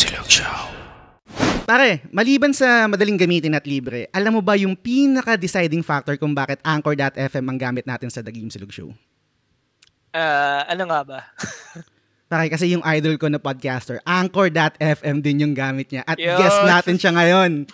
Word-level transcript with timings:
Silog 0.00 0.32
Show. 0.32 0.72
Pare, 1.68 2.08
maliban 2.08 2.56
sa 2.56 2.88
madaling 2.88 3.20
gamitin 3.20 3.52
at 3.52 3.68
libre, 3.68 4.08
alam 4.16 4.32
mo 4.32 4.40
ba 4.40 4.56
yung 4.56 4.72
pinaka-deciding 4.72 5.84
factor 5.84 6.16
kung 6.16 6.32
bakit 6.32 6.56
Anchor.fm 6.64 7.44
ang 7.44 7.60
gamit 7.60 7.84
natin 7.84 8.08
sa 8.08 8.24
The 8.24 8.32
Game 8.32 8.48
Silog 8.48 8.72
Show? 8.72 8.96
Ah, 10.16 10.64
ano 10.72 10.88
nga 10.88 11.04
ba? 11.04 11.20
Pare, 12.32 12.48
kasi 12.48 12.72
yung 12.72 12.80
idol 12.80 13.20
ko 13.20 13.28
na 13.28 13.36
podcaster, 13.36 14.00
Anchor.fm 14.08 15.20
din 15.20 15.44
yung 15.44 15.52
gamit 15.52 15.92
niya. 15.92 16.00
At 16.08 16.16
Yun. 16.16 16.32
guest 16.32 16.60
natin 16.64 16.96
siya 16.96 17.12
ngayon. 17.20 17.68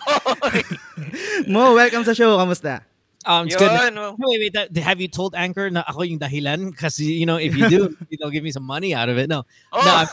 Mo, 1.55 1.79
welcome 1.79 2.03
sa 2.03 2.11
show. 2.11 2.35
Kamusta? 2.35 2.83
Um, 3.27 3.47
it's 3.47 3.55
good. 3.57 3.69
Wait, 4.17 4.39
wait. 4.39 4.53
That, 4.53 4.71
have 4.77 5.01
you 5.01 5.09
told 5.11 5.35
Anchor 5.35 5.69
na 5.69 5.83
ako 5.85 6.03
yung 6.07 6.17
dahilan? 6.17 6.71
Because 6.71 6.97
you 6.99 7.25
know, 7.25 7.35
if 7.35 7.55
you 7.55 7.67
do, 7.67 7.97
you 8.09 8.17
know, 8.21 8.29
give 8.31 8.43
me 8.43 8.51
some 8.51 8.63
money 8.63 8.95
out 8.95 9.09
of 9.09 9.17
it. 9.19 9.27
No, 9.27 9.43
Oh. 9.73 9.83
no, 9.83 9.91
I'm, 9.93 10.07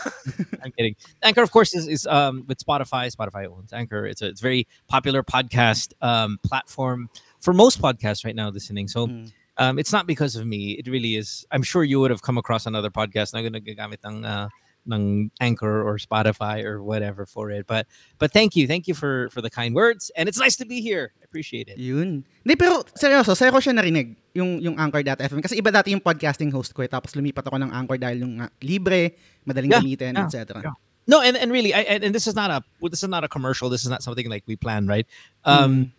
I'm 0.64 0.72
kidding. 0.72 0.96
Anchor, 1.22 1.42
of 1.42 1.50
course, 1.54 1.74
is, 1.74 1.86
is 1.86 2.06
um 2.10 2.44
with 2.48 2.58
Spotify. 2.58 3.06
Spotify 3.14 3.46
owns 3.46 3.72
Anchor. 3.72 4.04
It's 4.04 4.20
a 4.20 4.26
it's 4.26 4.40
very 4.42 4.66
popular 4.88 5.22
podcast 5.22 5.94
um 6.02 6.38
platform 6.42 7.08
for 7.38 7.54
most 7.54 7.80
podcasts 7.80 8.24
right 8.26 8.34
now 8.36 8.50
listening. 8.50 8.88
So. 8.88 9.06
Mm. 9.06 9.32
Um, 9.56 9.78
it's 9.78 9.92
not 9.92 10.08
because 10.08 10.34
of 10.34 10.44
me. 10.50 10.72
It 10.72 10.88
really 10.90 11.14
is. 11.14 11.46
I'm 11.52 11.62
sure 11.62 11.84
you 11.84 12.00
would 12.00 12.10
have 12.10 12.22
come 12.22 12.38
across 12.38 12.66
another 12.66 12.90
podcast 12.90 13.30
na 13.38 13.38
nagagamit 13.38 14.02
ng 14.02 14.24
uh, 14.26 14.48
ng 14.86 15.30
Anchor 15.40 15.82
or 15.82 15.96
Spotify 15.96 16.64
or 16.64 16.82
whatever 16.82 17.26
for 17.26 17.50
it. 17.50 17.66
But 17.66 17.86
but 18.18 18.32
thank 18.32 18.56
you, 18.56 18.66
thank 18.66 18.86
you 18.86 18.94
for 18.94 19.28
for 19.30 19.40
the 19.40 19.50
kind 19.50 19.74
words, 19.74 20.10
and 20.16 20.28
it's 20.28 20.38
nice 20.38 20.56
to 20.60 20.66
be 20.66 20.80
here. 20.80 21.12
I 21.20 21.24
appreciate 21.24 21.68
it. 21.68 21.78
Yun. 21.78 22.24
Hindi, 22.44 22.54
pero 22.56 22.84
seryoso, 22.94 23.32
sa'yo 23.32 23.50
ko 23.50 23.60
siya 23.60 23.74
narinig, 23.74 24.14
yung, 24.36 24.60
yung 24.60 24.76
Anchor.fm. 24.78 25.40
Kasi 25.40 25.56
iba 25.56 25.72
dati 25.72 25.90
yung 25.96 26.04
podcasting 26.04 26.52
host 26.52 26.76
ko 26.76 26.84
eh, 26.84 26.90
tapos 26.90 27.16
lumipat 27.16 27.48
ako 27.48 27.56
ng 27.56 27.72
Anchor 27.72 27.96
dahil 27.96 28.22
yung 28.22 28.38
nga, 28.38 28.52
libre, 28.60 29.16
madaling 29.48 29.72
Yeah, 29.72 29.80
gamitin, 29.80 30.12
yeah, 30.14 30.24
etc. 30.28 30.60
yeah. 30.60 30.76
No, 31.06 31.20
and, 31.20 31.36
and 31.36 31.52
really, 31.52 31.72
I, 31.72 32.00
and, 32.00 32.14
this 32.14 32.26
is 32.26 32.34
not 32.34 32.48
a 32.50 32.64
well, 32.80 32.88
this 32.88 33.02
is 33.02 33.08
not 33.08 33.24
a 33.24 33.28
commercial. 33.28 33.68
This 33.68 33.84
is 33.84 33.90
not 33.92 34.02
something 34.02 34.28
like 34.28 34.44
we 34.46 34.56
planned, 34.56 34.88
right? 34.88 35.06
Um, 35.44 35.92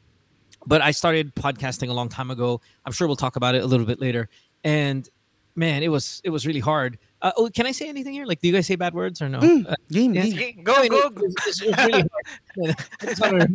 But 0.65 0.81
I 0.81 0.91
started 0.91 1.35
podcasting 1.35 1.89
a 1.89 1.93
long 1.93 2.09
time 2.09 2.31
ago. 2.31 2.59
I'm 2.85 2.91
sure 2.91 3.05
we'll 3.05 3.21
talk 3.21 3.35
about 3.35 3.53
it 3.53 3.61
a 3.61 3.67
little 3.67 3.85
bit 3.85 4.01
later. 4.01 4.29
And 4.63 5.07
man, 5.53 5.83
it 5.83 5.89
was 5.89 6.21
it 6.25 6.31
was 6.31 6.47
really 6.47 6.59
hard. 6.59 6.97
Uh, 7.25 7.31
oh, 7.37 7.49
can 7.49 7.65
I 7.65 7.71
say 7.71 7.89
anything 7.89 8.13
here? 8.13 8.25
Like, 8.27 8.39
do 8.39 8.47
you 8.47 8.53
guys 8.53 8.67
say 8.67 8.75
bad 8.75 8.93
words 8.93 9.19
or 9.19 9.27
no? 9.27 9.39
Mm, 9.39 9.65
Uh, 9.67 9.73
game, 9.91 10.13
yes. 10.13 10.31
game. 10.31 10.61
Go, 10.63 10.73
I 10.75 10.87
go, 10.87 11.07
it- 11.07 11.15
go. 11.15 11.25
It's, 11.25 11.35
it's, 11.47 11.61
it's 11.61 11.77
really 11.85 12.05
hard. 12.05 12.75
I 13.01 13.05
just 13.05 13.21
wanna- 13.21 13.47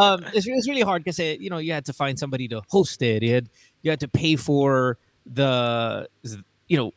um, 0.00 0.24
it's, 0.32 0.46
it's 0.48 0.66
really 0.68 0.80
hard 0.80 1.04
because 1.04 1.18
you 1.18 1.50
know 1.50 1.58
you 1.58 1.72
had 1.74 1.84
to 1.84 1.92
find 1.92 2.18
somebody 2.18 2.48
to 2.48 2.62
host 2.70 3.02
it. 3.02 3.22
You 3.22 3.34
had 3.34 3.50
you 3.82 3.90
had 3.90 4.00
to 4.00 4.08
pay 4.08 4.36
for 4.36 4.96
the 5.26 6.08
you 6.68 6.76
know 6.78 6.92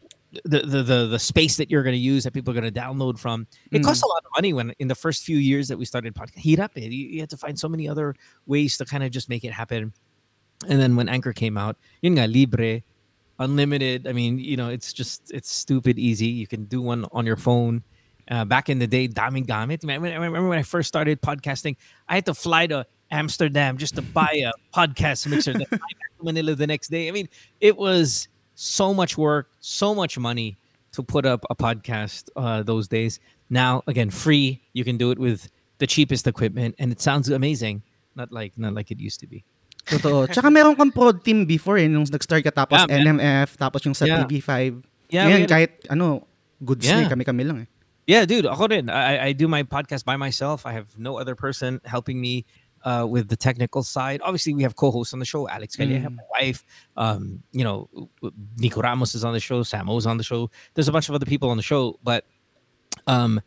the 0.45 0.59
the 0.59 0.83
the, 0.83 0.99
the 1.07 1.19
space 1.19 1.57
that 1.57 1.69
you're 1.69 1.83
going 1.83 1.93
to 1.99 1.99
use 2.13 2.23
that 2.23 2.31
people 2.31 2.51
are 2.55 2.59
going 2.61 2.71
to 2.73 2.79
download 2.79 3.19
from. 3.19 3.45
It 3.71 3.83
costs 3.83 4.03
a 4.03 4.07
lot 4.07 4.23
of 4.23 4.31
money 4.37 4.53
when 4.53 4.71
in 4.79 4.87
the 4.87 4.95
first 4.95 5.23
few 5.23 5.37
years 5.37 5.67
that 5.67 5.77
we 5.77 5.83
started 5.83 6.15
podcast. 6.15 6.39
Heat 6.39 6.59
up 6.59 6.71
it. 6.77 6.91
You, 6.91 7.07
you 7.07 7.19
had 7.19 7.29
to 7.31 7.37
find 7.37 7.59
so 7.59 7.67
many 7.67 7.89
other 7.89 8.15
ways 8.47 8.77
to 8.77 8.85
kind 8.85 9.03
of 9.03 9.11
just 9.11 9.27
make 9.27 9.43
it 9.43 9.51
happen. 9.51 9.91
And 10.69 10.79
then 10.79 10.95
when 10.95 11.09
Anchor 11.09 11.33
came 11.33 11.57
out, 11.57 11.75
yun 12.01 12.15
nga, 12.17 12.27
libre, 12.27 12.81
unlimited. 13.39 14.07
I 14.07 14.13
mean, 14.13 14.39
you 14.39 14.57
know, 14.57 14.69
it's 14.69 14.93
just 14.93 15.31
it's 15.31 15.51
stupid 15.51 15.99
easy. 15.99 16.27
You 16.27 16.47
can 16.47 16.65
do 16.65 16.81
one 16.81 17.05
on 17.11 17.25
your 17.25 17.37
phone. 17.37 17.83
Uh, 18.29 18.43
back 18.43 18.69
in 18.69 18.79
the 18.79 18.87
day, 18.87 19.07
daming 19.07 19.45
gamit. 19.45 19.83
I, 19.83 19.99
mean, 19.99 20.11
I 20.11 20.15
remember 20.15 20.49
when 20.49 20.57
I 20.57 20.63
first 20.63 20.87
started 20.87 21.21
podcasting, 21.21 21.75
I 22.09 22.15
had 22.15 22.25
to 22.25 22.33
fly 22.33 22.65
to 22.65 22.87
Amsterdam 23.11 23.77
just 23.77 23.95
to 23.95 24.01
buy 24.01 24.43
a 24.43 24.51
podcast 24.75 25.27
mixer. 25.27 25.53
Then 25.53 25.65
fly 25.67 25.77
back 25.77 26.17
to 26.17 26.23
Manila 26.23 26.55
the 26.55 26.65
next 26.65 26.87
day. 26.87 27.07
I 27.07 27.11
mean, 27.11 27.29
it 27.61 27.77
was 27.77 28.27
so 28.55 28.95
much 28.95 29.15
work, 29.15 29.51
so 29.59 29.93
much 29.93 30.17
money 30.17 30.57
to 30.93 31.03
put 31.03 31.25
up 31.25 31.45
a 31.51 31.55
podcast 31.55 32.29
uh, 32.35 32.63
those 32.63 32.87
days. 32.87 33.19
Now, 33.51 33.83
again, 33.85 34.09
free. 34.09 34.61
You 34.73 34.83
can 34.83 34.97
do 34.97 35.11
it 35.11 35.19
with 35.19 35.51
the 35.77 35.85
cheapest 35.85 36.25
equipment, 36.25 36.75
and 36.79 36.91
it 36.91 37.01
sounds 37.01 37.29
amazing. 37.29 37.83
Not 38.15 38.31
like 38.31 38.57
not 38.57 38.73
like 38.73 38.91
it 38.91 38.99
used 38.99 39.19
to 39.19 39.27
be. 39.27 39.43
Totoo. 39.85 40.25
Tsaka 40.29 40.49
meron 40.49 40.75
kang 40.75 40.89
prod 40.91 41.21
team 41.23 41.45
before 41.45 41.77
eh, 41.77 41.87
nung 41.87 42.05
nag-start 42.09 42.41
ka 42.43 42.49
tapos 42.51 42.85
Yeah, 42.89 43.05
man. 43.05 43.21
NMF, 43.21 43.57
tapos 43.57 43.85
yung 43.85 43.93
sa 43.93 44.05
Yeah. 44.05 44.25
TV5. 44.25 44.81
Yeah, 45.13 45.29
Ngayon, 45.29 45.45
kahit 45.47 45.71
ano, 45.93 46.25
goods 46.63 46.85
na 46.89 46.93
eh, 46.93 47.01
Yeah. 47.05 47.09
kami-kami 47.13 47.43
lang 47.45 47.57
eh. 47.63 47.67
Yeah, 48.09 48.25
dude. 48.25 48.45
Ako 48.45 48.69
rin. 48.69 48.89
I, 48.89 49.29
I 49.29 49.33
do 49.33 49.47
my 49.47 49.61
podcast 49.63 50.05
by 50.05 50.17
myself. 50.17 50.65
I 50.65 50.73
have 50.73 50.93
no 50.97 51.17
other 51.17 51.33
person 51.33 51.81
helping 51.85 52.21
me 52.21 52.45
uh, 52.85 53.01
with 53.09 53.29
the 53.29 53.35
technical 53.37 53.81
side. 53.81 54.21
Obviously, 54.21 54.53
we 54.53 54.61
have 54.61 54.75
co-hosts 54.77 55.09
on 55.13 55.17
the 55.17 55.25
show. 55.25 55.49
Alex 55.49 55.73
Calleja, 55.75 56.05
Mm. 56.05 56.17
my 56.21 56.27
wife. 56.37 56.61
Um, 56.97 57.41
you 57.51 57.63
know, 57.65 57.89
Nico 58.61 58.81
Ramos 58.81 59.15
is 59.17 59.25
on 59.25 59.33
the 59.33 59.39
show. 59.41 59.61
Samo's 59.65 60.05
on 60.05 60.17
the 60.17 60.23
show. 60.23 60.49
There's 60.77 60.87
a 60.87 60.93
bunch 60.93 61.09
of 61.09 61.15
other 61.17 61.25
people 61.25 61.49
on 61.49 61.57
the 61.57 61.65
show, 61.65 61.97
but 62.05 62.25
um, 63.09 63.41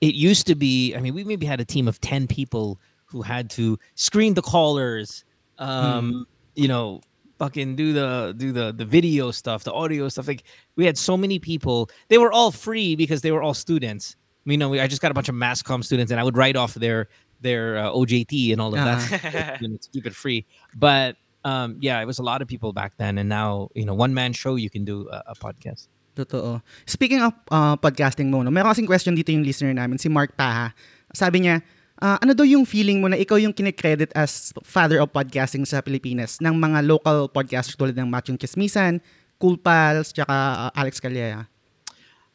it 0.00 0.14
used 0.14 0.46
to 0.48 0.54
be. 0.54 0.94
I 0.96 1.00
mean, 1.00 1.12
we 1.12 1.24
maybe 1.24 1.44
had 1.44 1.60
a 1.60 1.64
team 1.68 1.88
of 1.88 2.00
ten 2.00 2.26
people 2.26 2.80
who 3.12 3.20
had 3.20 3.50
to 3.60 3.78
screen 3.94 4.32
the 4.32 4.42
callers. 4.42 5.24
Um, 5.58 6.26
You 6.54 6.68
know, 6.68 7.00
fucking 7.38 7.74
do 7.74 7.92
the 7.92 8.34
do 8.36 8.52
the 8.52 8.72
the 8.72 8.84
video 8.84 9.30
stuff, 9.30 9.64
the 9.64 9.72
audio 9.72 10.08
stuff. 10.08 10.28
Like 10.28 10.44
we 10.76 10.86
had 10.86 10.96
so 10.96 11.16
many 11.16 11.38
people. 11.38 11.90
They 12.08 12.18
were 12.18 12.32
all 12.32 12.50
free 12.50 12.94
because 12.94 13.22
they 13.22 13.32
were 13.32 13.42
all 13.42 13.54
students. 13.54 14.16
You 14.44 14.56
know, 14.56 14.68
we, 14.68 14.78
I 14.78 14.86
just 14.86 15.02
got 15.02 15.10
a 15.10 15.14
bunch 15.14 15.28
of 15.28 15.34
mass 15.34 15.62
comm 15.62 15.82
students, 15.82 16.12
and 16.12 16.20
I 16.20 16.24
would 16.24 16.36
write 16.36 16.54
off 16.54 16.74
their 16.74 17.08
their 17.40 17.78
uh, 17.78 17.90
OJT 17.90 18.52
and 18.52 18.60
all 18.60 18.72
of 18.74 18.80
that 18.80 19.58
you 19.60 19.68
know, 19.68 19.76
to 19.76 19.88
keep 19.92 20.06
it 20.06 20.14
free. 20.14 20.46
But 20.76 21.16
um, 21.44 21.76
yeah, 21.80 22.00
it 22.00 22.06
was 22.06 22.18
a 22.18 22.22
lot 22.22 22.40
of 22.40 22.48
people 22.48 22.72
back 22.72 22.94
then, 22.96 23.18
and 23.18 23.28
now 23.28 23.68
you 23.74 23.84
know, 23.84 23.94
one 23.94 24.14
man 24.14 24.32
show 24.32 24.54
you 24.56 24.70
can 24.70 24.84
do 24.84 25.08
a, 25.10 25.32
a 25.32 25.34
podcast. 25.34 25.88
Totoo. 26.14 26.62
Speaking 26.86 27.20
of 27.22 27.34
uh, 27.50 27.76
podcasting 27.76 28.30
mo, 28.30 28.42
no, 28.42 28.50
meron 28.50 28.70
kasing 28.70 28.86
question 28.86 29.16
dito 29.16 29.34
yung 29.34 29.42
listener 29.42 29.74
namin, 29.74 29.98
si 29.98 30.08
Mark 30.08 30.36
Paha. 30.38 30.70
Sabi 31.10 31.42
niya, 31.42 31.62
ah, 32.04 32.20
ano 32.20 32.36
daw 32.36 32.44
yung 32.44 32.68
feeling 32.68 33.00
mo 33.00 33.08
na 33.08 33.16
ikaw 33.16 33.40
yung 33.40 33.56
kinikredit 33.56 34.12
as 34.12 34.52
father 34.60 35.00
of 35.00 35.08
podcasting 35.08 35.64
sa 35.64 35.80
Pilipinas 35.80 36.36
ng 36.44 36.52
mga 36.52 36.84
local 36.84 37.32
podcasters 37.32 37.80
tulad 37.80 37.96
ng 37.96 38.12
Machong 38.12 38.36
Chismisan, 38.36 39.00
Cool 39.40 39.56
Pals, 39.56 40.12
tsaka 40.12 40.68
uh, 40.68 40.70
Alex 40.76 41.00
Calleja? 41.00 41.48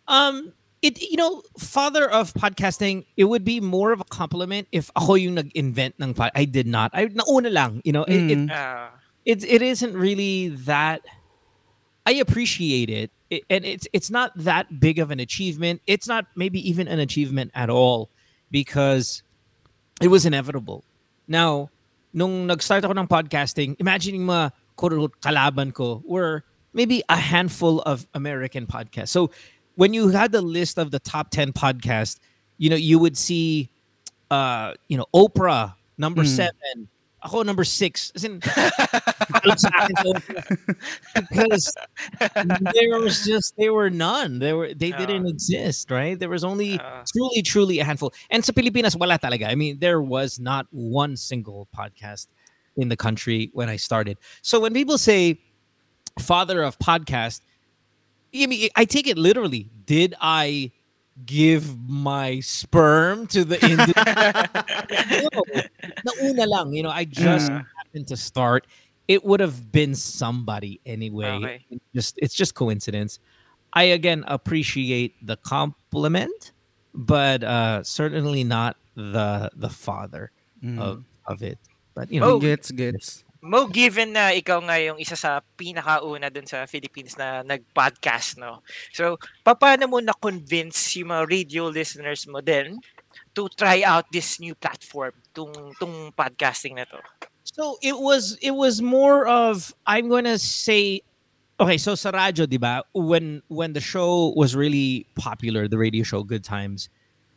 Um, 0.10 0.58
it 0.82 0.98
you 0.98 1.22
know, 1.22 1.46
father 1.62 2.10
of 2.10 2.34
podcasting, 2.34 3.06
it 3.14 3.30
would 3.30 3.46
be 3.46 3.62
more 3.62 3.94
of 3.94 4.02
a 4.02 4.10
compliment 4.10 4.66
if 4.74 4.90
ako 4.98 5.22
yung 5.22 5.38
nag-invent 5.38 5.94
ng 6.02 6.18
pod. 6.18 6.34
I 6.34 6.50
did 6.50 6.66
not. 6.66 6.90
I 6.98 7.14
nauna 7.14 7.54
lang. 7.54 7.86
You 7.86 7.94
know, 7.94 8.10
it, 8.10 8.34
it 8.34 8.40
Mm. 8.42 8.50
Ah, 8.50 8.98
it 9.22 9.46
it 9.46 9.62
isn't 9.62 9.94
really 9.94 10.50
that 10.66 11.06
I 12.10 12.18
appreciate 12.18 12.90
it. 12.90 13.14
it 13.30 13.46
and 13.54 13.62
it's 13.62 13.86
it's 13.94 14.10
not 14.10 14.34
that 14.34 14.82
big 14.82 14.98
of 14.98 15.14
an 15.14 15.22
achievement. 15.22 15.86
It's 15.86 16.10
not 16.10 16.26
maybe 16.34 16.58
even 16.58 16.90
an 16.90 16.98
achievement 16.98 17.54
at 17.54 17.70
all 17.70 18.10
because 18.50 19.22
it 20.02 20.08
was 20.08 20.26
inevitable. 20.26 20.84
Now, 21.28 21.70
nung 22.14 22.48
nag-start 22.48 22.84
ako 22.84 22.98
ng 22.98 23.08
podcasting, 23.08 23.76
imagining 23.80 24.26
mo 24.26 24.50
quote-unquote 24.76 25.20
kalaban 25.22 25.74
ko 25.74 26.02
were 26.06 26.44
maybe 26.74 27.04
a 27.10 27.18
handful 27.18 27.82
of 27.84 28.08
American 28.14 28.66
podcasts. 28.66 29.10
So 29.10 29.32
when 29.76 29.94
you 29.94 30.10
had 30.10 30.32
the 30.32 30.42
list 30.42 30.78
of 30.78 30.92
the 30.92 31.00
top 31.00 31.32
10 31.32 31.54
podcasts, 31.54 32.20
you 32.58 32.70
know, 32.70 32.76
you 32.80 33.00
would 33.00 33.18
see 33.18 33.70
uh, 34.32 34.74
you 34.88 34.98
know, 34.98 35.06
Oprah 35.14 35.74
number 35.98 36.24
Mm. 36.24 36.28
7, 36.28 36.88
ako 37.22 37.44
number 37.44 37.64
6. 37.64 38.12
As 38.16 38.24
in, 38.24 38.42
sa 38.42 39.70
akin 39.70 39.96
si 40.00 40.12
because 41.30 41.76
there 42.74 43.00
was 43.00 43.26
just 43.26 43.56
there 43.58 43.74
were 43.74 43.90
none. 43.90 44.40
There 44.40 44.56
were 44.58 44.74
they 44.74 44.92
didn't 44.92 45.26
Ah. 45.26 45.30
exist, 45.36 45.92
right? 45.92 46.18
There 46.18 46.30
was 46.30 46.44
only 46.44 46.80
Ah. 46.80 47.04
truly 47.08 47.42
truly 47.42 47.80
a 47.80 47.86
handful. 47.86 48.14
And 48.30 48.44
sa 48.44 48.52
Pilipinas 48.54 48.96
wala 48.96 49.20
talaga. 49.20 49.48
I 49.50 49.56
mean, 49.56 49.80
there 49.80 50.02
was 50.02 50.40
not 50.40 50.68
one 50.72 51.18
single 51.18 51.68
podcast 51.76 52.28
in 52.78 52.88
the 52.90 52.96
country 52.98 53.50
when 53.54 53.68
I 53.70 53.76
started. 53.76 54.18
So 54.42 54.60
when 54.60 54.74
people 54.74 54.98
say 54.98 55.40
father 56.20 56.64
of 56.64 56.80
podcast, 56.80 57.42
I 58.34 58.46
mean 58.48 58.70
I 58.76 58.86
take 58.86 59.08
it 59.08 59.18
literally. 59.18 59.68
Did 59.86 60.16
I 60.22 60.72
give 61.26 61.78
my 61.90 62.40
sperm 62.40 63.28
to 63.28 63.44
the 63.46 63.56
industry? 63.66 63.94
no. 65.34 65.42
Nauna 66.06 66.48
lang, 66.48 66.74
you 66.74 66.84
know, 66.84 66.90
I 66.90 67.04
just 67.06 67.52
Mm. 67.52 67.66
happened 67.78 68.08
to 68.08 68.18
start. 68.18 68.68
It 69.08 69.26
would 69.26 69.40
have 69.40 69.72
been 69.72 69.96
somebody 69.96 70.80
anyway. 70.86 71.28
Okay. 71.28 71.66
It 71.72 71.82
Just 71.96 72.16
it's 72.22 72.34
just 72.36 72.54
coincidence. 72.56 73.20
I 73.74 73.84
again 73.96 74.24
appreciate 74.28 75.16
the 75.26 75.38
compliment, 75.38 76.52
but 76.94 77.44
uh 77.44 77.84
certainly 77.84 78.44
not 78.44 78.78
the 78.96 79.50
the 79.56 79.70
father 79.70 80.32
Mm. 80.64 80.80
of 80.80 81.04
of 81.26 81.42
it. 81.44 81.58
But 81.96 82.12
you 82.12 82.20
know, 82.20 82.36
Oh. 82.36 82.40
Gets, 82.40 82.72
gets. 82.72 83.24
Mo, 83.40 83.72
given 83.72 84.12
na 84.12 84.36
ikaw 84.36 84.60
nga 84.68 84.76
yung 84.84 85.00
isa 85.00 85.16
sa 85.16 85.40
pinakauna 85.56 86.28
dun 86.28 86.44
sa 86.44 86.68
Philippines 86.68 87.16
na 87.16 87.40
nag-podcast, 87.40 88.36
no? 88.36 88.60
So, 88.92 89.16
paano 89.48 89.88
mo 89.88 90.04
na-convince 90.04 91.00
yung 91.00 91.16
mga 91.16 91.24
radio 91.24 91.64
listeners 91.72 92.28
mo 92.28 92.44
din 92.44 92.84
to 93.32 93.48
try 93.56 93.80
out 93.88 94.12
this 94.12 94.44
new 94.44 94.52
platform, 94.60 95.16
tung, 95.32 95.56
tung 95.80 96.12
podcasting 96.12 96.76
na 96.76 96.84
to? 96.84 97.00
So 97.50 97.82
it 97.82 97.98
was 97.98 98.38
it 98.46 98.54
was 98.54 98.80
more 98.80 99.26
of 99.26 99.74
I'm 99.90 100.08
gonna 100.08 100.38
say 100.38 101.02
okay, 101.60 101.78
so 101.78 101.96
sa 101.96 102.14
radyo, 102.14 102.48
di 102.48 102.62
ba, 102.62 102.86
when 102.94 103.42
when 103.50 103.74
the 103.74 103.82
show 103.82 104.32
was 104.38 104.56
really 104.56 105.10
popular, 105.18 105.68
the 105.68 105.78
radio 105.78 106.06
show 106.06 106.22
Good 106.24 106.46
Times, 106.46 106.88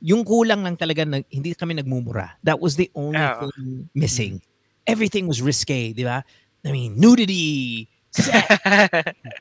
yung 0.05 0.22
kulang 0.22 0.62
lang 0.62 0.76
talaga 0.76 1.08
na 1.08 1.25
hindi 1.32 1.56
kami 1.56 1.75
nagmumura. 1.75 2.37
That 2.44 2.60
was 2.60 2.76
the 2.76 2.90
only 2.94 3.19
Oo. 3.19 3.50
thing 3.50 3.88
missing. 3.96 4.44
Everything 4.87 5.29
was 5.29 5.40
risque, 5.40 5.93
di 5.93 6.05
ba? 6.05 6.25
I 6.64 6.73
mean, 6.73 6.99
nudity, 6.99 7.88
sex, 8.11 8.46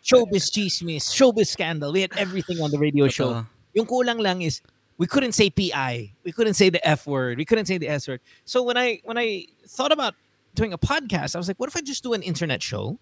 showbiz 0.03 0.49
chismis, 0.49 1.09
showbiz 1.09 1.47
scandal. 1.47 1.91
We 1.91 2.01
had 2.01 2.15
everything 2.17 2.61
on 2.61 2.71
the 2.71 2.79
radio 2.79 3.07
show. 3.07 3.45
Yung 3.73 3.85
kulang 3.85 4.19
lang 4.19 4.41
is 4.41 4.61
we 4.97 5.07
couldn't 5.07 5.31
say 5.33 5.49
PI. 5.49 6.13
We 6.23 6.31
couldn't 6.31 6.53
say 6.53 6.69
the 6.69 6.85
F 6.87 7.07
word. 7.07 7.37
We 7.37 7.45
couldn't 7.45 7.65
say 7.65 7.77
the 7.77 7.89
S 7.89 8.07
word. 8.07 8.21
So 8.45 8.61
when 8.63 8.77
I 8.77 9.01
when 9.03 9.17
I 9.17 9.47
thought 9.67 9.91
about 9.91 10.15
doing 10.53 10.73
a 10.73 10.77
podcast, 10.77 11.35
I 11.35 11.39
was 11.39 11.47
like, 11.47 11.59
what 11.59 11.69
if 11.69 11.75
I 11.75 11.81
just 11.81 12.03
do 12.03 12.13
an 12.13 12.21
internet 12.21 12.61
show? 12.61 12.99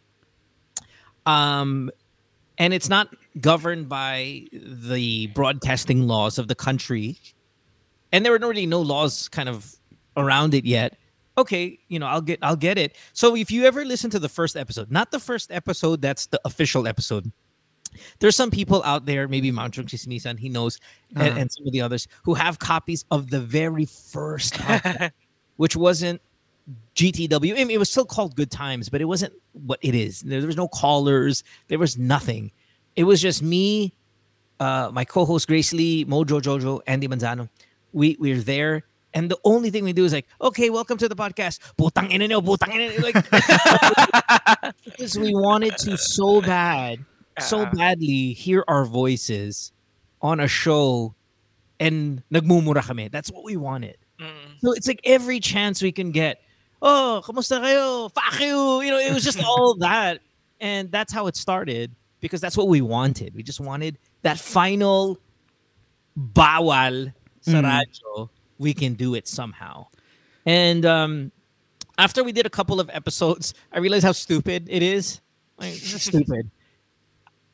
Um 1.25 1.91
and 2.57 2.73
it's 2.73 2.89
not 2.89 3.15
governed 3.39 3.89
by 3.89 4.45
the 4.51 5.27
broadcasting 5.27 6.07
laws 6.07 6.37
of 6.37 6.47
the 6.47 6.55
country. 6.55 7.17
And 8.11 8.25
there 8.25 8.31
were 8.31 8.43
already 8.43 8.65
no 8.65 8.81
laws 8.81 9.29
kind 9.29 9.47
of 9.47 9.75
around 10.17 10.53
it 10.53 10.65
yet. 10.65 10.97
Okay, 11.39 11.79
you 11.87 11.99
know, 11.99 12.07
I'll 12.07 12.21
get 12.21 12.39
I'll 12.41 12.55
get 12.55 12.77
it. 12.77 12.95
So 13.13 13.35
if 13.35 13.49
you 13.51 13.65
ever 13.65 13.83
listen 13.85 14.09
to 14.11 14.19
the 14.19 14.29
first 14.29 14.55
episode, 14.57 14.91
not 14.91 15.11
the 15.11 15.19
first 15.19 15.51
episode, 15.51 16.01
that's 16.01 16.27
the 16.27 16.39
official 16.45 16.87
episode 16.87 17.31
there's 18.19 18.35
some 18.35 18.51
people 18.51 18.83
out 18.85 19.07
there, 19.07 19.27
maybe 19.27 19.51
Manchong 19.51 19.85
Chismisan, 19.87 20.37
he 20.37 20.47
knows, 20.47 20.79
and, 21.15 21.27
Uh-huh. 21.27 21.39
and 21.39 21.51
some 21.51 21.65
of 21.65 21.73
the 21.73 21.81
others 21.81 22.07
who 22.21 22.35
have 22.35 22.59
copies 22.59 23.03
of 23.09 23.31
the 23.31 23.39
very 23.39 23.85
first 23.85 24.53
podcast, 24.61 25.09
which 25.57 25.75
wasn't 25.75 26.21
GTW. 26.95 27.53
I 27.53 27.55
mean, 27.63 27.71
it 27.71 27.79
was 27.79 27.89
still 27.89 28.05
called 28.05 28.35
Good 28.35 28.51
Times, 28.51 28.89
but 28.89 29.01
it 29.01 29.05
wasn't 29.05 29.33
what 29.53 29.79
it 29.81 29.95
is. 29.95 30.21
There, 30.21 30.39
there 30.39 30.45
was 30.47 30.55
no 30.55 30.67
callers. 30.67 31.43
There 31.67 31.79
was 31.79 31.97
nothing. 31.97 32.51
It 32.95 33.05
was 33.05 33.21
just 33.21 33.41
me, 33.41 33.95
uh, 34.59 34.91
my 34.93 35.03
co-host 35.03 35.47
Grace 35.47 35.73
Lee, 35.73 36.05
Mojo 36.05 36.39
Jojo, 36.39 36.81
Andy 36.85 37.07
Manzano. 37.07 37.49
We 37.91 38.17
we're 38.19 38.41
there, 38.41 38.83
and 39.13 39.29
the 39.29 39.37
only 39.43 39.69
thing 39.69 39.83
we 39.83 39.93
do 39.93 40.05
is 40.05 40.13
like, 40.13 40.27
okay, 40.41 40.69
welcome 40.69 40.97
to 40.97 41.09
the 41.09 41.15
podcast. 41.15 41.59
Butang 41.77 42.11
ina 42.13 42.27
niyo, 42.27 42.41
putang 42.45 42.73
ina. 42.73 42.93
Like, 43.01 43.15
because 44.85 45.17
we 45.17 45.33
wanted 45.33 45.77
to 45.79 45.97
so 45.97 46.41
bad, 46.41 46.99
so 47.39 47.61
Ah. 47.65 47.71
badly 47.73 48.33
hear 48.33 48.63
our 48.67 48.85
voices 48.85 49.71
on 50.21 50.39
a 50.39 50.47
show, 50.47 51.15
and 51.79 52.21
nagmumura 52.31 52.83
kami. 52.83 53.07
That's 53.07 53.31
what 53.31 53.43
we 53.43 53.55
wanted. 53.57 53.97
Mm. 54.19 54.59
So 54.61 54.73
it's 54.73 54.87
like 54.87 54.99
every 55.03 55.39
chance 55.39 55.81
we 55.81 55.91
can 55.91 56.11
get. 56.11 56.41
Oh, 56.81 57.21
kamusta 57.25 57.59
kayo? 57.59 58.11
Fuck 58.13 58.39
you. 58.41 58.81
You 58.81 58.91
know, 58.91 58.99
it 58.99 59.13
was 59.13 59.23
just 59.23 59.41
all 59.43 59.75
that. 59.79 60.19
And 60.59 60.91
that's 60.91 61.13
how 61.13 61.27
it 61.27 61.35
started 61.37 61.95
because 62.19 62.41
that's 62.41 62.57
what 62.57 62.67
we 62.67 62.81
wanted. 62.81 63.33
We 63.33 63.43
just 63.43 63.61
wanted 63.61 63.97
that 64.23 64.37
final 64.39 65.17
bawal 66.17 67.13
sa 67.41 67.63
Mm. 67.63 68.29
We 68.59 68.73
can 68.75 68.93
do 68.93 69.15
it 69.15 69.27
somehow. 69.27 69.87
And 70.45 70.85
um, 70.85 71.31
after 71.97 72.23
we 72.23 72.31
did 72.31 72.45
a 72.45 72.49
couple 72.49 72.79
of 72.79 72.89
episodes, 72.93 73.53
I 73.71 73.79
realized 73.79 74.03
how 74.05 74.11
stupid 74.11 74.67
it 74.69 74.83
is. 74.83 75.21
Like, 75.57 75.73
stupid. 75.73 76.51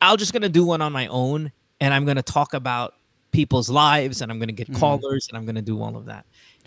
I'm 0.00 0.18
just 0.18 0.32
gonna 0.32 0.48
do 0.50 0.64
one 0.66 0.82
on 0.82 0.92
my 0.92 1.06
own, 1.08 1.50
and 1.80 1.94
I'm 1.94 2.04
gonna 2.04 2.22
talk 2.22 2.52
about 2.54 2.94
people's 3.32 3.70
lives, 3.70 4.20
and 4.20 4.30
I'm 4.30 4.38
gonna 4.38 4.52
get 4.52 4.68
Mhm. 4.68 4.78
callers, 4.78 5.26
and 5.28 5.38
I'm 5.38 5.46
gonna 5.46 5.62
do 5.62 5.80
all 5.80 5.96
of 5.96 6.06
that. 6.06 6.26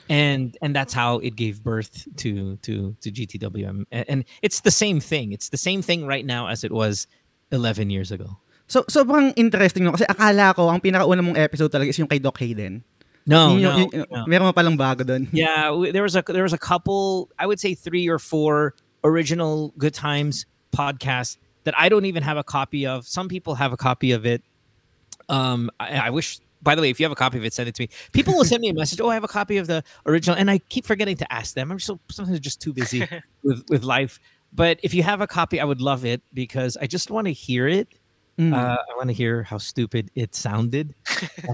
And 0.10 0.58
and 0.62 0.76
that's 0.76 0.94
how 0.94 1.20
it 1.20 1.36
gave 1.36 1.62
birth 1.64 2.08
to 2.18 2.58
to 2.66 2.96
to 3.02 3.12
GTWM. 3.12 3.86
And, 3.92 4.26
it's 4.42 4.62
the 4.62 4.72
same 4.72 5.00
thing. 5.00 5.32
It's 5.32 5.50
the 5.50 5.58
same 5.58 5.82
thing 5.82 6.08
right 6.08 6.26
now 6.26 6.48
as 6.48 6.64
it 6.64 6.72
was 6.72 7.06
11 7.52 7.90
years 7.90 8.12
ago. 8.12 8.38
So, 8.68 8.84
sobrang 8.90 9.34
interesting 9.38 9.84
no 9.86 9.92
kasi 9.94 10.06
akala 10.06 10.54
ko 10.56 10.70
ang 10.70 10.82
pinakauna 10.82 11.22
mong 11.26 11.38
episode 11.38 11.72
talaga 11.72 11.90
is 11.90 11.98
yung 11.98 12.08
kay 12.10 12.20
Doc 12.20 12.38
Hayden. 12.40 12.84
No, 13.30 13.54
Yun 13.54 13.62
no, 13.62 13.78
yung- 13.78 14.06
no. 14.10 14.26
Meron 14.26 14.54
palang 14.58 14.74
bago 14.74 15.06
doon. 15.06 15.30
Yeah, 15.34 15.70
there 15.94 16.02
was 16.02 16.16
a 16.18 16.24
there 16.26 16.42
was 16.42 16.54
a 16.54 16.58
couple. 16.58 17.30
I 17.38 17.46
would 17.46 17.60
say 17.62 17.78
three 17.78 18.10
or 18.10 18.18
four 18.18 18.74
original 19.06 19.70
Good 19.78 19.94
Times 19.94 20.50
podcasts 20.74 21.38
that 21.64 21.78
I 21.78 21.90
don't 21.94 22.06
even 22.10 22.24
have 22.26 22.38
a 22.42 22.44
copy 22.44 22.90
of. 22.90 23.06
Some 23.06 23.30
people 23.30 23.54
have 23.62 23.70
a 23.72 23.78
copy 23.78 24.12
of 24.18 24.26
it. 24.26 24.42
Um, 25.30 25.70
I, 25.80 26.08
I 26.08 26.10
wish. 26.10 26.40
By 26.62 26.76
the 26.76 26.82
way, 26.82 26.90
if 26.90 27.00
you 27.00 27.06
have 27.06 27.14
a 27.14 27.16
copy 27.16 27.38
of 27.38 27.46
it, 27.46 27.54
send 27.54 27.70
it 27.70 27.76
to 27.76 27.84
me. 27.84 27.90
People 28.12 28.34
will 28.34 28.44
send 28.44 28.60
me 28.60 28.68
a 28.68 28.74
message. 28.74 29.00
Oh, 29.00 29.08
I 29.08 29.14
have 29.14 29.24
a 29.24 29.30
copy 29.32 29.56
of 29.62 29.68
the 29.68 29.84
original, 30.06 30.36
and 30.36 30.50
I 30.52 30.58
keep 30.58 30.84
forgetting 30.84 31.16
to 31.18 31.28
ask 31.32 31.54
them. 31.56 31.72
I'm 31.72 31.80
so 31.80 32.00
sometimes 32.10 32.40
just 32.42 32.60
too 32.60 32.74
busy 32.74 33.08
with 33.44 33.64
with 33.70 33.84
life. 33.84 34.20
But 34.52 34.80
if 34.82 34.94
you 34.98 35.04
have 35.04 35.22
a 35.22 35.28
copy, 35.28 35.62
I 35.62 35.64
would 35.64 35.80
love 35.80 36.04
it 36.04 36.22
because 36.34 36.76
I 36.82 36.88
just 36.88 37.12
want 37.12 37.28
to 37.28 37.34
hear 37.34 37.68
it. 37.68 37.88
Mm. 38.40 38.54
Uh, 38.54 38.78
I 38.80 38.96
want 38.96 39.10
to 39.10 39.14
hear 39.14 39.44
how 39.44 39.58
stupid 39.58 40.10
it 40.16 40.34
sounded. 40.34 40.96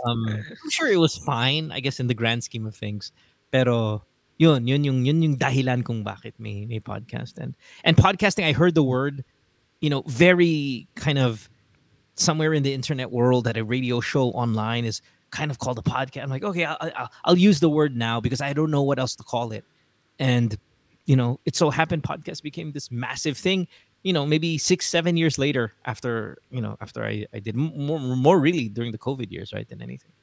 Um, 0.06 0.28
I'm 0.64 0.70
sure 0.70 0.88
it 0.88 1.00
was 1.00 1.18
fine, 1.18 1.72
I 1.72 1.80
guess, 1.80 2.00
in 2.00 2.06
the 2.06 2.14
grand 2.14 2.44
scheme 2.44 2.68
of 2.68 2.76
things. 2.76 3.12
Pero 3.52 4.04
yun, 4.38 4.68
yun 4.68 4.84
yung, 4.84 5.04
yun 5.04 5.22
yung 5.22 5.38
dahilan 5.38 5.84
kung 5.84 6.04
bakit 6.04 6.34
may, 6.38 6.66
may 6.66 6.80
podcast. 6.80 7.40
And, 7.40 7.56
and 7.84 7.98
podcasting, 7.98 8.46
I 8.46 8.52
heard 8.52 8.76
the 8.76 8.84
word, 8.84 9.26
you 9.82 9.90
know, 9.90 10.04
very 10.06 10.88
kind 10.96 11.18
of 11.18 11.50
somewhere 12.14 12.54
in 12.54 12.62
the 12.62 12.74
internet 12.74 13.12
world 13.12 13.46
that 13.46 13.58
a 13.58 13.64
radio 13.64 14.00
show 14.00 14.30
online 14.30 14.86
is 14.86 15.02
kind 15.32 15.50
of 15.50 15.58
called 15.58 15.80
a 15.80 15.82
podcast. 15.82 16.22
I'm 16.22 16.30
like, 16.30 16.44
okay, 16.44 16.66
I'll, 16.66 16.78
I'll, 16.80 17.12
I'll 17.26 17.38
use 17.38 17.60
the 17.60 17.70
word 17.70 17.96
now 17.96 18.22
because 18.22 18.42
I 18.42 18.54
don't 18.54 18.70
know 18.70 18.84
what 18.84 19.00
else 19.00 19.16
to 19.16 19.24
call 19.24 19.52
it. 19.54 19.66
And, 20.20 20.56
you 21.08 21.16
know, 21.16 21.40
it 21.46 21.56
so 21.56 21.72
happened 21.72 22.04
podcast 22.04 22.44
became 22.44 22.74
this 22.74 22.92
massive 22.92 23.38
thing 23.38 23.68
you 24.06 24.14
know, 24.14 24.22
maybe 24.22 24.62
six, 24.62 24.86
seven 24.86 25.18
years 25.18 25.42
later 25.42 25.74
after, 25.82 26.38
you 26.54 26.62
know, 26.62 26.78
after 26.78 27.02
I, 27.02 27.26
I 27.34 27.42
did 27.42 27.58
more, 27.58 27.98
more 27.98 28.38
really 28.38 28.70
during 28.70 28.94
the 28.94 29.02
COVID 29.02 29.34
years, 29.34 29.50
right, 29.50 29.66
than 29.66 29.82
anything. 29.82 30.14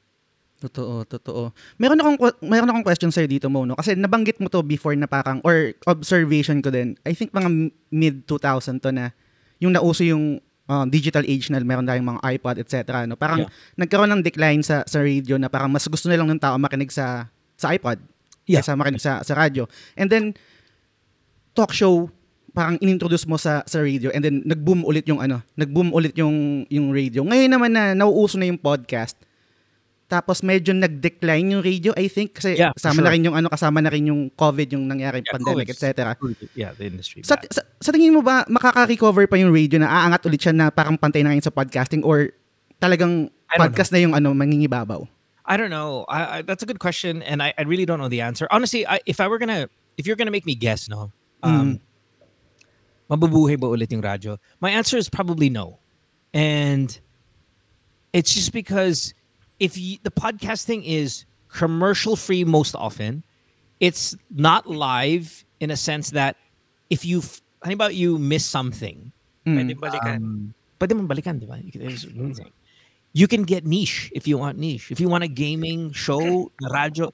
Totoo, 0.63 1.03
totoo. 1.03 1.51
Meron 1.75 1.99
akong 1.99 2.17
meron 2.39 2.71
akong 2.71 2.87
question 2.87 3.11
sa'yo 3.11 3.27
dito 3.27 3.51
mo 3.51 3.67
no 3.67 3.75
kasi 3.75 3.99
nabanggit 3.99 4.39
mo 4.39 4.47
to 4.47 4.63
before 4.63 4.95
na 4.95 5.11
parang 5.11 5.43
or 5.43 5.75
observation 5.83 6.63
ko 6.63 6.71
din. 6.71 6.95
I 7.03 7.11
think 7.11 7.35
mga 7.35 7.51
mid 7.91 8.23
2000 8.31 8.79
to 8.79 8.95
na 8.95 9.11
yung 9.59 9.75
nauso 9.75 10.07
yung 10.07 10.39
um, 10.71 10.87
digital 10.87 11.27
age 11.27 11.51
na 11.51 11.59
meron 11.59 11.83
tayong 11.83 12.07
mga 12.15 12.39
iPod 12.39 12.55
etc. 12.63 13.03
no. 13.03 13.19
Parang 13.19 13.43
Yeah. 13.43 13.51
nagkaroon 13.75 14.15
ng 14.15 14.23
decline 14.23 14.63
sa 14.63 14.87
sa 14.87 15.03
radio 15.03 15.35
na 15.35 15.51
parang 15.51 15.67
mas 15.67 15.83
gusto 15.83 16.07
na 16.07 16.15
lang 16.15 16.31
ng 16.31 16.39
tao 16.39 16.55
makinig 16.55 16.95
sa 16.95 17.27
sa 17.59 17.75
iPod 17.75 17.99
Yeah. 18.47 18.63
kaysa 18.63 18.79
makinig 18.79 19.03
sa 19.03 19.19
sa 19.19 19.35
radyo. 19.35 19.67
And 19.99 20.07
then 20.07 20.31
talk 21.51 21.75
show 21.75 22.07
parang 22.53 22.77
inintroduce 22.79 23.25
mo 23.25 23.35
sa 23.35 23.65
sa 23.65 23.81
radio 23.81 24.13
and 24.13 24.21
then 24.21 24.45
nag-boom 24.45 24.85
ulit 24.85 25.09
yung 25.09 25.19
ano, 25.19 25.41
nag-boom 25.57 25.89
ulit 25.89 26.13
yung 26.15 26.63
yung 26.69 26.93
radio. 26.93 27.25
Ngayon 27.25 27.49
naman 27.49 27.73
na 27.73 27.97
nauuso 27.97 28.37
na 28.37 28.45
yung 28.45 28.61
podcast. 28.61 29.17
Tapos 30.05 30.45
medyo 30.45 30.77
nag-decline 30.77 31.57
yung 31.57 31.63
radio, 31.65 31.89
I 31.97 32.05
think 32.05 32.37
kasi 32.37 32.53
Yeah, 32.53 32.69
kasama 32.77 33.01
na 33.01 33.09
sure. 33.09 33.13
rin 33.17 33.23
yung 33.25 33.33
ano, 33.33 33.49
kasama 33.49 33.81
na 33.81 33.89
rin 33.89 34.05
yung 34.13 34.29
COVID 34.29 34.77
yung 34.77 34.85
nangyari, 34.85 35.25
Yeah, 35.25 35.33
pandemic, 35.33 35.73
etc. 35.73 36.13
Yeah, 36.53 36.77
the 36.77 36.85
industry. 36.85 37.25
Sa, 37.25 37.41
sa, 37.49 37.65
sa 37.65 37.89
tingin 37.89 38.13
mo 38.13 38.21
ba 38.21 38.45
makaka-recover 38.45 39.25
pa 39.25 39.41
yung 39.41 39.49
radio 39.49 39.81
na 39.81 39.89
aangat 39.89 40.21
ulit 40.29 40.45
siya 40.45 40.53
na 40.53 40.69
parang 40.69 40.93
pantay 41.01 41.25
na 41.25 41.33
ngayon 41.33 41.49
sa 41.49 41.55
podcasting 41.55 42.05
or 42.05 42.29
talagang 42.77 43.33
podcast 43.57 43.89
na 43.89 44.05
yung 44.05 44.13
ano 44.13 44.29
mangingibabaw? 44.37 45.01
I 45.49 45.57
don't 45.57 45.73
know. 45.73 46.05
I, 46.07 46.19
I, 46.19 46.37
that's 46.45 46.63
a 46.63 46.69
good 46.69 46.79
question, 46.79 47.19
and 47.25 47.43
I, 47.43 47.51
I 47.57 47.63
really 47.67 47.83
don't 47.83 47.99
know 47.99 48.07
the 48.07 48.21
answer. 48.21 48.47
Honestly, 48.47 48.87
I, 48.87 49.01
if 49.03 49.19
I 49.19 49.27
were 49.27 49.39
gonna, 49.39 49.67
if 49.97 50.07
you're 50.07 50.15
gonna 50.15 50.31
make 50.31 50.45
me 50.45 50.55
guess, 50.55 50.87
no, 50.87 51.11
um, 51.43 51.83
mabubuhay 53.09 53.59
ba 53.59 53.67
ulit 53.67 53.91
yung 53.91 54.01
radyo? 54.01 54.37
My 54.61 54.71
answer 54.71 54.97
is 54.97 55.09
probably 55.09 55.49
no, 55.49 55.79
and 56.33 56.97
it's 58.13 58.33
just 58.33 58.53
because 58.53 59.13
if 59.59 59.77
you, 59.77 59.97
the 60.03 60.11
podcasting 60.11 60.83
is 60.85 61.25
commercial 61.49 62.15
free 62.15 62.43
most 62.43 62.75
often, 62.75 63.23
it's 63.79 64.15
not 64.33 64.69
live 64.69 65.45
in 65.59 65.71
a 65.71 65.77
sense 65.77 66.11
that 66.11 66.35
if 66.89 67.05
you, 67.05 67.21
how 67.63 67.71
about 67.71 67.95
you 67.95 68.17
miss 68.17 68.45
something, 68.45 69.11
Mm. 69.43 69.59
Pwede 69.59 69.75
balikan. 69.75 70.17
um, 70.23 70.53
pwede 70.79 70.95
mong 70.95 71.07
balikan, 71.07 71.35
di 71.35 71.43
ba? 71.43 71.59
You 73.13 73.27
can 73.27 73.43
get 73.43 73.67
niche 73.67 74.09
if 74.15 74.23
you 74.25 74.39
want 74.39 74.57
niche. 74.57 74.89
If 74.89 75.03
you 75.03 75.11
want 75.11 75.23
a 75.23 75.27
gaming 75.27 75.91
show, 75.91 76.47
radio, 76.71 77.11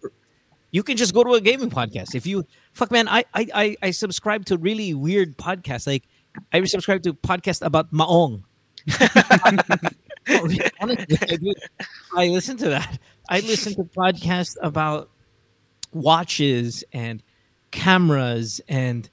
you 0.72 0.84
can 0.84 0.98
just 0.98 1.14
go 1.14 1.24
to 1.24 1.34
a 1.34 1.42
gaming 1.42 1.70
podcast. 1.70 2.16
If 2.16 2.26
you 2.26 2.46
fuck 2.74 2.92
man, 2.92 3.08
I 3.08 3.26
I 3.34 3.48
I, 3.54 3.78
I 3.82 3.92
subscribe 3.92 4.46
to 4.46 4.58
really 4.58 4.94
weird 4.94 5.38
podcasts. 5.38 5.88
Like 5.88 6.04
I 6.54 6.64
subscribe 6.66 7.04
to 7.04 7.14
podcast 7.14 7.66
about 7.66 7.92
maong. 7.94 8.44
Honestly, 10.80 11.18
I, 11.22 11.36
do. 11.38 11.54
I 12.16 12.28
listen 12.28 12.58
to 12.58 12.70
that. 12.70 13.00
I 13.28 13.40
listen 13.40 13.76
to 13.76 13.84
podcasts 13.84 14.56
about 14.62 15.10
watches 15.92 16.84
and 16.94 17.24
cameras 17.72 18.62
and 18.68 19.10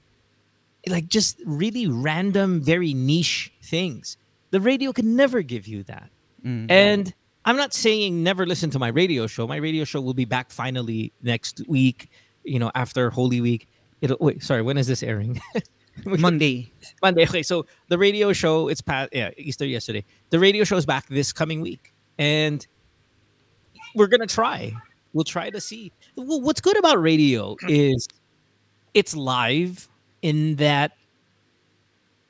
like 0.87 1.07
just 1.07 1.41
really 1.45 1.87
random, 1.87 2.61
very 2.61 2.93
niche 2.93 3.51
things. 3.63 4.17
The 4.51 4.61
radio 4.61 4.93
can 4.93 5.15
never 5.15 5.41
give 5.41 5.67
you 5.67 5.83
that. 5.83 6.09
Mm. 6.45 6.69
And 6.69 7.13
I'm 7.47 7.55
not 7.55 7.73
saying 7.73 8.23
never 8.23 8.45
listen 8.45 8.69
to 8.71 8.79
my 8.79 8.89
radio 8.89 9.25
show. 9.25 9.47
My 9.47 9.55
radio 9.55 9.85
show 9.85 10.01
will 10.01 10.13
be 10.13 10.25
back 10.25 10.51
finally 10.51 11.13
next 11.23 11.61
week, 11.69 12.09
you 12.43 12.59
know, 12.59 12.71
after 12.75 13.09
Holy 13.09 13.39
Week. 13.39 13.69
It'll 14.01 14.17
wait, 14.19 14.43
sorry, 14.43 14.61
when 14.61 14.77
is 14.77 14.85
this 14.85 15.01
airing? 15.01 15.39
Monday. 16.05 16.69
Monday. 17.01 17.23
Okay, 17.23 17.41
so 17.41 17.65
the 17.87 17.97
radio 17.97 18.33
show 18.33 18.67
it's 18.67 18.81
past 18.81 19.11
yeah, 19.13 19.31
Easter 19.37 19.65
yesterday. 19.65 20.03
The 20.29 20.39
radio 20.39 20.65
show 20.65 20.75
is 20.75 20.85
back 20.85 21.07
this 21.07 21.31
coming 21.31 21.61
week. 21.61 21.93
And 22.17 22.67
we're 23.95 24.07
gonna 24.07 24.27
try. 24.27 24.73
we'll 25.13 25.23
try 25.23 25.49
to 25.49 25.61
see. 25.61 25.93
Well, 26.17 26.41
what's 26.41 26.59
good 26.59 26.77
about 26.77 27.01
radio 27.01 27.55
is 27.69 28.09
it's 28.93 29.15
live 29.15 29.87
in 30.21 30.57
that 30.57 30.97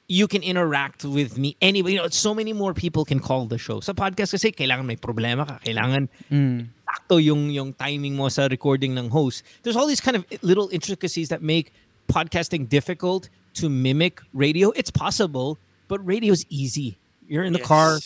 you 0.07 0.27
can 0.27 0.41
interact 0.41 1.03
with 1.03 1.37
me 1.37 1.55
anyway. 1.61 1.91
You 1.91 1.97
know, 1.99 2.07
so 2.07 2.33
many 2.33 2.53
more 2.53 2.73
people 2.73 3.03
can 3.03 3.19
call 3.19 3.45
the 3.45 3.57
show. 3.57 3.79
Sa 3.81 3.91
podcast 3.93 4.31
kasi 4.31 4.51
kailangan 4.55 4.85
may 4.87 4.95
problema 4.95 5.43
ka, 5.47 5.59
kailangan 5.63 6.07
Mm. 6.31 6.71
sakto 6.87 7.19
yung 7.23 7.51
yung 7.51 7.73
timing 7.75 8.15
mo 8.15 8.29
sa 8.31 8.47
recording 8.47 8.95
ng 8.95 9.09
host. 9.11 9.43
There's 9.63 9.75
all 9.75 9.87
these 9.87 9.99
kind 9.99 10.15
of 10.15 10.23
little 10.41 10.69
intricacies 10.71 11.27
that 11.27 11.43
make 11.43 11.71
podcasting 12.07 12.71
difficult 12.71 13.27
to 13.59 13.67
mimic 13.67 14.23
radio. 14.31 14.71
It's 14.79 14.91
possible, 14.91 15.59
but 15.91 15.99
radio 16.07 16.31
is 16.31 16.47
easy. 16.47 16.95
You're 17.27 17.43
in 17.43 17.51
the 17.51 17.59
car, 17.59 17.99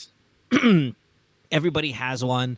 everybody 1.52 1.92
has 1.92 2.24
one. 2.26 2.58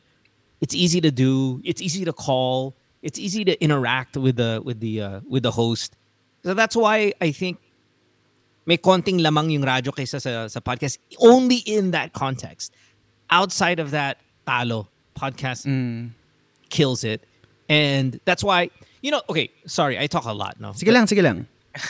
It's 0.62 0.74
easy 0.74 1.02
to 1.02 1.12
do. 1.12 1.60
It's 1.66 1.82
easy 1.82 2.06
to 2.06 2.14
call. 2.14 2.76
It's 3.02 3.20
easy 3.20 3.44
to 3.44 3.60
interact 3.62 4.16
with 4.16 4.38
the 4.38 4.62
with 4.64 4.80
the 4.80 5.02
uh, 5.02 5.20
with 5.28 5.44
the 5.44 5.52
host. 5.52 5.98
So 6.44 6.54
that's 6.54 6.76
why 6.76 7.12
I 7.20 7.32
think 7.32 7.60
may 8.66 8.78
konting 8.78 9.20
lamang 9.20 9.52
yung 9.52 9.64
radyo 9.64 9.92
kaysa 9.92 10.22
sa, 10.22 10.48
sa 10.48 10.60
podcast 10.60 10.98
only 11.20 11.58
in 11.68 11.92
that 11.92 12.14
context. 12.14 12.74
Outside 13.30 13.80
of 13.80 13.92
that, 13.92 14.18
talo 14.48 14.88
podcast 15.16 15.66
Mm. 15.66 16.12
kills 16.70 17.04
it. 17.04 17.24
And 17.70 18.20
that's 18.26 18.44
why, 18.44 18.70
you 19.02 19.12
know, 19.12 19.22
okay, 19.30 19.50
sorry, 19.66 19.98
I 20.00 20.08
talk 20.08 20.26
a 20.26 20.34
lot, 20.34 20.60
no. 20.60 20.72
Sige 20.72 20.92
lang, 20.92 21.06
sige 21.08 21.22
lang. 21.24 21.48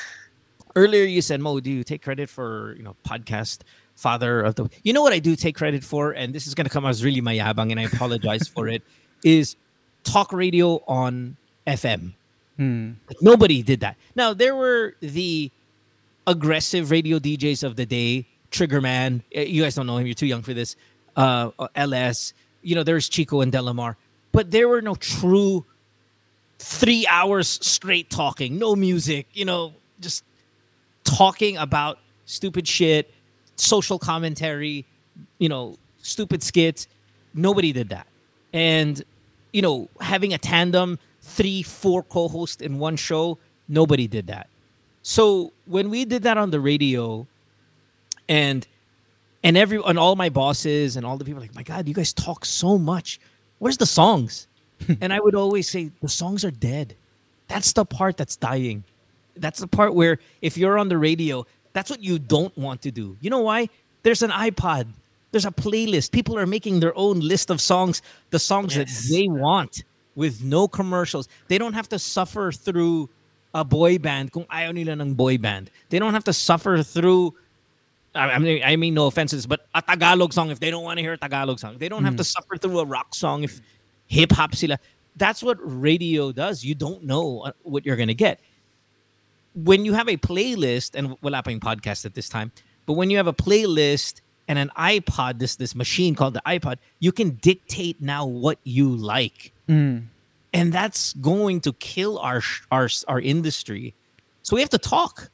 Earlier 0.75 1.03
you 1.05 1.21
said, 1.21 1.39
Mo, 1.39 1.59
do 1.59 1.69
you 1.69 1.83
take 1.83 2.01
credit 2.01 2.29
for, 2.29 2.73
you 2.77 2.83
know, 2.83 2.95
podcast 3.05 3.61
father 3.95 4.41
of 4.41 4.55
the 4.55 4.69
You 4.83 4.91
know 4.93 5.01
what 5.03 5.13
I 5.13 5.19
do 5.19 5.35
take 5.35 5.55
credit 5.55 5.83
for, 5.83 6.11
and 6.11 6.33
this 6.33 6.47
is 6.47 6.55
gonna 6.55 6.69
come 6.69 6.85
as 6.85 7.03
really 7.05 7.21
mayabang, 7.21 7.69
and 7.69 7.79
I 7.79 7.83
apologize 7.83 8.47
for 8.47 8.67
it, 8.67 8.81
is 9.23 9.55
talk 10.03 10.33
radio 10.33 10.81
on 10.87 11.37
FM. 11.67 12.13
Mm. 12.59 12.95
Nobody 13.21 13.61
did 13.61 13.81
that. 13.81 13.97
Now 14.15 14.33
there 14.33 14.55
were 14.55 14.95
the 14.99 15.51
aggressive 16.27 16.91
radio 16.91 17.19
DJs 17.19 17.63
of 17.63 17.75
the 17.75 17.85
day, 17.85 18.27
Triggerman. 18.51 19.21
uh, 19.35 19.41
You 19.41 19.63
guys 19.63 19.75
don't 19.75 19.87
know 19.87 19.97
him; 19.97 20.05
you're 20.07 20.13
too 20.15 20.25
young 20.27 20.41
for 20.41 20.53
this. 20.53 20.75
Uh, 21.15 21.51
uh, 21.59 21.67
LS. 21.75 22.33
You 22.61 22.75
know, 22.75 22.83
there's 22.83 23.09
Chico 23.09 23.41
and 23.41 23.51
Delamar, 23.51 23.95
but 24.31 24.51
there 24.51 24.67
were 24.69 24.81
no 24.81 24.95
true 24.95 25.65
three 26.59 27.05
hours 27.07 27.47
straight 27.61 28.09
talking, 28.09 28.57
no 28.57 28.75
music. 28.75 29.27
You 29.33 29.45
know, 29.45 29.73
just 29.99 30.23
talking 31.03 31.57
about 31.57 31.99
stupid 32.25 32.67
shit, 32.67 33.13
social 33.57 33.99
commentary. 33.99 34.85
You 35.39 35.49
know, 35.49 35.77
stupid 36.01 36.41
skits. 36.41 36.87
Nobody 37.33 37.73
did 37.73 37.89
that, 37.89 38.07
and 38.53 39.03
you 39.51 39.61
know, 39.61 39.89
having 39.99 40.33
a 40.33 40.37
tandem, 40.37 40.97
three, 41.21 41.61
four 41.63 42.01
co-hosts 42.03 42.61
in 42.61 42.79
one 42.79 42.95
show, 42.95 43.37
nobody 43.67 44.07
did 44.07 44.27
that. 44.27 44.47
So 45.03 45.51
when 45.65 45.89
we 45.89 46.05
did 46.05 46.23
that 46.23 46.37
on 46.37 46.49
the 46.49 46.59
radio, 46.59 47.27
and 48.27 48.65
and 49.43 49.57
every 49.57 49.79
and 49.85 49.99
all 49.99 50.15
my 50.15 50.29
bosses 50.29 50.95
and 50.95 51.05
all 51.05 51.17
the 51.17 51.25
people 51.25 51.39
were 51.39 51.45
like, 51.45 51.55
my 51.55 51.63
God, 51.63 51.87
you 51.87 51.93
guys 51.93 52.13
talk 52.13 52.45
so 52.45 52.77
much. 52.77 53.19
Where's 53.59 53.77
the 53.77 53.85
songs? 53.85 54.47
and 55.01 55.13
I 55.13 55.19
would 55.19 55.35
always 55.35 55.69
say 55.69 55.91
the 56.01 56.09
songs 56.09 56.43
are 56.43 56.51
dead. 56.51 56.95
That's 57.47 57.73
the 57.73 57.85
part 57.85 58.17
that's 58.17 58.35
dying. 58.37 58.83
That's 59.35 59.59
the 59.59 59.67
part 59.67 59.93
where 59.93 60.19
if 60.41 60.57
you're 60.57 60.77
on 60.77 60.87
the 60.89 60.97
radio, 60.97 61.45
that's 61.73 61.89
what 61.89 62.01
you 62.01 62.17
don't 62.19 62.55
want 62.57 62.81
to 62.83 62.91
do. 62.91 63.17
You 63.19 63.29
know 63.29 63.39
why? 63.39 63.69
There's 64.03 64.21
an 64.21 64.31
iPod. 64.31 64.87
There's 65.31 65.45
a 65.45 65.51
playlist. 65.51 66.11
People 66.11 66.37
are 66.37 66.45
making 66.45 66.79
their 66.79 66.97
own 66.97 67.19
list 67.19 67.49
of 67.49 67.59
songs, 67.59 68.01
the 68.29 68.39
songs 68.39 68.75
Yes. 68.75 69.07
that 69.07 69.13
they 69.13 69.27
want 69.27 69.83
with 70.15 70.43
no 70.43 70.67
commercials. 70.67 71.27
They 71.47 71.57
don't 71.57 71.73
have 71.73 71.89
to 71.89 71.99
suffer 71.99 72.51
through 72.51 73.09
a 73.53 73.63
boy 73.63 73.97
band 73.97 74.31
kung 74.31 74.45
ayaw 74.45 74.73
nila 74.73 74.97
ng 74.97 75.13
boy 75.13 75.37
band. 75.37 75.69
They 75.89 75.99
don't 75.99 76.13
have 76.13 76.25
to 76.25 76.33
suffer 76.33 76.81
through 76.81 77.35
I 78.15 78.37
mean, 78.37 78.61
I 78.63 78.75
mean 78.75 78.93
no 78.93 79.07
offenses, 79.07 79.47
but 79.47 79.65
a 79.73 79.81
Tagalog 79.81 80.33
song 80.33 80.51
if 80.51 80.59
they 80.59 80.69
don't 80.69 80.83
want 80.83 80.97
to 80.97 81.01
hear 81.01 81.13
a 81.13 81.17
Tagalog 81.17 81.57
song. 81.57 81.77
They 81.79 81.89
don't 81.89 82.05
have 82.05 82.15
to 82.17 82.23
suffer 82.23 82.57
through 82.57 82.79
a 82.79 82.85
rock 82.85 83.15
song 83.15 83.43
if 83.43 83.59
hip 84.05 84.31
hop 84.31 84.53
sila. 84.53 84.77
That's 85.15 85.41
what 85.41 85.57
radio 85.61 86.31
does. 86.31 86.63
You 86.63 86.75
don't 86.75 87.03
know 87.03 87.41
uh, 87.41 87.51
what 87.63 87.85
you're 87.85 87.95
gonna 87.95 88.13
get. 88.13 88.39
When 89.55 89.85
you 89.85 89.93
have 89.93 90.09
a 90.09 90.17
playlist, 90.17 90.93
and 90.93 91.19
pa 91.21 91.49
yung 91.49 91.59
podcast 91.59 92.05
at 92.05 92.13
this 92.13 92.29
time, 92.29 92.51
but 92.85 92.93
when 92.93 93.09
you 93.09 93.17
have 93.17 93.27
a 93.27 93.33
playlist 93.33 94.21
and 94.47 94.59
an 94.59 94.69
iPod, 94.77 95.39
this 95.39 95.55
this 95.55 95.73
machine 95.73 96.13
called 96.13 96.35
the 96.35 96.41
iPod, 96.45 96.77
you 96.99 97.11
can 97.11 97.31
dictate 97.41 97.99
now 97.99 98.27
what 98.27 98.59
you 98.63 98.89
like 98.89 99.53
Mm. 99.67 100.03
And 100.53 100.71
that's 100.71 101.13
going 101.13 101.61
to 101.61 101.73
kill 101.73 102.19
our 102.19 102.41
our 102.71 102.89
our 103.07 103.19
industry. 103.19 103.93
So 104.43 104.55
we 104.55 104.61
have 104.61 104.69
to 104.71 104.77
talk. 104.77 105.29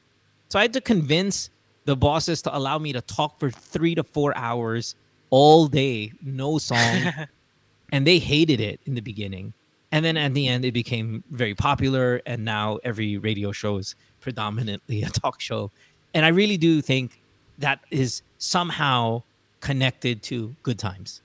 So 0.48 0.58
I 0.58 0.62
had 0.62 0.72
to 0.74 0.80
convince 0.80 1.50
the 1.84 1.96
bosses 1.96 2.42
to 2.42 2.56
allow 2.56 2.78
me 2.78 2.92
to 2.92 3.00
talk 3.00 3.38
for 3.40 3.50
three 3.50 3.94
to 3.94 4.02
four 4.04 4.36
hours 4.36 4.94
all 5.30 5.66
day, 5.66 6.12
no 6.22 6.58
song, 6.58 7.12
and 7.92 8.06
they 8.06 8.18
hated 8.18 8.60
it 8.60 8.80
in 8.86 8.94
the 8.94 9.00
beginning. 9.00 9.52
And 9.92 10.04
then 10.04 10.16
at 10.16 10.34
the 10.34 10.46
end, 10.46 10.64
it 10.64 10.72
became 10.72 11.24
very 11.30 11.54
popular, 11.54 12.20
and 12.26 12.44
now 12.44 12.78
every 12.84 13.18
radio 13.18 13.50
show 13.52 13.78
is 13.78 13.96
predominantly 14.20 15.02
a 15.02 15.08
talk 15.10 15.40
show. 15.40 15.70
And 16.14 16.24
I 16.24 16.28
really 16.28 16.56
do 16.56 16.80
think 16.80 17.20
that 17.58 17.80
is 17.90 18.22
somehow 18.38 19.22
connected 19.60 20.22
to 20.24 20.54
good 20.62 20.78
times. 20.78 21.20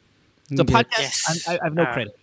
So 0.56 0.64
podcast, 0.64 1.00
Yes. 1.00 1.46
I, 1.48 1.58
I 1.58 1.64
have 1.64 1.74
no 1.76 1.84
Ah. 1.84 1.94
credit. 1.94 2.18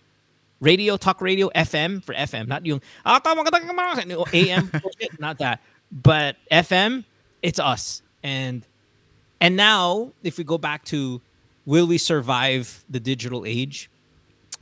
Radio, 0.63 0.95
talk 0.95 1.19
radio, 1.19 1.49
FM 1.53 1.99
for 2.03 2.15
FM, 2.15 2.47
not 2.47 2.65
yung 2.65 2.79
ah, 3.05 3.19
tama 3.19 3.43
ka, 3.43 3.51
tama 3.51 3.99
ka, 3.99 4.03
no, 4.07 4.23
AM, 4.31 4.71
bullshit, 4.81 5.19
not 5.19 5.37
that. 5.39 5.59
But 5.91 6.37
FM, 6.49 7.03
it's 7.43 7.59
us. 7.59 8.01
And 8.23 8.63
and 9.43 9.57
now, 9.59 10.13
if 10.23 10.37
we 10.39 10.45
go 10.47 10.57
back 10.57 10.85
to 10.85 11.19
will 11.65 11.85
we 11.85 11.97
survive 11.97 12.83
the 12.89 12.99
digital 12.99 13.43
age? 13.45 13.89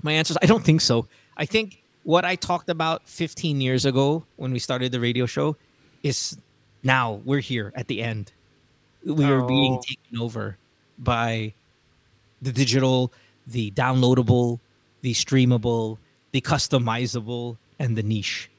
My 0.02 0.12
answer 0.14 0.34
is 0.34 0.38
I 0.42 0.48
don't 0.48 0.64
think 0.66 0.82
so. 0.82 1.06
I 1.38 1.46
think 1.46 1.84
what 2.04 2.26
I 2.26 2.34
talked 2.36 2.70
about 2.70 3.06
15 3.08 3.62
years 3.62 3.86
ago 3.86 4.26
when 4.38 4.52
we 4.52 4.58
started 4.58 4.92
the 4.92 5.00
radio 5.00 5.28
show 5.30 5.56
is 6.02 6.36
now 6.82 7.22
we're 7.26 7.46
here 7.46 7.72
at 7.76 7.86
the 7.88 8.02
end. 8.02 8.34
We 9.06 9.26
are 9.26 9.46
being 9.46 9.78
Oh. 9.78 9.82
taken 9.86 10.18
over 10.18 10.58
by 10.98 11.54
the 12.42 12.52
digital, 12.52 13.14
the 13.46 13.70
downloadable, 13.72 14.60
the 15.02 15.14
streamable, 15.14 15.98
the 16.32 16.42
customizable, 16.42 17.58
and 17.82 17.98
the 17.98 18.04
niche, 18.06 18.50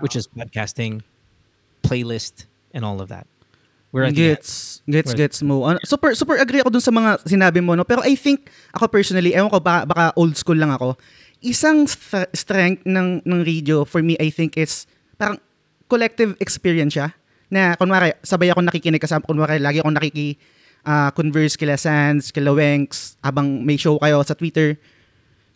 which 0.00 0.16
is 0.16 0.26
podcasting, 0.26 1.02
playlist, 1.82 2.46
and 2.74 2.84
all 2.84 3.00
of 3.00 3.08
that. 3.08 3.26
We're 3.94 4.10
at 4.10 4.18
the 4.18 4.34
end. 4.34 4.42
Gets, 4.42 4.82
gets, 4.90 5.14
gets 5.14 5.38
mo. 5.46 5.70
Ano, 5.70 5.78
super, 5.86 6.18
super 6.18 6.34
agree 6.42 6.58
ako 6.58 6.74
dun 6.74 6.82
sa 6.82 6.90
mga 6.90 7.22
sinabi 7.30 7.62
mo, 7.62 7.78
no? 7.78 7.86
Pero 7.86 8.02
I 8.02 8.18
think, 8.18 8.50
ako 8.74 8.90
personally, 8.90 9.30
ewan 9.38 9.46
ko, 9.46 9.62
baka, 9.62 9.86
baka 9.86 10.04
old 10.18 10.34
school 10.34 10.58
lang 10.58 10.74
ako, 10.74 10.98
isang 11.38 11.86
stra- 11.86 12.26
strength 12.34 12.82
ng, 12.82 13.22
ng 13.22 13.40
radio, 13.46 13.86
for 13.86 14.02
me, 14.02 14.18
I 14.18 14.34
think 14.34 14.58
is, 14.58 14.90
parang 15.14 15.38
collective 15.86 16.34
experience 16.42 16.98
siya. 16.98 17.14
Na, 17.46 17.78
kunwari, 17.78 18.18
sabay 18.26 18.50
ako 18.50 18.66
nakikinig 18.66 18.98
kasama, 18.98 19.22
kunwari, 19.22 19.62
lagi 19.62 19.78
ako 19.78 19.94
nakiki, 19.94 20.42
ah, 20.82 21.14
converse 21.14 21.54
kila 21.54 21.78
Sans, 21.78 22.34
kila 22.34 22.50
Wenks, 22.50 23.14
habang 23.22 23.62
may 23.62 23.78
show 23.78 23.94
kayo 24.02 24.18
sa 24.26 24.34
Twitter, 24.34 24.74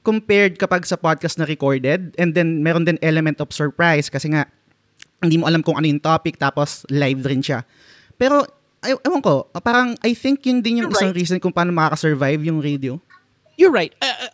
compared 0.08 0.56
kapag 0.56 0.88
sa 0.88 0.96
podcast 0.96 1.36
na 1.36 1.44
recorded, 1.44 2.16
and 2.16 2.32
then 2.32 2.64
meron 2.64 2.88
din 2.88 2.96
element 3.04 3.44
of 3.44 3.52
surprise, 3.52 4.08
kasi 4.08 4.32
nga, 4.32 4.48
hindi 5.20 5.36
mo 5.36 5.44
alam 5.44 5.60
kung 5.60 5.76
ano 5.76 5.84
yung 5.84 6.00
topic, 6.00 6.40
tapos 6.40 6.88
live 6.88 7.20
rin 7.28 7.44
siya. 7.44 7.68
Pero, 8.16 8.48
ay, 8.80 8.96
ewan 9.04 9.20
ko, 9.20 9.52
parang 9.60 9.92
I 10.00 10.16
think 10.16 10.48
yun 10.48 10.64
din 10.64 10.80
yung 10.80 10.88
You're 10.88 10.96
isang 10.96 11.12
right. 11.12 11.20
reason 11.20 11.36
kung 11.44 11.52
paano 11.52 11.76
makaka-survive 11.76 12.40
yung 12.40 12.64
radio. 12.64 12.96
You're 13.60 13.74
right. 13.74 13.92
Uh, 14.00 14.08
uh, 14.08 14.32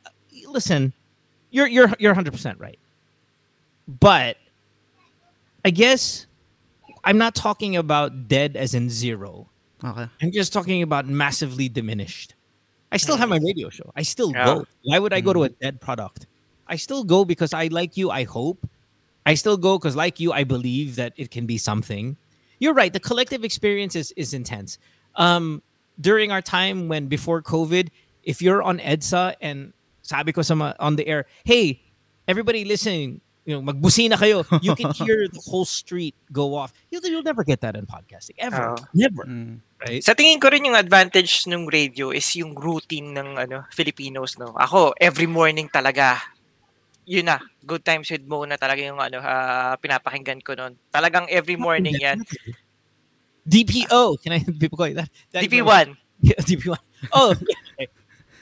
listen, 0.53 0.95
you're 1.51 1.67
you're 1.67 1.91
you're 1.99 2.13
100 2.13 2.31
percent 2.31 2.61
right. 2.61 2.79
But 3.89 4.37
I 5.65 5.73
guess 5.73 6.29
I'm 7.03 7.17
not 7.17 7.35
talking 7.35 7.75
about 7.75 8.29
dead 8.29 8.55
as 8.55 8.77
in 8.77 8.93
zero. 8.93 9.49
Okay. 9.83 10.07
I'm 10.21 10.33
just 10.33 10.53
talking 10.53 10.85
about 10.85 11.09
massively 11.09 11.69
diminished. 11.73 12.34
I 12.95 12.97
still 12.97 13.17
have 13.19 13.29
my 13.29 13.39
radio 13.43 13.69
show. 13.69 13.91
I 13.97 14.03
still 14.03 14.31
Yeah. 14.33 14.45
go. 14.45 14.67
Why 14.85 14.99
would 14.99 15.13
I 15.13 15.21
go 15.21 15.33
to 15.35 15.43
a 15.45 15.49
dead 15.51 15.81
product? 15.81 16.27
I 16.67 16.77
still 16.77 17.05
go 17.05 17.25
because 17.25 17.53
I 17.53 17.67
like 17.69 17.97
you. 17.99 18.11
I 18.11 18.25
hope. 18.25 18.65
I 19.27 19.35
still 19.35 19.57
go 19.57 19.79
because, 19.79 19.97
like 19.97 20.21
you, 20.21 20.33
I 20.33 20.45
believe 20.45 20.97
that 20.97 21.13
it 21.17 21.31
can 21.31 21.47
be 21.47 21.59
something. 21.59 22.17
You're 22.61 22.75
right. 22.75 22.93
The 22.93 23.01
collective 23.01 23.43
experience 23.45 23.97
is, 23.97 24.13
is 24.17 24.33
intense. 24.33 24.79
Um, 25.17 25.63
during 26.01 26.31
our 26.31 26.43
time 26.43 26.89
when 26.89 27.07
before 27.09 27.43
COVID, 27.43 27.89
if 28.23 28.41
you're 28.41 28.63
on 28.63 28.79
EDSA 28.79 29.35
and 29.41 29.73
sabi 30.03 30.33
ko 30.33 30.43
sa 30.43 30.75
on 30.79 30.97
the 30.97 31.07
air, 31.07 31.27
hey, 31.45 31.81
everybody 32.29 32.65
listening, 32.65 33.21
you 33.45 33.55
know, 33.61 33.73
magbusina 33.73 34.17
kayo. 34.17 34.45
You 34.63 34.75
can 34.77 34.93
hear 35.01 35.29
the 35.29 35.41
whole 35.45 35.65
street 35.65 36.15
go 36.33 36.55
off. 36.55 36.73
You'll, 36.91 37.05
you'll 37.05 37.23
never 37.23 37.45
get 37.45 37.61
that 37.63 37.77
in 37.77 37.87
podcasting 37.87 38.37
ever. 38.39 38.73
Oo. 38.73 38.77
Never. 38.95 39.25
Mm. 39.25 39.61
Right? 39.85 40.01
Sa 40.01 40.17
tingin 40.17 40.41
ko 40.41 40.49
rin 40.49 40.65
yung 40.65 40.79
advantage 40.79 41.45
ng 41.45 41.69
radio 41.69 42.09
is 42.09 42.25
yung 42.41 42.57
routine 42.57 43.13
ng 43.13 43.37
ano 43.37 43.69
Filipinos 43.69 44.41
no. 44.41 44.57
Ako 44.57 44.97
every 44.97 45.29
morning 45.29 45.69
talaga 45.69 46.25
yun 47.05 47.29
na, 47.29 47.37
Good 47.65 47.85
Times 47.85 48.09
with 48.09 48.25
Mo 48.25 48.45
na 48.49 48.57
talaga 48.57 48.81
yung 48.81 48.97
ano, 48.97 49.21
ah, 49.21 49.77
pinapakinggan 49.77 50.41
ko 50.41 50.57
noon. 50.57 50.77
Talagang 50.89 51.29
every 51.29 51.57
morning 51.57 51.97
yan. 52.01 52.25
DPO. 53.45 54.21
Can 54.25 54.33
I 54.33 54.41
people 54.61 54.81
that? 54.81 55.09
that 55.33 55.45
DP1. 55.45 55.97
Yeah, 56.21 56.41
DP1. 56.49 56.81
Oh, 57.13 57.37
yeah, 57.45 57.87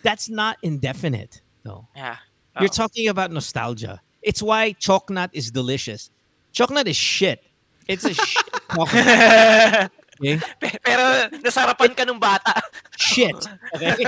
that's 0.03 0.31
not 0.31 0.59
indefinite 0.63 1.43
though. 1.63 1.87
Yeah. 1.95 2.23
You're 2.61 2.71
Oo. 2.71 2.87
talking 2.87 3.09
about 3.09 3.33
nostalgia. 3.33 4.01
It's 4.23 4.43
why 4.43 4.73
chocolate 4.79 5.31
is 5.33 5.51
delicious. 5.51 6.11
Chocolate 6.53 6.87
is 6.87 6.97
shit. 6.97 7.43
It's 7.89 8.05
a 8.05 8.15
shit. 8.15 8.47
Okay? 10.63 10.79
Pero 10.85 11.29
nasarapan 11.43 11.97
ka 11.97 12.05
nung 12.05 12.21
bata. 12.21 12.63
Shit. 12.97 13.35
Okay? 13.75 14.05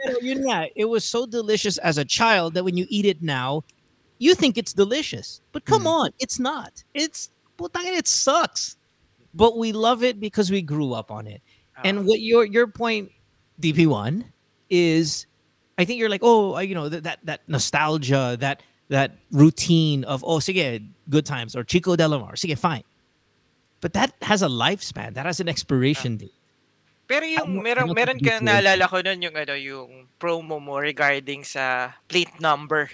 Pero 0.00 0.16
yun 0.22 0.48
nga, 0.48 0.68
it 0.74 0.86
was 0.86 1.04
so 1.04 1.26
delicious 1.26 1.76
as 1.78 1.98
a 1.98 2.04
child 2.04 2.54
that 2.54 2.64
when 2.64 2.76
you 2.76 2.86
eat 2.88 3.04
it 3.04 3.20
now, 3.22 3.62
you 4.18 4.34
think 4.34 4.56
it's 4.56 4.72
delicious. 4.72 5.40
But 5.52 5.64
come 5.66 5.84
Mm. 5.84 5.98
on, 6.00 6.08
it's 6.18 6.38
not. 6.38 6.84
It's 6.94 7.28
putang 7.58 7.84
it 7.98 8.06
sucks. 8.08 8.76
But 9.34 9.58
we 9.58 9.72
love 9.72 10.02
it 10.06 10.20
because 10.20 10.50
we 10.50 10.62
grew 10.62 10.94
up 10.94 11.10
on 11.10 11.26
it. 11.26 11.42
And 11.82 12.06
what 12.06 12.20
your 12.22 12.46
your 12.46 12.70
point, 12.70 13.10
DP1, 13.60 14.22
is 14.70 15.26
I 15.76 15.84
think 15.84 15.98
you're 15.98 16.08
like, 16.08 16.22
oh, 16.22 16.56
you 16.62 16.74
know, 16.74 16.88
that 16.88 17.02
that, 17.02 17.18
that 17.26 17.40
nostalgia, 17.50 18.38
that 18.38 18.62
that 18.94 19.18
routine 19.34 20.04
of 20.06 20.22
oh, 20.22 20.38
sige, 20.38 20.86
good 21.10 21.26
times 21.26 21.56
or 21.58 21.64
Chico 21.66 21.96
de 21.98 22.06
la 22.06 22.18
Mar, 22.22 22.38
sige, 22.38 22.54
fine. 22.56 22.84
But 23.84 23.92
that 23.92 24.16
has 24.24 24.40
a 24.40 24.48
lifespan. 24.48 25.12
That 25.12 25.28
has 25.28 25.44
an 25.44 25.48
expiration 25.52 26.16
date. 26.16 26.32
Pero 27.04 27.28
yung 27.28 27.60
not- 27.60 27.64
meron 27.68 27.84
I'm 27.84 27.92
not 27.92 28.00
meron 28.00 28.16
ka 28.24 28.40
naalala 28.40 28.88
ko 28.88 29.04
nun 29.04 29.20
yung 29.20 29.36
ano 29.36 29.52
yung 29.52 30.08
promo 30.16 30.56
mo 30.56 30.80
regarding 30.80 31.44
sa 31.44 31.92
plate 32.08 32.40
number. 32.40 32.88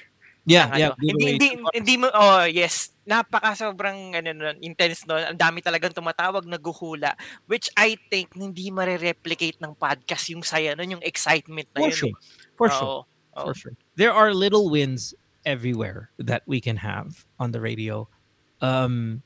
Yeah, 0.51 0.67
ng 0.67 0.75
yeah. 0.75 0.91
ano. 0.91 0.99
Hindi 0.99 1.25
hindi 1.39 1.49
hindi 1.63 1.95
mo 1.95 2.11
oh 2.11 2.43
yes, 2.43 2.91
napaka 3.07 3.55
sobrang 3.55 4.19
ano 4.19 4.35
nun, 4.35 4.59
intense 4.67 5.07
noon. 5.07 5.31
Ang 5.31 5.39
dami 5.39 5.63
talagang 5.63 5.95
tumatawag, 5.95 6.43
naghuhula 6.43 7.15
which 7.47 7.71
I 7.79 7.95
think 8.11 8.35
hindi 8.35 8.75
mare-replicate 8.75 9.63
ng 9.63 9.79
podcast 9.79 10.27
yung 10.35 10.43
saya 10.43 10.75
nun, 10.75 10.99
yung 10.99 11.05
excitement 11.07 11.71
na 11.71 11.87
For 11.87 11.91
yun. 11.95 11.99
sure. 12.03 12.19
For 12.59 12.67
sure. 12.67 13.07
Oo. 13.39 13.47
for 13.47 13.55
sure. 13.55 13.79
There 13.95 14.11
are 14.11 14.35
little 14.35 14.75
wins 14.75 15.15
everywhere 15.47 16.11
that 16.19 16.43
we 16.51 16.59
can 16.59 16.83
have 16.83 17.31
on 17.39 17.55
the 17.55 17.63
radio. 17.63 18.11
Um, 18.59 19.23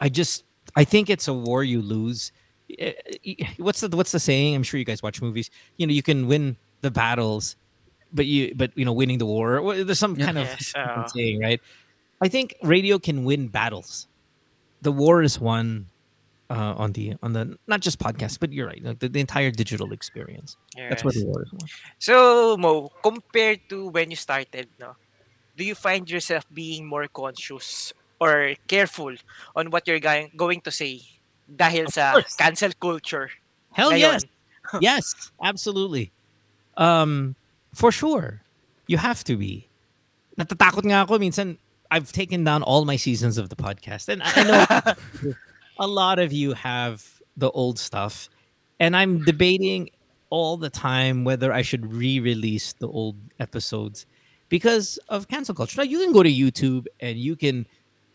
I 0.00 0.08
just 0.08 0.46
I 0.76 0.84
think 0.84 1.10
it's 1.10 1.28
a 1.28 1.34
war 1.34 1.64
you 1.64 1.82
lose. 1.82 2.32
Eh, 2.78 2.92
eh, 3.26 3.34
What's 3.58 3.80
the 3.80 3.96
what's 3.96 4.12
the 4.12 4.20
saying? 4.20 4.54
I'm 4.56 4.62
sure 4.64 4.78
you 4.78 4.84
guys 4.86 5.02
watch 5.02 5.22
movies. 5.22 5.50
You 5.78 5.86
know, 5.86 5.92
you 5.94 6.02
can 6.02 6.28
win 6.28 6.58
the 6.82 6.90
battles, 6.90 7.56
but 8.12 8.26
you 8.26 8.54
but 8.56 8.72
you 8.76 8.84
know 8.84 8.92
winning 8.92 9.18
the 9.18 9.26
war. 9.26 9.62
There's 9.84 9.98
some 9.98 10.16
Yeah. 10.16 10.26
kind 10.26 10.38
of 10.38 10.56
Yes, 10.74 10.74
saying, 11.06 11.40
right? 11.40 11.60
I 12.20 12.28
think 12.28 12.54
radio 12.62 12.98
can 12.98 13.24
win 13.24 13.48
battles. 13.48 14.08
The 14.82 14.92
war 14.92 15.22
is 15.22 15.40
won 15.40 15.90
uh, 16.50 16.74
on 16.76 16.92
the 16.92 17.14
on 17.22 17.32
the 17.32 17.56
not 17.66 17.80
just 17.80 17.98
podcast, 17.98 18.38
but 18.40 18.52
you're 18.52 18.66
right, 18.68 18.82
like 18.82 18.98
the, 19.00 19.08
the 19.08 19.20
entire 19.20 19.50
digital 19.50 19.92
experience. 19.92 20.56
That's 20.88 21.04
where 21.04 21.12
Yes. 21.12 21.14
the 21.14 21.24
war 21.24 21.42
is 21.42 21.52
won. 21.52 21.70
So, 21.98 22.56
Mo, 22.56 22.90
compared 23.02 23.60
to 23.70 23.88
when 23.88 24.10
you 24.10 24.16
started, 24.16 24.70
no, 24.78 24.94
do 25.56 25.64
you 25.64 25.74
find 25.74 26.08
yourself 26.10 26.44
being 26.52 26.86
more 26.86 27.06
conscious 27.08 27.92
or 28.20 28.54
careful 28.68 29.14
on 29.54 29.70
what 29.70 29.86
you're 29.86 30.00
going, 30.00 30.30
going 30.36 30.60
to 30.62 30.70
say 30.70 31.02
dahil 31.50 31.86
Of 31.86 31.94
sa 31.94 32.12
course. 32.12 32.34
cancel 32.36 32.72
culture? 32.80 33.30
Hell 33.72 33.90
ngayon? 33.92 34.20
yes. 34.20 34.24
yes, 34.80 35.04
absolutely. 35.42 36.10
Um, 36.76 37.36
for 37.74 37.92
sure. 37.92 38.42
You 38.86 38.98
have 38.98 39.22
to 39.24 39.36
be. 39.36 39.68
Natatakot 40.38 40.84
nga 40.84 41.06
ako 41.06 41.18
minsan 41.18 41.58
I've 41.90 42.10
taken 42.10 42.42
down 42.42 42.62
all 42.62 42.84
my 42.84 42.96
seasons 42.96 43.38
of 43.38 43.48
the 43.48 43.56
podcast. 43.56 44.08
And 44.08 44.22
I 44.22 44.30
I 44.34 44.42
know 44.42 45.34
a 45.78 45.86
lot 45.86 46.18
of 46.18 46.32
you 46.32 46.52
have 46.54 47.22
the 47.36 47.50
old 47.50 47.78
stuff. 47.78 48.28
And 48.80 48.96
I'm 48.96 49.22
debating 49.24 49.90
all 50.30 50.56
the 50.56 50.68
time 50.70 51.22
whether 51.24 51.52
I 51.52 51.62
should 51.62 51.86
re-release 51.94 52.74
the 52.74 52.88
old 52.88 53.16
episodes 53.38 54.04
because 54.48 54.98
of 55.08 55.28
cancel 55.28 55.54
culture. 55.54 55.78
Now 55.78 55.86
you 55.86 56.02
can 56.02 56.12
go 56.12 56.22
to 56.22 56.30
YouTube 56.32 56.86
and 57.00 57.16
you 57.16 57.36
can 57.36 57.66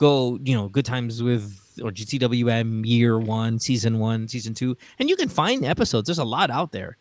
go, 0.01 0.39
you 0.43 0.55
know, 0.55 0.67
good 0.67 0.83
times 0.83 1.21
with 1.21 1.57
or 1.81 1.91
GTWM 1.91 2.85
year 2.85 3.19
one, 3.19 3.59
season 3.59 3.99
one, 3.99 4.27
season 4.27 4.55
two, 4.55 4.75
and 4.97 5.07
you 5.07 5.15
can 5.15 5.29
find 5.29 5.63
episodes. 5.63 6.07
There's 6.07 6.17
a 6.17 6.23
lot 6.23 6.49
out 6.49 6.71
there. 6.71 6.97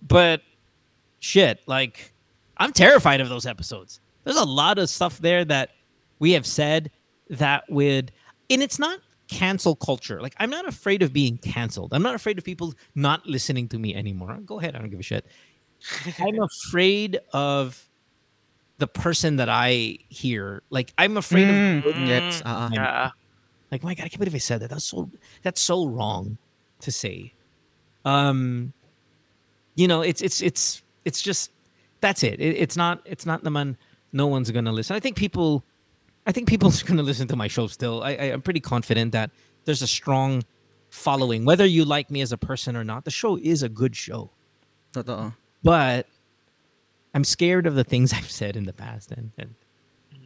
But 0.00 0.40
shit, 1.20 1.60
like 1.66 2.12
I'm 2.56 2.72
terrified 2.72 3.20
of 3.20 3.28
those 3.28 3.44
episodes. 3.44 4.00
There's 4.24 4.38
a 4.38 4.44
lot 4.44 4.78
of 4.78 4.88
stuff 4.88 5.18
there 5.18 5.44
that 5.44 5.70
we 6.18 6.32
have 6.32 6.46
said 6.46 6.90
that 7.28 7.64
would 7.68 8.12
and 8.48 8.62
it's 8.62 8.78
not 8.78 9.00
cancel 9.28 9.76
culture. 9.76 10.22
Like 10.22 10.34
I'm 10.38 10.50
not 10.50 10.66
afraid 10.66 11.02
of 11.02 11.12
being 11.12 11.36
canceled. 11.36 11.92
I'm 11.92 12.02
not 12.02 12.14
afraid 12.14 12.38
of 12.38 12.44
people 12.44 12.72
not 12.94 13.26
listening 13.26 13.68
to 13.68 13.78
me 13.78 13.94
anymore. 13.94 14.38
Go 14.46 14.58
ahead, 14.58 14.74
I 14.74 14.78
don't 14.78 14.88
give 14.88 15.00
a 15.00 15.02
shit. 15.02 15.26
I'm 16.18 16.40
afraid 16.40 17.20
of 17.34 17.87
the 18.78 18.86
person 18.86 19.36
that 19.36 19.48
I 19.48 19.98
hear. 20.08 20.62
Like 20.70 20.92
I'm 20.98 21.16
afraid 21.16 21.48
Mm, 21.48 21.84
of 21.84 22.06
gets, 22.06 22.42
ah, 22.44 22.70
ah. 22.72 22.76
Ah, 22.78 23.12
like 23.70 23.82
my 23.82 23.94
god, 23.94 24.04
I 24.04 24.08
can't 24.08 24.18
believe 24.20 24.34
I 24.34 24.38
said 24.38 24.60
that. 24.60 24.70
That's 24.70 24.84
so 24.84 25.10
that's 25.42 25.60
so 25.60 25.86
wrong 25.86 26.38
to 26.80 26.92
say. 26.92 27.34
Um 28.04 28.72
you 29.74 29.86
know, 29.88 30.02
it's 30.02 30.22
it's 30.22 30.40
it's 30.42 30.82
it's 31.04 31.20
just 31.22 31.50
that's 32.00 32.22
it. 32.22 32.40
it 32.40 32.56
it's 32.56 32.76
not 32.76 33.00
it's 33.04 33.26
not 33.26 33.42
the 33.44 33.50
man 33.50 33.76
no 34.12 34.26
one's 34.26 34.50
gonna 34.50 34.72
listen. 34.72 34.96
I 34.96 35.00
think 35.00 35.16
people 35.16 35.64
I 36.26 36.32
think 36.32 36.48
people's 36.48 36.82
gonna 36.82 37.02
listen 37.02 37.28
to 37.28 37.36
my 37.36 37.48
show 37.48 37.66
still. 37.66 38.02
I, 38.02 38.10
I 38.14 38.24
I'm 38.32 38.42
pretty 38.42 38.60
confident 38.60 39.12
that 39.12 39.30
there's 39.64 39.82
a 39.82 39.86
strong 39.86 40.42
following. 40.90 41.44
Whether 41.44 41.66
you 41.66 41.84
like 41.84 42.10
me 42.10 42.20
as 42.22 42.32
a 42.32 42.38
person 42.38 42.76
or 42.76 42.84
not, 42.84 43.04
the 43.04 43.10
show 43.10 43.36
is 43.36 43.62
a 43.62 43.68
good 43.68 43.94
show. 43.96 44.30
Totoo. 44.92 45.34
But 45.62 46.06
I'm 47.14 47.24
scared 47.24 47.66
of 47.66 47.74
the 47.74 47.84
things 47.84 48.12
I've 48.16 48.30
said 48.30 48.56
in 48.56 48.64
the 48.64 48.76
past 48.76 49.12
and, 49.12 49.32
and 49.38 49.54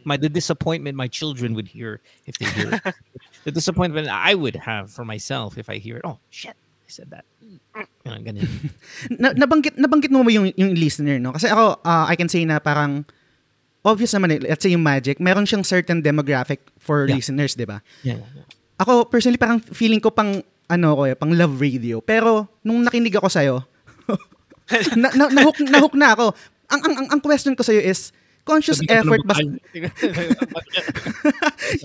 my 0.03 0.18
the 0.18 0.29
disappointment 0.29 0.99
my 0.99 1.07
children 1.07 1.55
would 1.55 1.71
hear 1.71 2.03
if 2.27 2.35
they 2.38 2.47
hear 2.59 2.75
it. 2.75 2.83
the 3.47 3.53
disappointment 3.55 4.09
I 4.11 4.35
would 4.35 4.57
have 4.66 4.90
for 4.90 5.05
myself 5.07 5.55
if 5.59 5.71
I 5.71 5.79
hear 5.79 6.03
it. 6.03 6.05
Oh 6.05 6.18
shit, 6.31 6.59
I 6.59 6.90
said 6.90 7.11
that. 7.14 7.25
Know, 8.03 8.18
ganun. 8.18 8.42
na, 9.23 9.31
nabanggit 9.31 9.79
nabanggit 9.79 10.11
mo 10.11 10.27
ba 10.27 10.31
yung 10.35 10.51
yung 10.59 10.75
listener 10.75 11.23
no 11.23 11.31
kasi 11.31 11.47
ako 11.47 11.79
ah, 11.87 12.11
I 12.11 12.18
can 12.18 12.27
say 12.27 12.42
na 12.42 12.59
parang 12.59 13.07
obvious 13.87 14.11
naman 14.14 14.35
eh, 14.35 14.40
let's 14.42 14.62
say 14.62 14.75
yung 14.75 14.83
Magic 14.83 15.23
meron 15.23 15.47
siyang 15.47 15.62
certain 15.62 16.03
demographic 16.03 16.66
for 16.83 17.07
Yeah. 17.07 17.18
listeners 17.18 17.55
di 17.55 17.66
ba 17.66 17.79
Yeah, 18.03 18.18
yeah, 18.18 18.42
yeah. 18.42 18.47
ako 18.83 19.07
personally 19.07 19.38
parang 19.38 19.62
feeling 19.62 20.03
ko 20.03 20.11
pang 20.11 20.42
ano 20.66 20.88
ko 20.99 21.03
eh, 21.07 21.14
pang 21.14 21.31
love 21.31 21.62
radio 21.62 22.03
pero 22.03 22.51
nung 22.66 22.83
nakinig 22.83 23.14
ako 23.14 23.29
sa 23.31 23.42
na, 24.97 25.09
na, 25.12 25.25
nahook, 25.29 25.59
nahook 25.68 25.95
na 25.99 26.14
ako 26.16 26.33
ang, 26.73 26.81
ang 26.81 26.95
ang 26.97 27.09
ang 27.13 27.21
question 27.21 27.53
ko 27.53 27.61
sa 27.61 27.77
is 27.77 28.09
conscious 28.43 28.83
Sabi 28.83 28.91
effort 28.91 29.23
ba 29.23 29.39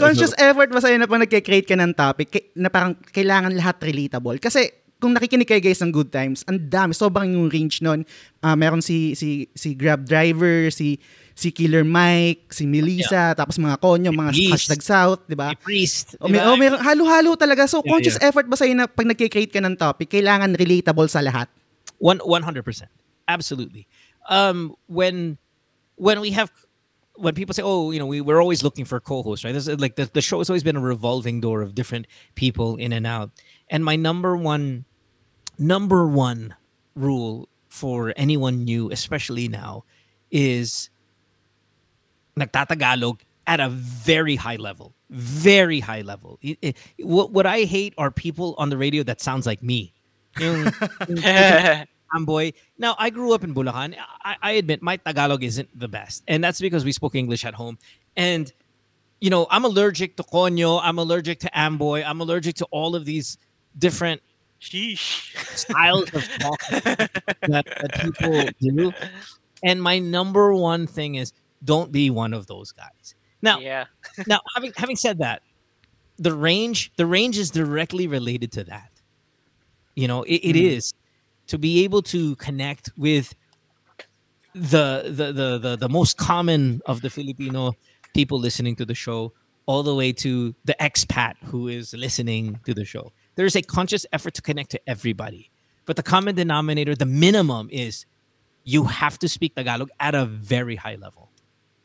conscious 0.02 0.34
effort 0.42 0.74
ba 0.74 0.82
sa'yo 0.82 0.98
na 0.98 1.06
pag 1.06 1.22
nagke-create 1.22 1.70
ka 1.70 1.78
ng 1.78 1.94
topic 1.94 2.50
na 2.58 2.72
parang 2.72 2.98
kailangan 3.14 3.54
lahat 3.54 3.78
relatable? 3.84 4.42
Kasi 4.42 4.66
kung 4.98 5.14
nakikinig 5.14 5.46
kayo 5.46 5.62
guys 5.62 5.78
ng 5.86 5.94
Good 5.94 6.10
Times, 6.10 6.42
ang 6.50 6.58
dami, 6.58 6.98
sobrang 6.98 7.30
yung 7.30 7.54
range 7.54 7.86
nun. 7.86 8.02
Ah, 8.42 8.58
meron 8.58 8.82
si, 8.82 9.14
si, 9.14 9.46
si 9.54 9.78
Grab 9.78 10.10
Driver, 10.10 10.74
si, 10.74 10.98
si 11.38 11.54
Killer 11.54 11.86
Mike, 11.86 12.50
si 12.50 12.66
Melissa, 12.66 13.38
tapos 13.38 13.62
mga 13.62 13.78
konyo, 13.78 14.10
mga 14.10 14.34
Priest. 14.34 14.54
hashtag 14.58 14.82
South, 14.82 15.22
di 15.30 15.38
ba? 15.38 15.54
Priest. 15.62 16.18
O, 16.18 16.26
may, 16.26 16.42
diba? 16.42 16.50
o, 16.50 16.58
meron, 16.58 16.82
halo-halo 16.82 17.38
talaga. 17.38 17.70
So, 17.70 17.86
Yeah, 17.86 17.94
conscious 17.94 18.18
effort 18.26 18.50
ba 18.50 18.58
sa'yo 18.58 18.74
na 18.74 18.90
pag 18.90 19.06
nagke-create 19.06 19.54
ka 19.54 19.62
ng 19.62 19.78
topic, 19.78 20.10
kailangan 20.10 20.58
relatable 20.58 21.06
sa 21.14 21.22
lahat? 21.22 21.46
One 22.02 22.22
one 22.26 22.46
hundred 22.46 22.62
percent, 22.62 22.94
absolutely. 23.26 23.90
Um, 24.28 24.76
when 24.88 25.38
when 25.96 26.20
we 26.20 26.32
have 26.32 26.52
when 27.16 27.34
people 27.34 27.54
say, 27.54 27.64
"Oh, 27.64 27.92
you 27.92 28.00
know, 28.00 28.06
we 28.06 28.22
we're 28.22 28.42
always 28.42 28.64
looking 28.64 28.86
for 28.86 29.00
co-hosts," 29.00 29.44
right? 29.46 29.54
This 29.54 29.68
is 29.68 29.80
like 29.80 29.96
the 29.96 30.06
the 30.12 30.22
show 30.22 30.38
has 30.40 30.50
always 30.50 30.64
been 30.64 30.76
a 30.76 30.82
revolving 30.82 31.42
door 31.42 31.62
of 31.62 31.74
different 31.76 32.08
people 32.36 32.76
in 32.76 32.92
and 32.94 33.08
out. 33.08 33.32
And 33.70 33.84
my 33.84 33.96
number 33.96 34.36
one 34.38 34.86
number 35.58 36.08
one 36.08 36.56
rule 36.96 37.48
for 37.70 38.14
anyone 38.18 38.64
new, 38.64 38.92
especially 38.92 39.48
now, 39.48 39.84
is 40.32 40.90
nagtatagalog 42.38 43.20
at 43.48 43.60
a 43.60 43.70
very 43.70 44.36
high 44.36 44.56
level, 44.58 44.94
very 45.10 45.80
high 45.80 46.02
level. 46.02 46.38
It- 46.42 46.58
it- 46.62 46.78
what 47.00 47.32
what 47.32 47.46
I 47.46 47.64
hate 47.64 47.94
are 47.98 48.12
people 48.12 48.56
on 48.58 48.70
the 48.70 48.78
radio 48.78 49.04
that 49.04 49.22
sounds 49.22 49.46
like 49.46 49.64
me. 49.64 49.94
Yung- 52.14 52.26
yung. 52.28 52.52
Now, 52.78 52.96
I 53.00 53.10
grew 53.10 53.34
up 53.34 53.44
in 53.44 53.54
Bulacan. 53.54 53.96
I, 54.24 54.36
I 54.42 54.52
admit 54.54 54.82
my 54.82 54.98
Tagalog 54.98 55.44
isn't 55.44 55.70
the 55.78 55.88
best, 55.88 56.24
and 56.28 56.44
that's 56.44 56.60
because 56.62 56.86
we 56.86 56.92
spoke 56.92 57.16
English 57.16 57.46
at 57.46 57.54
home. 57.54 57.78
And 58.16 58.52
you 59.20 59.30
know, 59.32 59.48
I'm 59.50 59.66
allergic 59.66 60.16
to 60.18 60.24
konyo. 60.24 60.80
I'm 60.84 61.00
allergic 61.00 61.40
to 61.40 61.58
amboy. 61.58 62.04
I'm 62.04 62.22
allergic 62.22 62.56
to 62.58 62.66
all 62.66 62.96
of 62.96 63.04
these 63.06 63.38
different 63.78 64.22
Sheesh. 64.62 65.36
styles 65.58 66.14
of 66.14 66.24
talk 66.40 66.60
that, 66.70 67.12
that 67.66 67.92
people 68.02 68.50
do. 68.62 68.94
And 69.64 69.82
my 69.82 69.98
number 69.98 70.54
one 70.54 70.86
thing 70.86 71.16
is 71.16 71.34
don't 71.64 71.92
be 71.92 72.12
one 72.12 72.32
of 72.34 72.46
those 72.46 72.72
guys. 72.72 73.16
Now, 73.42 73.60
Yeah. 73.60 73.86
now 74.28 74.40
having 74.54 74.72
having 74.78 74.96
said 74.96 75.18
that, 75.20 75.42
the 76.20 76.34
range 76.36 76.92
the 76.98 77.06
range 77.08 77.40
is 77.40 77.50
directly 77.50 78.06
related 78.08 78.52
to 78.54 78.64
that. 78.66 78.92
You 79.96 80.08
know, 80.08 80.22
it, 80.24 80.36
it 80.44 80.56
Mhm. 80.56 80.72
is 80.78 80.94
to 81.48 81.58
be 81.58 81.84
able 81.84 82.02
to 82.04 82.36
connect 82.38 82.90
with 82.98 83.36
the, 84.54 85.04
the 85.06 85.32
the 85.32 85.58
the 85.60 85.76
the 85.76 85.90
most 85.90 86.18
common 86.18 86.82
of 86.86 87.02
the 87.02 87.10
Filipino 87.10 87.74
people 88.14 88.40
listening 88.40 88.76
to 88.78 88.86
the 88.86 88.96
show, 88.96 89.34
all 89.66 89.84
the 89.84 89.94
way 89.94 90.12
to 90.12 90.56
the 90.66 90.76
expat 90.80 91.34
who 91.46 91.68
is 91.68 91.94
listening 91.94 92.60
to 92.66 92.74
the 92.74 92.86
show. 92.86 93.12
There 93.36 93.46
is 93.46 93.56
a 93.56 93.62
conscious 93.62 94.06
effort 94.12 94.34
to 94.36 94.42
connect 94.42 94.72
to 94.72 94.82
everybody, 94.88 95.52
but 95.86 95.96
the 95.96 96.04
common 96.04 96.36
denominator, 96.36 96.96
the 96.96 97.06
minimum, 97.06 97.70
is 97.72 98.06
you 98.64 98.86
have 98.86 99.20
to 99.20 99.30
speak 99.30 99.56
Tagalog 99.56 99.90
at 100.00 100.16
a 100.16 100.26
very 100.26 100.76
high 100.76 100.96
level. 100.96 101.30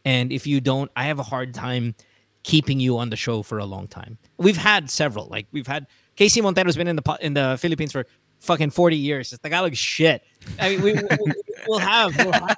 And 0.05 0.33
if 0.33 0.46
you 0.46 0.61
don't, 0.61 0.90
I 0.96 1.05
have 1.05 1.18
a 1.18 1.22
hard 1.22 1.55
time 1.55 1.94
keeping 2.42 2.81
you 2.81 2.98
on 2.98 3.11
the 3.11 3.16
show 3.16 3.42
for 3.42 3.59
a 3.59 3.64
long 3.64 3.87
time. 3.87 4.18
We've 4.37 4.57
had 4.57 4.90
several. 4.90 5.27
Like 5.27 5.46
we've 5.53 5.66
had 5.66 5.87
KC 6.16 6.42
Montero's 6.42 6.77
been 6.77 6.88
in 6.88 6.96
the 6.96 7.18
in 7.20 7.35
the 7.35 7.57
Philippines 7.61 7.92
for 7.92 8.07
fucking 8.42 8.70
40 8.70 8.96
years. 8.96 9.31
Tagalog 9.42 9.72
is 9.72 9.78
shit. 9.78 10.22
I 10.59 10.70
mean, 10.70 10.83
we, 10.83 10.92
we, 10.94 11.33
we'll 11.68 11.78
have 11.78 12.16
we'll 12.18 12.33
have 12.33 12.57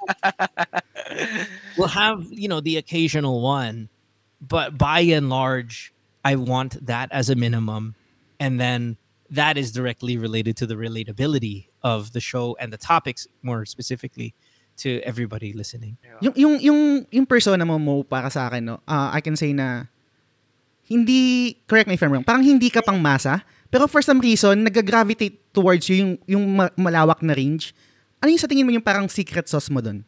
we'll 1.77 1.87
have, 1.87 2.25
you 2.31 2.47
know, 2.47 2.59
the 2.59 2.77
occasional 2.77 3.41
one, 3.41 3.89
but 4.41 4.77
by 4.77 4.99
and 5.01 5.29
large, 5.29 5.93
I 6.25 6.35
want 6.35 6.85
that 6.85 7.09
as 7.11 7.29
a 7.29 7.35
minimum 7.35 7.95
and 8.39 8.59
then 8.59 8.97
that 9.29 9.57
is 9.57 9.71
directly 9.71 10.17
related 10.17 10.57
to 10.57 10.65
the 10.65 10.75
relatability 10.75 11.67
of 11.81 12.13
the 12.13 12.19
show 12.19 12.57
and 12.59 12.73
the 12.73 12.77
topics 12.77 13.27
more 13.41 13.65
specifically 13.65 14.33
to 14.77 15.01
everybody 15.01 15.53
listening. 15.53 15.97
Yung 16.19 16.33
yung 16.35 16.55
yung 16.59 16.81
yung 17.11 17.25
persona 17.25 17.63
mo 17.65 17.79
mo 17.79 18.03
para 18.03 18.29
sa 18.29 18.49
akin 18.49 18.65
no. 18.65 18.81
ah, 18.87 19.13
I 19.13 19.21
can 19.21 19.37
say 19.37 19.53
na 19.53 19.85
hindi 20.85 21.55
correct 21.65 21.87
me 21.87 21.95
if 21.95 22.03
I'm 22.03 22.11
wrong. 22.11 22.27
Parang 22.27 22.43
hindi 22.43 22.69
ka 22.69 22.81
pang 22.81 22.99
masa, 22.99 23.41
pero 23.75 23.91
for 23.91 23.99
some 23.99 24.23
reason 24.23 24.63
nag-gravitate 24.63 25.51
towards 25.51 25.91
you 25.91 25.99
yung 25.99 26.11
yung 26.31 26.43
malawak 26.79 27.19
na 27.19 27.35
range. 27.35 27.75
Ano 28.23 28.31
yung 28.31 28.39
sa 28.39 28.47
tingin 28.47 28.63
mo 28.63 28.71
yung 28.71 28.79
parang 28.79 29.11
secret 29.11 29.51
sauce 29.51 29.67
mo 29.67 29.83
doon? 29.83 30.07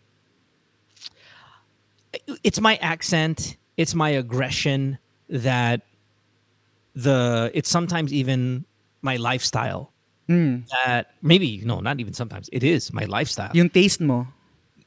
it's 2.43 2.59
my 2.63 2.79
accent 2.81 3.57
it's 3.75 3.93
my 3.93 4.09
aggression 4.09 4.97
that 5.29 5.83
the 6.95 7.51
it's 7.53 7.69
sometimes 7.69 8.15
even 8.15 8.63
my 9.03 9.19
lifestyle 9.19 9.91
Mm. 10.27 10.67
that 10.83 11.13
maybe 11.21 11.61
no 11.63 11.79
not 11.79 11.99
even 12.03 12.11
sometimes 12.11 12.49
it 12.51 12.63
is 12.63 12.91
my 12.91 13.05
lifestyle 13.05 13.51
Yung 13.55 13.69
taste 13.69 14.01
mo. 14.03 14.27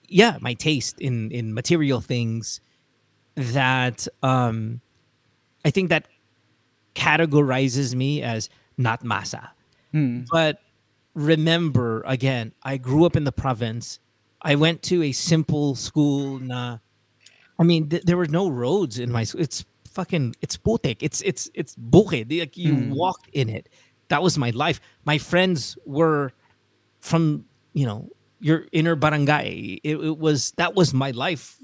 yeah 0.08 0.36
my 0.44 0.52
taste 0.52 1.00
in 1.00 1.30
in 1.32 1.54
material 1.54 2.00
things 2.04 2.60
that 3.36 4.04
um 4.20 4.80
i 5.64 5.70
think 5.72 5.88
that 5.88 6.04
categorizes 6.92 7.94
me 7.94 8.20
as 8.20 8.50
not 8.80 9.04
masa. 9.04 9.52
Mm. 9.92 10.24
but 10.32 10.62
remember 11.14 12.02
again 12.06 12.52
i 12.62 12.76
grew 12.78 13.04
up 13.04 13.16
in 13.16 13.24
the 13.24 13.32
province. 13.34 13.98
I 14.42 14.54
went 14.54 14.80
to 14.88 15.02
a 15.02 15.12
simple 15.12 15.74
school 15.74 16.38
na 16.38 16.78
i 17.58 17.62
mean 17.62 17.88
th- 17.90 18.04
there 18.08 18.16
were 18.16 18.30
no 18.30 18.48
roads 18.48 18.98
in 18.98 19.10
my 19.12 19.24
school 19.24 19.42
it's 19.42 19.64
fucking 19.90 20.36
it's 20.40 20.56
putek. 20.56 20.98
It's 21.02 21.20
it's 21.26 21.50
it's 21.52 21.74
bukid 21.76 22.30
like 22.30 22.56
you 22.56 22.72
Mm. 22.72 22.94
walked 22.94 23.26
in 23.34 23.50
it. 23.50 23.66
That 24.08 24.22
was 24.22 24.38
my 24.38 24.50
life. 24.54 24.78
My 25.04 25.18
friends 25.18 25.74
were 25.84 26.30
from 27.02 27.44
you 27.74 27.84
know 27.90 28.06
your 28.38 28.66
inner 28.70 28.94
barangay. 28.94 29.82
It, 29.82 29.96
it 29.98 30.16
was 30.18 30.54
that 30.62 30.72
was 30.78 30.94
my 30.94 31.10
life 31.10 31.58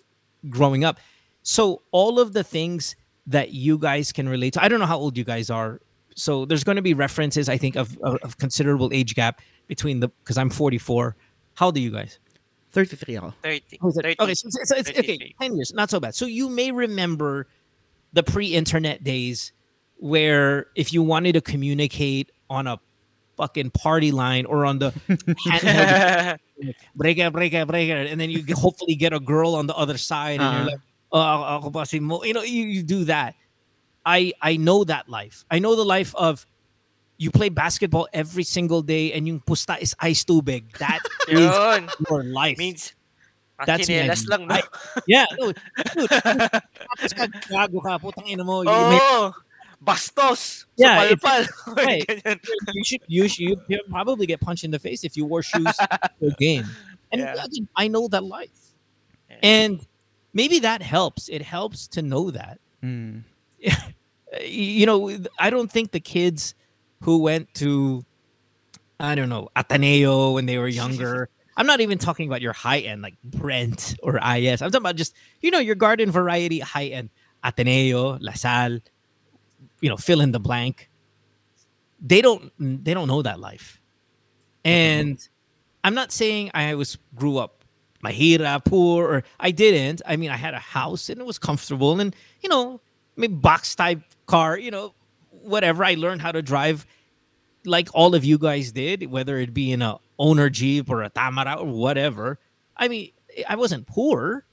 growing 0.51 0.83
up. 0.85 0.99
So 1.47 1.83
all 1.95 2.19
of 2.19 2.35
the 2.35 2.43
things 2.43 2.99
that 3.31 3.55
you 3.55 3.79
guys 3.79 4.11
can 4.13 4.29
relate 4.29 4.53
to 4.55 4.63
i 4.63 4.67
don't 4.69 4.79
know 4.83 4.87
how 4.91 4.99
old 4.99 5.17
you 5.19 5.25
guys 5.27 5.51
are 5.51 5.81
so 6.17 6.45
there's 6.45 6.65
going 6.65 6.77
to 6.77 6.83
be 6.83 6.95
references 6.95 7.49
i 7.49 7.57
think 7.57 7.77
of, 7.77 7.97
of, 8.03 8.17
of 8.25 8.37
considerable 8.39 8.91
age 8.93 9.15
gap 9.15 9.41
between 9.69 10.01
the 10.01 10.09
because 10.25 10.37
i'm 10.37 10.51
44 10.51 11.15
how 11.55 11.67
old 11.67 11.77
are 11.77 11.81
you 11.81 11.91
guys 11.93 12.19
33 12.73 13.17
ako. 13.17 13.33
30. 13.43 13.79
Oh, 13.83 13.91
30. 13.93 14.17
okay 14.21 14.35
so, 14.35 14.49
so 14.65 14.77
it's, 14.77 14.91
okay 14.91 15.35
10 15.41 15.57
years 15.57 15.73
not 15.73 15.89
so 15.91 16.01
bad 16.01 16.15
so 16.15 16.27
you 16.27 16.49
may 16.49 16.73
remember 16.73 17.47
the 18.13 18.23
pre-internet 18.23 19.05
days 19.05 19.53
where 19.99 20.67
if 20.75 20.93
you 20.93 21.03
wanted 21.03 21.33
to 21.35 21.41
communicate 21.41 22.33
on 22.51 22.67
a 22.67 22.81
fucking 23.37 23.71
party 23.71 24.13
line 24.13 24.45
or 24.47 24.65
on 24.65 24.79
the 24.79 24.91
handheld 25.49 26.39
breaker, 26.97 27.31
breaker, 27.31 27.67
breaker, 27.67 27.97
and 27.97 28.21
then 28.21 28.31
you 28.31 28.45
hopefully 28.55 28.95
get 28.95 29.13
a 29.13 29.21
girl 29.21 29.55
on 29.55 29.67
the 29.67 29.75
other 29.77 29.99
side, 29.99 30.41
and 30.41 30.43
Uh-huh. 30.43 30.57
you're 30.59 30.67
like, 30.73 30.81
oh, 31.13 31.57
ako 31.61 31.71
ba 31.71 31.85
si 31.85 32.01
Mo?" 32.01 32.25
you 32.25 32.33
know, 32.33 32.43
you, 32.43 32.65
you 32.65 32.83
do 32.83 33.05
that. 33.05 33.35
I 34.07 34.33
I 34.41 34.57
know 34.57 34.85
that 34.87 35.09
life. 35.11 35.45
I 35.51 35.59
know 35.59 35.75
the 35.75 35.85
life 35.85 36.15
of 36.15 36.47
you 37.19 37.31
play 37.35 37.49
basketball 37.51 38.07
every 38.15 38.45
single 38.45 38.81
day, 38.83 39.11
and 39.13 39.27
yung 39.27 39.41
pusta 39.41 39.75
is 39.83 39.97
ice 39.99 40.23
tubig. 40.23 40.71
That 40.79 41.01
is 41.29 41.51
your 42.09 42.23
life. 42.23 42.57
Means, 42.57 42.95
That's 43.67 43.89
my- 43.89 44.15
lang, 44.31 44.47
no? 44.47 44.55
I- 44.55 44.69
yeah, 45.09 45.25
no, 45.41 45.51
dude. 45.51 46.13
Tapos 46.13 47.13
ka, 47.17 47.25
gago 47.51 47.81
ka, 47.83 47.97
putang 47.99 48.29
ina 48.29 48.45
mo. 48.45 48.63
You, 48.63 48.71
may- 48.71 49.33
Bastos. 49.83 50.65
Yeah, 50.77 51.09
Sa 51.09 51.17
palpal. 51.17 51.43
right. 51.77 52.05
You 52.73 52.85
should 52.85 53.03
you 53.07 53.29
should 53.29 53.61
you 53.69 53.81
probably 53.91 54.25
get 54.27 54.41
punched 54.41 54.65
in 54.65 54.71
the 54.71 54.79
face 54.81 55.05
if 55.05 55.17
you 55.17 55.25
wore 55.27 55.43
shoes 55.43 55.69
to 55.77 56.27
a 56.27 56.35
game. 56.41 56.65
And 57.13 57.21
Yeah. 57.21 57.45
I 57.77 57.89
know 57.89 58.09
that 58.09 58.25
life. 58.25 58.73
Yeah. 59.31 59.37
And 59.43 59.87
maybe 60.33 60.61
that 60.61 60.81
helps. 60.83 61.29
It 61.29 61.43
helps 61.43 61.87
to 61.97 62.03
know 62.03 62.31
that. 62.33 62.59
Mm. 62.83 63.25
You 64.45 64.85
know, 64.85 65.17
I 65.39 65.49
don't 65.49 65.71
think 65.71 65.93
the 65.93 66.01
kids 66.01 66.55
who 67.03 67.19
went 67.19 67.55
to 67.55 68.05
I 68.99 69.15
don't 69.15 69.29
know, 69.29 69.49
Ateneo 69.55 70.33
when 70.33 70.47
they 70.47 70.59
were 70.59 70.69
younger. 70.69 71.31
I'm 71.57 71.67
not 71.67 71.81
even 71.81 71.97
talking 71.97 72.29
about 72.29 72.43
your 72.43 72.53
high 72.53 72.81
end 72.81 73.03
like 73.03 73.15
Brent 73.23 73.97
or 74.03 74.17
IS. 74.17 74.61
I'm 74.61 74.71
talking 74.71 74.83
about 74.83 74.97
just, 74.97 75.15
you 75.41 75.51
know, 75.51 75.59
your 75.59 75.75
garden 75.75 76.11
variety 76.11 76.61
high 76.61 76.87
end 76.87 77.11
Ateneo, 77.43 78.19
La 78.21 78.33
Salle, 78.33 78.81
you 79.81 79.89
know, 79.89 79.97
fill 79.97 80.21
in 80.21 80.33
the 80.33 80.41
blank. 80.41 80.91
They 82.01 82.21
don't 82.21 82.53
they 82.59 82.93
don't 82.93 83.09
know 83.09 83.23
that 83.23 83.41
life. 83.41 83.81
And 84.65 85.17
mm-hmm. 85.17 85.33
I'm 85.85 85.95
not 85.95 86.13
saying 86.13 86.51
I 86.53 86.75
was 86.75 86.99
grew 87.15 87.39
up 87.39 87.65
mahira, 88.05 88.63
poor, 88.65 89.07
or 89.07 89.25
I 89.41 89.51
didn't. 89.51 90.03
I 90.07 90.17
mean, 90.17 90.31
I 90.31 90.37
had 90.37 90.55
a 90.55 90.59
house 90.59 91.09
and 91.09 91.21
it 91.21 91.27
was 91.27 91.39
comfortable 91.39 91.99
and, 92.01 92.15
you 92.43 92.49
know, 92.49 92.81
maybe 93.17 93.35
box 93.35 93.75
type 93.75 94.03
car, 94.27 94.59
you 94.59 94.71
know, 94.71 94.95
whatever. 95.31 95.85
I 95.85 95.95
learned 95.95 96.23
how 96.23 96.33
to 96.33 96.43
drive 96.43 96.87
like 97.65 97.89
all 97.95 98.15
of 98.15 98.25
you 98.25 98.39
guys 98.39 98.73
did, 98.73 99.11
whether 99.11 99.39
it 99.39 99.53
be 99.53 99.73
in 99.73 99.83
a 99.83 99.99
owner 100.19 100.49
Jeep 100.51 100.89
or 100.89 101.03
a 101.03 101.11
Tamaraw 101.11 101.61
or 101.61 101.67
whatever. 101.67 102.39
I 102.77 102.89
mean, 102.89 103.11
I 103.49 103.57
wasn't 103.57 103.87
poor, 103.87 104.45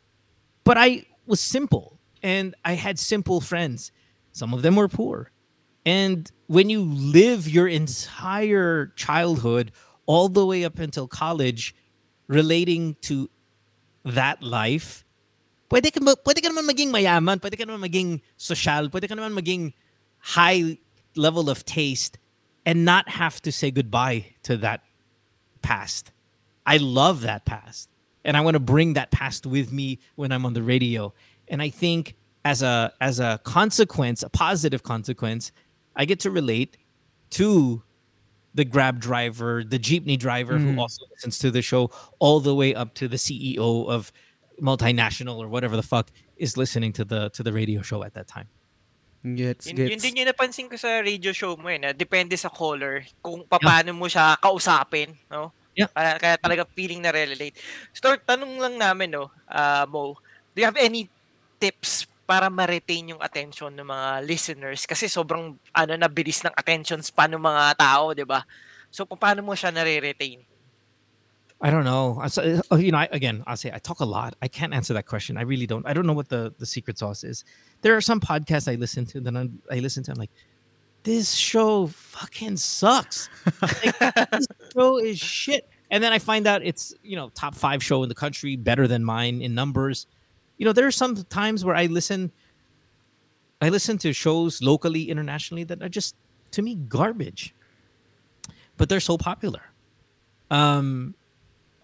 but 0.63 0.77
I 0.77 1.05
was 1.25 1.39
simple 1.39 1.99
and 2.21 2.55
I 2.65 2.73
had 2.73 2.99
simple 2.99 3.41
friends. 3.41 3.91
Some 4.31 4.53
of 4.53 4.61
them 4.61 4.75
were 4.75 4.87
poor. 4.87 5.31
And 5.85 6.31
when 6.47 6.69
you 6.69 6.83
live 6.83 7.49
your 7.49 7.67
entire 7.67 8.87
childhood 8.95 9.71
all 10.05 10.29
the 10.29 10.45
way 10.45 10.63
up 10.63 10.79
until 10.79 11.07
college 11.07 11.75
relating 12.27 12.95
to 13.01 13.29
that 14.05 14.41
life, 14.41 15.02
pwede 15.69 15.91
ka, 15.93 15.99
pwede 15.99 16.41
ka 16.41 16.49
naman 16.49 16.65
maging 16.67 16.91
mayaman, 16.91 17.39
pwede 17.39 17.57
ka 17.57 17.65
naman 17.65 17.81
maging 17.89 18.21
social, 18.37 18.89
pwede 18.89 19.07
ka 19.07 19.15
naman 19.15 19.33
maging 19.33 19.73
high 20.19 20.77
level 21.15 21.49
of 21.49 21.65
taste 21.65 22.17
and 22.65 22.85
not 22.85 23.09
have 23.09 23.41
to 23.41 23.51
say 23.51 23.71
goodbye 23.71 24.25
to 24.43 24.57
that 24.57 24.81
past. 25.61 26.11
I 26.65 26.77
love 26.77 27.21
that 27.21 27.45
past. 27.45 27.89
And 28.23 28.37
I 28.37 28.41
want 28.41 28.55
to 28.55 28.59
bring 28.59 28.93
that 28.93 29.11
past 29.11 29.45
with 29.45 29.71
me 29.71 29.99
when 30.15 30.31
I'm 30.31 30.45
on 30.45 30.53
the 30.53 30.63
radio. 30.63 31.13
And 31.49 31.61
I 31.61 31.69
think 31.69 32.15
as 32.45 32.61
a 32.61 32.93
as 33.01 33.19
a 33.19 33.39
consequence, 33.43 34.23
a 34.23 34.29
positive 34.29 34.83
consequence, 34.83 35.51
I 35.95 36.05
get 36.05 36.19
to 36.21 36.31
relate 36.31 36.77
to 37.31 37.83
the 38.55 38.63
grab 38.63 38.99
driver, 38.99 39.63
the 39.63 39.79
jeepney 39.79 40.17
driver 40.17 40.57
Mm. 40.57 40.75
who 40.75 40.81
also 40.81 41.03
listens 41.11 41.37
to 41.39 41.51
the 41.51 41.61
show, 41.61 41.91
all 42.19 42.39
the 42.39 42.55
way 42.55 42.73
up 42.73 42.93
to 42.95 43.07
the 43.07 43.17
CEO 43.17 43.87
of 43.89 44.11
multinational 44.61 45.37
or 45.37 45.47
whatever 45.47 45.75
the 45.75 45.85
fuck 45.85 46.09
is 46.37 46.57
listening 46.57 46.93
to 46.93 47.03
the 47.05 47.29
to 47.33 47.41
the 47.41 47.53
radio 47.53 47.81
show 47.81 48.03
at 48.03 48.13
that 48.13 48.27
time. 48.27 48.49
Gets, 49.23 49.71
Yun, 49.71 49.79
yun 49.79 49.95
gets. 49.95 50.03
din 50.03 50.19
yung 50.19 50.27
napansin 50.27 50.67
ko 50.67 50.75
sa 50.75 50.99
radio 50.99 51.31
show 51.31 51.55
mo 51.55 51.71
eh, 51.71 51.79
na 51.79 51.95
depende 51.95 52.35
sa 52.35 52.51
caller 52.51 53.07
kung 53.23 53.47
paano 53.47 53.95
mo 53.95 54.11
siya 54.11 54.35
kausapin, 54.35 55.15
no? 55.31 55.55
Yeah. 55.79 55.87
Kaya, 55.95 56.19
kaya 56.19 56.35
talaga 56.35 56.67
feeling 56.75 56.99
na 56.99 57.15
relate. 57.15 57.55
Start, 57.95 58.27
tanong 58.27 58.59
lang 58.59 58.75
namin, 58.75 59.15
no, 59.15 59.31
ah, 59.47 59.87
Mo, 59.87 60.19
do 60.51 60.57
you 60.59 60.67
have 60.67 60.75
any 60.75 61.07
tips 61.55 62.03
para 62.27 62.51
ma-retain 62.51 63.15
yung 63.15 63.21
attention 63.23 63.71
ng 63.71 63.87
mga 63.87 64.27
listeners? 64.27 64.83
Kasi 64.83 65.07
sobrang, 65.07 65.55
ano, 65.71 65.91
nabilis 65.95 66.43
ng 66.43 66.51
attention 66.53 66.99
span 66.99 67.31
ng 67.31 67.41
mga 67.41 67.79
tao, 67.79 68.11
di 68.11 68.27
ba? 68.27 68.43
So, 68.91 69.07
pa- 69.07 69.17
paano 69.17 69.41
mo 69.41 69.55
siya 69.55 69.71
nare-retain? 69.71 70.43
I 71.63 71.71
don't 71.71 71.85
know. 71.85 72.19
I, 72.21 72.25
uh, 72.71 72.75
you 72.75 72.91
know, 72.91 72.97
I, 72.97 73.07
again, 73.13 73.41
I'll 73.47 73.55
say 73.55 73.71
I 73.73 73.79
talk 73.79 74.01
a 74.01 74.05
lot. 74.05 74.35
I 74.41 74.49
can't 74.49 74.73
answer 74.73 74.93
that 74.95 75.05
question. 75.05 75.37
I 75.37 75.43
really 75.43 75.65
don't. 75.65 75.87
I 75.87 75.93
don't 75.93 76.05
know 76.05 76.11
what 76.13 76.27
the 76.27 76.53
the 76.59 76.65
secret 76.65 76.99
sauce 76.99 77.23
is. 77.23 77.45
There 77.81 77.95
are 77.95 78.01
some 78.01 78.19
podcasts 78.19 78.69
I 78.69 78.75
listen 78.75 79.05
to 79.07 79.21
that 79.21 79.33
I'm, 79.33 79.61
I 79.71 79.79
listen 79.79 80.03
to. 80.03 80.11
I'm 80.11 80.17
like, 80.17 80.29
this 81.03 81.31
show 81.33 81.87
fucking 81.87 82.57
sucks. 82.57 83.29
Like, 83.61 83.97
this 84.31 84.47
show 84.73 84.99
is 84.99 85.17
shit. 85.17 85.69
And 85.89 86.03
then 86.03 86.11
I 86.11 86.19
find 86.19 86.47
out 86.47 86.65
it's 86.65 86.93
you 87.01 87.15
know 87.15 87.29
top 87.29 87.55
five 87.55 87.81
show 87.81 88.03
in 88.03 88.09
the 88.09 88.15
country, 88.15 88.57
better 88.57 88.85
than 88.85 89.05
mine 89.05 89.41
in 89.41 89.55
numbers. 89.55 90.05
You 90.57 90.65
know, 90.65 90.73
there 90.73 90.85
are 90.85 90.91
some 90.91 91.15
times 91.15 91.63
where 91.63 91.77
I 91.77 91.85
listen. 91.85 92.33
I 93.61 93.69
listen 93.69 93.97
to 93.99 94.11
shows 94.11 94.61
locally, 94.61 95.09
internationally 95.09 95.63
that 95.63 95.81
are 95.81 95.87
just 95.87 96.17
to 96.51 96.61
me 96.61 96.75
garbage, 96.75 97.55
but 98.75 98.89
they're 98.89 98.99
so 98.99 99.17
popular. 99.17 99.61
Um, 100.51 101.15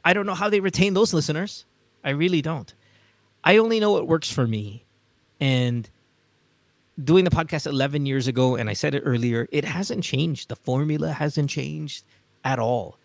I 0.10 0.14
don't 0.14 0.26
know 0.26 0.34
how 0.34 0.50
they 0.50 0.60
retain 0.60 0.96
those 0.96 1.14
listeners. 1.14 1.66
I 2.04 2.10
really 2.10 2.42
don't. 2.42 2.74
I 3.44 3.58
only 3.58 3.80
know 3.80 3.92
what 3.92 4.08
works 4.08 4.32
for 4.32 4.48
me. 4.48 4.84
And 5.40 5.88
doing 7.04 7.26
the 7.26 7.30
podcast 7.30 7.68
11 7.68 8.08
years 8.08 8.28
ago, 8.28 8.56
and 8.56 8.72
I 8.72 8.74
said 8.74 8.96
it 8.96 9.04
earlier, 9.06 9.48
it 9.52 9.64
hasn't 9.64 10.04
changed. 10.04 10.50
The 10.50 10.56
formula 10.56 11.12
hasn't 11.12 11.52
changed 11.52 12.06
at 12.44 12.58
all. 12.58 12.98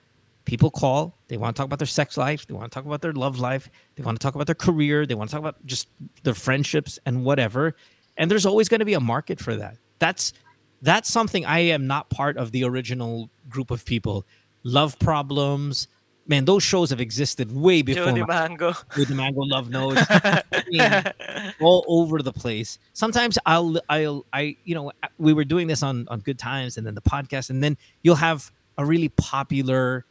People 0.47 0.71
call, 0.71 1.15
they 1.29 1.37
want 1.37 1.55
to 1.55 1.61
talk 1.61 1.67
about 1.67 1.79
their 1.79 1.87
sex 1.87 2.17
life, 2.17 2.47
they 2.47 2.55
want 2.55 2.73
to 2.73 2.75
talk 2.75 2.87
about 2.87 3.03
their 3.03 3.13
love 3.13 3.39
life, 3.39 3.69
they 3.97 4.03
want 4.03 4.19
to 4.19 4.25
talk 4.25 4.35
about 4.35 4.47
their 4.47 4.55
career, 4.55 5.05
they 5.05 5.15
want 5.15 5.29
to 5.29 5.35
talk 5.37 5.41
about 5.41 5.67
just 5.67 5.89
their 6.23 6.33
friendships 6.33 6.99
and 7.05 7.23
whatever. 7.23 7.77
And 8.17 8.31
there's 8.31 8.47
always 8.47 8.71
going 8.71 8.79
to 8.81 8.87
be 8.87 8.95
a 8.95 9.01
market 9.01 9.39
for 9.41 9.55
that. 9.57 9.77
That's 9.99 10.33
that's 10.81 11.11
something 11.11 11.45
I 11.45 11.59
am 11.59 11.87
not 11.87 12.09
part 12.09 12.39
of 12.39 12.51
the 12.53 12.65
original 12.65 13.29
group 13.51 13.71
of 13.71 13.85
people. 13.85 14.25
Love 14.63 14.99
problems, 14.99 15.87
man, 16.27 16.45
those 16.45 16.63
shows 16.63 16.91
have 16.91 17.01
existed 17.01 17.55
way 17.55 17.83
before 17.83 18.07
Johnny 18.07 18.21
my- 18.23 18.49
Mango. 18.49 18.73
with 18.97 19.09
the 19.09 19.15
mango 19.15 19.43
love 19.43 19.69
notes. 19.71 20.01
I 20.11 20.43
mean, 20.69 21.53
all 21.61 21.85
over 21.89 22.23
the 22.23 22.33
place. 22.33 22.79
Sometimes 22.93 23.39
i'll 23.47 23.77
i'll 23.89 24.25
i 24.33 24.57
you 24.65 24.75
know 24.75 24.93
we 25.19 25.33
were 25.33 25.45
doing 25.45 25.67
this 25.67 25.83
on 25.83 26.07
on 26.09 26.21
good 26.21 26.39
times 26.39 26.77
and 26.79 26.87
then 26.87 26.95
the 26.95 27.03
podcast 27.03 27.51
and 27.51 27.63
then 27.63 27.77
you'll 28.03 28.17
have 28.17 28.51
a 28.79 28.85
really 28.85 29.09
popular 29.11 30.05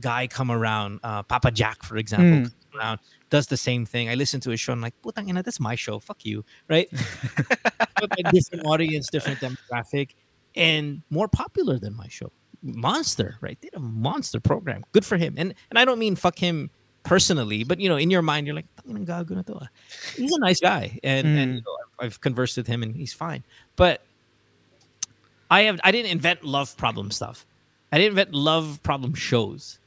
guy 0.00 0.26
come 0.26 0.50
around 0.50 1.00
uh 1.02 1.22
papa 1.22 1.50
jack 1.50 1.82
for 1.82 1.96
example 1.96 2.50
Mm. 2.50 2.78
around 2.78 2.98
does 3.30 3.46
the 3.48 3.56
same 3.56 3.86
thing. 3.86 4.08
I 4.10 4.14
listen 4.14 4.38
to 4.40 4.50
his 4.50 4.60
show 4.60 4.72
I'm 4.72 4.80
like 4.80 4.94
putang 5.02 5.28
ina, 5.28 5.42
that's 5.42 5.60
my 5.60 5.74
show 5.76 5.98
fuck 5.98 6.24
you 6.24 6.44
right? 6.68 6.88
But 8.00 8.10
a 8.18 8.22
different 8.32 8.66
audience 8.66 9.08
different 9.10 9.38
demographic 9.40 10.10
and 10.56 11.02
more 11.10 11.28
popular 11.28 11.78
than 11.78 11.94
my 11.96 12.08
show 12.08 12.30
monster 12.64 13.36
right? 13.40 13.58
They 13.60 13.68
did 13.68 13.76
a 13.76 13.80
monster 13.80 14.40
program. 14.40 14.84
Good 14.92 15.04
for 15.04 15.16
him. 15.16 15.34
And 15.36 15.54
and 15.70 15.78
i 15.78 15.84
don't 15.84 15.98
mean 15.98 16.16
fuck 16.16 16.38
him 16.38 16.70
personally 17.04 17.64
but 17.64 17.78
you 17.80 17.88
know 17.88 17.96
in 17.96 18.10
your 18.10 18.22
mind 18.22 18.46
you're 18.46 18.56
like 18.56 18.66
"Tangina, 18.76 19.04
gago 19.04 19.30
na 19.36 19.42
to, 19.42 19.54
ah." 19.60 19.68
he's 20.16 20.32
a 20.32 20.38
nice 20.38 20.58
guy 20.60 20.98
and 21.04 21.26
and 21.26 21.52
Mm. 21.52 21.54
you 21.56 21.60
know, 21.60 21.76
I've, 22.00 22.06
I've 22.06 22.20
conversed 22.22 22.56
with 22.56 22.66
him 22.66 22.82
and 22.82 22.96
he's 22.96 23.12
fine. 23.12 23.44
But 23.76 24.00
i 25.50 25.62
have 25.62 25.78
i 25.84 25.90
didn't 25.92 26.10
invent 26.10 26.42
love 26.44 26.76
problem 26.76 27.10
stuff. 27.10 27.44
I 27.92 27.98
didn't 27.98 28.12
invent 28.12 28.32
love 28.34 28.82
problem 28.82 29.14
shows. 29.14 29.78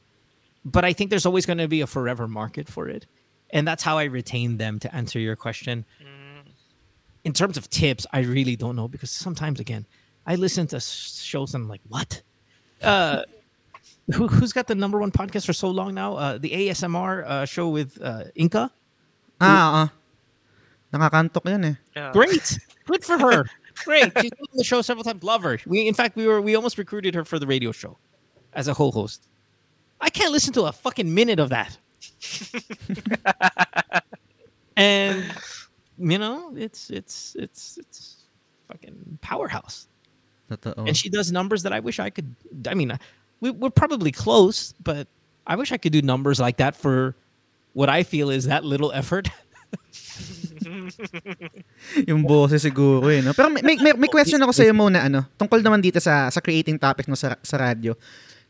But 0.64 0.84
i 0.84 0.92
think 0.92 1.10
there's 1.10 1.26
always 1.26 1.46
going 1.46 1.58
to 1.58 1.68
be 1.68 1.80
a 1.80 1.86
forever 1.86 2.28
market 2.28 2.68
for 2.68 2.88
it 2.88 3.06
and 3.50 3.66
that's 3.66 3.82
how 3.82 3.98
i 3.98 4.04
retain 4.04 4.58
them 4.58 4.78
to 4.78 4.94
answer 4.94 5.18
your 5.18 5.34
question. 5.36 5.84
Mm, 6.00 6.50
in 7.24 7.32
terms 7.32 7.56
of 7.56 7.68
tips, 7.68 8.06
I 8.12 8.20
really 8.20 8.56
don't 8.56 8.76
know 8.76 8.86
because 8.88 9.10
sometimes 9.10 9.58
again, 9.60 9.86
I 10.26 10.34
listen 10.36 10.66
to 10.68 10.78
shows 10.80 11.54
and 11.54 11.64
I'm 11.64 11.68
like, 11.68 11.80
what? 11.88 12.22
Uh, 12.82 13.22
who, 14.14 14.28
who's 14.28 14.52
got 14.52 14.66
the 14.66 14.74
number 14.74 14.98
one 14.98 15.10
podcast 15.10 15.46
for 15.46 15.52
so 15.52 15.68
long 15.68 15.94
now? 15.94 16.14
Uh, 16.16 16.38
the 16.38 16.50
ASMR 16.50 17.24
uh, 17.24 17.44
show 17.44 17.68
with 17.68 18.00
uh, 18.02 18.24
Inca. 18.34 18.70
Ah, 19.40 19.84
oo. 19.84 19.90
Nakakantok 20.92 21.44
yan 21.44 21.64
eh. 21.64 21.74
yeah. 21.94 22.12
Great, 22.12 22.58
good 22.86 23.04
for 23.04 23.18
her. 23.18 23.44
Great, 23.84 24.10
she's 24.18 24.30
been 24.30 24.48
on 24.50 24.56
the 24.56 24.64
show 24.64 24.82
several 24.82 25.04
times. 25.04 25.22
Love 25.22 25.42
her. 25.42 25.58
We, 25.66 25.86
in 25.86 25.94
fact, 25.94 26.16
we 26.16 26.26
were 26.26 26.40
we 26.40 26.56
almost 26.56 26.78
recruited 26.78 27.14
her 27.14 27.24
for 27.24 27.38
the 27.38 27.46
radio 27.46 27.70
show 27.70 27.96
as 28.54 28.66
a 28.66 28.74
co-host. 28.74 29.28
I 30.00 30.10
can't 30.10 30.32
listen 30.32 30.52
to 30.54 30.64
a 30.64 30.72
fucking 30.72 31.12
minute 31.12 31.38
of 31.38 31.50
that. 31.50 31.76
and 34.76 35.24
you 35.98 36.18
know, 36.18 36.54
it's 36.56 36.90
it's 36.90 37.36
it's 37.38 37.78
it's 37.78 38.24
fucking 38.66 39.18
powerhouse. 39.20 39.86
Totoo. 40.48 40.88
and 40.88 40.96
she 40.96 41.12
does 41.12 41.30
numbers 41.30 41.62
that 41.62 41.72
I 41.72 41.80
wish 41.80 42.00
I 42.00 42.08
could. 42.08 42.34
I 42.66 42.72
mean, 42.72 42.96
we, 43.40 43.50
we're 43.50 43.70
probably 43.70 44.10
close, 44.10 44.72
but 44.82 45.06
I 45.46 45.56
wish 45.56 45.72
I 45.72 45.76
could 45.76 45.92
do 45.92 46.00
numbers 46.00 46.40
like 46.40 46.56
that 46.56 46.74
for 46.74 47.14
what 47.72 47.88
I 47.88 48.02
feel 48.02 48.30
is 48.30 48.46
that 48.48 48.64
little 48.64 48.92
effort. 48.92 49.28
yung 52.08 52.24
boses 52.24 52.64
siguro 52.64 53.08
eh. 53.12 53.20
No? 53.20 53.32
Pero 53.32 53.48
may, 53.52 53.62
may, 53.62 53.92
may, 53.94 54.10
question 54.10 54.40
ako 54.42 54.52
sa'yo 54.52 54.72
muna, 54.74 55.06
ano, 55.08 55.24
tungkol 55.38 55.62
naman 55.62 55.80
dito 55.80 56.00
sa, 56.00 56.28
sa 56.32 56.40
creating 56.40 56.80
topics 56.80 57.08
mo 57.08 57.16
sa, 57.16 57.36
sa 57.40 57.56
radyo. 57.56 57.94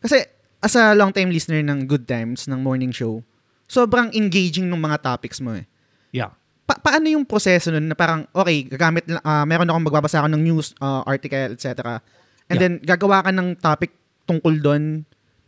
Kasi, 0.02 0.22
as 0.62 0.74
a 0.74 0.94
long-time 0.94 1.30
listener 1.30 1.62
ng 1.62 1.86
Good 1.86 2.06
Times, 2.06 2.46
ng 2.50 2.62
morning 2.62 2.90
show, 2.90 3.22
sobrang 3.70 4.10
engaging 4.14 4.66
ng 4.70 4.80
mga 4.80 5.02
topics 5.02 5.38
mo 5.38 5.54
eh. 5.54 5.66
Yeah. 6.10 6.34
Pa- 6.68 6.76
paano 6.78 7.08
yung 7.08 7.24
proseso 7.24 7.72
nun 7.72 7.88
na 7.88 7.96
parang, 7.96 8.28
okay, 8.28 8.68
gagamit, 8.68 9.08
lang- 9.08 9.24
ah, 9.24 9.48
meron 9.48 9.64
akong 9.64 9.88
magbabasa 9.88 10.20
ako 10.20 10.28
ng 10.36 10.42
news 10.44 10.76
ah, 10.78 11.00
article, 11.08 11.56
etc. 11.56 11.96
And 12.46 12.56
Yeah. 12.56 12.60
then, 12.60 12.72
gagawa 12.84 13.24
ka 13.24 13.32
ng 13.32 13.56
topic 13.56 13.96
tungkol 14.28 14.60
doon. 14.60 14.82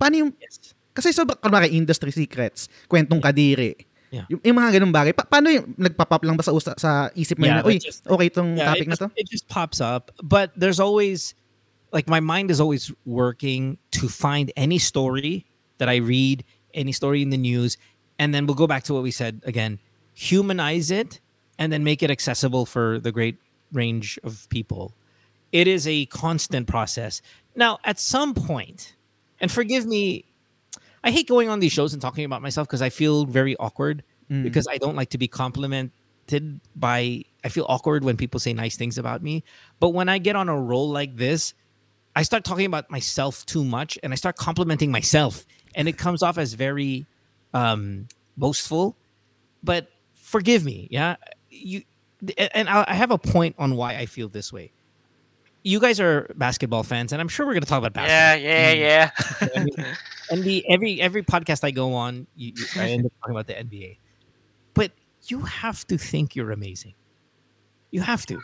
Paano 0.01 0.15
yung, 0.17 0.31
Yes. 0.41 0.73
kasi 0.97 1.13
sobrang, 1.13 1.37
kunwari, 1.37 1.77
industry 1.77 2.09
secrets, 2.09 2.73
kwentong 2.89 3.21
kadiri. 3.21 3.77
Yeah. 4.11 4.25
Yung, 4.33 4.41
yung 4.43 4.57
mga 4.59 4.81
ganung 4.81 4.91
bagay. 4.91 5.13
Pa- 5.13 5.29
paano 5.29 5.53
yung, 5.53 5.77
nagpa-pop 5.77 6.25
lang 6.25 6.35
ba 6.35 6.43
sa, 6.43 6.57
usa, 6.57 6.73
sa 6.81 7.13
isip 7.13 7.37
mo 7.37 7.45
Yeah, 7.45 7.61
na, 7.61 7.69
uy, 7.69 7.77
just- 7.77 8.03
okay 8.09 8.27
itong 8.27 8.57
Yeah, 8.57 8.73
topic 8.73 8.89
it 8.89 8.89
na 8.89 8.97
just, 8.97 9.05
to? 9.05 9.09
it 9.15 9.27
just 9.29 9.47
pops 9.47 9.79
up, 9.79 10.09
but 10.25 10.51
there's 10.57 10.81
always 10.81 11.37
like 11.93 12.09
my 12.09 12.23
mind 12.23 12.49
is 12.51 12.63
always 12.63 12.89
working 13.05 13.77
to 13.91 14.09
find 14.09 14.49
any 14.57 14.79
story 14.79 15.45
that 15.77 15.91
I 15.91 15.99
read, 15.99 16.47
any 16.73 16.95
story 16.95 17.21
in 17.21 17.29
the 17.29 17.37
news, 17.37 17.77
and 18.17 18.31
then 18.33 18.47
we'll 18.47 18.57
go 18.57 18.67
back 18.71 18.87
to 18.87 18.95
what 18.95 19.03
we 19.03 19.11
said 19.11 19.43
again: 19.43 19.83
humanize 20.21 20.91
it, 20.91 21.21
and 21.59 21.73
then 21.73 21.83
make 21.83 22.03
it 22.03 22.11
accessible 22.11 22.67
for 22.67 22.99
the 22.99 23.11
great 23.11 23.37
range 23.73 24.19
of 24.23 24.47
people. 24.51 24.93
It 25.51 25.67
is 25.67 25.87
a 25.89 26.07
constant 26.07 26.67
process. 26.67 27.23
Now, 27.57 27.79
at 27.85 27.99
some 27.99 28.35
point, 28.35 28.95
and 29.41 29.51
forgive 29.51 29.87
me, 29.87 30.27
I 31.03 31.11
hate 31.11 31.27
going 31.27 31.49
on 31.49 31.61
these 31.61 31.73
shows 31.73 31.93
and 31.95 32.03
talking 32.03 32.25
about 32.27 32.43
myself 32.43 32.69
because 32.69 32.83
I 32.83 32.91
feel 32.91 33.25
very 33.25 33.57
awkward 33.57 34.03
Mm. 34.31 34.45
because 34.45 34.69
I 34.71 34.79
don't 34.79 34.95
like 34.95 35.11
to 35.11 35.19
be 35.19 35.27
complimented 35.27 36.61
by 36.77 37.25
I 37.43 37.49
feel 37.49 37.67
awkward 37.69 38.05
when 38.05 38.17
people 38.17 38.39
say 38.39 38.53
nice 38.53 38.77
things 38.77 38.97
about 38.97 39.25
me. 39.25 39.43
But 39.81 39.89
when 39.89 40.09
I 40.09 40.19
get 40.19 40.37
on 40.37 40.49
a 40.49 40.57
roll 40.57 40.89
like 40.89 41.17
this, 41.17 41.53
I 42.15 42.23
start 42.23 42.45
talking 42.45 42.67
about 42.67 42.89
myself 42.93 43.45
too 43.45 43.65
much 43.65 43.99
and 44.05 44.13
I 44.13 44.17
start 44.17 44.37
complimenting 44.37 44.93
myself 44.93 45.45
and 45.75 45.89
it 45.89 45.99
comes 45.99 46.23
off 46.23 46.39
as 46.39 46.55
very 46.55 47.07
um 47.53 48.07
boastful. 48.37 48.95
But 49.65 49.91
forgive 50.31 50.65
me, 50.65 50.87
yeah. 50.91 51.17
You 51.51 51.83
and 52.55 52.69
I 52.69 52.85
I 52.87 52.95
have 52.95 53.11
a 53.11 53.19
point 53.19 53.57
on 53.59 53.77
why 53.77 53.97
I 53.97 54.07
feel 54.07 54.29
this 54.29 54.53
way. 54.53 54.73
You 55.63 55.79
guys 55.79 56.01
are 56.01 56.33
basketball 56.37 56.85
fans, 56.85 57.13
and 57.13 57.21
I'm 57.21 57.29
sure 57.29 57.45
we're 57.45 57.53
going 57.53 57.65
to 57.65 57.69
talk 57.69 57.85
about 57.85 57.93
basketball. 57.93 58.51
yeah, 58.51 58.73
yeah. 58.73 59.11
I 59.19 59.45
mm. 59.45 59.65
mean, 59.65 59.87
and 60.31 60.45
the 60.45 60.65
every 60.71 61.01
every 61.01 61.23
podcast 61.23 61.65
I 61.65 61.71
go 61.71 61.93
on, 61.93 62.27
you, 62.37 62.53
you, 62.57 62.65
I 62.77 62.91
end 62.91 63.05
up 63.05 63.13
talking 63.21 63.35
about 63.35 63.47
the 63.47 63.55
NBA. 63.55 63.99
But 64.73 64.93
you 65.27 65.41
have 65.41 65.87
to 65.89 65.99
think 65.99 66.35
you're 66.35 66.53
amazing. 66.53 66.95
You 67.91 68.01
have 68.01 68.25
to. 68.27 68.41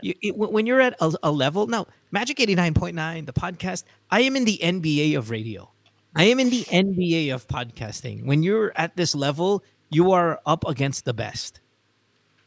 You, 0.00 0.14
it, 0.22 0.36
when 0.36 0.64
you're 0.64 0.80
at 0.80 0.96
a, 1.00 1.12
a 1.22 1.30
level 1.30 1.66
now, 1.66 1.86
Magic 2.10 2.40
eighty 2.40 2.54
nine 2.54 2.72
point 2.72 2.96
nine, 2.96 3.26
the 3.26 3.34
podcast. 3.34 3.84
I 4.10 4.22
am 4.22 4.34
in 4.36 4.46
the 4.46 4.58
NBA 4.62 5.16
of 5.18 5.30
radio. 5.30 5.70
I 6.16 6.24
am 6.24 6.40
in 6.40 6.50
the 6.50 6.64
NBA 6.64 7.32
of 7.34 7.46
podcasting. 7.46 8.26
When 8.26 8.42
you're 8.42 8.72
at 8.74 8.96
this 8.96 9.14
level, 9.14 9.62
you 9.92 10.12
are 10.12 10.40
up 10.46 10.66
against 10.66 11.04
the 11.04 11.14
best, 11.14 11.60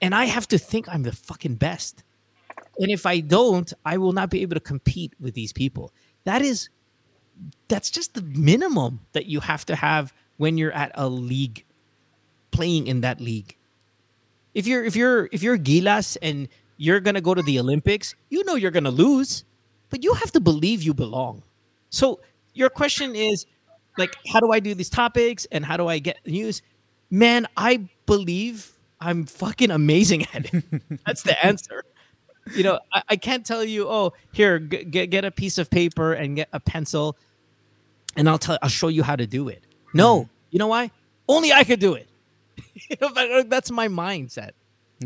and 0.02 0.14
I 0.16 0.26
have 0.26 0.48
to 0.50 0.58
think 0.58 0.88
I'm 0.90 1.04
the 1.04 1.12
fucking 1.12 1.56
best. 1.56 2.04
And 2.78 2.92
if 2.92 3.06
I 3.06 3.22
don't, 3.22 3.72
I 3.86 3.98
will 3.98 4.12
not 4.12 4.30
be 4.30 4.42
able 4.42 4.56
to 4.56 4.60
compete 4.60 5.14
with 5.20 5.34
these 5.34 5.54
people. 5.54 5.94
That 6.26 6.42
is 6.42 6.70
that's 7.68 7.90
just 7.90 8.14
the 8.14 8.22
minimum 8.22 9.02
that 9.14 9.26
you 9.26 9.40
have 9.40 9.66
to 9.66 9.76
have 9.76 10.14
when 10.38 10.58
you're 10.58 10.72
at 10.72 10.92
a 10.96 11.08
league 11.08 11.66
playing 12.52 12.88
in 12.88 13.02
that 13.02 13.20
league 13.20 13.58
if 14.54 14.66
you're 14.66 14.84
if 14.84 14.96
you're 14.96 15.30
if 15.32 15.44
you're 15.44 15.58
gilas 15.58 16.18
and 16.22 16.48
you're 16.78 17.00
gonna 17.00 17.22
go 17.22 17.34
to 17.34 17.42
the 17.44 17.60
olympics 17.60 18.16
you 18.30 18.44
know 18.46 18.56
you're 18.56 18.72
gonna 18.72 18.90
lose 18.90 19.44
but 19.90 20.04
you 20.04 20.14
have 20.14 20.32
to 20.32 20.40
believe 20.40 20.82
you 20.82 20.94
belong 20.94 21.44
so 21.90 22.20
your 22.54 22.70
question 22.70 23.16
is 23.16 23.46
like 23.98 24.16
how 24.28 24.40
do 24.40 24.52
i 24.52 24.60
do 24.60 24.74
these 24.74 24.90
topics 24.90 25.46
and 25.52 25.66
how 25.66 25.78
do 25.78 25.88
i 25.88 26.00
get 26.00 26.18
news 26.26 26.62
man 27.16 27.48
i 27.58 27.80
believe 28.06 28.72
i'm 29.00 29.26
fucking 29.26 29.72
amazing 29.72 30.26
at 30.34 30.54
it 30.54 30.64
that's 31.06 31.24
the 31.24 31.36
answer 31.46 31.84
you 32.56 32.64
know 32.64 32.80
I, 32.94 33.02
I 33.10 33.16
can't 33.16 33.46
tell 33.46 33.64
you 33.64 33.88
oh 33.90 34.14
here 34.34 34.60
g- 34.60 34.84
get, 34.84 35.08
get 35.10 35.24
a 35.26 35.32
piece 35.32 35.58
of 35.58 35.70
paper 35.70 36.14
and 36.14 36.36
get 36.36 36.50
a 36.54 36.60
pencil 36.60 37.16
and 38.16 38.28
i'll 38.30 38.38
tell 38.38 38.58
i'll 38.62 38.70
show 38.70 38.90
you 38.90 39.04
how 39.04 39.16
to 39.16 39.26
do 39.28 39.48
it 39.50 39.64
no 39.94 40.28
You 40.52 40.60
know 40.60 40.68
why? 40.68 40.92
Only 41.28 41.52
I 41.52 41.64
could 41.66 41.80
do 41.80 41.96
it. 41.96 42.08
You 42.90 42.96
know, 43.02 43.10
uh, 43.16 43.44
That's 43.48 43.72
my 43.72 43.88
mindset. 43.90 44.52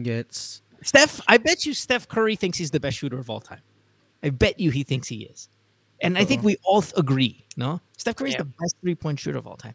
Gets. 0.04 0.62
Steph, 0.84 1.22
I 1.28 1.38
bet 1.38 1.66
you 1.66 1.74
Steph 1.74 2.08
Curry 2.08 2.36
thinks 2.36 2.58
he's 2.58 2.70
the 2.72 2.80
best 2.80 2.98
shooter 2.98 3.18
of 3.18 3.30
all 3.30 3.40
time. 3.42 3.62
I 4.22 4.30
bet 4.30 4.60
you 4.60 4.70
he 4.70 4.84
thinks 4.84 5.08
he 5.08 5.24
is. 5.32 5.50
And 6.02 6.18
I 6.18 6.26
think 6.26 6.44
we 6.44 6.58
all 6.64 6.84
agree, 6.98 7.46
no? 7.58 7.80
Steph 7.98 8.16
Curry's 8.18 8.34
Yeah. 8.34 8.44
the 8.46 8.52
best 8.62 8.76
three 8.82 8.96
point 8.96 9.18
shooter 9.20 9.38
of 9.40 9.48
all 9.48 9.56
time. 9.58 9.74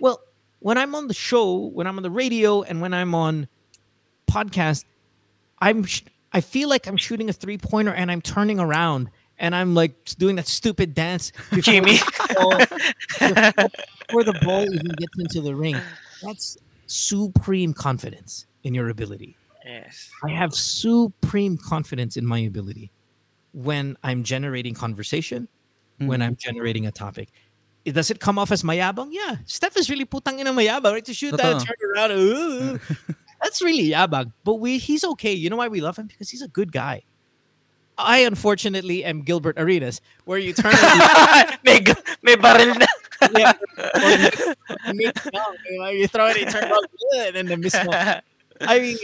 Well, 0.00 0.20
when 0.66 0.78
I'm 0.78 0.96
on 0.96 1.06
the 1.06 1.14
show, 1.14 1.68
when 1.68 1.86
I'm 1.86 1.96
on 1.96 2.02
the 2.02 2.10
radio, 2.10 2.62
and 2.62 2.80
when 2.80 2.92
I'm 2.92 3.14
on 3.14 3.46
podcast, 4.28 4.84
I'm 5.60 5.84
sh- 5.84 6.02
I 6.32 6.40
feel 6.40 6.68
like 6.68 6.88
I'm 6.88 6.96
shooting 6.96 7.30
a 7.30 7.32
three 7.32 7.56
pointer 7.56 7.94
and 7.94 8.10
I'm 8.10 8.20
turning 8.20 8.58
around 8.58 9.08
and 9.38 9.54
I'm 9.54 9.76
like 9.76 9.94
doing 10.18 10.34
that 10.34 10.48
stupid 10.48 10.92
dance 10.92 11.30
before 11.52 11.72
the 11.72 11.94
ball- 12.34 13.68
before 14.08 14.24
the 14.24 14.36
ball 14.42 14.62
even 14.62 14.88
gets 14.88 15.18
into 15.20 15.40
the 15.40 15.54
ring. 15.54 15.76
That's 16.20 16.58
supreme 16.86 17.72
confidence 17.72 18.46
in 18.64 18.74
your 18.74 18.88
ability. 18.88 19.36
yes. 19.64 20.10
I 20.24 20.30
have 20.30 20.52
supreme 20.52 21.58
confidence 21.58 22.16
in 22.16 22.26
my 22.26 22.40
ability 22.40 22.90
when 23.52 23.96
I'm 24.02 24.24
generating 24.24 24.74
conversation, 24.74 25.46
when 25.98 26.08
mm-hmm. 26.08 26.22
I'm 26.22 26.34
generating 26.34 26.86
a 26.86 26.90
topic. 26.90 27.28
Does 27.92 28.10
it 28.10 28.18
come 28.18 28.38
off 28.38 28.50
as 28.50 28.62
mayabang? 28.62 29.08
Yeah. 29.10 29.36
Steph 29.46 29.76
is 29.76 29.88
really 29.88 30.04
putang 30.04 30.40
ina 30.40 30.52
mayabang, 30.52 30.92
right? 30.92 31.04
To 31.04 31.14
shoot 31.14 31.36
that, 31.36 31.62
turn 31.62 31.76
around. 31.94 32.80
that's 33.42 33.62
really 33.62 33.90
yabang. 33.90 34.32
But 34.42 34.54
we 34.54 34.78
he's 34.78 35.04
okay. 35.04 35.32
You 35.32 35.50
know 35.50 35.56
why 35.56 35.68
we 35.68 35.80
love 35.80 35.96
him? 35.96 36.06
Because 36.06 36.30
he's 36.30 36.42
a 36.42 36.48
good 36.48 36.72
guy. 36.72 37.02
I 37.98 38.18
unfortunately 38.18 39.04
am 39.04 39.22
Gilbert 39.22 39.56
Arenas, 39.58 40.00
where 40.24 40.38
you 40.38 40.52
turn 40.52 40.72
may, 41.64 41.80
may 42.22 42.36
baril 42.36 42.76
na. 42.76 42.86
you, 43.22 43.38
yeah, 43.38 43.52
you, 44.92 45.00
you 45.00 45.08
it 45.08 45.32
you, 45.32 46.00
know, 46.02 46.06
throw 46.08 46.26
it, 46.28 46.36
it 46.36 46.50
turns 46.50 46.64
out 46.64 46.84
good, 47.12 47.36
and 47.36 47.48
then 47.48 47.60
miss. 47.60 47.74
I 47.74 48.80
mean, 48.80 48.98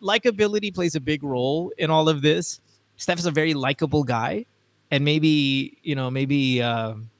likability 0.00 0.72
plays 0.72 0.94
a 0.94 1.00
big 1.00 1.24
role 1.24 1.72
in 1.76 1.90
all 1.90 2.08
of 2.08 2.22
this. 2.22 2.60
Steph 2.96 3.18
is 3.18 3.26
a 3.26 3.32
very 3.32 3.54
likable 3.54 4.04
guy, 4.04 4.46
and 4.92 5.04
maybe 5.04 5.78
you 5.82 5.96
know, 5.96 6.10
maybe 6.10 6.62
um, 6.62 7.10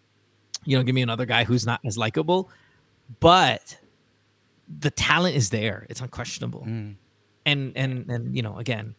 you 0.64 0.76
know, 0.76 0.82
give 0.82 0.94
me 0.94 1.02
another 1.02 1.26
guy 1.26 1.44
who's 1.44 1.64
not 1.66 1.80
as 1.84 1.96
likable, 1.98 2.50
but 3.20 3.78
the 4.68 4.90
talent 4.90 5.36
is 5.36 5.50
there. 5.50 5.86
It's 5.90 6.00
unquestionable, 6.00 6.62
Mm. 6.66 6.94
and 7.46 7.72
and 7.76 8.10
and 8.10 8.36
you 8.36 8.42
know, 8.42 8.58
again, 8.58 8.94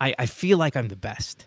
I 0.00 0.14
I 0.18 0.26
feel 0.26 0.58
like 0.58 0.76
I'm 0.76 0.88
the 0.88 0.96
best, 0.96 1.46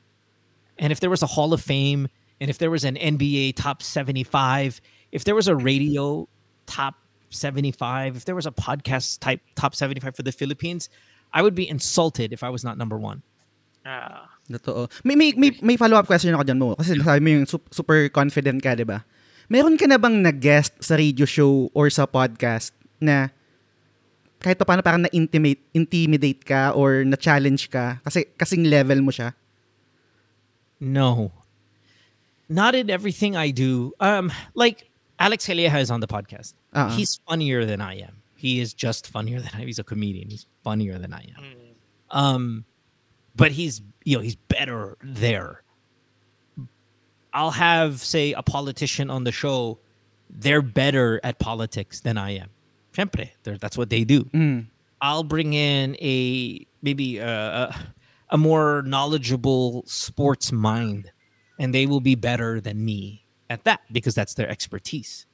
and 0.77 0.91
if 0.91 0.99
there 0.99 1.09
was 1.09 1.21
a 1.23 1.27
Hall 1.27 1.53
of 1.53 1.61
Fame, 1.61 2.09
and 2.41 2.49
if 2.49 2.57
there 2.57 2.71
was 2.71 2.83
an 2.83 2.95
NBA 2.95 3.55
top 3.55 3.81
seventy 3.83 4.23
five, 4.23 4.81
if 5.11 5.23
there 5.23 5.35
was 5.35 5.47
a 5.47 5.55
radio 5.55 6.27
top 6.65 6.95
75 7.31 8.15
if 8.17 8.25
there 8.25 8.33
was 8.33 8.47
a 8.47 8.51
podcast 8.51 9.19
type 9.19 9.39
top 9.53 9.75
75 9.75 10.15
for 10.15 10.23
the 10.23 10.31
philippines 10.31 10.89
i 11.31 11.43
would 11.43 11.53
be 11.53 11.69
insulted 11.69 12.33
if 12.33 12.41
i 12.41 12.49
was 12.49 12.63
not 12.63 12.75
number 12.75 12.97
one 12.97 13.21
Ah. 13.85 14.29
Totoo. 14.51 14.89
May, 15.05 15.15
may, 15.15 15.31
may, 15.33 15.53
may 15.61 15.77
follow-up 15.77 16.05
question 16.05 16.33
ako 16.33 16.43
dyan 16.43 16.57
mo. 16.57 16.75
Kasi 16.75 16.97
sabi 16.99 17.21
mo 17.21 17.29
yung 17.41 17.45
super 17.47 18.09
confident 18.09 18.61
ka, 18.61 18.75
di 18.75 18.83
ba? 18.83 19.05
Meron 19.49 19.81
ka 19.81 19.89
na 19.89 19.97
bang 19.97 20.21
nag-guest 20.21 20.77
sa 20.77 20.93
radio 20.93 21.25
show 21.25 21.73
or 21.73 21.89
sa 21.89 22.05
podcast 22.05 22.69
na 23.01 23.33
kahit 24.39 24.55
pa 24.55 24.63
paano 24.63 24.85
parang 24.85 25.03
na-intimate, 25.03 25.59
intimidate 25.73 26.45
ka 26.45 26.71
or 26.77 27.03
na-challenge 27.03 27.67
ka? 27.67 27.97
Kasi 28.05 28.29
kasing 28.37 28.69
level 28.69 29.01
mo 29.01 29.11
siya? 29.11 29.33
no. 30.79 31.31
Not 32.49 32.73
in 32.73 32.89
everything 32.89 33.37
i 33.37 33.53
do. 33.53 33.93
Um 34.01 34.33
like 34.57 34.89
alex 35.21 35.45
Haleja 35.45 35.77
is 35.81 35.91
on 35.93 36.01
the 36.01 36.09
podcast. 36.09 36.57
Uh-uh. 36.73 36.89
he's 36.97 37.21
funnier 37.29 37.61
than 37.65 37.77
i 37.77 37.93
am. 38.01 38.25
He 38.33 38.57
is 38.57 38.73
just 38.73 39.05
funnier 39.05 39.37
than 39.37 39.53
i 39.53 39.61
am. 39.61 39.67
He's 39.69 39.77
a 39.77 39.85
comedian. 39.85 40.29
He's 40.33 40.49
funnier 40.63 40.97
than 40.97 41.13
i 41.13 41.29
am. 41.29 41.41
Mm. 41.45 41.69
um 42.09 42.65
but 43.37 43.53
he's 43.53 43.85
you 44.01 44.17
know 44.17 44.23
he's 44.25 44.33
better 44.49 44.97
there 45.05 45.61
i'll 47.33 47.51
have 47.51 48.01
say 48.01 48.33
a 48.33 48.41
politician 48.43 49.09
on 49.09 49.23
the 49.23 49.31
show. 49.31 49.79
They're 50.29 50.61
better 50.61 51.19
at 51.23 51.39
politics 51.39 52.01
than 52.01 52.17
i 52.17 52.31
am. 52.35 52.49
Siyempre, 52.93 53.31
they're- 53.43 53.57
that's 53.57 53.77
what 53.77 53.89
they 53.89 54.03
do. 54.03 54.25
Mm. 54.25 54.65
I'll 55.01 55.23
bring 55.23 55.53
in 55.53 55.95
a 56.01 56.65
maybe 56.81 57.17
a, 57.17 57.27
a, 57.27 57.75
a 58.31 58.37
more 58.37 58.83
knowledgeable 58.85 59.83
sports 59.87 60.51
mind, 60.51 61.11
and 61.57 61.73
they 61.73 61.85
will 61.85 62.01
be 62.01 62.15
better 62.15 62.61
than 62.61 62.83
me 62.85 63.25
at 63.49 63.63
that 63.63 63.81
because 63.91 64.13
that's 64.13 64.33
their 64.35 64.49
expertise. 64.49 65.25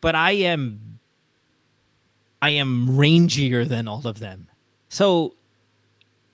But 0.00 0.14
I 0.14 0.32
am, 0.32 0.98
I 2.42 2.50
am 2.50 2.88
rangier 2.88 3.66
than 3.66 3.88
all 3.88 4.06
of 4.06 4.18
them, 4.18 4.48
so 4.88 5.34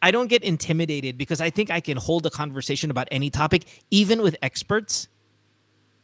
I 0.02 0.10
don't 0.10 0.26
get 0.26 0.42
intimidated 0.42 1.16
because 1.16 1.40
I 1.40 1.50
think 1.50 1.70
I 1.70 1.80
can 1.80 1.96
hold 1.96 2.26
a 2.26 2.30
conversation 2.30 2.90
about 2.90 3.06
any 3.12 3.30
topic, 3.30 3.64
even 3.90 4.20
with 4.20 4.36
experts. 4.42 5.08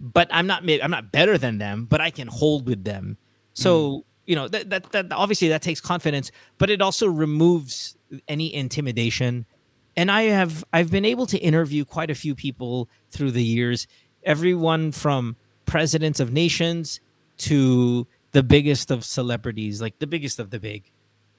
But 0.00 0.28
I'm 0.30 0.46
not 0.46 0.62
I'm 0.62 0.92
not 0.92 1.10
better 1.10 1.36
than 1.36 1.58
them, 1.58 1.84
but 1.84 2.00
I 2.00 2.10
can 2.10 2.28
hold 2.28 2.68
with 2.68 2.84
them. 2.84 3.18
So 3.54 4.04
you 4.26 4.36
know 4.36 4.46
that, 4.46 4.70
that 4.70 4.92
that 4.92 5.12
obviously 5.12 5.48
that 5.48 5.62
takes 5.62 5.80
confidence, 5.80 6.30
but 6.58 6.70
it 6.70 6.80
also 6.80 7.08
removes 7.08 7.96
any 8.28 8.54
intimidation. 8.54 9.44
And 9.96 10.12
I 10.12 10.22
have 10.22 10.62
I've 10.72 10.92
been 10.92 11.04
able 11.04 11.26
to 11.26 11.38
interview 11.38 11.84
quite 11.84 12.10
a 12.10 12.14
few 12.14 12.36
people 12.36 12.88
through 13.10 13.32
the 13.32 13.42
years, 13.42 13.88
everyone 14.22 14.92
from 14.92 15.34
presidents 15.66 16.20
of 16.20 16.32
nations 16.32 17.00
to 17.38 18.06
the 18.30 18.44
biggest 18.44 18.92
of 18.92 19.04
celebrities, 19.04 19.80
like 19.82 19.98
the 19.98 20.06
biggest 20.06 20.38
of 20.38 20.50
the 20.50 20.60
big, 20.60 20.92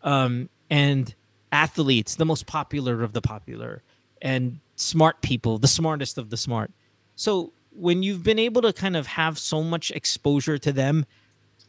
um, 0.03 0.49
and 0.69 1.15
athletes, 1.51 2.15
the 2.15 2.25
most 2.25 2.45
popular 2.45 3.03
of 3.03 3.13
the 3.13 3.21
popular, 3.21 3.83
and 4.21 4.59
smart 4.75 5.21
people, 5.21 5.57
the 5.57 5.67
smartest 5.67 6.17
of 6.17 6.29
the 6.29 6.37
smart. 6.37 6.71
So 7.15 7.53
when 7.71 8.03
you've 8.03 8.23
been 8.23 8.39
able 8.39 8.61
to 8.63 8.73
kind 8.73 8.95
of 8.95 9.07
have 9.07 9.37
so 9.37 9.63
much 9.63 9.91
exposure 9.91 10.57
to 10.57 10.71
them, 10.71 11.05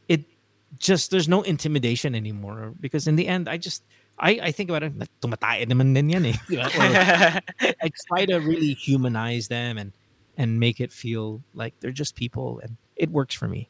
it 0.08 0.24
just 0.78 1.10
there's 1.10 1.28
no 1.28 1.42
intimidation 1.42 2.14
anymore 2.14 2.72
because 2.80 3.06
in 3.06 3.16
the 3.16 3.26
end, 3.26 3.48
I 3.48 3.56
just 3.56 3.82
I, 4.18 4.38
I 4.42 4.52
think 4.52 4.68
about 4.68 4.82
it, 4.82 4.96
like, 4.98 5.08
tumatay 5.20 5.66
naman 5.66 5.94
din 5.94 6.10
yan 6.10 6.26
eh. 6.26 6.36
Di 6.48 6.56
ba? 6.56 6.68
Or 6.68 7.72
I 7.82 7.90
try 8.06 8.26
to 8.26 8.36
really 8.36 8.74
humanize 8.74 9.48
them 9.48 9.78
and 9.78 9.92
and 10.36 10.60
make 10.60 10.80
it 10.80 10.92
feel 10.92 11.42
like 11.54 11.74
they're 11.80 11.90
just 11.92 12.16
people, 12.16 12.60
and 12.62 12.76
it 12.96 13.10
works 13.10 13.34
for 13.34 13.48
me. 13.48 13.68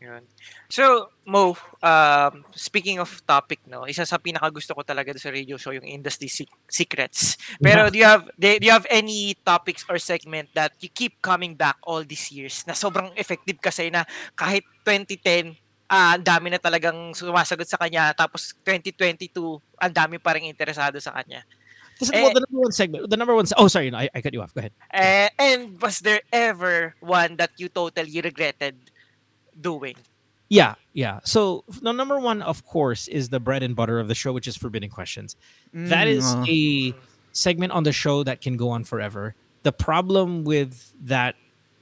Yun. 0.00 0.24
So, 0.72 1.12
Mo, 1.28 1.52
um, 1.84 2.34
speaking 2.56 2.96
of 2.98 3.12
topic, 3.28 3.60
no, 3.68 3.84
isa 3.84 4.08
sa 4.08 4.16
pinaka 4.16 4.48
gusto 4.48 4.72
ko 4.72 4.80
talaga 4.80 5.12
sa 5.20 5.28
radio 5.28 5.60
show 5.60 5.76
yung 5.76 5.84
industry 5.84 6.26
sec- 6.26 6.48
secrets. 6.66 7.36
Pero 7.60 7.92
do 7.92 8.00
you 8.00 8.08
have 8.08 8.24
do 8.40 8.48
you 8.64 8.72
have 8.72 8.88
any 8.88 9.36
topics 9.44 9.84
or 9.92 10.00
segment 10.00 10.48
that 10.56 10.72
you 10.80 10.88
keep 10.88 11.20
coming 11.20 11.52
back 11.52 11.76
all 11.84 12.00
these 12.00 12.32
years 12.32 12.64
na 12.64 12.72
sobrang 12.72 13.12
effective 13.20 13.60
kasi 13.60 13.92
na 13.92 14.08
kahit 14.32 14.64
2010 14.88 15.52
ah 15.92 16.16
ang 16.16 16.24
dami 16.24 16.48
na 16.48 16.58
talagang 16.62 17.12
sumasagot 17.12 17.68
sa 17.68 17.76
kanya 17.76 18.14
tapos 18.16 18.56
2022 18.64 19.36
ang 19.76 19.92
dami 19.92 20.16
pa 20.16 20.32
ring 20.32 20.48
interesado 20.48 20.96
sa 20.96 21.12
kanya. 21.12 21.44
Kasi, 22.00 22.16
Eh- 22.16 22.24
well, 22.24 22.32
the 22.32 22.40
number 22.48 22.62
one 22.64 22.72
segment, 22.72 23.00
the 23.04 23.18
number 23.20 23.36
one. 23.36 23.44
se- 23.44 23.58
Oh, 23.60 23.68
sorry, 23.68 23.92
no, 23.92 24.00
I, 24.00 24.08
I 24.16 24.24
cut 24.24 24.32
you 24.32 24.40
off. 24.40 24.56
Go 24.56 24.64
ahead. 24.64 24.72
Eh, 24.88 25.28
and 25.36 25.76
was 25.76 26.00
there 26.00 26.24
ever 26.32 26.96
one 27.04 27.36
that 27.36 27.52
you 27.60 27.68
totally 27.68 28.16
regretted 28.24 28.80
doing? 29.58 29.94
Yeah, 30.48 30.74
yeah. 30.92 31.20
So 31.24 31.64
the 31.80 31.92
number 31.92 32.18
one, 32.18 32.42
of 32.42 32.64
course, 32.66 33.06
is 33.08 33.28
the 33.28 33.38
bread 33.38 33.62
and 33.62 33.76
butter 33.76 34.00
of 34.00 34.08
the 34.08 34.14
show, 34.14 34.32
which 34.32 34.48
is 34.48 34.56
Forbidden 34.56 34.90
Questions. 34.90 35.36
That 35.72 36.08
is 36.08 36.24
Mm, 36.24 36.48
a 36.48 36.94
segment 37.32 37.72
on 37.72 37.84
the 37.84 37.92
show 37.92 38.24
that 38.24 38.40
can 38.40 38.56
go 38.56 38.70
on 38.70 38.82
forever. 38.84 39.34
The 39.62 39.70
problem 39.72 40.42
with 40.44 40.92
that 41.04 41.36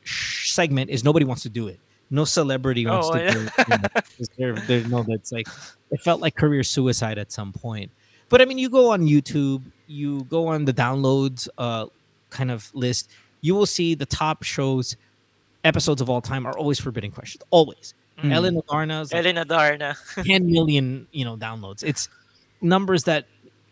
sh- 0.05 0.51
segment 0.53 0.91
is 0.91 1.03
nobody 1.03 1.25
wants 1.25 1.43
to 1.45 1.49
do 1.49 1.69
it. 1.69 1.81
No 2.11 2.25
celebrity 2.25 2.87
wants 2.87 3.09
Oh, 3.09 3.13
to 3.15 3.25
yeah. 3.25 3.31
do 3.33 3.41
it. 3.41 3.53
you 3.69 3.79
know, 3.79 3.89
'cause 3.95 4.31
There, 4.37 4.55
there, 4.67 4.85
no, 4.85 5.03
that's 5.07 5.33
like 5.33 5.47
it 5.91 6.01
felt 6.03 6.21
like 6.21 6.35
career 6.37 6.63
suicide 6.63 7.17
at 7.19 7.33
some 7.33 7.53
point. 7.53 7.91
But 8.29 8.43
I 8.43 8.45
mean, 8.45 8.59
you 8.59 8.69
go 8.69 8.91
on 8.91 9.07
YouTube, 9.07 9.63
you 9.87 10.25
go 10.25 10.49
on 10.49 10.67
the 10.67 10.75
downloads 10.75 11.49
uh, 11.57 11.87
kind 12.29 12.51
of 12.51 12.71
list, 12.75 13.11
you 13.41 13.55
will 13.55 13.67
see 13.67 13.95
the 13.95 14.05
top 14.07 14.43
shows, 14.43 14.97
episodes 15.65 16.01
of 16.01 16.09
all 16.11 16.21
time 16.21 16.47
are 16.47 16.57
always 16.57 16.79
Forbidden 16.81 17.11
Questions. 17.11 17.43
Always. 17.51 17.95
Mm. 18.23 18.33
Ellen 18.33 18.61
Adarna's 18.63 19.13
like, 19.13 19.21
Elena 19.21 19.45
Darna. 19.45 19.97
10 20.25 20.51
million, 20.51 21.07
you 21.13 21.25
know, 21.25 21.37
downloads. 21.37 21.83
It's 21.85 22.09
numbers 22.61 23.05
that 23.05 23.27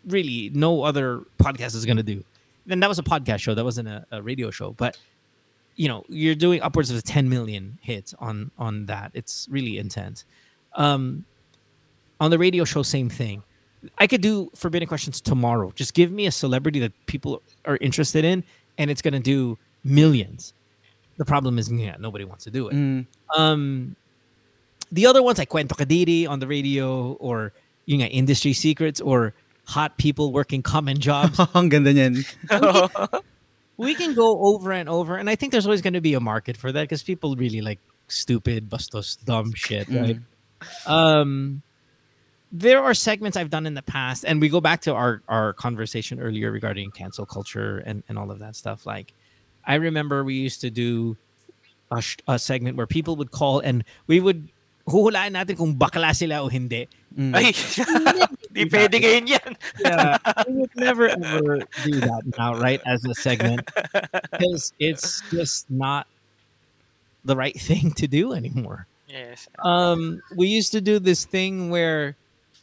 really 0.07 0.49
no 0.53 0.83
other 0.83 1.23
podcast 1.39 1.75
is 1.75 1.85
going 1.85 1.97
to 1.97 2.03
do. 2.03 2.23
And 2.69 2.81
that 2.81 2.87
was 2.87 2.99
a 2.99 3.03
podcast 3.03 3.39
show. 3.39 3.53
That 3.53 3.63
wasn't 3.63 3.87
a, 3.87 4.05
a 4.11 4.21
radio 4.21 4.51
show. 4.51 4.71
But, 4.71 4.97
you 5.75 5.87
know, 5.87 6.05
you're 6.07 6.35
doing 6.35 6.61
upwards 6.61 6.91
of 6.91 7.03
10 7.03 7.29
million 7.29 7.77
hits 7.81 8.13
on 8.19 8.51
on 8.57 8.85
that. 8.87 9.11
It's 9.13 9.47
really 9.49 9.77
intense. 9.77 10.25
Um, 10.75 11.25
on 12.19 12.31
the 12.31 12.37
radio 12.37 12.63
show, 12.63 12.83
same 12.83 13.09
thing. 13.09 13.43
I 13.97 14.07
could 14.07 14.21
do 14.21 14.49
Forbidden 14.55 14.87
Questions 14.87 15.21
tomorrow. 15.21 15.71
Just 15.75 15.93
give 15.93 16.11
me 16.11 16.25
a 16.25 16.31
celebrity 16.31 16.79
that 16.79 16.93
people 17.05 17.41
are 17.65 17.77
interested 17.79 18.25
in, 18.25 18.43
and 18.77 18.89
it's 18.89 19.01
going 19.01 19.13
to 19.13 19.19
do 19.19 19.57
millions. 19.83 20.53
The 21.17 21.25
problem 21.25 21.57
is, 21.57 21.71
yeah, 21.71 21.95
nobody 21.99 22.25
wants 22.25 22.43
to 22.45 22.51
do 22.51 22.69
it 22.69 22.73
Mm. 22.73 23.05
um 23.35 23.95
the 24.91 25.05
other 25.05 25.21
ones 25.21 25.37
like 25.37 25.49
Kwento 25.49 25.75
Kadiri 25.75 26.29
on 26.29 26.39
the 26.39 26.47
radio 26.47 27.13
or 27.19 27.51
you 27.85 27.97
know, 27.97 28.05
industry 28.05 28.53
secrets 28.53 28.99
or 29.01 29.33
hot 29.65 29.97
people 29.97 30.31
working 30.31 30.61
common 30.61 30.99
jobs. 30.99 31.39
Ang 31.55 31.69
ganda 31.69 31.91
niyan. 31.93 32.23
we 33.77 33.95
can 33.95 34.13
go 34.13 34.39
over 34.39 34.71
and 34.71 34.89
over, 34.89 35.15
and 35.17 35.29
I 35.29 35.35
think 35.35 35.51
there's 35.51 35.65
always 35.65 35.81
going 35.81 35.93
to 35.95 36.01
be 36.01 36.13
a 36.13 36.19
market 36.19 36.57
for 36.57 36.71
that 36.71 36.81
because 36.83 37.03
people 37.03 37.35
really 37.35 37.61
like 37.61 37.79
stupid, 38.07 38.69
bastos, 38.69 39.17
dumb 39.23 39.53
shit, 39.53 39.87
right? 39.89 40.19
Um, 40.85 41.61
there 42.51 42.81
are 42.81 42.93
segments 42.93 43.37
I've 43.37 43.49
done 43.49 43.65
in 43.65 43.73
the 43.73 43.83
past, 43.83 44.23
and 44.25 44.39
we 44.41 44.49
go 44.49 44.61
back 44.61 44.81
to 44.81 44.93
our 44.95 45.21
our 45.27 45.53
conversation 45.53 46.19
earlier 46.19 46.51
regarding 46.51 46.91
cancel 46.91 47.25
culture 47.25 47.79
and 47.85 48.03
and 48.09 48.17
all 48.17 48.31
of 48.31 48.39
that 48.39 48.55
stuff. 48.55 48.85
Like, 48.85 49.13
I 49.67 49.75
remember 49.75 50.23
we 50.23 50.35
used 50.35 50.61
to 50.61 50.71
do 50.71 51.17
a, 51.91 52.01
sh- 52.01 52.17
a 52.27 52.39
segment 52.39 52.77
where 52.77 52.87
people 52.87 53.15
would 53.17 53.31
call 53.31 53.59
and 53.59 53.83
we 54.07 54.19
would 54.19 54.47
huhulaan 54.87 55.35
natin 55.35 55.59
kung 55.59 55.75
bakla 55.75 56.15
sila 56.15 56.41
o 56.41 56.47
hindi. 56.47 56.87
Ay, 57.17 57.51
di 58.55 58.63
pwede 58.71 59.03
ngayon 59.03 59.27
yan. 59.27 59.51
yeah, 59.83 60.17
we 60.47 60.63
would 60.63 60.75
never 60.75 61.11
ever 61.11 61.59
do 61.83 61.99
that 61.99 62.23
now, 62.37 62.55
right? 62.55 62.79
As 62.87 63.03
a 63.03 63.13
segment, 63.13 63.67
because 64.31 64.71
it's 64.79 65.21
just 65.29 65.67
not 65.69 66.07
the 67.25 67.35
right 67.35 67.57
thing 67.59 67.91
to 67.99 68.07
do 68.07 68.31
anymore. 68.31 68.87
Yes. 69.09 69.49
Um, 69.59 70.21
we 70.35 70.47
used 70.47 70.71
to 70.71 70.81
do 70.81 70.99
this 70.99 71.25
thing 71.25 71.69
where 71.69 72.15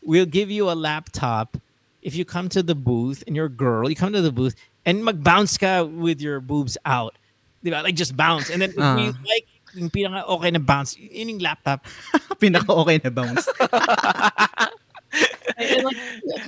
we'll 0.05 0.29
give 0.29 0.51
you 0.51 0.71
a 0.71 0.77
laptop 0.77 1.57
if 2.01 2.15
you 2.15 2.25
come 2.25 2.49
to 2.51 2.63
the 2.63 2.75
booth 2.77 3.25
and 3.27 3.35
you're 3.35 3.51
a 3.51 3.53
girl, 3.53 3.89
you 3.89 3.97
come 3.97 4.13
to 4.13 4.23
the 4.23 4.33
booth 4.33 4.55
and 4.87 5.05
mag-bounce 5.05 5.57
ka 5.59 5.83
with 5.85 6.21
your 6.21 6.41
boobs 6.41 6.77
out. 6.85 7.17
Diba? 7.65 7.83
Like 7.83 7.95
just 7.97 8.17
bounce. 8.17 8.51
And 8.51 8.61
then 8.63 8.71
if 8.71 8.77
we 8.77 8.83
Ah. 8.83 9.13
like 9.27 9.47
yung 9.75 9.91
pinaka 9.91 10.29
okay 10.29 10.51
na 10.51 10.59
bounce, 10.61 10.97
yun 10.99 11.29
yung 11.31 11.39
laptop. 11.41 11.85
Pinaka-okay 12.41 13.01
na 13.03 13.11
bounce. 13.11 13.49
And, 15.57 15.85
like, 15.85 15.97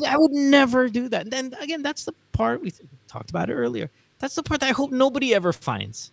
I 0.08 0.16
would 0.18 0.32
never 0.32 0.88
do 0.88 1.08
that. 1.10 1.22
And 1.22 1.30
then 1.32 1.54
again, 1.60 1.82
that's 1.82 2.04
the 2.04 2.12
part 2.32 2.60
we 2.60 2.72
talked 3.06 3.30
about 3.30 3.48
earlier. 3.50 3.88
That's 4.18 4.34
the 4.34 4.42
part 4.42 4.60
that 4.60 4.68
I 4.68 4.72
hope 4.72 4.90
nobody 4.90 5.32
ever 5.34 5.52
finds. 5.52 6.10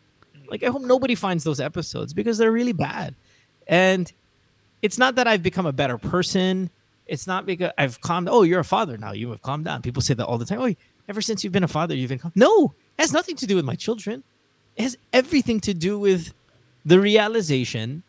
Like 0.47 0.61
I 0.61 0.67
hope 0.67 0.83
nobody 0.83 1.15
finds 1.15 1.43
those 1.43 1.59
episodes 1.59 2.13
because 2.13 2.37
they're 2.37 2.51
really 2.51 2.73
bad. 2.73 3.15
And 3.67 4.11
it's 4.83 4.99
not 4.99 5.15
that 5.15 5.25
I've 5.25 5.41
become 5.41 5.65
a 5.65 5.71
better 5.73 5.97
person. 5.97 6.69
It's 7.07 7.25
not 7.25 7.47
because 7.47 7.71
I've 7.77 7.99
calmed. 8.01 8.29
Oh, 8.29 8.43
you're 8.43 8.59
a 8.59 8.63
father 8.65 8.97
now. 8.97 9.13
You 9.13 9.31
have 9.31 9.41
calmed 9.41 9.65
down. 9.65 9.81
People 9.81 10.01
say 10.03 10.13
that 10.13 10.25
all 10.25 10.37
the 10.37 10.45
time. 10.45 10.61
Oh, 10.61 10.69
ever 11.09 11.21
since 11.21 11.43
you've 11.43 11.53
been 11.53 11.63
a 11.63 11.71
father, 11.71 11.95
you've 11.95 12.09
been 12.09 12.19
calm. 12.19 12.31
No, 12.35 12.73
it 12.97 13.01
has 13.01 13.13
nothing 13.13 13.35
to 13.37 13.45
do 13.45 13.55
with 13.55 13.65
my 13.65 13.75
children. 13.75 14.23
It 14.75 14.83
has 14.83 14.97
everything 15.11 15.59
to 15.61 15.73
do 15.73 15.99
with 15.99 16.33
the 16.85 16.99
realization, 16.99 18.03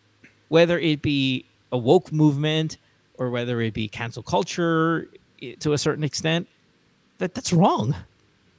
whether 0.48 0.78
it 0.78 1.02
be 1.02 1.44
a 1.72 1.78
woke 1.78 2.12
movement 2.12 2.78
or 3.18 3.30
whether 3.30 3.60
it 3.60 3.74
be 3.74 3.88
cancel 3.88 4.22
culture 4.22 5.08
to 5.60 5.72
a 5.72 5.78
certain 5.78 6.04
extent, 6.04 6.48
that 7.18 7.34
that's 7.34 7.52
wrong. 7.52 7.94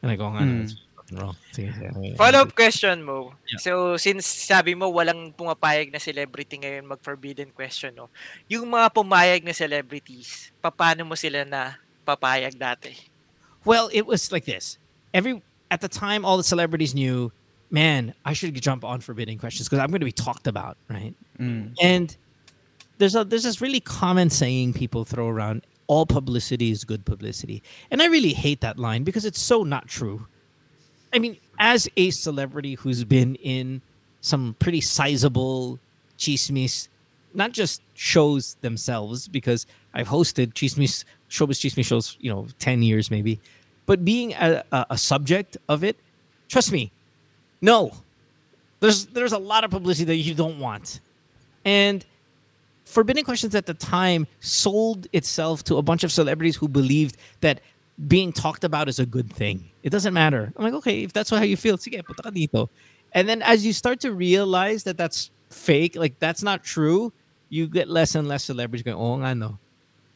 And 0.01 0.11
I 0.11 0.15
go, 0.15 0.25
"Ah, 0.25 0.43
no, 0.43 0.61
it's 0.61 0.75
fucking 0.95 1.17
wrong. 1.17 1.35
Follow-up 2.15 2.53
question 2.53 3.01
mo. 3.01 3.33
Yeah. 3.49 3.57
So, 3.57 3.97
since 3.97 4.25
sabi 4.25 4.75
mo 4.75 4.89
walang 4.93 5.33
pumapayag 5.33 5.89
na 5.89 5.97
celebrity 5.97 6.61
ngayon 6.61 6.85
mag-forbidden 6.85 7.49
question, 7.53 7.93
no? 7.95 8.09
Yung 8.49 8.69
mga 8.69 8.93
pumayag 8.93 9.41
na 9.41 9.53
celebrities, 9.53 10.53
paano 10.61 11.05
mo 11.05 11.17
sila 11.17 11.41
na 11.45 11.77
papayag 12.05 12.53
dati? 12.53 13.14
Well, 13.65 13.89
it 13.91 14.05
was 14.05 14.31
like 14.31 14.45
this. 14.45 14.77
Every 15.13 15.41
at 15.71 15.81
the 15.81 15.87
time, 15.87 16.23
all 16.23 16.37
the 16.37 16.43
celebrities 16.43 16.93
knew, 16.93 17.31
man, 17.71 18.13
I 18.23 18.33
should 18.33 18.59
jump 18.61 18.83
on 18.83 19.01
forbidden 19.01 19.37
questions 19.37 19.67
because 19.67 19.79
I'm 19.79 19.89
going 19.89 20.01
to 20.01 20.05
be 20.05 20.11
talked 20.11 20.47
about, 20.47 20.77
right? 20.89 21.13
Mm. 21.39 21.75
And 21.81 22.15
there's 22.97 23.15
a 23.15 23.23
there's 23.23 23.43
this 23.43 23.61
really 23.61 23.79
common 23.79 24.29
saying 24.29 24.73
people 24.73 25.03
throw 25.03 25.27
around: 25.27 25.65
all 25.87 26.05
publicity 26.05 26.71
is 26.71 26.83
good 26.83 27.05
publicity, 27.05 27.63
and 27.91 28.01
I 28.01 28.05
really 28.07 28.33
hate 28.33 28.61
that 28.61 28.77
line 28.77 29.03
because 29.03 29.25
it's 29.25 29.41
so 29.41 29.63
not 29.63 29.87
true. 29.87 30.27
I 31.13 31.19
mean, 31.19 31.37
as 31.59 31.87
a 31.95 32.09
celebrity 32.09 32.75
who's 32.75 33.03
been 33.03 33.35
in 33.35 33.81
some 34.21 34.55
pretty 34.59 34.81
sizable 34.81 35.79
chismis, 36.17 36.89
not 37.33 37.51
just 37.51 37.81
shows 37.93 38.55
themselves, 38.61 39.27
because 39.27 39.65
I've 39.93 40.07
hosted 40.07 40.53
chismis, 40.53 41.05
showbiz 41.29 41.59
chismis 41.61 41.85
shows, 41.85 42.17
you 42.19 42.29
know, 42.29 42.47
10 42.59 42.83
years 42.83 43.11
maybe, 43.11 43.39
but 43.85 44.03
being 44.03 44.33
a, 44.33 44.63
a, 44.71 44.97
subject 44.97 45.57
of 45.69 45.83
it, 45.83 45.97
trust 46.47 46.71
me, 46.71 46.91
no. 47.61 47.93
There's 48.79 49.05
there's 49.07 49.31
a 49.31 49.37
lot 49.37 49.63
of 49.63 49.71
publicity 49.71 50.05
that 50.05 50.17
you 50.17 50.33
don't 50.33 50.59
want. 50.59 50.99
And 51.63 52.05
Forbidden 52.85 53.23
Questions 53.23 53.55
at 53.55 53.65
the 53.65 53.73
time 53.73 54.27
sold 54.39 55.07
itself 55.11 55.63
to 55.65 55.77
a 55.77 55.81
bunch 55.81 56.03
of 56.03 56.11
celebrities 56.11 56.55
who 56.55 56.67
believed 56.67 57.17
that 57.41 57.61
being 58.07 58.31
talked 58.31 58.63
about 58.63 58.89
is 58.89 58.99
a 58.99 59.05
good 59.05 59.31
thing. 59.31 59.69
It 59.83 59.89
doesn't 59.89 60.13
matter. 60.13 60.53
I'm 60.55 60.63
like, 60.63 60.73
okay, 60.73 61.03
if 61.03 61.13
that's 61.13 61.29
how 61.29 61.41
you 61.41 61.57
feel, 61.57 61.77
sige, 61.77 62.03
punta 62.05 62.23
ka 62.23 62.29
dito. 62.29 62.69
And 63.13 63.29
then 63.29 63.41
as 63.41 63.65
you 63.65 63.73
start 63.73 64.01
to 64.01 64.11
realize 64.11 64.83
that 64.83 64.97
that's 64.97 65.31
fake, 65.49 65.95
like 65.95 66.19
that's 66.19 66.43
not 66.43 66.63
true, 66.63 67.13
you 67.49 67.67
get 67.67 67.87
less 67.87 68.13
and 68.13 68.27
less 68.27 68.43
celebrities 68.43 68.83
going, 68.83 68.97
oh 68.97 69.15
nga 69.17 69.33
no. 69.33 69.57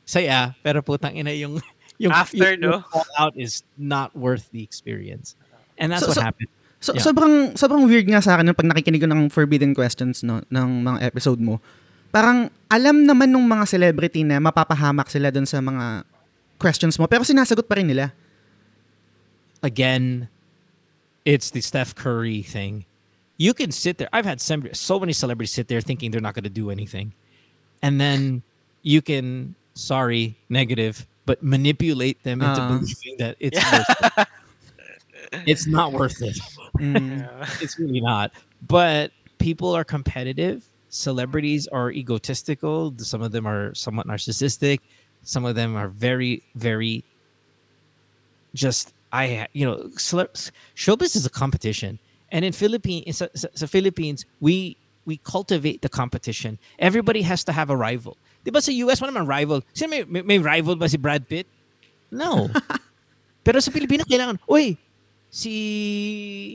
Saya, 0.06 0.56
pero 0.64 0.82
putang 0.82 1.16
ina 1.16 1.32
yung, 1.32 1.62
yung 2.00 2.16
After, 2.16 2.56
yung, 2.56 2.64
no? 2.64 2.82
fallout 2.88 3.36
is 3.36 3.62
not 3.76 4.16
worth 4.16 4.48
the 4.56 4.64
experience. 4.64 5.36
And 5.78 5.92
that's 5.92 6.08
So- 6.08 6.16
what 6.16 6.20
so- 6.20 6.26
happened. 6.26 6.52
So, 6.80 6.96
Yeah. 6.96 7.04
sobrang 7.04 7.60
sobrang 7.60 7.84
weird 7.92 8.08
nga 8.08 8.24
sa 8.24 8.40
akin 8.40 8.48
nung 8.48 8.56
pag 8.56 8.64
nakikinig 8.72 9.04
ko 9.04 9.10
ng 9.12 9.28
forbidden 9.28 9.76
questions 9.76 10.24
no 10.24 10.40
ng 10.48 10.68
mga 10.80 11.04
episode 11.04 11.36
mo. 11.44 11.60
Parang 12.08 12.48
alam 12.72 13.04
naman 13.04 13.28
nung 13.36 13.44
mga 13.44 13.68
celebrity 13.68 14.24
na 14.24 14.40
mapapahamak 14.40 15.12
sila 15.12 15.28
dun 15.28 15.44
sa 15.44 15.60
mga 15.60 16.08
questions 16.56 16.96
mo 16.96 17.04
pero 17.04 17.28
sinasagot 17.28 17.68
pa 17.68 17.76
rin 17.84 17.92
nila. 17.92 18.16
again, 19.62 20.30
it's 21.26 21.52
the 21.52 21.60
Steph 21.60 21.96
Curry 21.96 22.42
thing. 22.44 22.86
You 23.36 23.54
can 23.54 23.72
sit 23.72 23.98
there. 23.98 24.08
I've 24.12 24.24
had 24.24 24.42
some, 24.42 24.68
so 24.72 25.00
many 25.00 25.14
celebrities 25.14 25.52
sit 25.52 25.68
there 25.68 25.82
thinking 25.82 26.12
they're 26.12 26.22
not 26.24 26.34
going 26.34 26.44
to 26.44 26.50
do 26.50 26.72
anything. 26.72 27.14
And 27.84 28.00
then 28.00 28.44
you 28.84 29.02
can, 29.02 29.56
sorry, 29.74 30.36
negative, 30.48 31.08
but 31.30 31.44
manipulate 31.44 32.18
them 32.24 32.42
into 32.42 32.60
Uh. 32.60 32.70
believing 32.80 33.16
that 33.20 33.38
it's 33.40 33.62
worth 33.72 34.18
it. 34.18 34.28
It's 35.52 35.68
not 35.68 35.94
worth 35.94 36.20
it. 36.24 36.40
Mm. 36.80 37.30
It's 37.62 37.78
really 37.78 38.02
not. 38.02 38.34
But 38.66 39.12
people 39.38 39.70
are 39.78 39.84
competitive. 39.84 40.66
Celebrities 40.90 41.68
are 41.68 41.92
egotistical. 41.92 42.96
Some 42.98 43.22
of 43.22 43.32
them 43.32 43.46
are 43.46 43.76
somewhat 43.76 44.08
narcissistic. 44.08 44.80
Some 45.22 45.46
of 45.46 45.54
them 45.54 45.76
are 45.76 45.88
very, 45.88 46.42
very 46.56 47.04
just 48.56 48.92
I 49.14 49.46
you 49.54 49.66
know 49.68 49.78
showbiz 50.02 51.16
is 51.20 51.26
a 51.28 51.34
competition, 51.44 52.00
and 52.34 52.42
in 52.44 52.54
Philippines, 52.54 53.18
sa, 53.22 53.28
sa 53.62 53.68
Philippines, 53.76 54.26
we 54.42 54.78
we 55.06 55.18
cultivate 55.22 55.80
the 55.86 55.90
competition. 56.02 56.58
Everybody 56.80 57.22
has 57.22 57.44
to 57.46 57.52
have 57.52 57.70
a 57.70 57.78
rival. 57.78 58.18
Di 58.44 58.52
ba 58.52 58.62
sa 58.62 58.72
US, 58.72 59.02
wala 59.02 59.12
naman 59.12 59.28
rival. 59.28 59.60
Sino 59.74 59.90
may, 59.92 60.04
may, 60.08 60.22
may 60.22 60.40
rival 60.40 60.76
ba 60.76 60.88
si 60.88 60.98
Brad 60.98 61.28
Pitt? 61.28 61.48
No. 62.12 62.50
Pero 63.46 63.60
sa 63.60 63.72
Pilipinas, 63.72 64.08
kailangan, 64.08 64.40
uy, 64.48 64.78
si, 65.30 65.54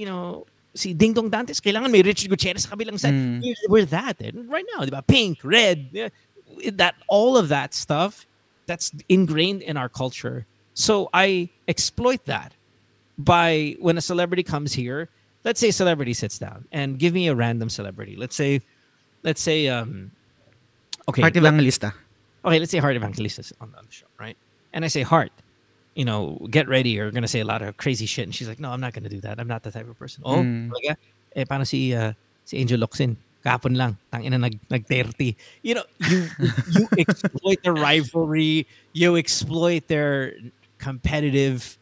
you 0.00 0.06
know, 0.06 0.46
si 0.74 0.92
Ding 0.92 1.12
Dong 1.12 1.30
Dantes, 1.30 1.60
kailangan 1.60 1.90
may 1.90 2.02
Richard 2.02 2.30
Gutierrez 2.30 2.66
sa 2.66 2.74
kabilang 2.74 2.98
side. 2.98 3.14
Mm. 3.14 3.42
We're, 3.68 3.86
that. 3.86 4.20
eh. 4.20 4.32
Right 4.34 4.66
now, 4.74 4.84
di 4.84 4.90
ba? 4.90 5.02
Pink, 5.02 5.40
red, 5.44 6.10
that, 6.74 6.94
all 7.08 7.36
of 7.36 7.48
that 7.48 7.74
stuff, 7.74 8.26
that's 8.66 8.92
ingrained 9.08 9.62
in 9.62 9.76
our 9.76 9.88
culture. 9.88 10.46
So 10.74 11.08
I 11.12 11.50
exploit 11.68 12.24
that 12.26 12.52
by 13.18 13.76
when 13.78 13.96
a 13.96 14.00
celebrity 14.00 14.42
comes 14.42 14.72
here. 14.72 15.08
Let's 15.44 15.60
say 15.60 15.68
a 15.68 15.72
celebrity 15.72 16.14
sits 16.14 16.38
down 16.38 16.66
and 16.72 16.98
give 16.98 17.12
me 17.12 17.28
a 17.28 17.34
random 17.34 17.68
celebrity. 17.68 18.16
Let's 18.16 18.34
say, 18.34 18.62
let's 19.22 19.42
say, 19.42 19.68
um, 19.68 20.10
okay, 21.08 21.22
Heart 21.22 21.36
Evangelista. 21.36 21.92
okay, 22.44 22.58
let's 22.58 22.70
say 22.70 22.78
Heart 22.78 22.96
Evangelist 22.96 23.38
is 23.38 23.52
on, 23.60 23.72
on 23.78 23.84
the 23.86 23.92
show, 23.92 24.06
right? 24.18 24.36
And 24.72 24.84
I 24.84 24.88
say, 24.88 25.02
Heart, 25.02 25.32
you 25.94 26.04
know, 26.04 26.38
get 26.50 26.68
ready. 26.68 26.90
You're 26.90 27.10
gonna 27.10 27.28
say 27.28 27.40
a 27.40 27.44
lot 27.44 27.62
of 27.62 27.76
crazy 27.76 28.06
shit, 28.06 28.24
and 28.24 28.34
she's 28.34 28.48
like, 28.48 28.58
No, 28.60 28.70
I'm 28.70 28.80
not 28.80 28.92
gonna 28.92 29.08
do 29.08 29.20
that. 29.20 29.38
I'm 29.38 29.46
not 29.48 29.62
the 29.62 29.70
type 29.70 29.88
of 29.88 29.98
person. 29.98 30.22
Oh, 30.26 30.42
Mm. 30.42 30.70
talaga? 30.70 30.96
Eh, 31.36 31.44
paano 31.44 31.66
si 31.66 31.94
uh, 31.94 32.12
si 32.44 32.58
Angel 32.58 32.78
Locsin? 32.80 33.16
Kahapon 33.44 33.76
lang, 33.76 33.98
tangina 34.10 34.40
nag 34.40 34.56
nag 34.70 34.86
30. 34.88 35.36
You 35.62 35.74
know, 35.76 35.84
you 36.00 36.24
you 36.72 36.88
exploit 36.98 37.60
their 37.62 37.74
rivalry. 37.74 38.66
You 38.94 39.16
exploit 39.16 39.86
their 39.86 40.32
competitive, 40.78 41.76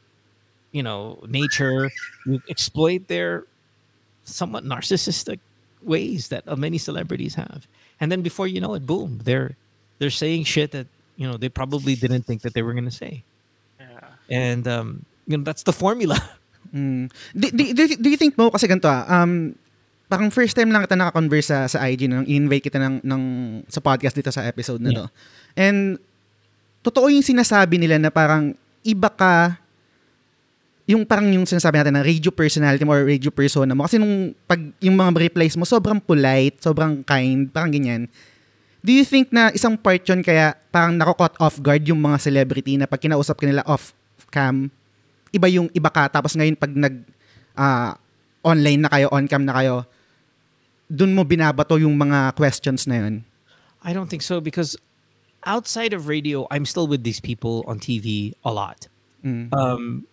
you 0.73 0.83
know, 0.83 1.23
nature. 1.29 1.91
You 2.27 2.41
exploit 2.49 3.07
their 3.07 3.45
somewhat 4.25 4.65
narcissistic 4.65 5.39
ways 5.83 6.29
that 6.29 6.47
many 6.59 6.79
celebrities 6.79 7.35
have. 7.35 7.67
And 8.03 8.11
then 8.11 8.27
before 8.27 8.51
you 8.51 8.59
know 8.59 8.75
it, 8.75 8.83
boom, 8.83 9.23
they're 9.23 9.55
they're 10.03 10.11
saying 10.11 10.51
shit 10.51 10.75
that 10.75 10.91
you 11.15 11.23
know 11.23 11.39
they 11.39 11.47
probably 11.47 11.95
didn't 11.95 12.27
think 12.27 12.43
that 12.43 12.51
they 12.51 12.67
were 12.67 12.75
gonna 12.75 12.91
say. 12.91 13.23
Yeah. 13.79 14.11
And 14.27 14.67
um, 14.67 15.07
you 15.31 15.39
know 15.39 15.47
that's 15.47 15.63
the 15.63 15.73
formula. 15.73 16.19
Mm. 16.73 17.13
Do, 17.37 17.53
do, 17.53 17.65
do, 17.77 17.85
do 18.01 18.09
you 18.09 18.17
think 18.17 18.33
mo 18.41 18.49
kasi 18.49 18.65
ganito 18.65 18.89
ah, 18.89 19.05
um 19.05 19.53
parang 20.09 20.33
first 20.33 20.57
time 20.57 20.73
lang 20.73 20.81
kita 20.81 20.97
naka-converse 20.97 21.53
sa, 21.53 21.69
sa 21.69 21.85
IG 21.85 22.09
nung 22.09 22.25
invite 22.25 22.65
kita 22.65 22.81
ng, 22.81 23.05
ng, 23.05 23.23
sa 23.69 23.81
podcast 23.81 24.17
dito 24.17 24.33
sa 24.33 24.45
episode 24.45 24.81
na 24.81 24.93
to. 24.93 25.05
And, 25.57 26.01
totoo 26.85 27.09
yung 27.09 27.25
sinasabi 27.25 27.81
nila 27.81 27.97
na 27.97 28.13
parang 28.13 28.53
iba 28.85 29.09
ka 29.09 29.57
yung 30.87 31.07
parang 31.07 31.31
yung 31.31 31.47
sinasabi 31.47 31.79
natin 31.79 31.95
na 31.95 32.03
radio 32.03 32.35
personality 32.35 32.83
mo 32.83 32.95
or 32.95 33.07
radio 33.07 33.31
persona 33.31 33.71
mo. 33.71 33.87
Kasi 33.87 34.03
nung 34.03 34.35
pag 34.51 34.59
yung 34.83 34.99
mga 34.99 35.31
replies 35.31 35.55
mo, 35.55 35.63
sobrang 35.63 36.03
polite, 36.03 36.59
sobrang 36.59 37.07
kind, 37.07 37.47
parang 37.55 37.71
ganyan. 37.71 38.11
Do 38.83 38.91
you 38.91 39.07
think 39.07 39.31
na 39.31 39.55
isang 39.55 39.79
part 39.79 40.03
yun 40.03 40.27
kaya 40.27 40.59
parang 40.75 40.99
nako-caught 40.99 41.39
off 41.39 41.63
guard 41.63 41.87
yung 41.87 42.03
mga 42.03 42.19
celebrity 42.19 42.75
na 42.75 42.91
pag 42.91 42.99
kinausap 42.99 43.39
ka 43.39 43.47
nila 43.47 43.63
off 43.63 43.95
cam, 44.35 44.67
iba 45.31 45.47
yung 45.47 45.71
iba 45.71 45.87
ka. 45.87 46.11
Tapos 46.11 46.35
ngayon 46.35 46.59
pag 46.59 46.75
nag 46.75 47.07
ah, 47.55 47.95
online 48.43 48.83
na 48.83 48.91
kayo, 48.91 49.07
on 49.15 49.31
cam 49.31 49.47
na 49.47 49.55
kayo, 49.55 49.87
dun 50.91 51.15
mo 51.15 51.23
binabato 51.23 51.79
yung 51.79 51.95
mga 51.95 52.35
questions 52.35 52.91
na 52.91 53.07
yun. 53.07 53.15
I 53.87 53.95
don't 53.95 54.11
think 54.11 54.23
so 54.23 54.43
because 54.43 54.75
outside 55.47 55.95
of 55.95 56.11
radio, 56.11 56.47
I'm 56.51 56.67
still 56.67 56.91
with 56.91 57.07
these 57.07 57.23
people 57.23 57.63
on 57.71 57.79
TV 57.79 58.35
a 58.43 58.51
lot. 58.51 58.91
Mm. 59.23 59.55
Um, 59.55 60.07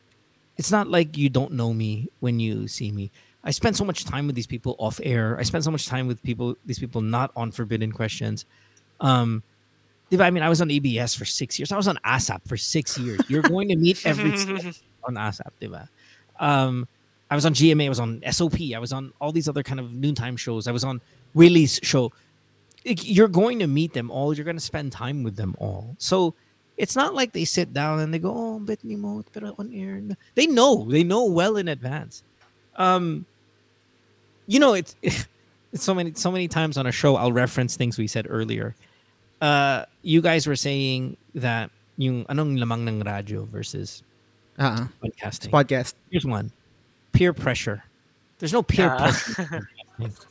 it's 0.60 0.72
not 0.72 0.90
like 0.90 1.18
you 1.18 1.30
don't 1.30 1.54
know 1.54 1.74
me 1.74 2.10
when 2.20 2.42
you 2.42 2.68
see 2.68 2.92
me. 2.92 3.12
I 3.46 3.52
spend 3.52 3.78
so 3.78 3.86
much 3.86 4.04
time 4.04 4.28
with 4.28 4.36
these 4.36 4.46
people 4.46 4.76
off 4.78 5.00
air. 5.02 5.38
I 5.40 5.44
spend 5.44 5.64
so 5.64 5.72
much 5.72 5.88
time 5.88 6.06
with 6.06 6.22
people, 6.22 6.58
these 6.66 6.78
people 6.78 7.00
not 7.00 7.32
on 7.34 7.54
Forbidden 7.54 7.94
Questions. 7.94 8.46
Um, 9.00 9.42
I 10.12 10.30
mean, 10.32 10.44
I 10.44 10.50
was 10.50 10.60
on 10.60 10.70
ABS 10.70 11.16
for 11.16 11.24
six 11.24 11.58
years. 11.58 11.72
I 11.72 11.78
was 11.78 11.88
on 11.88 11.98
ASAP 12.06 12.42
for 12.46 12.58
six 12.58 12.98
years. 12.98 13.22
You're 13.30 13.42
going 13.42 13.70
to 13.70 13.78
meet 13.78 14.06
every 14.06 14.32
on 15.06 15.16
ASAP, 15.16 15.52
diba? 15.62 15.88
Um, 16.42 16.90
I 17.32 17.36
was 17.36 17.46
on 17.46 17.54
GMA. 17.54 17.86
I 17.86 17.90
was 17.90 18.02
on 18.02 18.22
SOP. 18.30 18.60
I 18.76 18.80
was 18.80 18.92
on 18.92 19.14
all 19.22 19.32
these 19.32 19.48
other 19.48 19.64
kind 19.64 19.80
of 19.80 19.94
noontime 19.94 20.36
shows. 20.36 20.68
I 20.68 20.74
was 20.74 20.84
on 20.84 21.00
Willie's 21.34 21.80
show. 21.84 22.12
You're 22.84 23.30
going 23.30 23.60
to 23.60 23.68
meet 23.68 23.94
them 23.94 24.12
all. 24.12 24.34
You're 24.34 24.44
going 24.44 24.58
to 24.58 24.64
spend 24.64 24.92
time 24.92 25.24
with 25.24 25.38
them 25.38 25.56
all. 25.58 25.96
So 26.00 26.36
it's 26.80 26.96
not 26.96 27.14
like 27.14 27.34
they 27.36 27.44
sit 27.44 27.76
down 27.76 28.00
and 28.00 28.14
they 28.14 28.18
go, 28.18 28.32
"Oh, 28.34 28.58
bet 28.58 28.80
ni 28.88 28.96
mo, 28.96 29.22
pero 29.36 29.54
on 29.60 29.70
air." 29.76 30.00
They 30.34 30.48
know. 30.48 30.88
They 30.88 31.04
know 31.04 31.26
well 31.28 31.60
in 31.60 31.68
advance. 31.68 32.24
Um, 32.80 33.28
you 34.48 34.60
know, 34.64 34.74
it's 34.74 34.96
it's 35.04 35.84
so 35.84 35.94
many 35.94 36.16
so 36.16 36.32
many 36.32 36.48
times 36.48 36.80
on 36.80 36.88
a 36.88 36.92
show. 36.96 37.20
I'll 37.20 37.36
reference 37.36 37.76
things 37.76 38.00
we 38.00 38.08
said 38.08 38.26
earlier. 38.32 38.74
Uh, 39.44 39.84
you 40.02 40.24
guys 40.24 40.48
were 40.48 40.56
saying 40.56 41.20
that 41.36 41.70
yung 42.00 42.24
anong 42.32 42.58
lamang 42.58 42.88
ng 42.88 43.04
radio 43.04 43.44
versus 43.44 44.02
ah. 44.58 44.88
podcasting. 45.04 45.52
podcast. 45.52 45.94
Here's 46.10 46.26
one: 46.26 46.50
peer 47.12 47.36
pressure. 47.36 47.84
There's 48.40 48.56
no 48.56 48.64
peer 48.64 48.88
Ah. 48.90 48.98
pressure. 48.98 49.68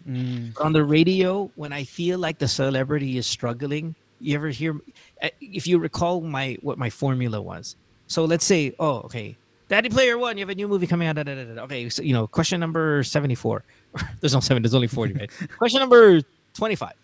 Mm. 0.09 0.57
On 0.65 0.73
the 0.73 0.81
radio, 0.81 1.53
when 1.55 1.77
I 1.77 1.85
feel 1.85 2.17
like 2.17 2.39
the 2.41 2.49
celebrity 2.49 3.19
is 3.21 3.27
struggling, 3.27 3.93
you 4.21 4.35
ever 4.35 4.49
hear? 4.49 4.77
uh, 5.23 5.29
If 5.41 5.67
you 5.67 5.79
recall 5.79 6.21
my 6.21 6.57
what 6.63 6.79
my 6.79 6.91
formula 6.91 7.41
was, 7.41 7.77
so 8.07 8.25
let's 8.25 8.45
say, 8.45 8.75
oh, 8.79 9.01
okay, 9.07 9.37
Daddy 9.69 9.89
Player 9.89 10.17
One, 10.19 10.37
you 10.39 10.43
have 10.43 10.51
a 10.51 10.55
new 10.55 10.69
movie 10.69 10.87
coming 10.87 11.09
out. 11.09 11.17
Da, 11.17 11.23
da, 11.25 11.35
da. 11.45 11.63
Okay, 11.65 11.89
so 11.89 12.03
you 12.03 12.13
know, 12.13 12.27
question 12.27 12.59
number 12.61 13.03
seventy-four. 13.05 13.65
there's 14.21 14.35
no 14.35 14.41
seven. 14.41 14.63
There's 14.63 14.75
only 14.75 14.87
forty. 14.89 15.15
Right? 15.15 15.31
question 15.59 15.81
number 15.81 16.21
twenty-five. 16.55 16.95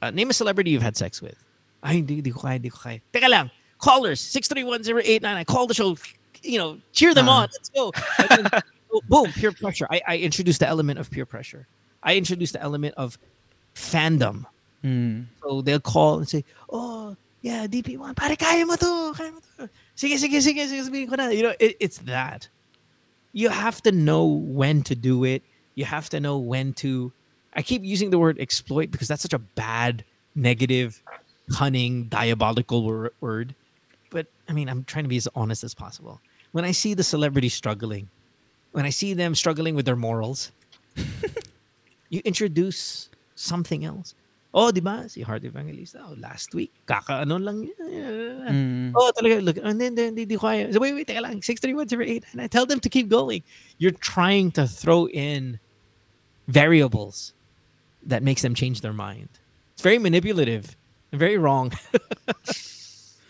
Uh, 0.00 0.10
name 0.10 0.30
a 0.30 0.32
celebrity 0.32 0.70
you've 0.70 0.82
had 0.82 0.96
sex 0.96 1.22
with. 1.22 1.36
Ay, 1.82 1.94
hindi, 2.02 2.16
hindi 2.16 2.30
ko 2.30 2.40
kaya, 2.40 2.54
hindi 2.58 2.70
ko 2.70 2.78
kaya. 2.78 2.98
Teka 3.12 3.28
lang. 3.28 3.50
Callers, 3.78 4.20
631-0899. 4.20 5.46
Call 5.46 5.66
the 5.66 5.74
show. 5.74 5.96
You 6.42 6.58
know, 6.58 6.78
cheer 6.92 7.14
them 7.14 7.28
Ah. 7.28 7.42
on. 7.42 7.48
Let's 7.52 7.68
go. 7.70 7.92
Then, 8.28 8.46
boom, 9.08 9.30
peer 9.32 9.50
pressure. 9.52 9.86
I, 9.90 10.00
I 10.06 10.16
introduced 10.18 10.60
the 10.60 10.66
element 10.68 10.98
of 10.98 11.10
peer 11.10 11.26
pressure. 11.26 11.66
I 12.02 12.16
introduced 12.16 12.52
the 12.54 12.62
element 12.62 12.94
of 12.96 13.18
fandom. 13.74 14.44
Mm. 14.84 15.26
So 15.42 15.62
they'll 15.62 15.80
call 15.80 16.18
and 16.18 16.28
say, 16.28 16.44
"Oh, 16.70 17.16
yeah, 17.40 17.66
DP1, 17.66 18.16
pare 18.16 18.36
kaya 18.36 18.66
mo 18.66 18.76
to, 18.76 19.12
kaya 19.14 19.32
mo 19.32 19.40
to. 19.58 19.70
Sige, 19.96 20.18
sige, 20.18 20.42
sige, 20.42 20.66
sige, 20.66 20.82
sabihin 20.88 21.08
ko 21.08 21.16
na." 21.16 21.28
You 21.28 21.42
know, 21.44 21.54
it, 21.60 21.76
it's 21.80 21.98
that. 21.98 22.48
You 23.32 23.48
have 23.48 23.82
to 23.82 23.92
know 23.92 24.26
when 24.26 24.82
to 24.84 24.94
do 24.94 25.24
it. 25.24 25.42
You 25.74 25.84
have 25.84 26.10
to 26.10 26.20
know 26.20 26.38
when 26.38 26.72
to. 26.84 27.12
I 27.54 27.62
keep 27.62 27.84
using 27.84 28.10
the 28.10 28.18
word 28.18 28.38
exploit 28.40 28.90
because 28.90 29.08
that's 29.08 29.22
such 29.22 29.32
a 29.32 29.38
bad, 29.38 30.04
negative, 30.34 31.02
cunning, 31.52 32.04
diabolical 32.04 32.84
word. 33.20 33.54
But 34.10 34.26
I 34.48 34.52
mean, 34.52 34.68
I'm 34.68 34.84
trying 34.84 35.04
to 35.04 35.08
be 35.08 35.16
as 35.16 35.28
honest 35.34 35.64
as 35.64 35.74
possible. 35.74 36.20
When 36.52 36.64
I 36.64 36.72
see 36.72 36.94
the 36.94 37.04
celebrity 37.04 37.48
struggling, 37.48 38.08
when 38.72 38.84
I 38.84 38.90
see 38.90 39.14
them 39.14 39.34
struggling 39.34 39.74
with 39.74 39.86
their 39.86 39.96
morals, 39.96 40.52
you 42.08 42.20
introduce 42.24 43.08
something 43.34 43.84
else. 43.84 44.14
Oh, 44.52 44.68
di 44.68 44.84
ba? 44.84 45.08
Si 45.08 45.24
Heart 45.24 45.48
Evangelista, 45.48 46.04
oh, 46.04 46.12
last 46.20 46.52
week, 46.52 46.72
kakaano 46.84 47.40
lang 47.40 47.64
yan. 47.72 48.52
Mm. 48.52 48.88
Oh, 48.92 49.08
talaga, 49.16 49.40
look, 49.40 49.56
and 49.56 49.80
then, 49.80 49.96
then, 49.96 50.12
hindi 50.12 50.36
ko 50.36 50.44
kaya. 50.44 50.68
So, 50.68 50.78
wait, 50.80 50.92
wait, 50.92 51.08
teka 51.08 51.24
lang, 51.24 51.40
63108, 51.40 52.36
and 52.36 52.40
I 52.44 52.52
tell 52.52 52.68
them 52.68 52.76
to 52.84 52.88
keep 52.92 53.08
going. 53.08 53.40
You're 53.80 53.96
trying 53.96 54.52
to 54.60 54.68
throw 54.68 55.08
in 55.08 55.56
variables 56.44 57.32
that 58.04 58.20
makes 58.22 58.42
them 58.44 58.52
change 58.52 58.84
their 58.84 58.92
mind. 58.92 59.28
It's 59.72 59.80
very 59.80 59.96
manipulative 59.98 60.76
very 61.12 61.36
wrong. 61.36 61.72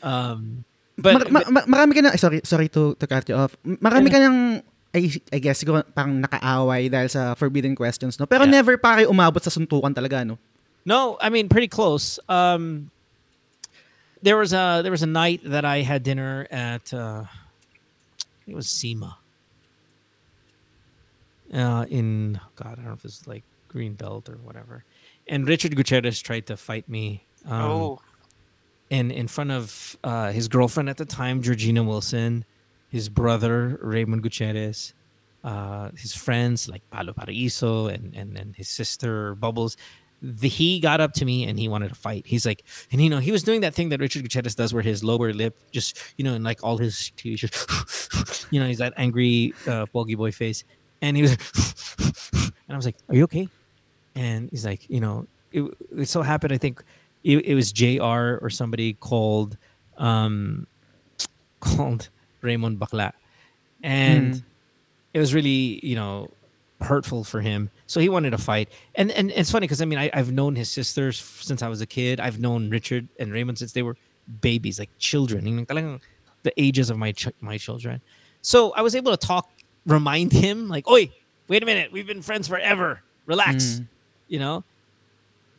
um, 0.02 0.64
but, 0.96 1.30
Mar- 1.30 1.42
ma- 1.42 1.50
ma- 1.50 1.66
marami 1.66 1.98
ka 1.98 2.00
na, 2.00 2.14
sorry, 2.16 2.40
sorry 2.44 2.68
to, 2.70 2.94
to 2.94 3.06
cut 3.06 3.26
you 3.28 3.34
off. 3.34 3.56
Marami 3.66 4.10
ka 4.10 4.18
nang, 4.22 4.62
I, 4.94 5.10
I 5.32 5.38
guess, 5.40 5.62
siguro 5.64 5.82
parang 5.94 6.22
nakaaway 6.22 6.86
dahil 6.92 7.08
sa 7.10 7.34
forbidden 7.34 7.74
questions, 7.74 8.18
no? 8.20 8.26
Pero 8.26 8.44
Yeah. 8.44 8.54
never 8.62 8.76
pa 8.78 9.00
kayo 9.00 9.10
umabot 9.10 9.42
sa 9.42 9.50
suntukan 9.50 9.90
talaga, 9.94 10.22
no? 10.22 10.38
No, 10.84 11.16
I 11.20 11.28
mean 11.28 11.48
pretty 11.48 11.68
close. 11.68 12.18
Um, 12.28 12.90
there 14.22 14.36
was 14.36 14.52
a 14.52 14.80
there 14.82 14.92
was 14.92 15.02
a 15.02 15.06
night 15.06 15.40
that 15.44 15.64
I 15.64 15.82
had 15.82 16.02
dinner 16.02 16.46
at 16.50 16.92
uh, 16.94 17.24
it 18.46 18.54
was 18.54 18.68
SEMA. 18.68 19.18
Uh, 21.52 21.84
in 21.90 22.40
God, 22.56 22.72
I 22.72 22.74
don't 22.76 22.86
know 22.86 22.92
if 22.92 23.04
it's 23.04 23.26
like 23.26 23.44
Greenbelt 23.72 24.28
or 24.28 24.38
whatever. 24.38 24.84
And 25.26 25.46
Richard 25.46 25.76
Gutierrez 25.76 26.20
tried 26.20 26.46
to 26.46 26.56
fight 26.56 26.88
me. 26.88 27.24
Um, 27.44 27.62
oh. 27.62 28.00
in 28.88 29.10
in 29.10 29.28
front 29.28 29.50
of 29.50 29.96
uh, 30.04 30.30
his 30.32 30.48
girlfriend 30.48 30.88
at 30.88 30.96
the 30.96 31.04
time, 31.04 31.42
Georgina 31.42 31.82
Wilson, 31.82 32.44
his 32.88 33.08
brother 33.08 33.78
Raymond 33.82 34.22
Gutierrez, 34.22 34.94
uh, 35.42 35.90
his 35.96 36.14
friends 36.14 36.68
like 36.68 36.82
Paolo 36.90 37.12
Paraiso 37.12 37.92
and, 37.92 38.14
and 38.14 38.38
and 38.38 38.56
his 38.56 38.68
sister 38.68 39.34
Bubbles. 39.34 39.76
The, 40.24 40.48
he 40.48 40.78
got 40.78 41.00
up 41.00 41.14
to 41.14 41.24
me 41.24 41.44
and 41.48 41.58
he 41.58 41.66
wanted 41.66 41.88
to 41.88 41.96
fight. 41.96 42.24
He's 42.26 42.46
like, 42.46 42.62
and 42.92 43.00
you 43.02 43.10
know, 43.10 43.18
he 43.18 43.32
was 43.32 43.42
doing 43.42 43.62
that 43.62 43.74
thing 43.74 43.88
that 43.88 43.98
Richard 43.98 44.22
Gutierrez 44.22 44.54
does, 44.54 44.72
where 44.72 44.82
his 44.82 45.02
lower 45.02 45.32
lip 45.32 45.58
just, 45.72 45.98
you 46.16 46.22
know, 46.24 46.34
and 46.34 46.44
like 46.44 46.62
all 46.62 46.78
his, 46.78 47.10
just, 47.10 48.46
you 48.52 48.60
know, 48.60 48.66
he's 48.68 48.78
that 48.78 48.92
angry 48.96 49.52
uh, 49.66 49.86
bogey 49.92 50.14
boy 50.14 50.30
face, 50.30 50.62
and 51.00 51.16
he 51.16 51.22
was, 51.22 51.32
and 52.32 52.52
I 52.70 52.76
was 52.76 52.84
like, 52.86 52.94
"Are 53.08 53.16
you 53.16 53.24
okay?" 53.24 53.48
And 54.14 54.48
he's 54.50 54.64
like, 54.64 54.88
you 54.88 55.00
know, 55.00 55.26
it, 55.50 55.62
it 55.96 56.06
so 56.08 56.22
happened. 56.22 56.52
I 56.52 56.58
think 56.58 56.84
it, 57.24 57.38
it 57.44 57.54
was 57.56 57.72
Jr. 57.72 58.38
or 58.40 58.48
somebody 58.50 58.92
called 58.94 59.56
um 59.98 60.66
called 61.60 62.10
Raymond 62.42 62.78
Bakla, 62.78 63.12
and 63.82 64.34
Mm. 64.34 64.42
it 65.14 65.18
was 65.18 65.34
really 65.34 65.80
you 65.84 65.96
know 65.96 66.28
hurtful 66.82 67.24
for 67.24 67.40
him. 67.40 67.70
So 67.86 68.00
he 68.00 68.08
wanted 68.08 68.30
to 68.30 68.38
fight, 68.38 68.68
and 68.94 69.10
and 69.12 69.30
it's 69.30 69.50
funny 69.50 69.64
because 69.66 69.80
I 69.80 69.84
mean 69.84 69.98
I, 69.98 70.10
I've 70.12 70.32
known 70.32 70.56
his 70.56 70.70
sisters 70.70 71.18
since 71.20 71.62
I 71.62 71.68
was 71.68 71.80
a 71.80 71.86
kid. 71.86 72.20
I've 72.20 72.40
known 72.40 72.70
Richard 72.70 73.08
and 73.18 73.32
Raymond 73.32 73.58
since 73.58 73.72
they 73.72 73.82
were 73.82 73.96
babies, 74.40 74.78
like 74.78 74.90
children. 74.98 75.66
The 76.42 76.52
ages 76.56 76.90
of 76.90 76.98
my 76.98 77.12
ch- 77.12 77.28
my 77.40 77.56
children. 77.58 78.00
So 78.42 78.72
I 78.72 78.82
was 78.82 78.94
able 78.96 79.12
to 79.12 79.16
talk, 79.16 79.48
remind 79.86 80.32
him 80.32 80.68
like, 80.68 80.88
"Oi, 80.88 81.10
wait 81.48 81.62
a 81.62 81.66
minute, 81.66 81.92
we've 81.92 82.06
been 82.06 82.22
friends 82.22 82.48
forever. 82.48 83.00
Relax." 83.26 83.64
Mm. 83.64 83.86
you 84.28 84.38
know 84.38 84.64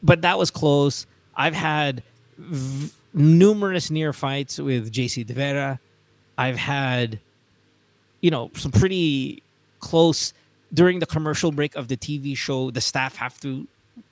but 0.01 0.21
that 0.23 0.37
was 0.37 0.51
close 0.51 1.05
i've 1.35 1.53
had 1.53 2.03
v- 2.37 2.91
numerous 3.13 3.89
near 3.89 4.11
fights 4.11 4.57
with 4.59 4.91
jc 4.91 5.25
de 5.25 5.33
vera 5.33 5.79
i've 6.37 6.57
had 6.57 7.19
you 8.19 8.31
know 8.31 8.49
some 8.55 8.71
pretty 8.71 9.41
close 9.79 10.33
during 10.73 10.97
the 10.99 11.05
commercial 11.05 11.51
break 11.53 11.75
of 11.77 11.87
the 11.87 11.95
tv 11.95 12.35
show 12.35 12.71
the 12.73 12.81
staff 12.81 13.15
have 13.21 13.37
to 13.39 13.67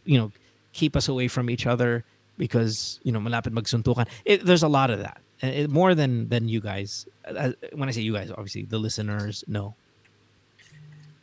you 0.05 0.17
know 0.17 0.31
keep 0.71 0.95
us 0.95 1.07
away 1.09 1.27
from 1.27 1.49
each 1.49 1.65
other 1.65 2.05
because 2.37 2.99
you 3.03 3.11
know 3.11 3.19
malapit 3.19 3.53
magsuntukan. 3.53 4.07
It, 4.25 4.45
there's 4.45 4.63
a 4.63 4.71
lot 4.71 4.89
of 4.89 4.99
that. 4.99 5.21
Uh, 5.43 5.65
it, 5.65 5.69
more 5.69 5.93
than 5.93 6.29
than 6.29 6.47
you 6.47 6.61
guys. 6.61 7.05
Uh, 7.21 7.53
when 7.73 7.89
i 7.89 7.91
say 7.91 8.01
you 8.01 8.13
guys 8.13 8.31
obviously 8.31 8.63
the 8.63 8.79
listeners 8.79 9.43
know. 9.45 9.75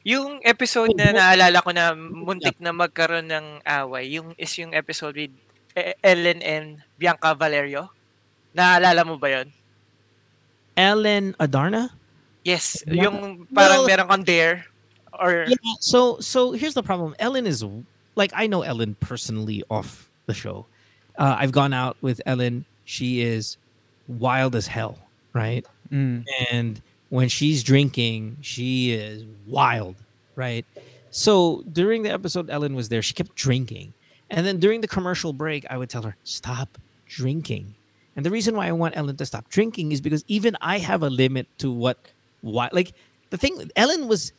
Yung 0.07 0.41
episode 0.47 0.95
na 0.95 1.11
naalala 1.13 1.59
ko 1.61 1.71
na 1.75 1.93
muntik 1.93 2.63
na 2.63 2.71
magkaroon 2.73 3.29
ng 3.29 3.47
away, 3.67 4.07
yung 4.09 4.33
is 4.39 4.55
yung 4.57 4.73
episode 4.73 5.19
with 5.19 5.35
E- 5.77 5.95
Ellen 6.01 6.41
and 6.41 6.81
Bianca 6.97 7.35
Valerio. 7.35 7.93
Naalala 8.55 9.05
mo 9.05 9.19
ba 9.19 9.29
yon? 9.43 9.49
ellen 10.79 11.35
adarna? 11.43 11.91
Yes, 12.47 12.87
yung 12.87 13.45
parang 13.51 13.83
Well- 13.83 13.91
meron 13.91 14.09
kang 14.09 14.25
dare. 14.25 14.71
Or 15.19 15.45
Yeah. 15.49 15.57
So 15.81 16.19
so 16.21 16.53
here's 16.53 16.75
the 16.75 16.83
problem. 16.83 17.15
Ellen 17.19 17.47
is 17.47 17.65
like 18.15 18.33
I 18.35 18.47
know 18.47 18.63
Ellen 18.63 18.97
personally 19.01 19.63
off 19.71 20.09
the 20.27 20.35
show. 20.35 20.67
Uh, 21.17 21.37
I've 21.39 21.53
gone 21.53 21.73
out 21.73 21.97
with 22.01 22.21
Ellen. 22.27 22.65
She 22.85 23.23
is 23.23 23.57
wild 24.07 24.55
as 24.55 24.67
hell, 24.67 24.99
right? 25.33 25.67
Mm. 25.93 26.25
And 26.51 26.81
when 27.11 27.29
she's 27.29 27.63
drinking, 27.63 28.39
she 28.41 28.93
is 28.93 29.25
wild, 29.47 29.97
right? 30.37 30.65
So 31.11 31.65
during 31.73 32.03
the 32.03 32.11
episode, 32.11 32.51
Ellen 32.51 32.75
was 32.75 32.89
there. 32.89 33.03
She 33.03 33.15
kept 33.15 33.35
drinking, 33.35 33.95
and 34.31 34.47
then 34.47 34.59
during 34.59 34.81
the 34.81 34.89
commercial 34.89 35.33
break, 35.33 35.67
I 35.71 35.79
would 35.79 35.91
tell 35.91 36.03
her 36.03 36.17
stop 36.25 36.79
drinking. 37.07 37.75
And 38.15 38.27
the 38.27 38.31
reason 38.31 38.57
why 38.57 38.67
I 38.67 38.73
want 38.73 38.97
Ellen 38.97 39.17
to 39.17 39.27
stop 39.27 39.49
drinking 39.49 39.93
is 39.93 40.01
because 40.01 40.25
even 40.27 40.57
I 40.61 40.79
have 40.79 41.05
a 41.05 41.09
limit 41.11 41.47
to 41.59 41.71
what, 41.71 41.99
why, 42.41 42.69
like 42.73 42.93
the 43.31 43.37
thing. 43.37 43.71
Ellen 43.77 44.09
was 44.09 44.33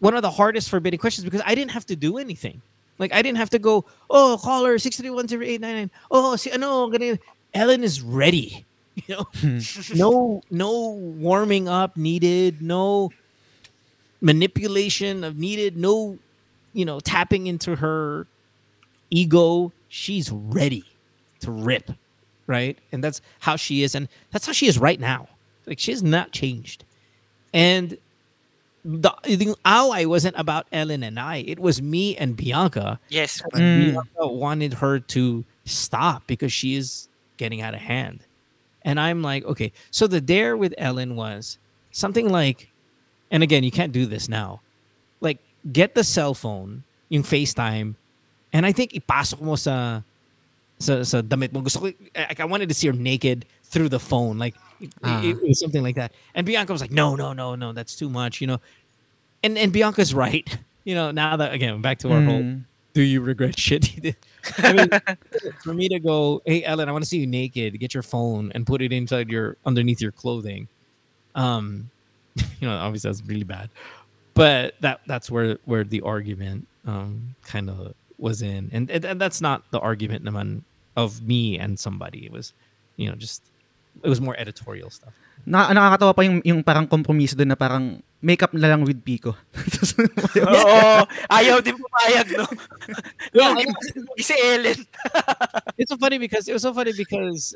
one 0.00 0.14
of 0.14 0.22
the 0.22 0.30
hardest 0.30 0.68
forbidden 0.68 0.98
questions 0.98 1.24
because 1.24 1.42
I 1.46 1.54
didn't 1.54 1.70
have 1.70 1.86
to 1.86 1.96
do 1.96 2.18
anything. 2.18 2.60
Like 2.98 3.14
I 3.14 3.22
didn't 3.22 3.38
have 3.38 3.50
to 3.50 3.58
go, 3.58 3.84
oh, 4.10 4.38
caller 4.42 4.78
six 4.78 4.96
three 4.96 5.10
one 5.10 5.28
zero 5.28 5.44
eight 5.44 5.60
nine 5.60 5.74
nine. 5.74 5.90
Oh, 6.10 6.36
si 6.36 6.50
ano, 6.50 6.90
ganun. 6.90 7.18
Ellen 7.54 7.84
is 7.84 8.02
ready. 8.02 8.66
You 9.06 9.14
know, 9.16 9.26
hmm. 9.36 9.58
no 9.94 10.42
no 10.50 10.90
warming 10.90 11.68
up 11.68 11.96
needed, 11.96 12.60
no 12.60 13.10
manipulation 14.20 15.24
of 15.24 15.38
needed, 15.38 15.76
no 15.76 16.18
you 16.74 16.84
know 16.84 17.00
tapping 17.00 17.46
into 17.46 17.76
her 17.76 18.26
ego. 19.08 19.72
She's 19.88 20.30
ready 20.30 20.84
to 21.40 21.50
rip, 21.50 21.92
right? 22.46 22.76
And 22.92 23.02
that's 23.02 23.22
how 23.38 23.56
she 23.56 23.84
is, 23.84 23.94
and 23.94 24.08
that's 24.32 24.44
how 24.44 24.52
she 24.52 24.66
is 24.66 24.76
right 24.76 25.00
now. 25.00 25.28
Like 25.66 25.78
she 25.78 25.92
has 25.92 26.02
not 26.02 26.32
changed, 26.32 26.84
and 27.54 27.96
the, 28.84 29.12
the 29.24 29.54
ally 29.64 30.04
wasn't 30.04 30.36
about 30.38 30.66
Ellen 30.72 31.02
and 31.02 31.18
I. 31.20 31.36
It 31.46 31.58
was 31.58 31.82
me 31.82 32.16
and 32.16 32.36
Bianca. 32.36 32.98
yes, 33.08 33.42
Mm. 33.52 33.92
Bianca 33.92 34.26
wanted 34.26 34.74
her 34.74 34.98
to 35.14 35.44
stop 35.64 36.26
because 36.26 36.52
she 36.52 36.74
is 36.76 37.08
getting 37.36 37.60
out 37.60 37.74
of 37.74 37.80
hand. 37.80 38.20
And 38.82 38.98
I'm 38.98 39.22
like, 39.22 39.44
okay. 39.44 39.72
So 39.90 40.06
the 40.06 40.20
dare 40.20 40.56
with 40.56 40.72
Ellen 40.78 41.14
was 41.16 41.58
something 41.92 42.28
like, 42.30 42.68
and 43.30 43.42
again, 43.42 43.62
you 43.64 43.70
can't 43.70 43.92
do 43.92 44.06
this 44.06 44.28
now. 44.28 44.60
Like, 45.20 45.38
get 45.70 45.94
the 45.94 46.02
cell 46.04 46.32
phone, 46.32 46.82
yung 47.10 47.22
FaceTime, 47.22 47.94
and 48.52 48.64
I 48.66 48.72
think 48.72 48.92
ipasok 48.92 49.40
mo 49.42 49.54
sa 49.56 50.00
sa, 50.80 51.02
sa 51.04 51.20
damit 51.20 51.52
mo. 51.52 51.60
Gusto 51.60 51.80
ko, 51.80 51.84
like, 52.16 52.40
I 52.40 52.44
wanted 52.46 52.68
to 52.70 52.74
see 52.74 52.86
her 52.88 52.94
naked 52.96 53.44
through 53.64 53.90
the 53.90 54.00
phone. 54.00 54.38
Like, 54.38 54.54
it, 54.80 54.90
Ah. 55.02 55.22
it 55.22 55.40
was 55.42 55.58
something 55.60 55.82
like 55.82 55.96
that. 55.96 56.12
And 56.34 56.46
Bianca 56.46 56.72
was 56.72 56.80
like, 56.80 56.90
no, 56.92 57.14
no, 57.16 57.32
no, 57.32 57.54
no, 57.54 57.72
that's 57.72 57.94
too 57.96 58.08
much, 58.10 58.40
you 58.40 58.46
know. 58.46 58.60
And 59.42 59.56
and 59.58 59.72
Bianca's 59.72 60.14
right. 60.14 60.48
You 60.84 60.94
know, 60.94 61.10
now 61.10 61.36
that 61.36 61.52
again, 61.52 61.82
back 61.82 61.98
to 62.00 62.10
our 62.10 62.22
whole 62.22 62.40
Mm. 62.40 62.64
do 62.94 63.02
you 63.02 63.20
regret 63.20 63.58
shit 63.58 63.94
you 63.94 64.00
did? 64.08 64.16
I 64.58 64.72
mean, 64.72 64.88
for 65.62 65.74
me 65.74 65.88
to 65.90 66.00
go, 66.00 66.40
hey 66.46 66.64
Ellen, 66.64 66.88
I 66.88 66.92
want 66.92 67.04
to 67.04 67.08
see 67.08 67.18
you 67.18 67.26
naked. 67.26 67.78
Get 67.78 67.92
your 67.92 68.02
phone 68.02 68.50
and 68.54 68.66
put 68.66 68.80
it 68.80 68.90
inside 68.90 69.28
your 69.28 69.56
underneath 69.66 70.00
your 70.00 70.10
clothing. 70.10 70.68
Um, 71.34 71.90
you 72.60 72.66
know, 72.66 72.74
obviously 72.76 73.10
that's 73.10 73.22
really 73.28 73.44
bad, 73.44 73.68
but 74.32 74.74
that 74.80 75.00
that's 75.06 75.30
where 75.30 75.58
where 75.66 75.84
the 75.84 76.00
argument 76.00 76.66
um 76.86 77.34
kind 77.44 77.68
of 77.68 77.92
was 78.18 78.40
in, 78.40 78.70
and, 78.72 78.90
and 78.90 79.04
and 79.04 79.20
that's 79.20 79.40
not 79.42 79.62
the 79.72 79.80
argument 79.80 80.24
naman 80.24 80.62
of 80.96 81.22
me 81.22 81.58
and 81.58 81.78
somebody. 81.78 82.24
It 82.24 82.32
was, 82.32 82.54
you 82.96 83.08
know, 83.08 83.14
just 83.16 83.42
it 84.02 84.08
was 84.08 84.20
more 84.20 84.36
editorial 84.38 84.90
stuff. 84.90 85.12
Na, 85.46 85.72
nakakatawa 85.72 86.12
pa 86.14 86.22
yung, 86.22 86.38
yung 86.44 86.60
parang 86.62 86.86
kompromiso 86.86 87.32
doon 87.34 87.48
na 87.48 87.58
parang 87.58 88.02
makeup 88.20 88.52
na 88.52 88.68
lang 88.68 88.84
with 88.84 89.00
Pico. 89.00 89.32
Oo, 90.36 91.00
ayaw 91.32 91.64
din 91.64 91.76
pumayag, 91.76 92.28
no? 92.36 92.44
Yeah, 93.32 93.56
si 94.20 94.34
Ellen. 94.36 94.84
it's 95.80 95.88
so 95.90 95.96
funny 95.96 96.18
because 96.18 96.44
it 96.48 96.52
was 96.52 96.62
so 96.62 96.74
funny 96.74 96.92
because 96.92 97.54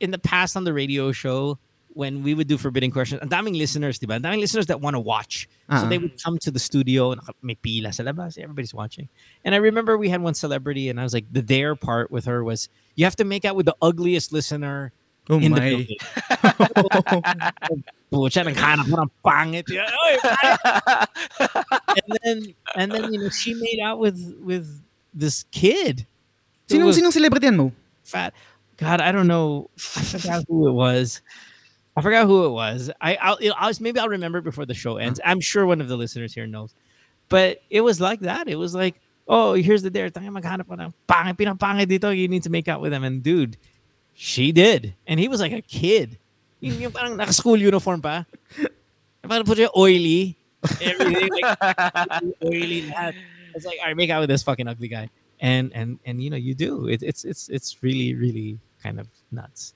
in 0.00 0.10
the 0.10 0.18
past 0.20 0.56
on 0.56 0.64
the 0.64 0.72
radio 0.72 1.12
show 1.12 1.56
when 1.94 2.22
we 2.24 2.32
would 2.32 2.48
do 2.48 2.56
forbidden 2.56 2.90
questions, 2.90 3.20
ang 3.20 3.28
daming 3.28 3.56
listeners, 3.56 4.00
diba? 4.00 4.16
Ang 4.16 4.24
daming 4.24 4.40
listeners 4.40 4.66
that 4.66 4.80
want 4.80 4.96
to 4.96 5.00
watch. 5.00 5.48
So 5.68 5.84
Ah. 5.84 5.88
they 5.88 5.98
would 6.00 6.16
come 6.20 6.38
to 6.40 6.50
the 6.50 6.58
studio 6.60 7.12
and 7.12 7.20
may 7.44 7.54
pila 7.54 7.92
sa 7.92 8.02
labas, 8.02 8.40
everybody's 8.40 8.72
watching. 8.72 9.08
And 9.44 9.54
I 9.54 9.58
remember 9.60 9.96
we 9.96 10.08
had 10.08 10.20
one 10.24 10.32
celebrity 10.34 10.88
and 10.88 11.00
I 11.00 11.04
was 11.04 11.12
like 11.12 11.28
the 11.32 11.44
dare 11.44 11.76
part 11.76 12.10
with 12.10 12.24
her 12.24 12.42
was 12.44 12.68
you 12.96 13.04
have 13.04 13.16
to 13.20 13.24
make 13.28 13.44
out 13.44 13.56
with 13.56 13.66
the 13.68 13.76
ugliest 13.80 14.32
listener 14.32 14.92
oh 15.30 15.38
in 15.38 15.52
the 15.52 15.60
my. 15.60 15.70
building. 15.70 15.98
Pucha, 18.12 18.44
naghanap 18.44 18.86
mo 18.88 19.02
ng 19.02 19.10
pangit. 19.24 19.64
Yeah, 19.68 19.88
oy, 19.88 20.14
and 21.96 22.10
then 22.22 22.36
and 22.76 22.88
then 22.92 23.12
you 23.12 23.20
know 23.20 23.30
she 23.30 23.54
made 23.54 23.80
out 23.80 23.98
with 23.98 24.20
with 24.42 24.68
this 25.14 25.44
kid. 25.50 26.06
who 26.68 26.76
Sinong, 26.76 26.86
was- 26.86 26.98
sinong 26.98 27.12
celebrity 27.12 27.46
yan 27.46 27.56
mo? 27.56 27.72
fat. 28.02 28.34
God, 28.76 29.00
I 29.00 29.12
don't 29.12 29.28
know. 29.28 29.70
I 29.96 30.02
forgot 30.02 30.44
who 30.48 30.68
it 30.68 30.72
was. 30.72 31.22
I 31.96 32.00
forgot 32.00 32.26
who 32.26 32.46
it 32.46 32.50
was. 32.50 32.90
I, 33.00 33.16
I'll, 33.16 33.38
I'll 33.56 33.72
maybe 33.80 34.00
I'll 34.00 34.08
remember 34.08 34.38
it 34.38 34.44
before 34.44 34.66
the 34.66 34.74
show 34.74 34.96
ends. 34.96 35.20
Uh-huh. 35.20 35.30
I'm 35.30 35.40
sure 35.40 35.66
one 35.66 35.80
of 35.80 35.88
the 35.88 35.96
listeners 35.96 36.34
here 36.34 36.46
knows. 36.46 36.74
But 37.28 37.62
it 37.70 37.82
was 37.82 38.00
like 38.00 38.20
that. 38.20 38.48
It 38.48 38.56
was 38.56 38.74
like, 38.74 38.96
oh, 39.28 39.52
here's 39.54 39.82
the 39.82 39.90
dare. 39.90 40.10
Tanga 40.10 40.30
maghanap 40.30 40.68
ka 40.68 40.74
ng 40.74 40.92
pangit, 41.06 41.36
pinapangit 41.36 41.86
dito. 41.86 42.16
You 42.16 42.28
need 42.28 42.42
to 42.44 42.50
make 42.50 42.66
out 42.66 42.80
with 42.80 42.92
him. 42.92 43.04
And 43.04 43.22
dude, 43.22 43.56
she 44.14 44.52
did. 44.52 44.94
And 45.06 45.18
he 45.18 45.28
was 45.28 45.40
like 45.40 45.52
a 45.52 45.62
kid. 45.62 46.18
Yung, 46.60 46.78
yung 46.78 46.92
parang 46.92 47.16
naka-school 47.16 47.56
uniform 47.56 48.00
pa. 48.02 48.24
Parang 49.22 49.44
put 49.44 49.58
oily. 49.76 50.36
Everything 50.80 51.28
like 51.30 51.58
oily. 52.44 52.86
Lahat. 52.90 53.14
It's 53.54 53.66
like, 53.66 53.78
all 53.80 53.86
right, 53.86 53.96
make 53.96 54.10
out 54.10 54.20
with 54.20 54.30
this 54.30 54.42
fucking 54.42 54.68
ugly 54.68 54.88
guy 54.88 55.10
and 55.42 55.72
and 55.74 55.98
and 56.06 56.22
you 56.22 56.30
know 56.30 56.36
you 56.36 56.54
do 56.54 56.86
it, 56.86 57.02
it's 57.02 57.24
it's 57.24 57.50
it's 57.50 57.82
really 57.82 58.14
really 58.14 58.58
kind 58.82 58.98
of 58.98 59.08
nuts 59.30 59.74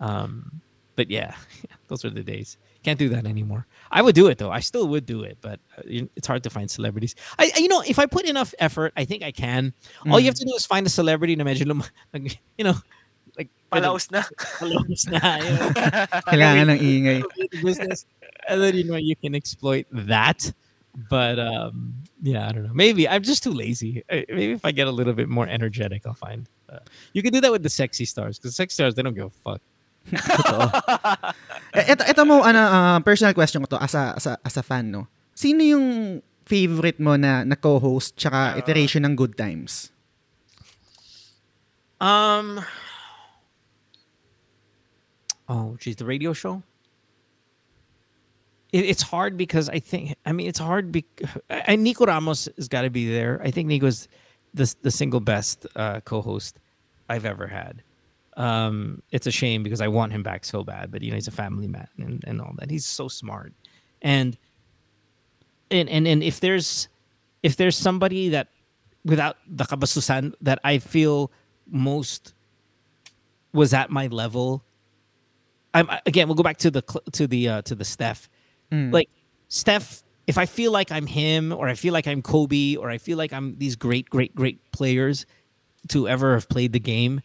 um 0.00 0.60
but 0.94 1.10
yeah 1.10 1.34
those 1.88 2.04
were 2.04 2.10
the 2.10 2.22
days 2.22 2.58
can't 2.84 2.98
do 2.98 3.08
that 3.08 3.26
anymore 3.26 3.66
i 3.90 4.00
would 4.00 4.14
do 4.14 4.28
it 4.28 4.38
though 4.38 4.52
i 4.52 4.60
still 4.60 4.86
would 4.86 5.04
do 5.04 5.22
it 5.22 5.36
but 5.40 5.58
uh, 5.76 5.82
it's 6.14 6.28
hard 6.28 6.44
to 6.44 6.50
find 6.50 6.70
celebrities 6.70 7.14
i 7.38 7.50
you 7.56 7.66
know 7.66 7.82
if 7.86 7.98
i 7.98 8.06
put 8.06 8.24
enough 8.24 8.54
effort 8.60 8.92
i 8.96 9.04
think 9.04 9.22
i 9.22 9.32
can 9.32 9.72
all 10.08 10.20
you 10.20 10.26
have 10.26 10.34
to 10.34 10.44
do 10.44 10.54
is 10.54 10.64
find 10.64 10.86
a 10.86 10.90
celebrity 10.90 11.34
na 11.34 11.42
medyo 11.42 11.66
you 12.58 12.64
know 12.64 12.76
like 13.38 13.48
Palaos 13.72 14.08
na. 14.10 14.24
palaos 14.58 15.02
na 15.12 15.20
Kailangan 16.26 16.72
ng 16.74 16.80
ingay. 16.80 17.18
the 17.52 17.60
business 17.62 18.08
and 18.48 18.58
then 18.64 18.74
you 18.74 18.84
know 18.84 18.96
you 18.96 19.12
can 19.14 19.36
exploit 19.36 19.84
that 19.92 20.50
but 21.12 21.36
um 21.38 21.92
yeah 22.24 22.48
i 22.48 22.50
don't 22.50 22.64
know 22.64 22.72
maybe 22.74 23.04
i'm 23.06 23.20
just 23.22 23.44
too 23.44 23.52
lazy 23.54 24.02
Uh, 24.08 24.24
maybe 24.32 24.56
if 24.56 24.64
i 24.64 24.72
get 24.72 24.88
a 24.88 24.94
little 24.94 25.12
bit 25.12 25.28
more 25.28 25.44
energetic 25.46 26.02
i'll 26.08 26.16
find 26.16 26.48
uh, 26.72 26.80
you 27.12 27.20
can 27.22 27.28
do 27.30 27.38
that 27.44 27.52
with 27.52 27.60
the 27.62 27.68
sexy 27.70 28.08
stars 28.08 28.40
because 28.40 28.56
sexy 28.56 28.74
stars 28.80 28.96
they 28.96 29.04
don't 29.04 29.14
give 29.14 29.28
a 29.30 29.36
fuck 29.44 29.60
Totoo. 30.08 30.64
Eh, 31.76 31.92
Ito, 31.92 32.00
ito 32.08 32.22
mo, 32.24 32.40
ano, 32.40 32.56
ah, 32.64 32.96
personal 33.04 33.36
question 33.36 33.60
ko 33.60 33.76
to 33.76 33.78
as 33.78 33.92
a, 33.92 34.16
as 34.16 34.24
a, 34.24 34.40
as 34.40 34.56
a 34.56 34.64
fan, 34.64 34.88
no? 34.88 35.04
Sino 35.36 35.60
yung 35.60 35.86
favorite 36.48 36.96
mo 36.96 37.20
na, 37.20 37.44
na 37.44 37.52
co-host 37.52 38.16
tsaka 38.16 38.56
Ah. 38.56 38.58
iteration 38.58 39.04
ng 39.04 39.12
Good 39.12 39.36
Times? 39.36 39.92
um 42.00 42.62
oh 45.48 45.76
geez 45.78 45.96
the 45.96 46.04
radio 46.04 46.32
show? 46.32 46.62
It, 48.72 48.84
it's 48.84 49.02
hard 49.02 49.36
because 49.36 49.70
i 49.70 49.78
think 49.78 50.14
i 50.26 50.32
mean 50.32 50.46
it's 50.46 50.58
hard 50.58 50.92
because 50.92 51.28
and 51.48 51.82
nico 51.82 52.04
ramos 52.04 52.48
has 52.56 52.68
got 52.68 52.82
to 52.82 52.90
be 52.90 53.10
there. 53.10 53.40
I 53.42 53.50
think 53.50 53.68
nico's 53.68 54.08
the, 54.54 54.74
the 54.82 54.90
single 54.90 55.20
best 55.20 55.66
uh, 55.76 56.00
co-host 56.00 56.58
i've 57.08 57.24
ever 57.24 57.46
had. 57.46 57.82
Um, 58.38 59.02
it's 59.10 59.26
a 59.26 59.32
shame 59.32 59.64
because 59.64 59.80
I 59.80 59.88
want 59.88 60.12
him 60.12 60.22
back 60.22 60.44
so 60.44 60.62
bad, 60.62 60.92
but 60.92 61.02
you 61.02 61.10
know 61.10 61.16
he's 61.16 61.26
a 61.26 61.32
family 61.32 61.66
man 61.66 61.88
and, 61.98 62.22
and 62.24 62.40
all 62.40 62.54
that. 62.58 62.70
He's 62.70 62.86
so 62.86 63.08
smart, 63.08 63.52
and 64.00 64.38
and 65.72 65.88
and 65.88 66.06
and 66.06 66.22
if 66.22 66.38
there's 66.38 66.88
if 67.42 67.56
there's 67.56 67.76
somebody 67.76 68.28
that 68.28 68.48
without 69.04 69.38
the 69.48 69.64
kabasusan 69.64 70.34
that 70.40 70.60
I 70.62 70.78
feel 70.78 71.32
most 71.68 72.32
was 73.52 73.74
at 73.74 73.90
my 73.90 74.06
level, 74.06 74.62
I'm 75.78 75.98
again 76.06 76.28
we'll 76.28 76.34
go 76.34 76.42
back 76.42 76.58
to 76.58 76.70
the 76.70 76.82
to 77.12 77.26
the 77.26 77.48
uh, 77.48 77.62
to 77.62 77.74
the 77.74 77.84
Steph 77.84 78.28
Mm. 78.70 78.92
like 78.92 79.08
Steph. 79.48 80.02
If 80.26 80.36
I 80.36 80.44
feel 80.44 80.72
like 80.72 80.92
I'm 80.92 81.06
him, 81.06 81.52
or 81.54 81.68
I 81.68 81.74
feel 81.74 81.94
like 81.94 82.06
I'm 82.06 82.20
Kobe, 82.20 82.76
or 82.76 82.90
I 82.90 82.98
feel 82.98 83.16
like 83.16 83.32
I'm 83.32 83.56
these 83.56 83.76
great, 83.76 84.10
great, 84.10 84.34
great 84.34 84.58
players 84.72 85.24
to 85.88 86.06
ever 86.06 86.34
have 86.34 86.50
played 86.50 86.74
the 86.74 86.80
game, 86.80 87.22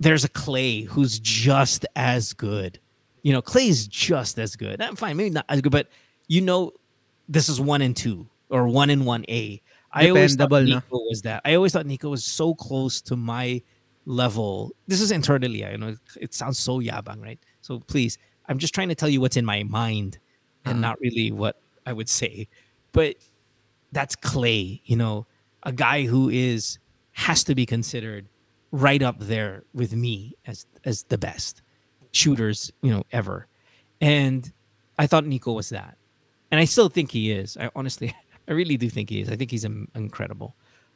there's 0.00 0.24
a 0.24 0.30
Clay 0.30 0.82
who's 0.82 1.18
just 1.18 1.84
as 1.94 2.32
good. 2.32 2.80
You 3.22 3.34
know, 3.34 3.42
Clay's 3.42 3.86
just 3.86 4.38
as 4.38 4.56
good. 4.56 4.80
I'm 4.80 4.96
fine, 4.96 5.18
maybe 5.18 5.28
not 5.28 5.44
as 5.50 5.60
good, 5.60 5.72
but 5.72 5.88
you 6.26 6.40
know, 6.40 6.72
this 7.28 7.50
is 7.50 7.60
one 7.60 7.82
and 7.82 7.94
two 7.94 8.26
or 8.48 8.66
one 8.66 8.88
and 8.88 9.04
one 9.04 9.26
A. 9.28 9.60
I 9.92 10.08
always 10.08 10.36
thought 10.36 10.50
no? 10.50 10.60
Nico 10.62 10.98
was 11.10 11.20
that. 11.22 11.42
I 11.44 11.54
always 11.54 11.72
thought 11.74 11.84
Nico 11.84 12.08
was 12.08 12.24
so 12.24 12.54
close 12.54 13.02
to 13.02 13.16
my 13.16 13.62
level. 14.08 14.72
This 14.88 15.00
is 15.00 15.12
internally. 15.12 15.64
I 15.64 15.76
know 15.76 15.94
it 16.20 16.32
sounds 16.34 16.58
so 16.58 16.80
yabang, 16.80 17.22
right? 17.22 17.38
So 17.60 17.80
please, 17.80 18.16
I'm 18.48 18.58
just 18.58 18.74
trying 18.74 18.88
to 18.88 18.94
tell 18.96 19.08
you 19.10 19.20
what's 19.20 19.36
in 19.36 19.44
my 19.44 19.62
mind 19.64 20.18
and 20.64 20.78
Ah. 20.78 20.88
not 20.88 21.00
really 21.00 21.30
what 21.30 21.60
I 21.86 21.92
would 21.92 22.08
say. 22.08 22.48
but 22.92 23.16
that's 23.92 24.16
Clay, 24.16 24.80
you 24.84 24.96
know, 24.96 25.26
a 25.62 25.72
guy 25.72 26.04
who 26.04 26.28
is 26.30 26.78
has 27.12 27.44
to 27.44 27.54
be 27.54 27.64
considered 27.66 28.26
right 28.72 29.02
up 29.02 29.16
there 29.20 29.64
with 29.74 29.92
me 29.94 30.34
as 30.46 30.66
as 30.84 31.04
the 31.04 31.18
best 31.18 31.62
shooters, 32.12 32.72
you 32.82 32.90
know, 32.90 33.04
ever. 33.12 33.46
And 34.00 34.50
I 34.98 35.06
thought 35.06 35.26
Nico 35.26 35.52
was 35.52 35.68
that. 35.68 35.96
And 36.50 36.58
I 36.60 36.64
still 36.64 36.88
think 36.88 37.10
he 37.12 37.30
is. 37.30 37.56
I 37.60 37.70
honestly 37.76 38.14
I 38.48 38.52
really 38.52 38.76
do 38.78 38.88
think 38.90 39.10
he 39.10 39.20
is. 39.20 39.28
I 39.30 39.36
think 39.36 39.50
he's 39.50 39.64
incredible. 39.94 40.54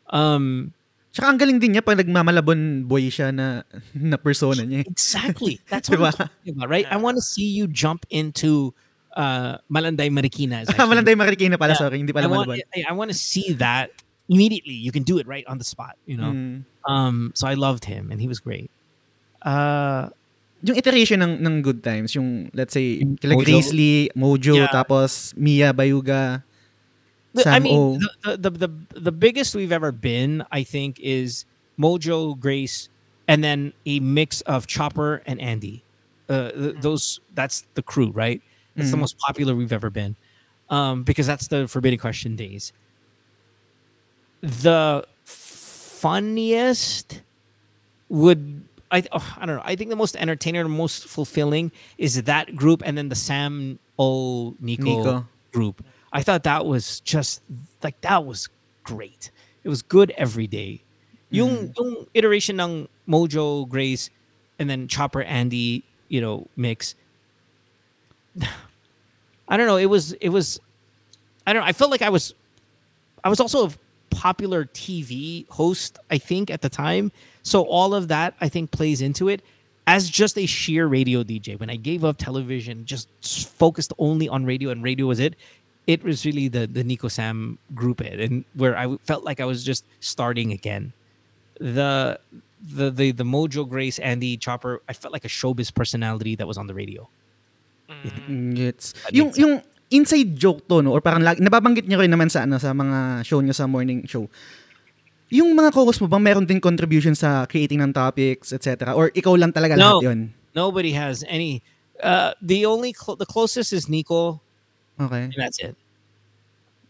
Um 0.09 0.73
Tsaka 1.13 1.29
ang 1.29 1.37
galing 1.37 1.61
din 1.61 1.77
niya 1.77 1.85
pag 1.85 2.01
nagmamalabon 2.01 2.89
boy 2.89 3.13
siya 3.13 3.29
na, 3.31 3.63
na 3.93 4.17
persona 4.17 4.65
niya. 4.65 4.81
Exactly. 4.89 5.61
That's 5.69 5.93
Diba? 5.93 6.09
what 6.09 6.17
I'm 6.17 6.29
talking 6.33 6.55
about, 6.57 6.69
right? 6.73 6.89
I 6.89 6.97
want 6.97 7.21
to 7.21 7.25
see 7.25 7.45
you 7.45 7.69
jump 7.69 8.09
into 8.09 8.73
uh, 9.13 9.61
Malanday 9.69 10.09
Marikina. 10.09 10.65
Malanday 10.91 11.13
Marikina 11.13 11.61
pala, 11.61 11.77
Yeah. 11.77 11.85
sorry. 11.85 12.01
Hindi 12.01 12.17
I 12.17 12.25
pala 12.25 12.29
want, 12.33 12.49
malabon. 12.49 12.65
I, 12.73 12.85
I 12.89 12.93
want 12.97 13.13
to 13.13 13.17
see 13.19 13.53
that 13.61 13.93
immediately. 14.33 14.73
You 14.73 14.89
can 14.89 15.05
do 15.05 15.21
it 15.21 15.29
right 15.29 15.45
on 15.45 15.61
the 15.61 15.69
spot, 15.69 16.01
you 16.09 16.17
know? 16.17 16.33
Mm. 16.33 16.65
Um, 16.89 17.33
so 17.37 17.45
I 17.47 17.55
loved 17.61 17.85
him 17.85 18.09
and 18.11 18.17
he 18.17 18.27
was 18.27 18.41
great. 18.41 18.71
Uh, 19.45 20.09
Yung 20.63 20.79
iteration 20.79 21.19
ng, 21.19 21.43
ng 21.43 21.55
Good 21.61 21.83
Times, 21.83 22.15
yung 22.15 22.47
let's 22.55 22.71
say, 22.73 23.03
kila 23.19 23.35
Mojo. 23.35 23.45
Grace 23.51 23.75
Lee, 23.75 24.07
Mojo, 24.15 24.55
Yeah. 24.55 24.71
tapos 24.71 25.35
Mia 25.35 25.75
Bayuga, 25.75 26.47
the- 27.35 27.49
I 27.49 27.59
mean, 27.59 28.01
the, 28.23 28.37
the, 28.37 28.51
the, 28.51 28.71
the 29.01 29.13
biggest 29.13 29.55
we've 29.55 29.73
ever 29.73 29.93
been, 29.93 30.45
I 30.53 30.63
think, 30.63 30.99
is 31.01 31.45
Mojo, 31.79 32.39
Grace, 32.39 32.89
and 33.29 33.43
then 33.43 33.73
a 33.87 34.01
mix 34.01 34.41
of 34.43 34.67
Chopper 34.67 35.23
and 35.27 35.41
Andy. 35.41 35.83
Uh, 36.29 36.51
th- 36.51 36.77
those 36.81 37.21
that's 37.35 37.65
the 37.75 37.83
crew, 37.83 38.11
right? 38.11 38.41
That's 38.77 38.91
the 38.91 38.97
Mhm. 38.97 39.01
most 39.01 39.19
popular 39.19 39.55
we've 39.55 39.73
ever 39.73 39.91
been, 39.91 40.17
um, 40.71 41.03
because 41.03 41.27
that's 41.27 41.49
the 41.49 41.69
Forbidden 41.69 41.99
Question 41.99 42.37
days. 42.37 42.73
The 44.41 45.05
funniest 45.25 47.23
would 48.09 48.63
I? 48.91 49.05
Oh, 49.13 49.35
I 49.39 49.47
don't 49.47 49.57
know. 49.57 49.63
I 49.65 49.77
think 49.77 49.91
the 49.91 49.97
most 49.97 50.17
entertaining, 50.17 50.61
or 50.61 50.69
most 50.69 51.07
fulfilling 51.07 51.71
is 51.99 52.23
that 52.25 52.55
group, 52.57 52.83
and 52.85 52.97
then 52.99 53.09
the 53.09 53.15
Sam 53.15 53.79
O 53.99 54.55
Nico, 54.61 54.83
Nico. 54.85 55.27
group. 55.53 55.85
I 56.13 56.23
thought 56.23 56.43
that 56.45 56.67
was 56.67 57.01
just 57.01 57.43
like 57.83 58.01
that 58.03 58.25
was 58.25 58.49
great. 58.85 59.31
It 59.65 59.69
was 59.69 59.83
good 59.83 60.11
every 60.17 60.47
day. 60.47 60.83
Yung 61.31 61.69
mm. 61.69 61.79
yung 61.79 62.07
iteration 62.15 62.61
ng 62.61 62.89
Mojo, 63.09 63.69
Grace, 63.69 64.11
and 64.59 64.69
then 64.69 64.87
Chopper, 64.89 65.23
Andy, 65.23 65.83
you 66.09 66.21
know, 66.21 66.47
mix. 66.57 66.95
I 69.49 69.57
don't 69.57 69.67
know. 69.67 69.79
It 69.79 69.87
was 69.87 70.13
it 70.15 70.29
was. 70.29 70.61
I 71.47 71.53
don't 71.53 71.63
know. 71.63 71.69
I 71.69 71.73
felt 71.73 71.91
like 71.91 72.03
I 72.03 72.11
was. 72.11 72.35
I 73.25 73.29
was 73.29 73.41
also 73.41 73.69
a 73.69 73.71
popular 74.11 74.67
TV 74.67 75.49
host. 75.49 75.99
I 76.11 76.19
think 76.19 76.51
at 76.51 76.61
the 76.61 76.69
time, 76.69 77.13
so 77.43 77.63
all 77.63 77.95
of 77.95 78.09
that 78.09 78.35
I 78.41 78.49
think 78.49 78.71
plays 78.71 79.01
into 79.01 79.29
it. 79.29 79.43
As 79.85 80.09
just 80.09 80.39
a 80.39 80.47
sheer 80.47 80.87
radio 80.87 81.25
DJ, 81.25 81.59
when 81.59 81.69
I 81.69 81.75
gave 81.75 82.05
up 82.05 82.17
television, 82.17 82.85
just 82.85 83.09
focused 83.49 83.93
only 83.99 84.29
on 84.29 84.45
radio, 84.45 84.71
and 84.71 84.81
radio 84.81 85.07
was 85.07 85.19
it. 85.19 85.35
It 85.87 86.05
was 86.07 86.23
really 86.25 86.47
the 86.47 86.67
the 86.71 86.85
Nico 86.87 87.09
Sam 87.09 87.59
group 87.75 88.01
it, 88.01 88.23
and 88.23 88.45
where 88.55 88.79
I 88.79 88.97
felt 89.03 89.27
like 89.27 89.43
I 89.43 89.47
was 89.47 89.67
just 89.67 89.83
starting 89.99 90.55
again. 90.55 90.95
The 91.59 92.23
the 92.63 92.91
the 92.91 93.11
the 93.11 93.27
Mojo 93.27 93.67
Grace 93.67 93.99
Andy 93.99 94.39
Chopper, 94.39 94.79
I 94.87 94.95
felt 94.95 95.11
like 95.11 95.27
a 95.27 95.33
showbiz 95.33 95.75
personality 95.75 96.39
that 96.39 96.47
was 96.47 96.55
on 96.55 96.71
the 96.71 96.75
radio. 96.75 97.11
Mm. 97.91 98.55
Gets. 98.55 98.95
Yung, 99.13 99.35
yung 99.35 99.63
inside 99.91 100.39
joke 100.39 100.65
to, 100.69 100.81
no? 100.81 100.95
Or 100.95 101.01
parang 101.03 101.21
lagi, 101.21 101.43
nababanggit 101.45 101.85
niyo 101.85 102.01
rin 102.01 102.11
naman 102.11 102.31
sa, 102.31 102.47
ano, 102.49 102.57
sa 102.57 102.73
mga 102.73 103.27
show 103.27 103.43
niyo 103.43 103.53
sa 103.53 103.67
morning 103.67 104.07
show. 104.07 104.31
Yung 105.33 105.53
mga 105.57 105.73
co-host 105.73 106.01
mo 106.01 106.09
bang 106.09 106.23
meron 106.23 106.45
din 106.47 106.61
contribution 106.61 107.17
sa 107.17 107.45
creating 107.49 107.81
ng 107.81 107.93
topics, 107.93 108.53
etc. 108.53 108.93
Or 108.93 109.11
ikaw 109.13 109.37
lang 109.37 109.53
talaga 109.53 109.77
No. 109.77 109.99
lahat 109.99 110.05
yun? 110.13 110.21
Nobody 110.53 110.93
has 110.93 111.25
any. 111.29 111.65
Uh, 112.03 112.33
the 112.41 112.65
only 112.69 112.93
cl- 112.93 113.17
the 113.17 113.29
closest 113.29 113.73
is 113.73 113.89
Nico, 113.89 114.41
Okay. 115.01 115.23
and 115.31 115.35
that's 115.37 115.59
it. 115.61 115.77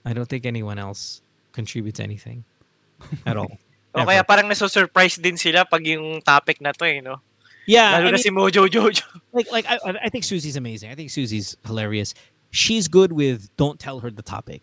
I 0.05 0.13
don't 0.13 0.29
think 0.29 0.47
anyone 0.47 0.79
else 0.79 1.23
contributes 1.53 2.01
anything 2.01 2.45
at 3.27 3.37
all. 3.37 3.59
O 3.95 4.05
kaya 4.05 4.25
parang 4.25 4.49
naso-surprise 4.49 5.17
din 5.21 5.37
sila 5.37 5.65
pag 5.69 5.85
yung 5.87 6.21
topic 6.23 6.61
na 6.61 6.73
to 6.73 6.85
eh, 6.89 7.01
no? 7.01 7.21
yeah, 7.67 7.99
Lalo 8.01 8.09
I 8.09 8.11
na 8.11 8.17
si 8.19 8.31
Mojo 8.31 8.67
Jojo. 8.67 9.05
like 9.37 9.47
like 9.53 9.67
I, 9.69 9.79
I 10.03 10.09
think 10.09 10.25
Susie's 10.25 10.57
amazing. 10.57 10.91
I 10.91 10.95
think 10.97 11.11
Susie's 11.11 11.57
hilarious. 11.65 12.15
She's 12.51 12.89
good 12.89 13.13
with 13.13 13.55
don't 13.57 13.79
tell 13.79 14.01
her 14.01 14.11
the 14.11 14.23
topic. 14.25 14.63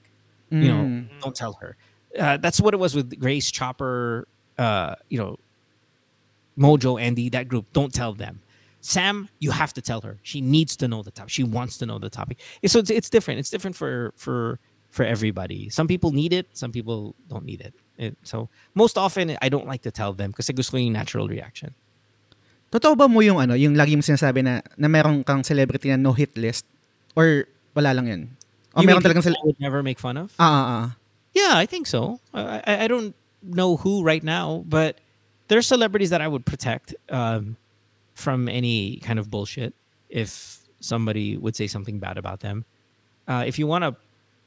You 0.50 0.68
know, 0.68 0.82
Mm. 0.82 1.08
don't 1.22 1.36
tell 1.38 1.54
her. 1.62 1.78
Uh, 2.18 2.38
that's 2.42 2.60
what 2.60 2.74
it 2.74 2.82
was 2.82 2.96
with 2.98 3.14
Grace 3.22 3.52
Chopper. 3.54 4.28
Uh, 4.58 4.96
you 5.08 5.18
know, 5.22 5.38
Mojo, 6.58 7.00
Andy, 7.00 7.30
that 7.30 7.48
group. 7.48 7.66
Don't 7.72 7.94
tell 7.94 8.14
them. 8.14 8.42
Sam, 8.82 9.30
you 9.40 9.52
have 9.52 9.74
to 9.74 9.82
tell 9.82 10.02
her. 10.02 10.20
She 10.24 10.40
needs 10.42 10.76
to 10.78 10.88
know 10.88 11.04
the 11.04 11.12
topic. 11.12 11.32
She 11.32 11.44
wants 11.44 11.78
to 11.80 11.86
know 11.86 12.00
the 12.00 12.10
topic. 12.10 12.40
So 12.66 12.80
it's, 12.80 12.90
it's 12.90 13.10
different. 13.10 13.40
It's 13.40 13.50
different 13.50 13.76
for 13.76 14.14
for 14.16 14.60
for 14.90 15.04
everybody. 15.06 15.70
Some 15.70 15.88
people 15.88 16.12
need 16.12 16.34
it. 16.34 16.48
Some 16.54 16.72
people 16.72 17.16
don't 17.28 17.46
need 17.46 17.62
it. 17.62 17.74
it 17.98 18.18
so 18.24 18.50
most 18.74 18.98
often, 18.98 19.38
I 19.42 19.50
don't 19.50 19.68
like 19.68 19.84
to 19.84 19.92
tell 19.92 20.14
them 20.14 20.32
because 20.32 20.50
gusto 20.50 20.72
ko 20.72 20.78
yung 20.78 20.94
natural 20.94 21.28
reaction. 21.28 21.76
Totoo 22.72 22.96
ba 22.96 23.10
mo 23.10 23.20
yung 23.20 23.42
ano, 23.42 23.58
yung 23.58 23.74
lagi 23.74 23.98
mo 23.98 24.02
sinasabi 24.06 24.46
na, 24.46 24.62
na 24.78 24.88
meron 24.88 25.24
kang 25.26 25.44
celebrity 25.44 25.90
na 25.90 25.98
no 25.98 26.14
hit 26.14 26.38
list? 26.38 26.66
Or 27.16 27.46
wala 27.74 27.94
lang 27.94 28.08
yun? 28.08 28.22
O 28.78 28.82
You 28.82 28.88
meron 28.88 29.02
talagang 29.02 29.26
people 29.26 29.34
cele- 29.34 29.44
I 29.44 29.46
would 29.46 29.60
never 29.60 29.82
make 29.82 30.00
fun 30.00 30.18
of. 30.18 30.34
Ah, 30.38 30.46
ah, 30.46 30.66
ah. 30.70 30.88
Yeah, 31.34 31.58
I 31.58 31.66
think 31.66 31.88
so. 31.88 32.20
I, 32.34 32.62
I, 32.66 32.74
I 32.86 32.88
don't 32.88 33.14
know 33.42 33.78
who 33.78 34.04
right 34.04 34.24
now, 34.24 34.64
but 34.70 35.02
there's 35.50 35.66
celebrities 35.66 36.10
that 36.12 36.22
I 36.22 36.28
would 36.28 36.46
protect 36.46 36.94
um, 37.10 37.58
from 38.20 38.52
any 38.52 39.00
kind 39.00 39.18
of 39.18 39.32
bullshit 39.32 39.72
if 40.12 40.60
somebody 40.84 41.40
would 41.40 41.56
say 41.56 41.68
something 41.68 42.00
bad 42.00 42.20
about 42.20 42.44
them. 42.44 42.66
Uh, 43.28 43.44
if 43.48 43.58
you 43.58 43.66
want 43.66 43.88
a 43.88 43.96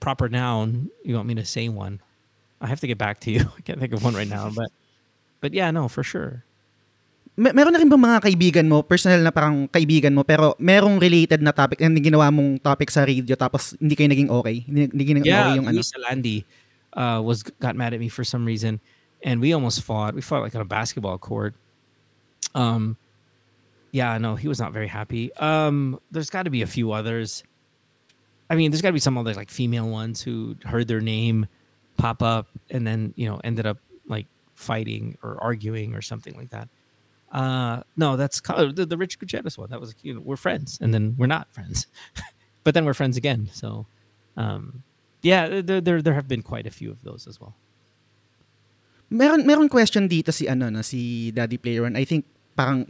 proper 0.01 0.29
noun, 0.29 0.91
you 1.03 1.17
want 1.17 1.27
me 1.27 1.35
to 1.35 1.45
say 1.45 1.69
one, 1.73 2.01
I 2.61 2.69
have 2.69 2.81
to 2.85 2.87
get 2.87 2.99
back 2.99 3.21
to 3.25 3.33
you. 3.33 3.49
I 3.59 3.61
can't 3.65 3.81
think 3.81 3.97
of 3.97 4.05
one 4.05 4.15
right 4.15 4.29
now, 4.29 4.53
but 4.53 4.69
but 5.41 5.57
yeah, 5.57 5.73
no, 5.73 5.89
for 5.89 6.05
sure. 6.05 6.45
Mer- 7.33 7.57
meron 7.57 7.73
na 7.73 7.81
rin 7.81 7.89
ba 7.89 7.97
mga 7.97 8.21
kaibigan 8.29 8.69
mo, 8.69 8.85
personal 8.85 9.25
na 9.25 9.33
parang 9.33 9.65
kaibigan 9.73 10.13
mo, 10.13 10.21
pero 10.21 10.53
merong 10.61 11.01
related 11.01 11.41
na 11.41 11.57
topic, 11.57 11.81
hindi 11.81 12.05
ginawa 12.05 12.29
mong 12.29 12.61
topic 12.61 12.93
sa 12.93 13.09
radio, 13.09 13.33
tapos 13.33 13.73
hindi 13.81 13.97
kayo 13.97 14.13
naging 14.13 14.29
okay? 14.29 14.57
Hindi, 14.69 14.81
hindi 14.93 15.03
naging 15.17 15.25
yeah, 15.25 15.49
okay 15.49 15.57
yung 15.57 15.67
ano? 15.73 15.81
Luis 15.81 15.97
Alandy 15.97 16.45
uh, 16.93 17.25
was 17.25 17.41
got 17.57 17.73
mad 17.73 17.97
at 17.97 18.01
me 18.05 18.13
for 18.13 18.21
some 18.21 18.45
reason, 18.45 18.85
and 19.25 19.41
we 19.41 19.57
almost 19.57 19.81
fought. 19.81 20.13
We 20.13 20.21
fought 20.21 20.45
like 20.45 20.53
on 20.53 20.61
a 20.61 20.69
basketball 20.69 21.17
court. 21.17 21.57
Um, 22.53 23.01
yeah, 23.93 24.17
no, 24.17 24.35
he 24.35 24.49
was 24.49 24.59
not 24.59 24.73
very 24.73 24.89
happy. 24.89 25.33
Um, 25.37 26.01
there's 26.11 26.31
got 26.31 26.45
to 26.45 26.51
be 26.51 26.63
a 26.63 26.67
few 26.67 26.93
others. 26.93 27.45
I 28.49 28.57
mean, 28.57 28.71
there's 28.71 28.81
got 28.81 28.89
to 28.89 28.95
be 28.95 29.01
some 29.01 29.17
other 29.17 29.35
like 29.35 29.51
female 29.51 29.89
ones 29.89 30.21
who 30.23 30.57
heard 30.65 30.89
their 30.89 31.01
name 31.01 31.47
pop 31.99 32.23
up 32.23 32.49
and 32.71 32.87
then 32.87 33.13
you 33.17 33.29
know 33.29 33.39
ended 33.45 33.67
up 33.67 33.79
like 34.09 34.27
fighting 34.55 35.17
or 35.23 35.37
arguing 35.41 35.95
or 35.95 36.01
something 36.01 36.35
like 36.35 36.51
that. 36.51 36.69
Uh, 37.31 37.83
no, 37.97 38.17
that's 38.17 38.41
co- 38.41 38.73
the, 38.73 38.85
the 38.85 38.97
Rich 38.97 39.19
Gutierrez 39.19 39.57
one. 39.57 39.69
That 39.71 39.81
was 39.81 39.95
you 40.03 40.15
know 40.15 40.21
we're 40.25 40.37
friends 40.37 40.79
and 40.81 40.93
then 40.93 41.15
we're 41.19 41.29
not 41.29 41.53
friends, 41.53 41.87
but 42.65 42.73
then 42.73 42.85
we're 42.85 42.97
friends 42.97 43.19
again. 43.19 43.49
So, 43.53 43.85
um, 44.39 44.83
yeah, 45.21 45.61
there, 45.61 45.81
there 45.81 46.01
there 46.01 46.15
have 46.15 46.29
been 46.29 46.43
quite 46.43 46.67
a 46.67 46.71
few 46.73 46.91
of 46.91 47.05
those 47.05 47.27
as 47.29 47.39
well. 47.39 47.55
Meron 49.11 49.47
meron 49.47 49.69
question 49.69 50.09
dito 50.09 50.33
si 50.33 50.49
ano 50.49 50.71
na 50.71 50.81
si 50.81 51.31
Daddy 51.31 51.59
Player. 51.59 51.85
I 51.85 52.05
think 52.05 52.25
parang 52.57 52.89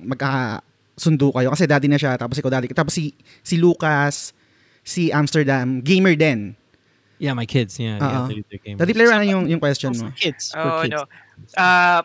magkasundo 0.93 1.33
kayo 1.33 1.49
kasi 1.51 1.65
daddy 1.65 1.89
na 1.89 1.97
siya 1.97 2.17
tapos 2.21 2.37
ikaw 2.39 2.53
daddy. 2.53 2.69
Tapos 2.73 2.93
si 2.93 3.17
si 3.41 3.57
Lucas, 3.57 4.37
si 4.85 5.09
Amsterdam, 5.09 5.81
gamer 5.81 6.15
din. 6.17 6.55
Yeah, 7.23 7.35
my 7.39 7.47
kids. 7.47 7.79
Yeah, 7.79 8.03
yeah 8.03 8.27
they, 8.29 8.43
they're 8.51 8.59
gamers. 8.61 8.79
Daddy 8.83 8.93
Player 8.93 9.11
One 9.15 9.29
yung 9.29 9.45
yung 9.49 9.61
question 9.63 9.95
mo. 9.97 10.11
kids. 10.13 10.53
For 10.53 10.61
Oh, 10.61 10.83
kids. 10.83 10.93
no. 10.93 11.03
Uh, 11.57 12.03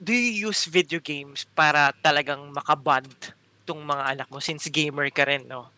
do 0.00 0.12
you 0.12 0.48
use 0.48 0.64
video 0.64 0.98
games 0.98 1.44
para 1.52 1.92
talagang 2.00 2.48
makaband 2.50 3.12
tong 3.68 3.84
mga 3.84 4.16
anak 4.16 4.26
mo 4.32 4.40
since 4.40 4.66
gamer 4.72 5.12
ka 5.12 5.28
rin, 5.28 5.44
no? 5.46 5.68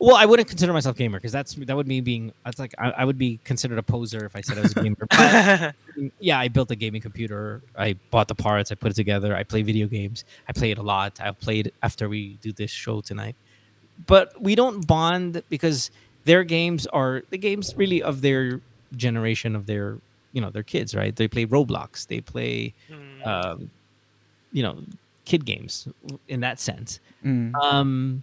Well, 0.00 0.16
I 0.16 0.26
wouldn't 0.26 0.48
consider 0.48 0.72
myself 0.72 0.96
gamer 0.96 1.18
because 1.18 1.32
that's 1.32 1.54
that 1.54 1.74
would 1.76 1.86
mean 1.86 2.04
being 2.04 2.32
that's 2.44 2.58
like 2.58 2.74
I, 2.78 2.90
I 2.90 3.04
would 3.04 3.16
be 3.16 3.38
considered 3.44 3.78
a 3.78 3.82
poser 3.82 4.24
if 4.26 4.34
I 4.36 4.40
said 4.40 4.58
I 4.58 4.62
was 4.62 4.72
a 4.76 4.82
gamer. 4.82 4.96
But 5.96 6.10
yeah, 6.18 6.38
I 6.38 6.48
built 6.48 6.70
a 6.72 6.76
gaming 6.76 7.00
computer. 7.00 7.62
I 7.78 7.94
bought 8.10 8.28
the 8.28 8.34
parts. 8.34 8.72
I 8.72 8.74
put 8.74 8.90
it 8.90 8.94
together. 8.94 9.34
I 9.34 9.44
play 9.44 9.62
video 9.62 9.86
games. 9.86 10.24
I 10.48 10.52
play 10.52 10.72
it 10.72 10.78
a 10.78 10.82
lot. 10.82 11.20
I've 11.20 11.38
played 11.40 11.72
after 11.82 12.08
we 12.08 12.34
do 12.42 12.52
this 12.52 12.70
show 12.70 13.00
tonight. 13.00 13.36
But 14.06 14.40
we 14.42 14.54
don't 14.56 14.84
bond 14.86 15.42
because 15.48 15.90
their 16.24 16.42
games 16.42 16.86
are 16.88 17.22
the 17.30 17.38
games 17.38 17.74
really 17.76 18.02
of 18.02 18.20
their 18.20 18.60
generation 18.96 19.54
of 19.56 19.66
their 19.66 19.98
you 20.32 20.40
know 20.40 20.50
their 20.50 20.64
kids 20.64 20.94
right. 20.94 21.14
They 21.14 21.28
play 21.28 21.46
Roblox. 21.46 22.06
They 22.08 22.20
play 22.20 22.74
Hmm. 22.88 23.22
um, 23.24 23.70
you 24.52 24.62
know 24.64 24.78
kid 25.24 25.44
games 25.46 25.86
in 26.28 26.40
that 26.40 26.58
sense. 26.60 26.98
Mm. 27.24 27.54
Um, 27.54 28.22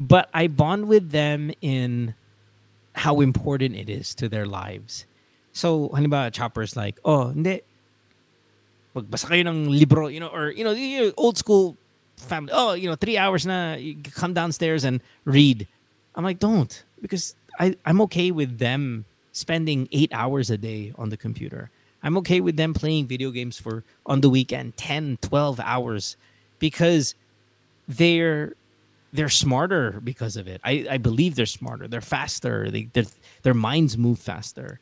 but 0.00 0.30
I 0.32 0.46
bond 0.46 0.88
with 0.88 1.10
them 1.10 1.52
in 1.60 2.14
how 2.94 3.20
important 3.20 3.76
it 3.76 3.90
is 3.90 4.14
to 4.16 4.28
their 4.28 4.46
lives. 4.46 5.04
So, 5.52 5.90
halimbawa, 5.90 6.32
Chopper's 6.32 6.74
like, 6.74 6.98
oh, 7.04 7.28
hindi, 7.28 7.60
magbasa 8.96 9.28
kayo 9.28 9.46
ng 9.46 9.68
libro, 9.68 10.08
you 10.08 10.18
know, 10.18 10.28
or, 10.28 10.50
you 10.50 10.64
know, 10.64 11.12
old 11.16 11.36
school 11.36 11.76
family, 12.16 12.52
oh, 12.54 12.72
you 12.72 12.88
know, 12.88 12.96
three 12.96 13.18
hours 13.18 13.44
na, 13.44 13.76
come 14.14 14.32
downstairs 14.32 14.84
and 14.84 15.00
read. 15.24 15.68
I'm 16.14 16.24
like, 16.24 16.38
don't, 16.38 16.82
because 17.00 17.36
I, 17.58 17.76
I'm 17.84 18.00
okay 18.02 18.30
with 18.30 18.58
them 18.58 19.04
spending 19.32 19.88
eight 19.92 20.10
hours 20.12 20.50
a 20.50 20.56
day 20.56 20.92
on 20.96 21.10
the 21.10 21.16
computer. 21.16 21.70
I'm 22.02 22.16
okay 22.18 22.40
with 22.40 22.56
them 22.56 22.72
playing 22.72 23.06
video 23.06 23.30
games 23.30 23.60
for 23.60 23.84
on 24.06 24.22
the 24.22 24.30
weekend 24.30 24.76
10, 24.76 25.18
12 25.20 25.60
hours 25.60 26.16
because 26.58 27.14
they're 27.86 28.54
they're 29.12 29.28
smarter 29.28 30.00
because 30.02 30.36
of 30.36 30.46
it. 30.48 30.60
I, 30.64 30.86
I 30.90 30.98
believe 30.98 31.34
they're 31.34 31.46
smarter. 31.46 31.88
They're 31.88 32.00
faster. 32.00 32.70
They 32.70 32.84
their 32.92 33.04
their 33.42 33.54
minds 33.54 33.98
move 33.98 34.18
faster. 34.18 34.80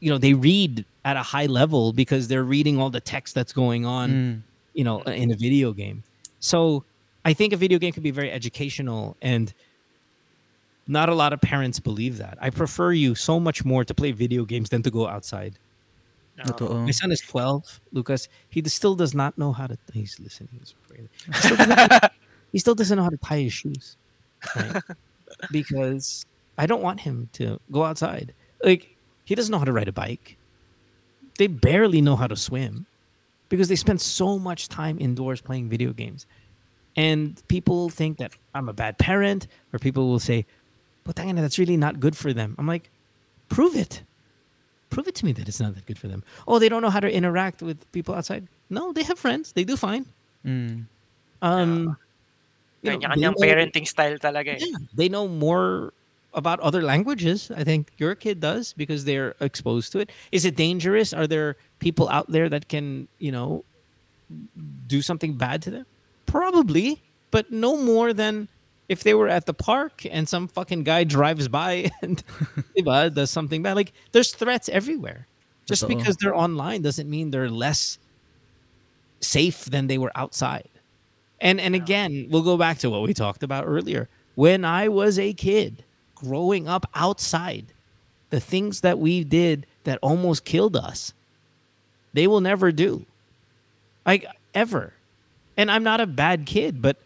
You 0.00 0.10
know, 0.10 0.18
they 0.18 0.34
read 0.34 0.84
at 1.04 1.16
a 1.16 1.22
high 1.22 1.46
level 1.46 1.92
because 1.92 2.28
they're 2.28 2.44
reading 2.44 2.78
all 2.78 2.90
the 2.90 3.00
text 3.00 3.34
that's 3.34 3.52
going 3.52 3.86
on, 3.86 4.10
Mm. 4.10 4.40
you 4.74 4.84
know, 4.84 5.00
in 5.02 5.30
a 5.30 5.36
video 5.36 5.72
game. 5.72 6.02
So 6.40 6.84
I 7.24 7.32
think 7.32 7.52
a 7.54 7.56
video 7.56 7.78
game 7.78 7.92
can 7.92 8.02
be 8.02 8.10
very 8.10 8.30
educational 8.30 9.16
and 9.22 9.52
not 10.86 11.08
a 11.08 11.14
lot 11.14 11.32
of 11.32 11.40
parents 11.40 11.80
believe 11.80 12.18
that. 12.18 12.36
I 12.42 12.50
prefer 12.50 12.92
you 12.92 13.14
so 13.14 13.40
much 13.40 13.64
more 13.64 13.84
to 13.84 13.94
play 13.94 14.12
video 14.12 14.44
games 14.44 14.68
than 14.68 14.82
to 14.82 14.90
go 14.90 15.08
outside. 15.08 15.54
Totoo. 16.44 16.84
My 16.84 16.90
son 16.90 17.10
is 17.12 17.20
12, 17.20 17.80
Lucas. 17.92 18.28
He 18.50 18.62
still 18.68 18.94
does 18.94 19.14
not 19.14 19.38
know 19.38 19.52
how 19.52 19.68
to. 19.68 19.78
He's 19.94 20.18
listening. 20.20 20.50
He's. 20.60 20.74
He 22.54 22.58
still 22.60 22.60
doesn't, 22.60 22.60
he 22.60 22.60
still 22.60 22.74
doesn't 22.74 22.96
know 22.96 23.02
how 23.02 23.10
to 23.10 23.16
tie 23.16 23.40
his 23.40 23.52
shoes. 23.52 23.96
right? 24.56 24.82
because 25.50 26.24
I 26.56 26.66
don't 26.66 26.82
want 26.82 27.00
him 27.00 27.28
to 27.34 27.58
go 27.72 27.82
outside. 27.82 28.32
Like, 28.62 28.96
he 29.24 29.34
doesn't 29.34 29.50
know 29.50 29.58
how 29.58 29.64
to 29.64 29.72
ride 29.72 29.88
a 29.88 29.92
bike. 29.92 30.36
They 31.38 31.48
barely 31.48 32.00
know 32.00 32.14
how 32.14 32.28
to 32.28 32.36
swim 32.36 32.86
because 33.48 33.68
they 33.68 33.76
spend 33.76 34.00
so 34.00 34.38
much 34.38 34.68
time 34.68 34.98
indoors 35.00 35.40
playing 35.40 35.68
video 35.68 35.92
games. 35.92 36.26
And 36.96 37.42
people 37.48 37.88
think 37.88 38.18
that 38.18 38.32
I'm 38.54 38.68
a 38.68 38.72
bad 38.72 38.98
parent, 38.98 39.48
or 39.72 39.80
people 39.80 40.08
will 40.08 40.20
say, 40.20 40.46
but 41.02 41.16
that's 41.16 41.58
really 41.58 41.76
not 41.76 41.98
good 41.98 42.16
for 42.16 42.32
them. 42.32 42.54
I'm 42.56 42.68
like, 42.68 42.88
prove 43.48 43.74
it 43.74 44.02
prove 44.94 45.08
it 45.08 45.14
to 45.16 45.24
me 45.24 45.32
that 45.32 45.48
it's 45.48 45.60
not 45.60 45.74
that 45.74 45.84
good 45.86 45.98
for 45.98 46.08
them. 46.08 46.22
Oh, 46.46 46.58
they 46.58 46.68
don't 46.68 46.80
know 46.80 46.90
how 46.90 47.00
to 47.00 47.10
interact 47.12 47.60
with 47.62 47.90
people 47.92 48.14
outside. 48.14 48.46
No, 48.70 48.92
they 48.92 49.02
have 49.02 49.18
friends. 49.18 49.52
They 49.52 49.64
do 49.64 49.76
fine. 49.76 50.06
Mm. 50.46 50.86
Um, 51.42 51.96
you 52.84 52.90
know, 52.90 52.98
Kanya-kanyang 52.98 53.20
know- 53.20 53.40
parenting 53.40 53.88
style 53.88 54.18
talaga 54.18 54.54
eh. 54.54 54.58
yeah, 54.60 54.76
they 54.94 55.08
know 55.08 55.26
more 55.26 55.92
about 56.34 56.60
other 56.60 56.82
languages. 56.82 57.50
I 57.54 57.64
think 57.64 57.92
your 57.96 58.14
kid 58.14 58.40
does 58.40 58.72
because 58.74 59.04
they're 59.04 59.34
exposed 59.40 59.92
to 59.92 60.00
it. 60.00 60.10
Is 60.32 60.44
it 60.44 60.56
dangerous? 60.56 61.12
Are 61.12 61.26
there 61.26 61.56
people 61.78 62.08
out 62.08 62.30
there 62.30 62.48
that 62.48 62.68
can, 62.68 63.08
you 63.18 63.32
know, 63.32 63.64
do 64.86 65.00
something 65.00 65.34
bad 65.34 65.62
to 65.62 65.70
them? 65.70 65.86
Probably, 66.26 67.00
but 67.30 67.50
no 67.52 67.76
more 67.76 68.12
than 68.12 68.48
if 68.88 69.02
they 69.02 69.14
were 69.14 69.28
at 69.28 69.46
the 69.46 69.54
park 69.54 70.04
and 70.10 70.28
some 70.28 70.48
fucking 70.48 70.82
guy 70.84 71.04
drives 71.04 71.48
by 71.48 71.90
and 72.02 72.22
does 73.14 73.30
something 73.30 73.62
bad. 73.62 73.76
Like 73.76 73.92
there's 74.12 74.32
threats 74.32 74.68
everywhere. 74.68 75.26
Just 75.66 75.88
because 75.88 76.16
they're 76.20 76.36
online 76.36 76.82
doesn't 76.82 77.08
mean 77.08 77.30
they're 77.30 77.48
less 77.48 77.98
safe 79.20 79.64
than 79.64 79.86
they 79.86 79.96
were 79.96 80.12
outside. 80.14 80.68
And 81.44 81.60
and 81.60 81.76
again, 81.76 82.26
we'll 82.32 82.42
go 82.42 82.56
back 82.56 82.80
to 82.80 82.88
what 82.88 83.02
we 83.04 83.12
talked 83.12 83.44
about 83.44 83.68
earlier. 83.68 84.08
When 84.34 84.64
I 84.64 84.88
was 84.88 85.20
a 85.20 85.36
kid 85.36 85.84
growing 86.16 86.66
up 86.66 86.88
outside, 86.96 87.76
the 88.32 88.40
things 88.40 88.80
that 88.80 88.98
we 88.98 89.22
did 89.22 89.68
that 89.84 90.00
almost 90.00 90.48
killed 90.48 90.74
us, 90.74 91.12
they 92.16 92.26
will 92.26 92.40
never 92.40 92.72
do. 92.72 93.04
Like 94.08 94.24
ever. 94.56 94.96
And 95.56 95.70
I'm 95.70 95.84
not 95.84 96.00
a 96.00 96.08
bad 96.08 96.46
kid, 96.48 96.80
but 96.80 96.96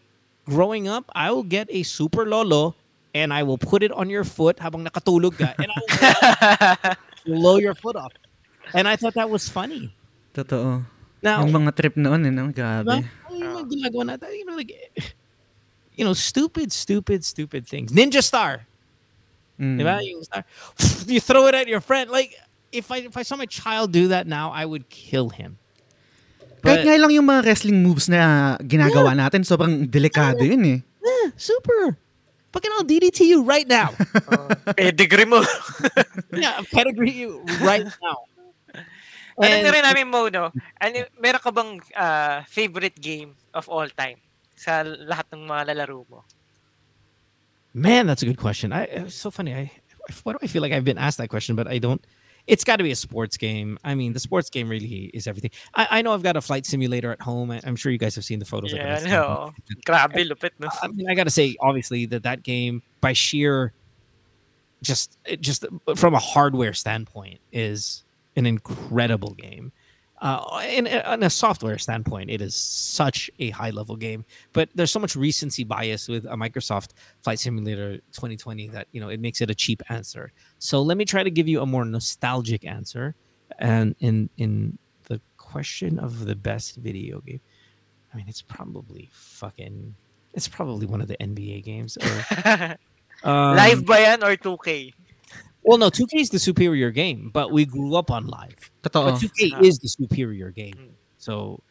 growing 0.47 0.87
up, 0.87 1.05
I 1.13 1.29
will 1.35 1.43
get 1.43 1.67
a 1.69 1.83
super 1.83 2.25
lolo 2.25 2.73
and 3.13 3.33
I 3.35 3.43
will 3.43 3.59
put 3.59 3.83
it 3.83 3.91
on 3.91 4.09
your 4.09 4.23
foot 4.23 4.57
habang 4.57 4.87
nakatulog 4.87 5.37
ka 5.37 5.53
and 5.59 5.69
I 5.69 6.95
will 7.27 7.35
blow 7.37 7.57
your 7.59 7.75
foot 7.75 7.95
off. 7.95 8.13
And 8.73 8.87
I 8.87 8.95
thought 8.95 9.13
that 9.19 9.29
was 9.29 9.49
funny. 9.49 9.93
Totoo. 10.33 10.85
Now, 11.21 11.43
Yung 11.43 11.51
mga 11.51 11.75
trip 11.75 11.95
noon, 11.99 12.25
eh, 12.25 12.31
no? 12.31 12.47
Grabe. 12.47 13.03
Yung 13.59 13.69
ginagawa 13.69 14.15
natin, 14.15 14.27
you 14.33 14.45
know, 14.45 14.55
like, 14.55 14.73
you 15.99 16.03
know, 16.05 16.13
stupid, 16.13 16.71
stupid, 16.71 17.25
stupid 17.25 17.67
things. 17.67 17.91
Ninja 17.91 18.23
Star. 18.23 18.69
Mm. 19.59 19.75
Diba? 19.75 19.95
Yung 20.01 20.23
star. 20.23 20.47
You 21.11 21.19
throw 21.19 21.47
it 21.51 21.55
at 21.55 21.67
your 21.67 21.83
friend. 21.83 22.09
Like, 22.09 22.33
if 22.71 22.91
I 22.91 23.03
if 23.03 23.17
I 23.17 23.23
saw 23.27 23.35
my 23.35 23.45
child 23.45 23.91
do 23.91 24.07
that 24.07 24.25
now, 24.25 24.51
I 24.55 24.63
would 24.63 24.87
kill 24.87 25.29
him. 25.29 25.59
Kahit 26.63 26.83
nga 26.83 26.95
lang 26.99 27.11
yung 27.11 27.27
mga 27.27 27.47
wrestling 27.47 27.79
moves 27.83 28.11
na 28.11 28.55
ginagawa 28.59 29.15
natin, 29.15 29.47
sobrang 29.47 29.87
delikado 29.87 30.43
yun 30.43 30.63
eh. 30.67 30.79
Yeah, 30.99 31.31
super. 31.39 31.95
Fucking 32.51 32.71
I'll 32.75 32.83
DDT 32.83 33.29
you 33.29 33.45
right 33.45 33.67
now. 33.67 33.93
Pedigree 34.77 35.23
mo. 35.23 35.39
yeah, 36.33 36.59
pedigree 36.73 37.13
you 37.13 37.45
right 37.61 37.85
now. 37.85 38.27
Ano 39.39 39.55
And- 39.55 39.63
na 39.63 39.71
rin 39.71 39.83
namin 39.83 40.07
mo, 40.11 40.27
no? 40.27 40.51
Ano, 40.81 40.97
meron 41.19 41.41
ka 41.41 41.51
bang 41.51 41.71
ah, 41.95 42.43
favorite 42.47 42.99
game 42.99 43.35
of 43.53 43.67
all 43.69 43.87
time 43.89 44.19
sa 44.55 44.83
lahat 44.83 45.25
ng 45.31 45.47
mga 45.47 45.71
lalaro 45.73 46.03
mo? 46.11 46.23
Man, 47.73 48.07
that's 48.07 48.21
a 48.23 48.25
good 48.25 48.37
question. 48.37 48.73
I 48.73 48.83
it's 48.83 49.15
so 49.15 49.31
funny. 49.31 49.53
I 49.53 49.71
why 50.23 50.33
do 50.33 50.39
I 50.41 50.47
feel 50.47 50.61
like 50.61 50.73
I've 50.73 50.83
been 50.83 50.97
asked 50.97 51.17
that 51.19 51.29
question, 51.29 51.55
but 51.55 51.67
I 51.67 51.77
don't. 51.77 52.01
It's 52.47 52.63
got 52.63 52.77
to 52.77 52.83
be 52.83 52.89
a 52.89 52.95
sports 52.95 53.37
game. 53.37 53.77
I 53.83 53.93
mean, 53.93 54.13
the 54.13 54.19
sports 54.19 54.49
game 54.49 54.69
really 54.69 55.11
is 55.13 55.27
everything. 55.27 55.51
I, 55.75 55.87
I 55.91 56.01
know 56.01 56.13
I've 56.15 56.23
got 56.23 56.35
a 56.35 56.41
flight 56.41 56.65
simulator 56.65 57.11
at 57.11 57.21
home. 57.21 57.51
I, 57.51 57.61
I'm 57.63 57.75
sure 57.75 57.91
you 57.91 57.99
guys 57.99 58.15
have 58.15 58.25
seen 58.25 58.39
the 58.39 58.45
photos. 58.45 58.73
Yeah, 58.73 58.97
no. 59.05 59.53
Grabe, 59.85 60.25
lupit, 60.27 60.51
no? 60.57 60.67
I 60.81 60.87
mean, 60.87 61.07
I 61.07 61.13
got 61.13 61.25
to 61.25 61.29
say, 61.29 61.55
obviously, 61.61 62.07
that 62.07 62.23
that 62.23 62.41
game, 62.41 62.81
by 63.01 63.13
sheer, 63.13 63.71
just 64.81 65.19
just 65.39 65.65
from 65.95 66.15
a 66.15 66.19
hardware 66.19 66.73
standpoint, 66.73 67.39
is 67.53 68.03
an 68.39 68.45
incredible 68.45 69.35
game. 69.35 69.71
Uh, 70.21 70.61
in, 70.69 70.85
in 70.85 71.23
a 71.23 71.29
software 71.29 71.77
standpoint, 71.77 72.29
it 72.29 72.41
is 72.41 72.53
such 72.53 73.29
a 73.39 73.51
high 73.51 73.69
level 73.69 73.95
game. 73.95 74.25
But 74.51 74.69
there's 74.75 74.91
so 74.91 74.99
much 74.99 75.15
recency 75.15 75.63
bias 75.63 76.09
with 76.09 76.25
a 76.25 76.35
Microsoft 76.35 76.89
Flight 77.21 77.39
Simulator 77.39 77.97
2020 78.11 78.67
that 78.69 78.87
you 78.91 78.99
know 78.99 79.09
it 79.09 79.19
makes 79.19 79.39
it 79.39 79.49
a 79.49 79.55
cheap 79.55 79.81
answer. 79.89 80.33
So 80.57 80.81
let 80.81 80.97
me 80.97 81.05
try 81.05 81.23
to 81.23 81.31
give 81.31 81.47
you 81.47 81.61
a 81.61 81.65
more 81.65 81.85
nostalgic 81.85 82.65
answer. 82.65 83.15
And 83.59 83.95
in 83.99 84.29
in 84.37 84.77
the 85.07 85.21
question 85.37 85.99
of 85.99 86.25
the 86.25 86.35
best 86.35 86.75
video 86.75 87.21
game, 87.21 87.39
I 88.13 88.17
mean, 88.17 88.25
it's 88.27 88.41
probably 88.41 89.09
fucking. 89.13 89.95
It's 90.33 90.47
probably 90.47 90.85
one 90.85 91.01
of 91.01 91.07
the 91.07 91.17
NBA 91.17 91.63
games. 91.63 91.97
Or, 91.97 92.77
um, 93.23 93.55
Live 93.55 93.85
ba 93.85 94.01
yan 94.01 94.23
or 94.23 94.35
2K? 94.35 94.93
Well, 95.69 95.77
no, 95.77 95.91
2K 95.93 96.17
is 96.25 96.29
the 96.31 96.39
superior 96.39 96.89
game, 96.89 97.29
but 97.29 97.51
we 97.53 97.61
grew 97.63 97.93
up 97.93 98.09
on 98.09 98.25
live. 98.25 98.57
Totoo. 98.81 99.05
But 99.05 99.21
2K 99.21 99.53
Ah. 99.53 99.61
is 99.61 99.77
the 99.77 99.85
superior 99.87 100.49
game. 100.49 100.73
Mm. 100.73 100.89
So, 101.21 101.61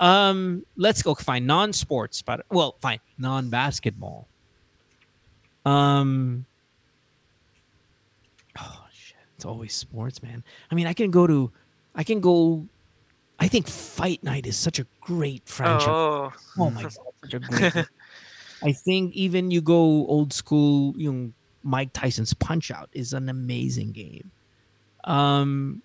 um, 0.00 0.66
let's 0.74 1.06
go 1.06 1.14
find 1.14 1.46
non-sports, 1.46 2.18
but 2.20 2.42
well, 2.50 2.74
fine 2.82 2.98
non-basketball. 3.16 4.26
Um, 5.64 6.46
oh 8.58 8.84
shit, 8.90 9.22
it's 9.36 9.44
always 9.44 9.72
sports, 9.72 10.18
man. 10.20 10.42
I 10.70 10.74
mean, 10.74 10.88
I 10.90 10.92
can 10.92 11.12
go 11.14 11.28
to, 11.30 11.52
I 11.94 12.02
can 12.02 12.18
go. 12.18 12.66
I 13.38 13.46
think 13.46 13.68
Fight 13.68 14.18
Night 14.26 14.46
is 14.50 14.56
such 14.58 14.80
a 14.82 14.86
great 15.00 15.46
franchise. 15.46 15.86
Oo. 15.86 16.32
Oh 16.58 16.70
my 16.74 16.82
god, 16.82 16.92
such 17.22 17.34
a 17.34 17.38
great. 17.38 17.86
I 18.66 18.72
think 18.74 19.14
even 19.14 19.54
you 19.54 19.62
go 19.62 19.78
old 20.10 20.32
school, 20.34 20.94
yung 20.98 21.34
Mike 21.64 21.90
Tyson's 21.92 22.34
Punch 22.34 22.70
Out 22.70 22.88
is 22.92 23.12
an 23.12 23.28
amazing 23.28 23.90
game. 23.92 24.30
Um, 25.04 25.82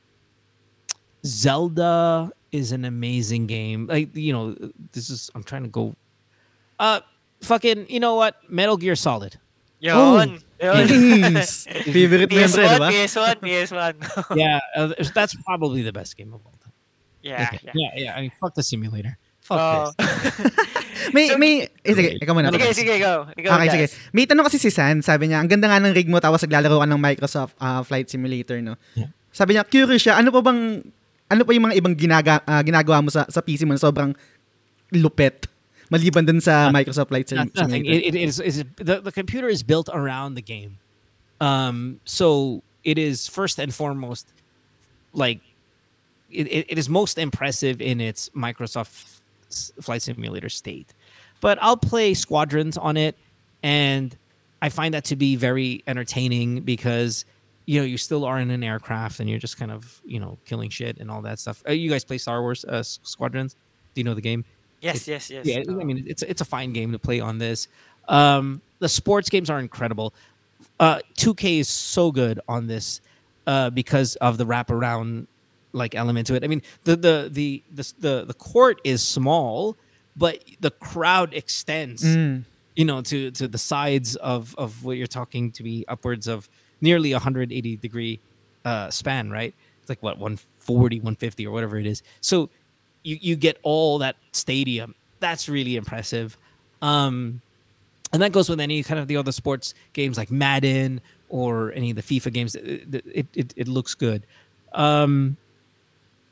Zelda 1.25 2.31
is 2.51 2.71
an 2.71 2.85
amazing 2.85 3.47
game. 3.47 3.87
Like 3.87 4.15
you 4.15 4.33
know, 4.33 4.55
this 4.91 5.09
is 5.09 5.31
I'm 5.35 5.43
trying 5.43 5.63
to 5.63 5.69
go. 5.69 5.95
Uh, 6.79 7.01
fucking, 7.41 7.87
you 7.89 7.99
know 7.99 8.15
what? 8.15 8.35
Metal 8.49 8.77
Gear 8.77 8.95
Solid. 8.95 9.37
Yun. 9.79 10.39
Yun. 10.61 10.87
Favorite 10.87 12.31
mo 12.31 12.37
yan, 12.37 12.51
pre, 12.51 12.63
di 12.63 12.67
PS1, 12.67 12.79
ba? 12.79 12.89
PS1, 12.91 13.35
PS1. 13.39 14.37
Yeah, 14.37 14.59
uh, 14.75 14.93
that's 15.13 15.35
probably 15.43 15.81
the 15.81 15.91
best 15.93 16.15
game 16.17 16.33
of 16.33 16.41
all 16.45 16.53
time. 16.63 16.73
yeah, 17.21 17.47
Okay. 17.53 17.59
yeah. 17.63 17.71
yeah, 17.75 17.91
yeah. 17.95 18.15
I 18.15 18.21
mean, 18.21 18.31
fuck 18.39 18.55
the 18.55 18.63
simulator. 18.63 19.17
Fuck 19.49 19.57
Oh. 19.57 19.89
this. 19.97 20.05
May, 21.15 21.25
So- 21.27 21.41
may, 21.41 21.65
eh, 21.81 21.93
sige, 21.97 22.09
ikaw 22.21 22.37
muna. 22.37 22.53
sige, 22.53 22.69
sige, 22.75 22.93
go. 23.01 23.25
Ikaw, 23.33 23.49
Okay, 23.49 23.65
Jazz. 23.65 23.73
sige. 23.73 24.13
May 24.13 24.29
tanong 24.29 24.45
kasi 24.45 24.61
si 24.61 24.69
San, 24.69 25.01
sabi 25.01 25.25
niya, 25.25 25.41
ang 25.41 25.49
ganda 25.49 25.65
nga 25.65 25.81
ng 25.81 25.89
rig 25.89 26.05
mo 26.05 26.21
tapos 26.21 26.45
naglalaro 26.45 26.77
ka 26.77 26.85
ng 26.85 27.01
Microsoft 27.01 27.57
ah, 27.57 27.81
Flight 27.81 28.13
Simulator, 28.13 28.61
no? 28.61 28.77
Yeah. 28.93 29.09
Sabi 29.33 29.57
niya, 29.57 29.65
curious 29.65 30.05
siya, 30.05 30.21
ano 30.21 30.29
pa 30.29 30.43
bang, 30.43 30.85
ano 31.25 31.41
pa 31.41 31.51
yung 31.51 31.65
mga 31.65 31.75
ibang 31.81 31.95
ginaga, 31.97 32.45
ah, 32.45 32.61
ginagawa 32.61 33.01
mo 33.01 33.09
sa, 33.09 33.25
sa 33.25 33.41
PC 33.41 33.65
mo 33.65 33.73
na 33.73 33.81
sobrang 33.81 34.13
lupet? 34.93 35.49
Maliban 35.89 36.21
dun 36.21 36.37
sa 36.37 36.69
Ah, 36.69 36.71
Microsoft 36.71 37.09
Flight 37.09 37.25
Sim- 37.25 37.41
Not- 37.41 37.57
nothing. 37.57 37.81
Simulator. 37.89 38.05
It, 38.05 38.13
it 38.13 38.21
is, 38.29 38.37
is 38.37 38.55
the, 38.77 39.01
the 39.01 39.11
computer 39.11 39.49
is 39.49 39.65
built 39.65 39.89
around 39.89 40.37
the 40.37 40.45
game. 40.45 40.77
Um, 41.41 41.97
so 42.05 42.61
it 42.85 42.99
is 42.99 43.25
first 43.25 43.57
and 43.57 43.73
foremost 43.73 44.29
like 45.15 45.39
it, 46.29 46.45
it, 46.45 46.65
it 46.69 46.77
is 46.77 46.85
most 46.85 47.17
impressive 47.17 47.81
in 47.81 47.97
its 47.97 48.29
Microsoft 48.37 49.18
Flight 49.81 50.01
Simulator 50.01 50.49
state. 50.49 50.93
But 51.41 51.57
I'll 51.61 51.77
play 51.77 52.13
Squadrons 52.13 52.77
on 52.77 52.97
it, 52.97 53.17
and 53.63 54.15
I 54.61 54.69
find 54.69 54.93
that 54.93 55.05
to 55.05 55.15
be 55.15 55.35
very 55.35 55.83
entertaining 55.87 56.61
because 56.61 57.25
you 57.65 57.79
know 57.79 57.85
you 57.85 57.97
still 57.97 58.25
are 58.25 58.39
in 58.39 58.49
an 58.51 58.63
aircraft 58.63 59.19
and 59.19 59.29
you're 59.29 59.39
just 59.39 59.57
kind 59.57 59.71
of 59.71 60.01
you 60.05 60.19
know 60.19 60.37
killing 60.45 60.69
shit 60.69 60.97
and 60.99 61.09
all 61.09 61.21
that 61.21 61.39
stuff. 61.39 61.63
Uh, 61.67 61.71
you 61.71 61.89
guys 61.89 62.03
play 62.03 62.17
Star 62.17 62.41
Wars 62.41 62.65
uh, 62.65 62.83
Squadrons? 62.83 63.55
Do 63.93 64.01
you 64.01 64.03
know 64.03 64.13
the 64.13 64.21
game? 64.21 64.43
yes, 64.81 65.07
yes, 65.07 65.29
yes. 65.29 65.45
Yeah, 65.45 65.59
I 65.69 65.83
mean 65.83 66.03
it's 66.07 66.23
it's 66.23 66.41
a 66.41 66.45
fine 66.45 66.73
game 66.73 66.91
to 66.91 66.99
play 66.99 67.19
on 67.19 67.37
this. 67.37 67.67
Um, 68.07 68.61
the 68.79 68.89
sports 68.89 69.29
games 69.29 69.49
are 69.49 69.59
incredible. 69.59 70.13
Uh, 70.79 70.99
2K 71.17 71.59
is 71.59 71.69
so 71.69 72.11
good 72.11 72.39
on 72.47 72.67
this 72.67 73.01
uh, 73.47 73.69
because 73.69 74.15
of 74.17 74.37
the 74.37 74.45
wraparound 74.45 75.27
like 75.73 75.95
element 75.95 76.27
to 76.27 76.35
it. 76.35 76.43
I 76.43 76.47
mean, 76.47 76.61
the 76.83 76.95
the 76.95 77.29
the 77.31 77.63
the 77.71 77.93
the, 77.99 78.25
the 78.25 78.33
court 78.33 78.81
is 78.83 79.05
small, 79.05 79.77
but 80.15 80.43
the 80.59 80.71
crowd 80.71 81.33
extends. 81.33 82.03
Mm. 82.03 82.43
You 82.75 82.85
know, 82.85 83.01
to 83.01 83.31
to 83.31 83.47
the 83.47 83.57
sides 83.57 84.15
of 84.17 84.55
of 84.57 84.83
what 84.83 84.97
you're 84.97 85.07
talking 85.07 85.51
to 85.51 85.63
be 85.63 85.85
upwards 85.87 86.27
of 86.27 86.49
nearly 86.81 87.11
180 87.11 87.75
degree 87.77 88.19
uh, 88.63 88.89
span, 88.89 89.29
right? 89.29 89.53
It's 89.81 89.89
like 89.89 90.01
what 90.01 90.17
140, 90.17 90.97
150 90.99 91.47
or 91.47 91.51
whatever 91.51 91.77
it 91.77 91.85
is. 91.85 92.03
So 92.21 92.49
you 93.03 93.17
you 93.19 93.35
get 93.35 93.57
all 93.63 93.99
that 93.99 94.15
stadium. 94.31 94.95
That's 95.19 95.49
really 95.49 95.75
impressive. 95.75 96.37
Um, 96.81 97.41
and 98.11 98.21
that 98.21 98.31
goes 98.31 98.49
with 98.49 98.59
any 98.59 98.81
kind 98.83 98.99
of 98.99 99.07
the 99.07 99.17
other 99.17 99.31
sports 99.31 99.73
games 99.93 100.17
like 100.17 100.31
Madden 100.31 101.01
or 101.27 101.71
any 101.73 101.91
of 101.91 101.95
the 101.95 102.01
FIFA 102.01 102.33
games. 102.33 102.55
It 102.55 103.05
it, 103.13 103.27
it, 103.33 103.53
it 103.55 103.67
looks 103.67 103.93
good. 103.93 104.23
Um, 104.73 105.37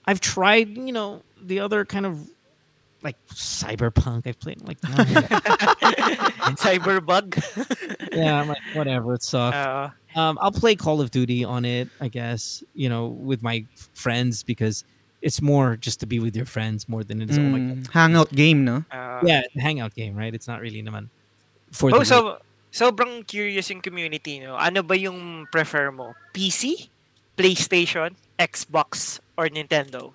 I've 0.07 0.21
tried, 0.21 0.77
you 0.77 0.93
know, 0.93 1.21
the 1.41 1.59
other 1.59 1.83
kind 1.85 2.05
of 2.05 2.29
like 3.03 3.15
Cyberpunk. 3.29 4.25
I've 4.25 4.39
played 4.39 4.61
like 4.67 4.79
Cyberbug. 6.57 7.35
yeah, 8.15 8.41
I'm 8.41 8.47
like 8.47 8.61
whatever. 8.73 9.13
It 9.15 9.23
sucks. 9.23 9.55
Uh, 9.55 9.89
Um, 10.17 10.39
I'll 10.41 10.51
play 10.55 10.73
Call 10.73 10.97
of 10.99 11.11
Duty 11.11 11.45
on 11.45 11.61
it, 11.63 11.89
I 12.01 12.07
guess. 12.07 12.63
You 12.73 12.89
know, 12.89 13.05
with 13.05 13.43
my 13.43 13.65
friends 13.93 14.41
because 14.41 14.83
it's 15.21 15.41
more 15.43 15.77
just 15.77 15.99
to 15.99 16.07
be 16.07 16.17
with 16.19 16.35
your 16.35 16.45
friends 16.49 16.89
more 16.89 17.03
than 17.03 17.21
it 17.21 17.29
is. 17.29 17.37
Oh 17.37 17.41
my 17.45 17.59
god. 17.59 17.77
Mm. 17.85 17.91
Hangout 17.93 18.31
game, 18.33 18.65
no? 18.65 18.81
uh, 18.89 19.21
Yeah, 19.21 19.43
hangout 19.59 19.93
game, 19.93 20.15
right? 20.17 20.33
It's 20.33 20.47
not 20.47 20.59
really 20.61 20.81
naman 20.81 21.09
for 21.71 21.93
Oh, 21.93 21.99
the 22.01 22.05
so 22.05 22.37
sobrang 22.73 23.27
curious 23.27 23.69
yung 23.69 23.81
community, 23.81 24.39
no? 24.39 24.55
Ano 24.57 24.81
ba 24.81 24.97
yung 24.97 25.45
prefer 25.51 25.91
mo? 25.93 26.15
PC, 26.33 26.89
PlayStation, 27.37 28.17
Xbox, 28.39 29.19
or 29.37 29.47
Nintendo? 29.47 30.13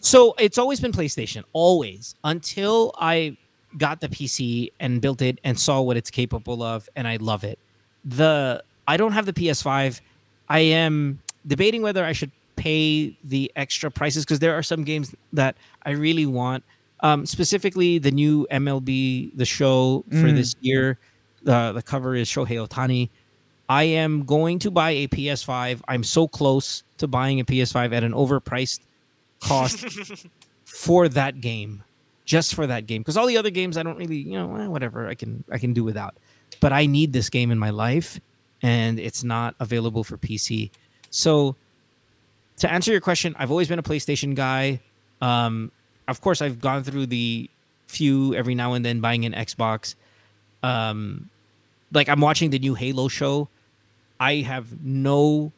So 0.00 0.34
it's 0.38 0.58
always 0.58 0.80
been 0.80 0.92
PlayStation, 0.92 1.44
always 1.52 2.14
until 2.24 2.94
I 2.98 3.36
got 3.78 4.00
the 4.00 4.08
PC 4.08 4.70
and 4.78 5.00
built 5.00 5.22
it 5.22 5.40
and 5.44 5.58
saw 5.58 5.80
what 5.80 5.96
it's 5.96 6.10
capable 6.10 6.62
of, 6.62 6.88
and 6.94 7.08
I 7.08 7.16
love 7.16 7.42
it. 7.44 7.58
The 8.04 8.62
I 8.86 8.96
don't 8.96 9.12
have 9.12 9.26
the 9.26 9.32
PS5. 9.32 10.00
I 10.48 10.60
am 10.60 11.20
debating 11.46 11.80
whether 11.82 12.04
I 12.04 12.12
should 12.12 12.30
pay 12.56 13.16
the 13.24 13.50
extra 13.56 13.90
prices 13.90 14.24
because 14.24 14.38
there 14.40 14.54
are 14.54 14.62
some 14.62 14.84
games 14.84 15.14
that 15.32 15.56
I 15.84 15.90
really 15.92 16.26
want. 16.26 16.62
Um, 17.00 17.24
specifically, 17.26 17.98
the 17.98 18.10
new 18.10 18.46
MLB 18.50 19.32
the 19.36 19.44
show 19.46 20.04
for 20.10 20.16
Mm. 20.28 20.36
this 20.36 20.54
year. 20.60 20.98
The 21.42 21.72
the 21.72 21.82
cover 21.82 22.14
is 22.14 22.28
Shohei 22.28 22.66
Ohtani. 22.66 23.08
I 23.68 23.84
am 23.84 24.24
going 24.24 24.58
to 24.60 24.70
buy 24.70 24.90
a 24.90 25.08
PS5. 25.08 25.80
I'm 25.88 26.04
so 26.04 26.28
close 26.28 26.82
to 26.98 27.06
buying 27.06 27.40
a 27.40 27.44
PS5 27.44 27.92
at 27.92 28.04
an 28.04 28.12
overpriced 28.12 28.80
cost 29.40 29.84
for 30.64 31.08
that 31.08 31.40
game, 31.40 31.82
just 32.24 32.54
for 32.54 32.66
that 32.66 32.86
game. 32.86 33.02
Because 33.02 33.16
all 33.16 33.26
the 33.26 33.36
other 33.36 33.50
games, 33.50 33.76
I 33.76 33.82
don't 33.82 33.96
really, 33.96 34.18
you 34.18 34.32
know, 34.32 34.54
eh, 34.56 34.66
whatever. 34.66 35.08
I 35.08 35.14
can 35.14 35.44
I 35.50 35.58
can 35.58 35.72
do 35.72 35.84
without. 35.84 36.16
But 36.60 36.72
I 36.72 36.86
need 36.86 37.12
this 37.12 37.30
game 37.30 37.50
in 37.50 37.58
my 37.58 37.70
life, 37.70 38.20
and 38.62 39.00
it's 39.00 39.24
not 39.24 39.54
available 39.60 40.04
for 40.04 40.16
PC. 40.18 40.70
So, 41.10 41.56
to 42.58 42.70
answer 42.70 42.92
your 42.92 43.00
question, 43.00 43.34
I've 43.38 43.50
always 43.50 43.68
been 43.68 43.78
a 43.78 43.82
PlayStation 43.82 44.34
guy. 44.34 44.80
Um, 45.20 45.72
of 46.06 46.20
course, 46.20 46.42
I've 46.42 46.60
gone 46.60 46.84
through 46.84 47.06
the 47.06 47.48
few 47.86 48.34
every 48.34 48.54
now 48.54 48.74
and 48.74 48.84
then 48.84 49.00
buying 49.00 49.24
an 49.24 49.32
Xbox. 49.32 49.94
Um, 50.62 51.30
like 51.92 52.08
I'm 52.08 52.20
watching 52.20 52.50
the 52.50 52.58
new 52.58 52.74
Halo 52.74 53.08
show. 53.08 53.48
I 54.20 54.36
have 54.46 54.82
no 54.84 55.52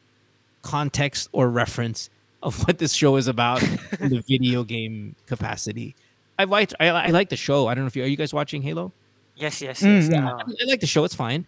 context 0.61 1.29
or 1.31 1.49
reference 1.49 2.09
of 2.43 2.65
what 2.67 2.77
this 2.77 2.93
show 2.93 3.15
is 3.15 3.27
about 3.27 3.63
in 3.99 4.09
the 4.09 4.21
video 4.21 4.63
game 4.63 5.15
capacity. 5.25 5.95
I 6.37 6.43
liked 6.45 6.73
I, 6.79 6.89
I 6.89 7.07
like 7.09 7.29
the 7.29 7.35
show. 7.37 7.67
I 7.67 7.73
don't 7.73 7.83
know 7.83 7.87
if 7.87 7.95
you 7.95 8.03
are 8.03 8.07
you 8.07 8.17
guys 8.17 8.33
watching 8.33 8.61
Halo? 8.61 8.91
Yes, 9.35 9.61
yes, 9.61 9.81
Mm, 9.81 10.01
yes. 10.01 10.09
yeah. 10.09 10.33
Uh, 10.33 10.43
I 10.45 10.65
like 10.65 10.81
the 10.81 10.87
show. 10.89 11.03
It's 11.03 11.13
fine, 11.15 11.45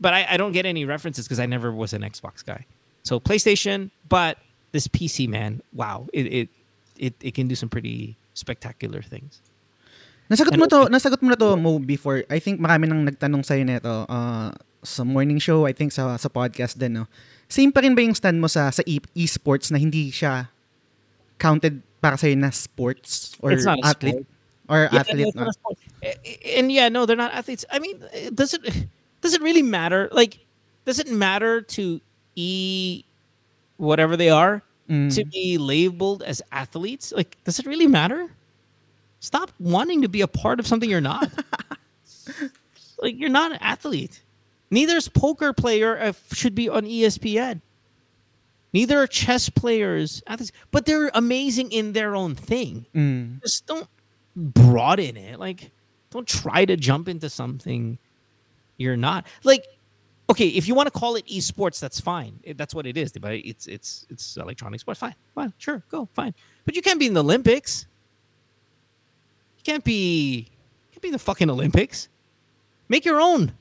but 0.00 0.14
I, 0.14 0.26
I 0.30 0.36
don't 0.36 0.52
get 0.52 0.66
any 0.66 0.84
references 0.84 1.26
because 1.26 1.38
I 1.40 1.46
never 1.46 1.70
was 1.72 1.92
an 1.92 2.02
Xbox 2.02 2.44
guy. 2.44 2.66
So 3.02 3.18
PlayStation, 3.20 3.90
but 4.08 4.38
this 4.72 4.86
PC 4.88 5.28
man, 5.28 5.62
wow, 5.74 6.06
it 6.12 6.26
it 6.26 6.48
it, 6.98 7.14
it 7.20 7.34
can 7.34 7.46
do 7.46 7.54
some 7.54 7.68
pretty 7.68 8.16
spectacular 8.34 9.02
things. 9.02 9.42
Nasagot 10.30 10.58
mo 10.58 10.66
to, 10.66 10.90
nasagot 10.90 11.22
mo 11.22 11.30
na 11.30 11.38
to 11.38 11.54
Mo 11.56 11.78
before. 11.78 12.24
I 12.30 12.38
think 12.42 12.58
marami 12.58 12.90
nang 12.90 13.06
nagtanong 13.06 13.46
sa'yo 13.46 13.62
nito 13.62 14.06
uh, 14.10 14.50
sa 14.86 15.02
morning 15.04 15.38
show, 15.42 15.66
I 15.66 15.74
think 15.74 15.90
sa 15.90 16.14
sa 16.16 16.30
podcast 16.30 16.78
din, 16.78 16.94
no. 17.02 17.04
Same 17.50 17.70
pa 17.74 17.82
rin 17.82 17.94
ba 17.94 18.02
yung 18.02 18.14
stand 18.14 18.38
mo 18.40 18.46
sa 18.46 18.70
sa 18.70 18.82
e- 18.86 19.02
esports 19.18 19.70
na 19.70 19.78
hindi 19.78 20.10
siya 20.10 20.48
counted 21.38 21.82
para 22.00 22.16
sa'yo 22.16 22.38
na 22.38 22.50
sports 22.54 23.34
or 23.42 23.50
It's 23.52 23.66
not 23.66 23.78
athlete 23.84 24.24
or 24.70 24.88
Yeah, 24.90 25.02
athlete? 25.02 25.18
no, 25.18 25.22
no? 25.22 25.28
it's 25.28 25.36
not 25.36 25.48
a 25.50 25.56
sport. 25.58 25.76
Eh, 26.02 26.14
eh, 26.24 26.58
and 26.62 26.70
yeah, 26.72 26.88
no, 26.88 27.04
they're 27.06 27.18
not 27.18 27.34
athletes. 27.34 27.64
I 27.70 27.78
mean, 27.78 27.98
eh, 28.14 28.30
does 28.32 28.54
it 28.54 28.62
does 29.22 29.34
it 29.34 29.42
really 29.42 29.62
matter? 29.66 30.08
Like, 30.14 30.38
does 30.86 30.98
it 31.02 31.10
matter 31.10 31.60
to 31.78 32.00
e 32.38 33.02
whatever 33.76 34.16
they 34.16 34.30
are 34.30 34.62
Mm. 34.86 35.10
to 35.18 35.26
be 35.26 35.58
labeled 35.58 36.22
as 36.22 36.38
athletes? 36.54 37.10
Like, 37.10 37.34
does 37.42 37.58
it 37.58 37.66
really 37.66 37.90
matter? 37.90 38.30
Stop 39.18 39.50
wanting 39.58 40.02
to 40.02 40.08
be 40.08 40.22
a 40.22 40.30
part 40.30 40.62
of 40.62 40.66
something 40.70 40.86
you're 40.86 41.02
not. 41.02 41.26
like, 43.02 43.18
you're 43.18 43.28
not 43.34 43.50
an 43.50 43.58
athlete. 43.60 44.22
Neither 44.70 44.96
is 44.96 45.08
poker 45.08 45.52
player 45.52 45.98
uh, 45.98 46.12
should 46.32 46.54
be 46.54 46.68
on 46.68 46.82
ESPN. 46.84 47.60
Neither 48.72 48.98
are 48.98 49.06
chess 49.06 49.48
players 49.48 50.22
but 50.70 50.84
they're 50.84 51.10
amazing 51.14 51.70
in 51.72 51.92
their 51.92 52.14
own 52.14 52.34
thing 52.34 52.84
Mm. 52.94 53.40
just 53.42 53.66
don't 53.66 53.88
broaden 54.36 55.16
it. 55.16 55.38
Like, 55.38 55.70
don't 56.10 56.26
try 56.28 56.64
to 56.66 56.76
jump 56.76 57.08
into 57.08 57.30
something 57.30 57.98
you're 58.76 58.96
not. 58.96 59.24
Like, 59.44 59.66
okay, 60.28 60.48
if 60.48 60.68
you 60.68 60.74
want 60.74 60.88
to 60.88 60.90
call 60.90 61.16
it 61.16 61.26
esports, 61.26 61.80
that's 61.80 62.00
fine. 62.00 62.40
That's 62.56 62.74
what 62.74 62.86
it 62.86 62.98
is. 62.98 63.12
But 63.12 63.34
it's 63.34 63.66
it's 63.66 64.04
it's 64.10 64.36
electronic 64.36 64.80
sports. 64.80 65.00
Fine, 65.00 65.14
fine, 65.34 65.54
sure, 65.56 65.82
go, 65.88 66.08
fine. 66.12 66.34
But 66.66 66.74
you 66.76 66.82
can't 66.82 66.98
be 66.98 67.06
in 67.06 67.14
the 67.14 67.22
Olympics. 67.22 67.86
You 69.58 69.62
can't 69.64 69.84
be. 69.84 70.48
You 70.48 70.92
can't 70.92 71.02
be 71.02 71.08
in 71.08 71.12
the 71.12 71.18
fucking 71.18 71.48
Olympics. 71.48 72.08
Make 72.90 73.04
your 73.06 73.20
own. 73.22 73.52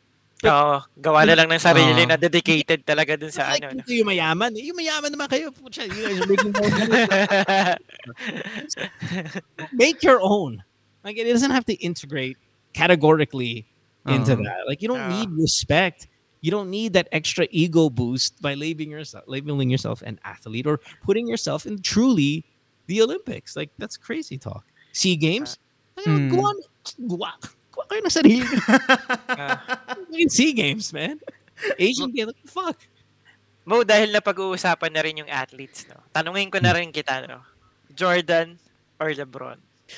Oo, 0.46 0.78
gawa 0.96 1.26
na 1.26 1.34
lang 1.36 1.50
ng 1.50 1.60
sarili 1.60 2.06
Oo. 2.06 2.10
na 2.10 2.16
dedicated 2.16 2.86
talaga 2.86 3.18
dun 3.18 3.34
sa 3.34 3.50
like 3.52 3.66
ano. 3.66 3.82
no? 3.82 3.90
yung 3.90 4.08
mayaman. 4.08 4.52
Yung 4.56 4.78
mayaman 4.78 5.10
naman 5.10 5.28
kayo. 5.28 5.50
Putya, 5.50 5.90
You 5.90 6.02
guys 6.06 6.18
are 6.22 6.30
making 6.30 6.52
more 6.54 6.70
money. 6.70 7.02
make 9.74 10.04
your 10.04 10.20
own. 10.22 10.64
Like 11.04 11.18
it 11.18 11.26
doesn't 11.26 11.52
have 11.52 11.66
to 11.66 11.74
integrate 11.82 12.38
categorically 12.74 13.66
into 14.06 14.34
Uh-huh. 14.34 14.44
that. 14.44 14.62
Like 14.68 14.82
you 14.82 14.88
don't 14.88 15.02
Yeah. 15.02 15.18
need 15.26 15.30
respect. 15.34 16.08
You 16.42 16.52
don't 16.54 16.70
need 16.70 16.94
that 16.94 17.08
extra 17.12 17.48
ego 17.50 17.90
boost 17.90 18.38
by 18.42 18.54
labeling 18.54 18.92
yourself 18.94 19.26
labeling 19.26 19.70
yourself 19.74 20.06
an 20.06 20.22
athlete 20.22 20.68
or 20.70 20.78
putting 21.02 21.26
yourself 21.26 21.66
in 21.66 21.82
truly 21.82 22.46
the 22.86 23.02
Olympics. 23.02 23.56
Like 23.58 23.74
that's 23.82 23.98
crazy 23.98 24.38
talk. 24.38 24.62
Sea 24.94 25.16
Games? 25.18 25.58
Like, 25.98 26.06
Mm. 26.06 26.30
Go 26.30 26.44
on. 26.44 26.56
Gawa 27.08 27.34
gawa 27.74 27.84
kayo 27.90 28.02
ng 28.06 28.14
sarili. 28.14 28.46
Ah. 29.36 29.58
Fucking 30.10 30.30
Sea 30.30 30.54
Games, 30.54 30.94
man. 30.94 31.20
Asian 31.80 32.12
Games. 32.12 32.34
Like, 32.34 32.48
fuck. 32.48 32.78
Mo, 33.66 33.82
dahil 33.82 34.14
na 34.14 34.22
pag-uusapan 34.22 34.92
na 34.94 35.02
rin 35.02 35.26
yung 35.26 35.32
athletes, 35.32 35.90
no? 35.90 35.98
Tanungin 36.14 36.54
ko 36.54 36.62
na 36.62 36.78
rin 36.78 36.94
kita, 36.94 37.26
no? 37.26 37.42
Jordan 37.98 38.62
or 39.02 39.10
LeBron? 39.10 39.58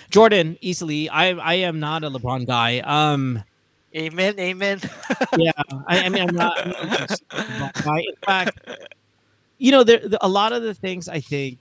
Jordan, 0.10 0.56
easily. 0.62 1.10
I 1.10 1.36
I 1.36 1.56
am 1.68 1.80
not 1.80 2.04
a 2.04 2.10
LeBron 2.12 2.48
guy. 2.48 2.80
Um 2.84 3.44
Amen, 3.96 4.38
amen. 4.38 4.80
yeah, 5.38 5.52
I, 5.88 6.06
I 6.06 6.10
mean, 6.10 6.30
I'm 6.30 6.36
not. 6.36 6.54
I'm 7.32 7.60
not 7.60 7.74
guy. 7.74 8.00
In 8.00 8.16
fact, 8.22 8.60
you 9.58 9.72
know, 9.72 9.84
there, 9.84 10.00
the, 10.00 10.20
a 10.22 10.28
lot 10.28 10.54
of 10.54 10.62
the 10.62 10.74
things 10.74 11.10
I 11.10 11.20
think, 11.20 11.60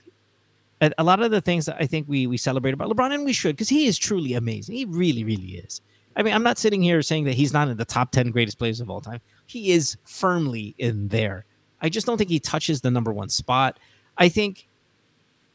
a 0.81 0.91
a 0.99 1.03
lot 1.03 1.21
of 1.21 1.31
the 1.31 1.41
things 1.41 1.65
that 1.65 1.77
I 1.79 1.87
think 1.87 2.05
we 2.07 2.27
we 2.27 2.37
celebrate 2.37 2.73
about 2.73 2.91
LeBron, 2.91 3.15
and 3.15 3.25
we 3.25 3.33
should, 3.33 3.55
because 3.55 3.69
he 3.69 3.87
is 3.87 3.97
truly 3.97 4.33
amazing. 4.33 4.75
He 4.75 4.85
really, 4.85 5.23
really 5.23 5.63
is. 5.63 5.81
I 6.17 6.23
mean, 6.23 6.33
I'm 6.33 6.43
not 6.43 6.57
sitting 6.57 6.81
here 6.81 7.01
saying 7.03 7.25
that 7.25 7.35
he's 7.35 7.53
not 7.53 7.69
in 7.69 7.77
the 7.77 7.85
top 7.85 8.11
10 8.11 8.31
greatest 8.31 8.57
players 8.57 8.81
of 8.81 8.89
all 8.89 8.99
time. 8.99 9.21
He 9.45 9.71
is 9.71 9.97
firmly 10.03 10.73
in 10.79 11.07
there. 11.09 11.45
I 11.79 11.89
just 11.89 12.07
don't 12.07 12.17
think 12.17 12.31
he 12.31 12.39
touches 12.39 12.81
the 12.81 12.89
number 12.89 13.13
one 13.13 13.29
spot. 13.29 13.79
I 14.17 14.27
think, 14.27 14.67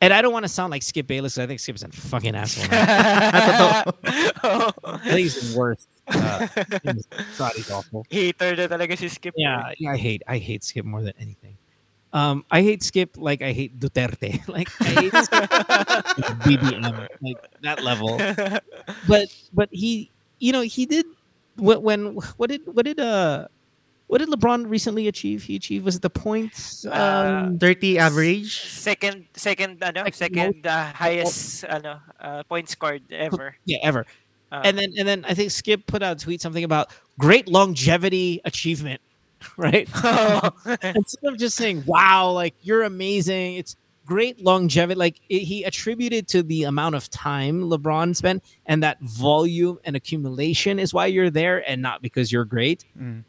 and 0.00 0.14
I 0.14 0.22
don't 0.22 0.32
want 0.32 0.44
to 0.44 0.48
sound 0.48 0.70
like 0.70 0.84
Skip 0.84 1.08
Bayless. 1.08 1.36
I 1.36 1.48
think 1.48 1.58
Skip's 1.58 1.82
a 1.82 1.88
fucking 1.88 2.36
asshole. 2.36 2.68
man. 2.70 3.84
I 4.04 4.98
think 5.02 5.18
he's 5.18 5.52
the 5.52 5.58
worst. 5.58 5.88
Uh, 6.06 6.46
God, 7.38 7.52
he's 7.56 7.70
awful. 7.70 8.06
Hater 8.08 8.54
na 8.56 8.66
talaga 8.68 8.96
si 8.96 9.08
Skip. 9.08 9.34
Yeah, 9.36 9.72
yeah, 9.78 9.90
I 9.90 9.96
hate 9.96 10.22
I 10.28 10.38
hate 10.38 10.62
Skip 10.62 10.84
more 10.84 11.02
than 11.02 11.14
anything. 11.18 11.56
Um, 12.12 12.44
I 12.50 12.62
hate 12.62 12.82
Skip 12.82 13.16
like 13.16 13.42
I 13.42 13.52
hate 13.52 13.78
Duterte. 13.78 14.42
Like 14.48 14.68
I 14.80 14.84
hate 14.84 15.12
BBM, 16.44 17.08
like 17.20 17.36
that 17.62 17.82
level. 17.82 18.18
But 19.08 19.28
but 19.52 19.68
he, 19.72 20.10
you 20.43 20.51
know, 20.53 20.62
he 20.66 20.86
did 20.86 21.07
when, 21.57 21.78
when 21.82 22.01
what 22.36 22.51
did 22.51 22.62
what 22.66 22.84
did 22.84 22.99
uh 22.99 23.47
what 24.09 24.18
did 24.18 24.28
LeBron 24.28 24.68
recently 24.68 25.09
achieve? 25.09 25.45
He 25.45 25.57
achieved 25.57 25.84
was 25.86 25.97
it 25.97 26.03
the 26.03 26.11
points? 26.11 26.84
Uh, 26.84 27.49
Um, 27.49 27.59
30 27.59 27.99
average. 27.99 28.61
second 28.66 29.26
second 29.34 29.80
ano 29.82 30.03
Like 30.05 30.14
second 30.18 30.66
uh, 30.66 30.93
highest 30.93 31.64
ano 31.64 32.01
uh, 32.20 32.43
point 32.45 32.68
scored 32.68 33.03
ever. 33.14 33.57
yeah, 33.64 33.78
ever. 33.82 34.05
Uh, 34.53 34.61
and 34.68 34.76
then 34.76 34.93
and 34.99 35.09
then 35.09 35.24
I 35.24 35.32
think 35.32 35.51
Skip 35.51 35.86
put 35.86 36.03
out 36.03 36.20
a 36.20 36.24
tweet 36.24 36.43
something 36.43 36.64
about 36.64 36.93
great 37.18 37.49
longevity 37.49 38.40
achievement, 38.45 39.01
right? 39.57 39.88
Instead 40.84 41.24
of 41.32 41.38
just 41.38 41.57
saying 41.57 41.84
"Wow, 41.86 42.32
like 42.36 42.55
you're 42.61 42.82
amazing," 42.84 43.57
it's 43.57 43.76
great 44.07 44.42
longevity. 44.42 44.98
Like 44.98 45.20
it, 45.28 45.40
he 45.40 45.64
attributed 45.64 46.28
to 46.28 46.42
the 46.42 46.64
amount 46.64 46.94
of 46.94 47.09
time 47.11 47.62
LeBron 47.62 48.16
spent 48.16 48.42
and 48.66 48.82
that 48.82 49.00
volume 49.00 49.78
and 49.84 49.96
accumulation 49.96 50.78
is 50.78 50.92
why 50.92 51.07
you're 51.07 51.30
there, 51.30 51.68
and 51.68 51.82
not 51.82 52.03
because 52.03 52.32
you're 52.32 52.44
great. 52.44 52.84
Mm. 52.98 53.24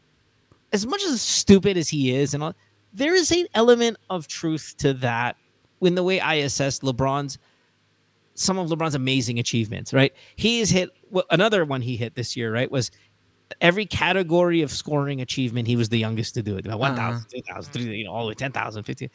As 0.72 0.86
much 0.86 1.04
as 1.04 1.20
stupid 1.20 1.76
as 1.76 1.88
he 1.88 2.14
is, 2.14 2.34
and 2.34 2.42
all, 2.42 2.54
there 2.92 3.14
is 3.14 3.30
an 3.30 3.46
element 3.54 3.96
of 4.10 4.26
truth 4.26 4.74
to 4.78 4.94
that. 4.94 5.36
In 5.80 5.96
the 5.96 6.02
way 6.02 6.18
I 6.18 6.34
assess 6.34 6.80
LeBron's 6.80 7.38
some 8.34 8.58
of 8.58 8.68
LeBron's 8.68 8.94
amazing 8.94 9.38
achievements, 9.38 9.92
right? 9.92 10.12
He 10.36 10.58
has 10.60 10.70
hit 10.70 10.90
well, 11.10 11.24
another 11.30 11.64
one 11.64 11.82
he 11.82 11.96
hit 11.96 12.14
this 12.14 12.36
year, 12.36 12.52
right? 12.52 12.70
Was 12.70 12.90
every 13.60 13.86
category 13.86 14.62
of 14.62 14.70
scoring 14.70 15.20
achievement, 15.20 15.68
he 15.68 15.76
was 15.76 15.88
the 15.88 15.98
youngest 15.98 16.34
to 16.34 16.42
do 16.42 16.56
it. 16.56 16.66
About 16.66 16.80
1,000, 16.80 17.28
2,000, 17.28 17.72
3,000, 17.72 17.92
you 17.92 18.04
know, 18.04 18.12
all 18.12 18.24
the 18.24 18.28
way 18.28 18.34
10,000, 18.34 18.82
15. 18.82 19.10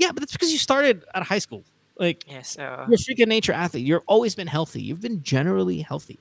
Yeah, 0.00 0.12
but 0.12 0.20
that's 0.20 0.32
because 0.32 0.50
you 0.50 0.56
started 0.58 1.04
at 1.14 1.22
high 1.22 1.38
school. 1.38 1.62
Like, 1.98 2.24
yes. 2.26 2.58
Uh, 2.58 2.86
you're 2.88 3.26
a 3.26 3.28
nature 3.28 3.52
athlete. 3.52 3.84
You've 3.84 4.02
always 4.06 4.34
been 4.34 4.46
healthy. 4.46 4.80
You've 4.80 5.02
been 5.02 5.22
generally 5.22 5.82
healthy. 5.82 6.18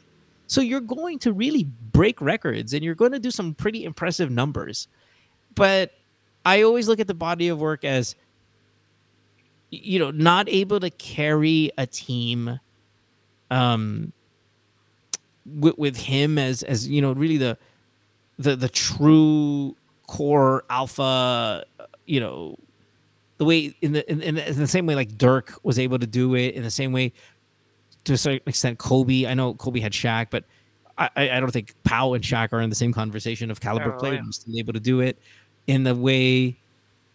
So 0.47 0.59
you're 0.59 0.81
going 0.81 1.17
to 1.19 1.31
really 1.31 1.63
break 1.63 2.19
records 2.19 2.73
and 2.73 2.83
you're 2.83 2.95
going 2.95 3.13
to 3.13 3.19
do 3.19 3.31
some 3.31 3.53
pretty 3.53 3.85
impressive 3.85 4.29
numbers. 4.29 4.89
But 5.55 5.93
I 6.45 6.63
always 6.63 6.89
look 6.89 6.99
at 6.99 7.07
the 7.07 7.13
body 7.13 7.47
of 7.47 7.61
work 7.61 7.85
as 7.85 8.15
you 9.71 9.99
know, 9.99 10.11
not 10.11 10.49
able 10.49 10.79
to 10.79 10.89
carry 10.89 11.71
a 11.77 11.85
team 11.85 12.59
um 13.51 14.11
with, 15.45 15.77
with 15.77 15.97
him 15.97 16.37
as 16.37 16.63
as 16.63 16.87
you 16.87 17.01
know, 17.01 17.13
really 17.13 17.37
the 17.37 17.57
the 18.39 18.55
the 18.55 18.69
true 18.69 19.77
core 20.07 20.65
alpha, 20.69 21.63
you 22.05 22.19
know, 22.19 22.57
the 23.39 23.45
way 23.45 23.75
in 23.81 23.93
the 23.93 24.09
in, 24.11 24.21
in, 24.21 24.35
the- 24.35 24.47
in 24.49 24.55
the 24.57 24.67
same 24.67 24.85
way 24.85 24.93
like 24.93 25.17
Dirk 25.17 25.59
was 25.63 25.79
able 25.79 25.97
to 25.97 26.05
do 26.05 26.35
it 26.35 26.53
in 26.53 26.61
the 26.61 26.69
same 26.71 26.91
way 26.93 27.11
to 28.03 28.13
a 28.13 28.17
certain 28.17 28.47
extent 28.47 28.77
Kobe. 28.77 29.25
I 29.25 29.33
know 29.33 29.55
Kobe 29.55 29.79
had 29.79 29.91
Shaq, 29.91 30.27
but 30.29 30.43
I, 30.97 31.09
I 31.15 31.39
don't 31.39 31.49
think 31.51 31.73
Pau 31.83 32.13
and 32.13 32.23
Shaq 32.23 32.53
are 32.53 32.61
in 32.61 32.69
the 32.69 32.75
same 32.75 32.93
conversation 32.93 33.49
of 33.49 33.59
caliber 33.59 33.93
Oh, 33.95 33.97
player. 33.97 34.15
yeah. 34.15 34.21
Still 34.31 34.57
able 34.59 34.73
to 34.73 34.79
do 34.79 34.99
it 34.99 35.17
in 35.65 35.83
the 35.83 35.95
way 35.95 36.55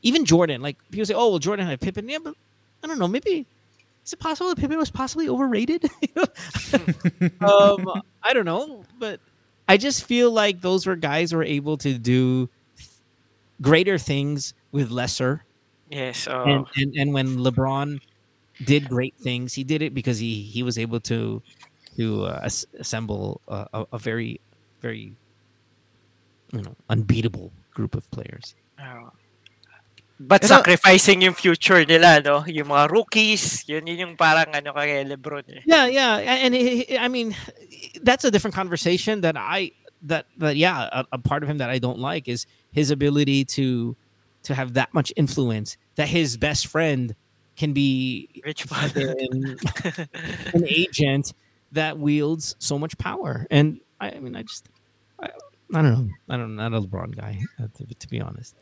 even 0.03 0.25
Jordan, 0.25 0.61
like 0.61 0.77
people 0.91 1.07
say, 1.07 1.15
oh 1.15 1.31
well 1.31 1.39
Jordan 1.39 1.67
had 1.67 1.81
Pippen. 1.81 2.09
Yeah, 2.09 2.19
but 2.25 2.35
I 2.83 2.87
don't 2.87 2.99
know, 2.99 3.09
maybe 3.09 3.47
is 4.05 4.13
it 4.13 4.19
possible 4.19 4.49
that 4.51 4.59
Pippen 4.59 4.77
was 4.79 4.91
possibly 4.91 5.29
overrated? 5.29 5.89
Um, 7.41 8.03
I 8.23 8.33
don't 8.33 8.45
know, 8.45 8.85
but 8.99 9.21
I 9.69 9.77
just 9.77 10.05
feel 10.05 10.31
like 10.31 10.61
those 10.61 10.87
were 10.87 10.97
guys 10.97 11.31
who 11.31 11.39
were 11.39 11.45
able 11.45 11.77
to 11.79 11.99
do 11.99 12.49
greater 13.63 13.99
things 13.99 14.55
with 14.73 14.91
lesser 14.91 15.45
yes. 15.91 16.27
Uh, 16.27 16.45
and, 16.45 16.67
and 16.77 16.91
and 16.97 17.09
when 17.15 17.39
LeBron 17.39 18.01
did 18.65 18.89
great 18.89 19.15
things, 19.17 19.55
he 19.55 19.65
did 19.65 19.83
it 19.83 19.95
because 19.95 20.19
he 20.19 20.43
he 20.43 20.63
was 20.63 20.79
able 20.79 21.01
to 21.11 21.43
to 21.97 22.25
uh, 22.27 22.41
as- 22.43 22.67
assemble 22.79 23.41
a, 23.49 23.67
a, 23.73 23.87
a 23.95 23.99
very 23.99 24.41
very 24.81 25.15
you 26.53 26.63
know 26.63 26.75
unbeatable 26.89 27.53
group 27.73 27.95
of 27.95 28.09
players. 28.11 28.55
oh. 28.81 29.11
But 30.15 30.43
Pero- 30.43 30.63
sacrificing 30.63 31.23
yung 31.27 31.35
future 31.35 31.83
nila, 31.85 32.23
no? 32.23 32.47
Yung 32.47 32.71
mga 32.71 32.87
rookies, 32.95 33.67
yun, 33.67 33.83
yun 33.85 33.99
yung 33.99 34.17
parang 34.17 34.47
ano 34.55 34.71
kay 34.73 35.03
Lebron. 35.03 35.43
Eh. 35.51 35.67
Yeah, 35.67 35.87
yeah, 35.91 36.15
and 36.23 36.55
he- 36.55 36.87
he- 36.87 36.99
I 36.99 37.09
mean 37.09 37.35
that's 38.01 38.23
a 38.23 38.31
different 38.31 38.55
conversation 38.55 39.23
that 39.27 39.35
I 39.37 39.73
that 40.07 40.27
that 40.39 40.55
yeah 40.55 40.87
a, 40.93 41.19
a 41.19 41.19
part 41.19 41.43
of 41.43 41.51
him 41.51 41.59
that 41.59 41.69
I 41.69 41.83
don't 41.83 41.99
like 41.99 42.29
is 42.31 42.47
his 42.71 42.93
ability 42.95 43.45
to 43.59 43.97
to 44.45 44.55
have 44.55 44.75
that 44.75 44.93
much 44.95 45.13
influence 45.17 45.77
that 45.97 46.09
his 46.09 46.37
best 46.37 46.67
friend 46.67 47.17
can 47.57 47.73
be 47.73 48.29
Rich 48.45 48.67
an, 48.71 49.57
an 50.55 50.65
agent 50.69 51.33
that 51.73 51.99
wields 51.99 52.57
so 52.59 52.79
much 52.79 52.97
power. 52.99 53.47
And 53.51 53.81
I, 54.01 54.11
I 54.11 54.19
mean, 54.21 54.37
I 54.37 54.43
just, 54.43 54.69
I, 55.21 55.31
I 55.75 55.83
don't 55.83 55.93
know. 55.93 56.09
I 56.29 56.37
don't, 56.37 56.57
not 56.57 56.73
a 56.73 56.81
LeBron 56.81 57.17
guy, 57.17 57.41
uh, 57.59 57.69
to, 57.79 57.87
to 57.87 58.09
be 58.09 58.21
honest. 58.21 58.55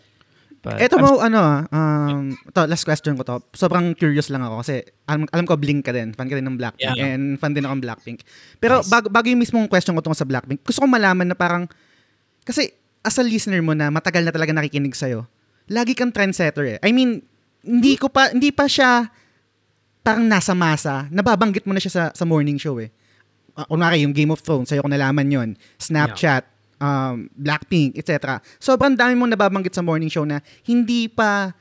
But 0.63 0.79
Eto 0.79 0.95
I'm- 0.95 1.03
mo, 1.03 1.19
ano 1.19 1.39
ah, 1.43 1.67
um, 1.75 2.39
to, 2.55 2.71
last 2.71 2.87
question 2.87 3.19
ko 3.19 3.27
to. 3.27 3.43
Sobrang 3.51 3.99
curious 3.99 4.31
lang 4.31 4.47
ako 4.47 4.63
kasi 4.63 4.87
alam, 5.11 5.27
alam 5.35 5.43
ko 5.43 5.59
Blink 5.59 5.83
ka 5.83 5.91
din. 5.91 6.15
Fan 6.15 6.31
ka 6.31 6.39
din 6.39 6.47
ng 6.47 6.55
Blackpink. 6.55 6.95
Yeah. 6.95 7.19
And 7.19 7.35
fan 7.43 7.59
din 7.59 7.67
ako 7.67 7.83
ng 7.83 7.85
Blackpink. 7.85 8.23
Pero 8.63 8.79
Nice. 8.79 8.87
bago, 8.87 9.11
bago 9.11 9.27
yung 9.27 9.43
mismong 9.43 9.67
question 9.67 9.99
ko 9.99 10.01
tungkol 10.07 10.23
sa 10.23 10.29
Blackpink, 10.29 10.63
gusto 10.63 10.79
ko 10.79 10.87
malaman 10.87 11.35
na 11.35 11.35
parang, 11.35 11.67
kasi 12.47 12.71
as 13.03 13.19
a 13.19 13.27
listener 13.27 13.59
mo 13.59 13.75
na 13.75 13.91
matagal 13.91 14.23
na 14.23 14.31
talaga 14.31 14.55
nakikinig 14.55 14.95
sa'yo, 14.95 15.27
lagi 15.71 15.93
kang 15.95 16.11
trendsetter 16.11 16.65
eh. 16.67 16.79
I 16.83 16.91
mean, 16.91 17.23
hindi 17.63 17.95
ko 17.95 18.11
pa, 18.11 18.35
hindi 18.35 18.51
pa 18.51 18.67
siya 18.67 19.07
parang 20.03 20.27
nasa 20.27 20.53
masa. 20.53 21.07
Nababanggit 21.09 21.63
mo 21.63 21.73
na 21.73 21.81
siya 21.83 21.93
sa, 21.93 22.05
sa 22.11 22.25
morning 22.27 22.59
show 22.59 22.79
eh. 22.83 22.91
Uh, 23.55 23.67
kunwari, 23.69 24.03
yung 24.03 24.17
Game 24.17 24.33
of 24.35 24.43
Thrones, 24.43 24.73
sa'yo 24.73 24.83
ko 24.83 24.91
nalaman 24.91 25.29
yon 25.31 25.49
Snapchat, 25.79 26.43
um, 26.83 27.31
Blackpink, 27.39 27.95
etc. 27.95 28.43
Sobrang 28.59 28.99
dami 28.99 29.15
mong 29.15 29.39
nababanggit 29.39 29.73
sa 29.77 29.85
morning 29.85 30.11
show 30.11 30.27
na 30.27 30.43
hindi 30.67 31.07
pa, 31.07 31.55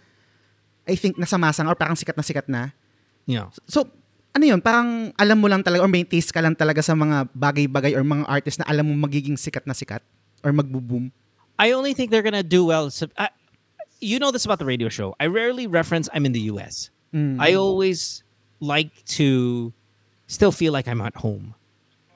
I 0.89 0.95
think, 0.97 1.21
nasa 1.21 1.37
masang 1.37 1.69
or 1.69 1.77
parang 1.77 1.93
sikat 1.93 2.17
na 2.17 2.25
sikat 2.25 2.47
na. 2.49 2.73
yeah. 3.29 3.51
So, 3.69 3.85
ano 4.31 4.43
yun? 4.47 4.63
Parang 4.63 5.11
alam 5.19 5.37
mo 5.37 5.51
lang 5.51 5.61
talaga 5.61 5.83
or 5.83 5.91
may 5.91 6.07
taste 6.07 6.31
ka 6.31 6.39
lang 6.39 6.55
talaga 6.55 6.79
sa 6.79 6.95
mga 6.95 7.27
bagay-bagay 7.35 7.93
or 7.99 8.03
mga 8.07 8.25
artist 8.31 8.63
na 8.63 8.65
alam 8.71 8.87
mo 8.87 8.95
magiging 8.95 9.35
sikat 9.35 9.67
na 9.67 9.75
sikat 9.75 10.01
or 10.41 10.55
magbo-boom. 10.55 11.11
I 11.59 11.75
only 11.75 11.93
think 11.93 12.09
they're 12.09 12.25
gonna 12.25 12.41
do 12.41 12.65
well. 12.65 12.89
I, 13.19 13.29
you 14.01 14.19
know 14.19 14.31
this 14.31 14.45
about 14.45 14.59
the 14.59 14.65
radio 14.65 14.89
show. 14.89 15.15
I 15.19 15.27
rarely 15.27 15.67
reference 15.67 16.09
I'm 16.13 16.25
in 16.25 16.33
the 16.33 16.41
U.S. 16.57 16.89
Mm. 17.13 17.37
I 17.39 17.53
always 17.53 18.23
like 18.59 19.05
to 19.17 19.71
still 20.27 20.51
feel 20.51 20.73
like 20.73 20.87
I'm 20.87 21.01
at 21.01 21.15
home. 21.15 21.55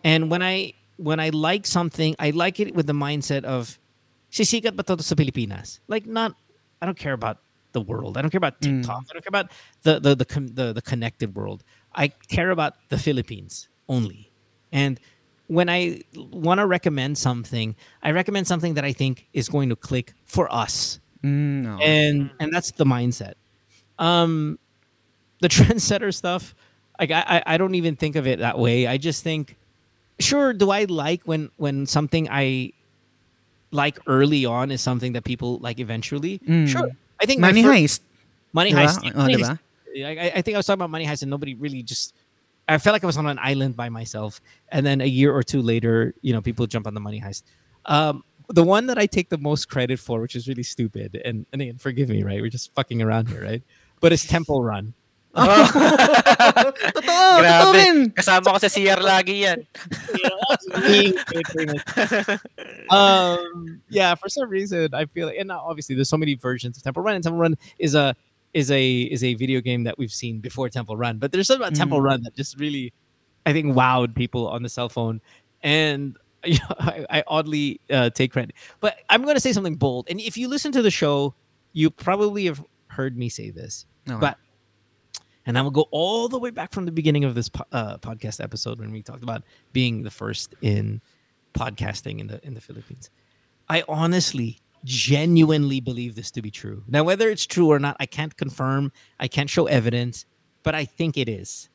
And 0.03 0.29
when 0.29 0.41
I 0.41 0.73
when 0.97 1.19
I 1.19 1.29
like 1.29 1.65
something, 1.65 2.15
I 2.19 2.31
like 2.31 2.59
it 2.59 2.73
with 2.75 2.87
the 2.87 2.93
mindset 2.93 3.43
of 3.43 3.79
sisikat 4.31 4.75
ba 4.75 4.83
to 4.83 5.01
sa 5.03 5.15
Pilipinas? 5.15 5.79
Like 5.87 6.05
not 6.05 6.35
I 6.81 6.85
don't 6.85 6.97
care 6.97 7.13
about 7.13 7.37
the 7.71 7.81
world. 7.81 8.17
I 8.17 8.21
don't 8.21 8.31
care 8.31 8.39
about 8.41 8.59
Mm. 8.61 8.81
TikTok. 8.81 9.03
I 9.09 9.13
don't 9.13 9.23
care 9.23 9.33
about 9.35 9.51
the 9.83 9.99
the 9.99 10.15
the, 10.15 10.25
com- 10.25 10.53
the 10.57 10.73
the 10.73 10.81
connected 10.81 11.35
world. 11.35 11.63
I 11.93 12.09
care 12.27 12.51
about 12.51 12.73
the 12.89 12.97
Philippines 12.97 13.69
only. 13.87 14.31
And 14.71 14.99
when 15.47 15.69
I 15.69 16.01
want 16.33 16.57
to 16.59 16.65
recommend 16.65 17.17
something, 17.17 17.75
I 18.01 18.11
recommend 18.11 18.47
something 18.47 18.73
that 18.73 18.83
I 18.83 18.93
think 18.93 19.27
is 19.31 19.47
going 19.47 19.69
to 19.69 19.75
click 19.77 20.13
for 20.25 20.49
us 20.51 20.97
Mm, 20.97 21.04
no. 21.25 21.77
and 21.79 22.29
and 22.39 22.53
that's 22.53 22.71
the 22.71 22.85
mindset. 22.85 23.33
Um, 23.99 24.59
the 25.41 25.47
trendsetter 25.55 26.13
stuff, 26.13 26.55
like 26.99 27.11
I, 27.11 27.23
I 27.27 27.43
I 27.55 27.57
don't 27.57 27.75
even 27.75 27.95
think 27.95 28.15
of 28.15 28.27
it 28.27 28.39
that 28.39 28.59
way. 28.59 28.87
I 28.87 28.97
just 28.97 29.23
think, 29.23 29.55
sure, 30.19 30.53
do 30.53 30.69
I 30.69 30.85
like 30.85 31.23
when 31.23 31.49
when 31.57 31.85
something 31.85 32.27
I 32.29 32.73
like 33.71 33.99
early 34.07 34.45
on 34.45 34.71
is 34.71 34.81
something 34.81 35.13
that 35.13 35.23
people 35.23 35.59
like 35.59 35.79
eventually? 35.79 36.39
Mm. 36.39 36.67
Sure, 36.67 36.89
I 37.19 37.25
think 37.25 37.41
Money 37.41 37.63
fir- 37.63 37.73
Heist. 37.73 37.99
Money 38.53 38.71
Diba? 38.71 38.85
Heist. 38.85 39.11
Oh, 39.13 39.17
Money? 39.17 39.35
Heist. 39.35 39.59
I, 39.97 40.31
I 40.35 40.41
think 40.41 40.55
I 40.55 40.57
was 40.57 40.65
talking 40.65 40.79
about 40.79 40.89
Money 40.89 41.05
Heist, 41.05 41.21
and 41.21 41.31
nobody 41.31 41.55
really 41.55 41.83
just. 41.83 42.13
I 42.67 42.79
felt 42.79 42.93
like 42.93 43.03
I 43.03 43.07
was 43.07 43.17
on 43.17 43.27
an 43.27 43.37
island 43.39 43.75
by 43.75 43.89
myself, 43.89 44.41
and 44.69 44.85
then 44.85 44.99
a 44.99 45.05
year 45.05 45.31
or 45.31 45.43
two 45.43 45.61
later, 45.61 46.15
you 46.21 46.33
know, 46.33 46.41
people 46.41 46.65
jump 46.65 46.87
on 46.87 46.95
the 46.95 46.99
Money 46.99 47.21
Heist. 47.21 47.43
Um, 47.85 48.23
the 48.49 48.63
one 48.63 48.87
that 48.87 48.97
I 48.97 49.05
take 49.05 49.29
the 49.29 49.37
most 49.37 49.69
credit 49.69 49.99
for, 49.99 50.21
which 50.21 50.35
is 50.35 50.47
really 50.47 50.63
stupid, 50.63 51.21
and, 51.23 51.45
and 51.51 51.61
again, 51.61 51.77
forgive 51.77 52.09
me, 52.09 52.23
right? 52.23 52.41
We're 52.41 52.49
just 52.49 52.73
fucking 52.73 53.01
around 53.01 53.29
here, 53.29 53.43
right? 53.43 53.63
But 54.01 54.13
it's 54.13 54.25
Temple 54.25 54.63
Run. 54.63 54.93
Oh. 55.35 55.67
totoo, 55.73 56.71
totoo 56.95 57.41
Grabe. 57.41 57.73
rin. 57.75 58.09
Kasama 58.11 58.55
ko 58.55 58.57
sa 58.57 58.71
CR 58.71 59.03
lagi 59.03 59.43
yan. 59.43 59.67
um, 62.89 63.81
yeah, 63.89 64.15
for 64.15 64.29
some 64.29 64.49
reason, 64.49 64.93
I 64.93 65.05
feel 65.05 65.27
like, 65.27 65.37
and 65.37 65.49
now 65.49 65.59
obviously 65.65 65.95
there's 65.95 66.09
so 66.09 66.17
many 66.17 66.35
versions 66.35 66.77
of 66.77 66.83
Temple 66.83 67.03
Run, 67.03 67.15
and 67.15 67.23
Temple 67.23 67.39
Run 67.39 67.57
is 67.79 67.95
a 67.95 68.15
is 68.53 68.71
a 68.71 69.01
is 69.11 69.23
a 69.23 69.33
video 69.33 69.59
game 69.59 69.83
that 69.83 69.97
we've 69.97 70.13
seen 70.13 70.39
before 70.39 70.69
Temple 70.69 70.95
Run, 70.95 71.17
but 71.17 71.31
there's 71.33 71.47
something 71.47 71.67
about 71.67 71.75
Temple 71.75 71.99
Mm. 71.99 72.03
Run 72.03 72.23
that 72.23 72.35
just 72.35 72.57
really, 72.57 72.93
I 73.45 73.51
think, 73.51 73.75
wowed 73.75 74.15
people 74.15 74.47
on 74.47 74.63
the 74.63 74.69
cell 74.69 74.87
phone, 74.87 75.19
and 75.61 76.15
you 76.15 76.15
know, 76.15 76.24
I, 76.79 77.05
I 77.09 77.23
oddly 77.27 77.81
uh, 77.89 78.09
take 78.09 78.31
credit. 78.31 78.55
But 78.79 78.97
I'm 79.09 79.23
going 79.23 79.35
to 79.35 79.41
say 79.41 79.53
something 79.53 79.75
bold, 79.75 80.07
and 80.09 80.19
if 80.19 80.37
you 80.37 80.47
listen 80.47 80.71
to 80.73 80.81
the 80.81 80.91
show, 80.91 81.33
you 81.73 81.89
probably 81.89 82.45
have 82.45 82.63
heard 82.87 83.17
me 83.17 83.29
say 83.29 83.49
this. 83.49 83.85
Okay. 84.09 84.19
But 84.19 84.37
and 85.45 85.57
I 85.57 85.61
will 85.61 85.71
go 85.71 85.87
all 85.91 86.27
the 86.27 86.39
way 86.39 86.49
back 86.49 86.71
from 86.71 86.85
the 86.85 86.91
beginning 86.91 87.23
of 87.23 87.35
this 87.35 87.49
po- 87.49 87.65
uh, 87.71 87.97
podcast 87.99 88.43
episode 88.43 88.79
when 88.79 88.91
we 88.91 89.03
talked 89.03 89.23
about 89.23 89.43
being 89.73 90.01
the 90.01 90.09
first 90.09 90.55
in 90.61 91.01
podcasting 91.53 92.19
in 92.19 92.27
the 92.27 92.45
in 92.45 92.53
the 92.53 92.61
Philippines. 92.61 93.09
I 93.69 93.83
honestly, 93.87 94.59
genuinely 94.83 95.79
believe 95.81 96.15
this 96.15 96.31
to 96.31 96.41
be 96.41 96.51
true. 96.51 96.83
Now, 96.87 97.03
whether 97.03 97.29
it's 97.29 97.45
true 97.45 97.71
or 97.71 97.79
not, 97.79 97.97
I 97.99 98.05
can't 98.05 98.35
confirm. 98.37 98.91
I 99.19 99.27
can't 99.27 99.49
show 99.49 99.65
evidence, 99.65 100.25
but 100.63 100.75
I 100.75 100.85
think 100.85 101.17
it 101.17 101.27
is. 101.27 101.69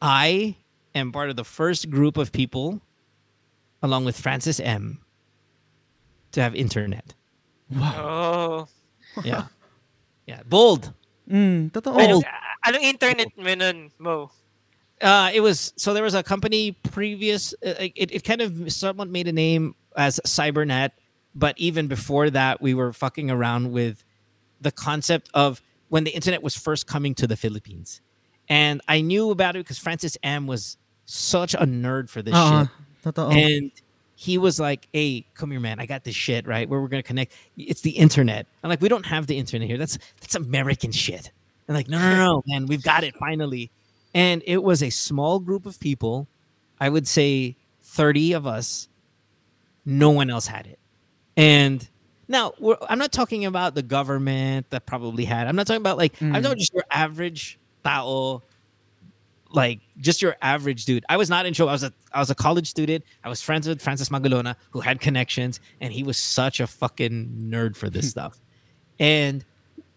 I 0.00 0.56
am 0.94 1.12
part 1.12 1.30
of 1.30 1.36
the 1.36 1.44
first 1.44 1.90
group 1.90 2.16
of 2.16 2.32
people, 2.32 2.80
along 3.82 4.04
with 4.04 4.18
Francis 4.18 4.60
M, 4.60 4.98
to 6.32 6.40
have 6.42 6.54
internet. 6.54 7.14
Oh. 7.76 8.66
Yeah, 9.24 9.46
yeah, 10.26 10.42
bold. 10.46 10.92
Mm, 11.28 11.72
totoo. 11.72 11.98
Anong, 11.98 12.22
anong 12.66 12.82
internet 12.82 13.28
mo 13.36 13.54
nun, 13.54 13.90
Mo? 13.98 14.30
Uh, 15.00 15.30
it 15.32 15.40
was 15.40 15.72
so 15.76 15.94
there 15.94 16.04
was 16.04 16.14
a 16.14 16.22
company 16.22 16.72
previous. 16.72 17.54
Uh, 17.64 17.74
it 17.78 18.12
it 18.12 18.24
kind 18.24 18.40
of 18.40 18.72
somewhat 18.72 19.08
made 19.08 19.26
a 19.26 19.32
name 19.32 19.74
as 19.96 20.20
Cybernet, 20.26 20.90
but 21.34 21.58
even 21.58 21.88
before 21.88 22.30
that, 22.30 22.60
we 22.60 22.74
were 22.74 22.92
fucking 22.92 23.30
around 23.30 23.72
with 23.72 24.04
the 24.60 24.70
concept 24.70 25.30
of 25.34 25.62
when 25.88 26.04
the 26.04 26.10
internet 26.10 26.42
was 26.42 26.56
first 26.56 26.86
coming 26.86 27.14
to 27.14 27.26
the 27.26 27.36
Philippines, 27.36 28.00
and 28.48 28.80
I 28.86 29.00
knew 29.00 29.30
about 29.30 29.56
it 29.56 29.60
because 29.60 29.78
Francis 29.78 30.16
M 30.22 30.46
was 30.46 30.76
such 31.12 31.54
a 31.54 31.58
nerd 31.66 32.08
for 32.08 32.22
this 32.22 32.34
Oo, 32.34 32.60
shit, 32.60 32.68
totoo. 33.14 33.30
and 33.30 33.70
he 34.14 34.36
was 34.38 34.60
like, 34.60 34.86
"Hey, 34.92 35.24
come 35.34 35.50
here, 35.50 35.60
man! 35.60 35.80
I 35.80 35.86
got 35.86 36.04
this 36.04 36.14
shit 36.14 36.46
right 36.46 36.68
where 36.68 36.80
we're 36.80 36.88
gonna 36.88 37.02
connect. 37.02 37.32
It's 37.56 37.80
the 37.80 37.90
internet." 37.92 38.46
I'm 38.62 38.70
like, 38.70 38.80
"We 38.80 38.88
don't 38.88 39.06
have 39.06 39.26
the 39.26 39.38
internet 39.38 39.68
here. 39.68 39.78
That's 39.78 39.98
that's 40.20 40.34
American 40.34 40.92
shit." 40.92 41.30
And 41.68 41.76
like, 41.76 41.88
"No, 41.88 41.98
no, 41.98 42.16
no, 42.16 42.42
man! 42.46 42.66
We've 42.66 42.82
got 42.82 43.02
it 43.04 43.14
finally." 43.16 43.70
And 44.14 44.42
it 44.46 44.62
was 44.62 44.82
a 44.82 44.90
small 44.90 45.38
group 45.38 45.66
of 45.66 45.78
people. 45.80 46.26
I 46.80 46.88
would 46.88 47.06
say 47.08 47.56
thirty 47.82 48.32
of 48.32 48.46
us. 48.46 48.88
No 49.86 50.10
one 50.10 50.28
else 50.30 50.46
had 50.46 50.66
it, 50.66 50.78
and 51.36 51.88
now 52.28 52.52
we're, 52.60 52.76
I'm 52.88 52.98
not 52.98 53.12
talking 53.12 53.46
about 53.46 53.74
the 53.74 53.82
government 53.82 54.68
that 54.70 54.84
probably 54.84 55.24
had. 55.24 55.46
I'm 55.46 55.56
not 55.56 55.66
talking 55.66 55.80
about 55.80 55.96
like 55.96 56.20
I'm 56.20 56.34
Mm. 56.34 56.42
talking 56.42 56.58
just 56.58 56.74
your 56.74 56.84
average 56.90 57.58
tao 57.82 58.42
like 59.52 59.80
just 59.98 60.22
your 60.22 60.36
average 60.42 60.84
dude. 60.84 61.04
I 61.08 61.16
was 61.16 61.28
not 61.28 61.46
in 61.46 61.54
show. 61.54 61.68
I 61.68 61.72
was 61.72 61.82
a 61.82 61.92
I 62.12 62.20
was 62.20 62.30
a 62.30 62.34
college 62.34 62.68
student. 62.68 63.04
I 63.24 63.28
was 63.28 63.42
friends 63.42 63.66
with 63.68 63.82
Francis 63.82 64.08
Magalona, 64.08 64.56
who 64.70 64.80
had 64.80 65.00
connections, 65.00 65.60
and 65.80 65.92
he 65.92 66.02
was 66.02 66.16
such 66.16 66.60
a 66.60 66.66
fucking 66.66 67.46
nerd 67.50 67.76
for 67.76 67.90
this 67.90 68.08
stuff. 68.14 68.40
And 68.98 69.44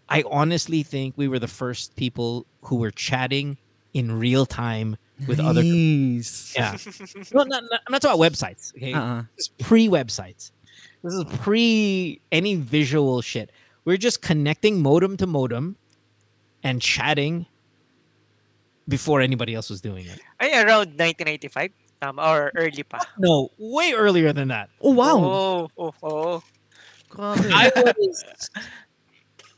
I 0.08 0.24
honestly 0.30 0.82
think 0.82 1.14
we 1.16 1.28
were 1.28 1.38
the 1.38 1.48
first 1.48 1.96
people 1.96 2.46
who 2.62 2.76
were 2.76 2.90
chatting 2.90 3.58
in 3.92 4.18
real 4.18 4.44
time 4.46 4.96
with 5.28 5.38
other. 5.38 5.62
nice. 5.62 6.52
Yeah, 6.56 6.76
no, 7.32 7.44
not, 7.44 7.62
not, 7.70 7.80
I'm 7.86 7.92
not 7.92 8.02
talking 8.02 8.20
about 8.20 8.32
websites. 8.32 8.74
Okay, 8.76 8.92
Uh-uh. 8.92 9.22
this 9.36 9.46
is 9.46 9.48
pre 9.64 9.88
websites. 9.88 10.50
This 11.04 11.14
is 11.14 11.24
pre 11.38 12.20
any 12.32 12.56
visual 12.56 13.22
shit. 13.22 13.50
We're 13.84 13.98
just 13.98 14.22
connecting 14.22 14.82
modem 14.82 15.16
to 15.18 15.26
modem 15.26 15.76
and 16.62 16.80
chatting 16.82 17.46
before 18.88 19.20
anybody 19.20 19.54
else 19.54 19.70
was 19.70 19.80
doing 19.80 20.06
it. 20.06 20.20
Ay, 20.40 20.52
around 20.62 20.98
1995? 20.98 21.70
Um, 22.02 22.18
or 22.18 22.52
early 22.56 22.82
pa? 22.82 23.00
No, 23.18 23.50
way 23.58 23.92
earlier 23.94 24.32
than 24.32 24.48
that. 24.48 24.68
Oh, 24.80 24.92
wow. 24.92 25.16
Oh, 25.16 25.70
oh, 25.78 25.94
oh. 26.02 26.42
I 27.18 27.70
was 27.98 28.24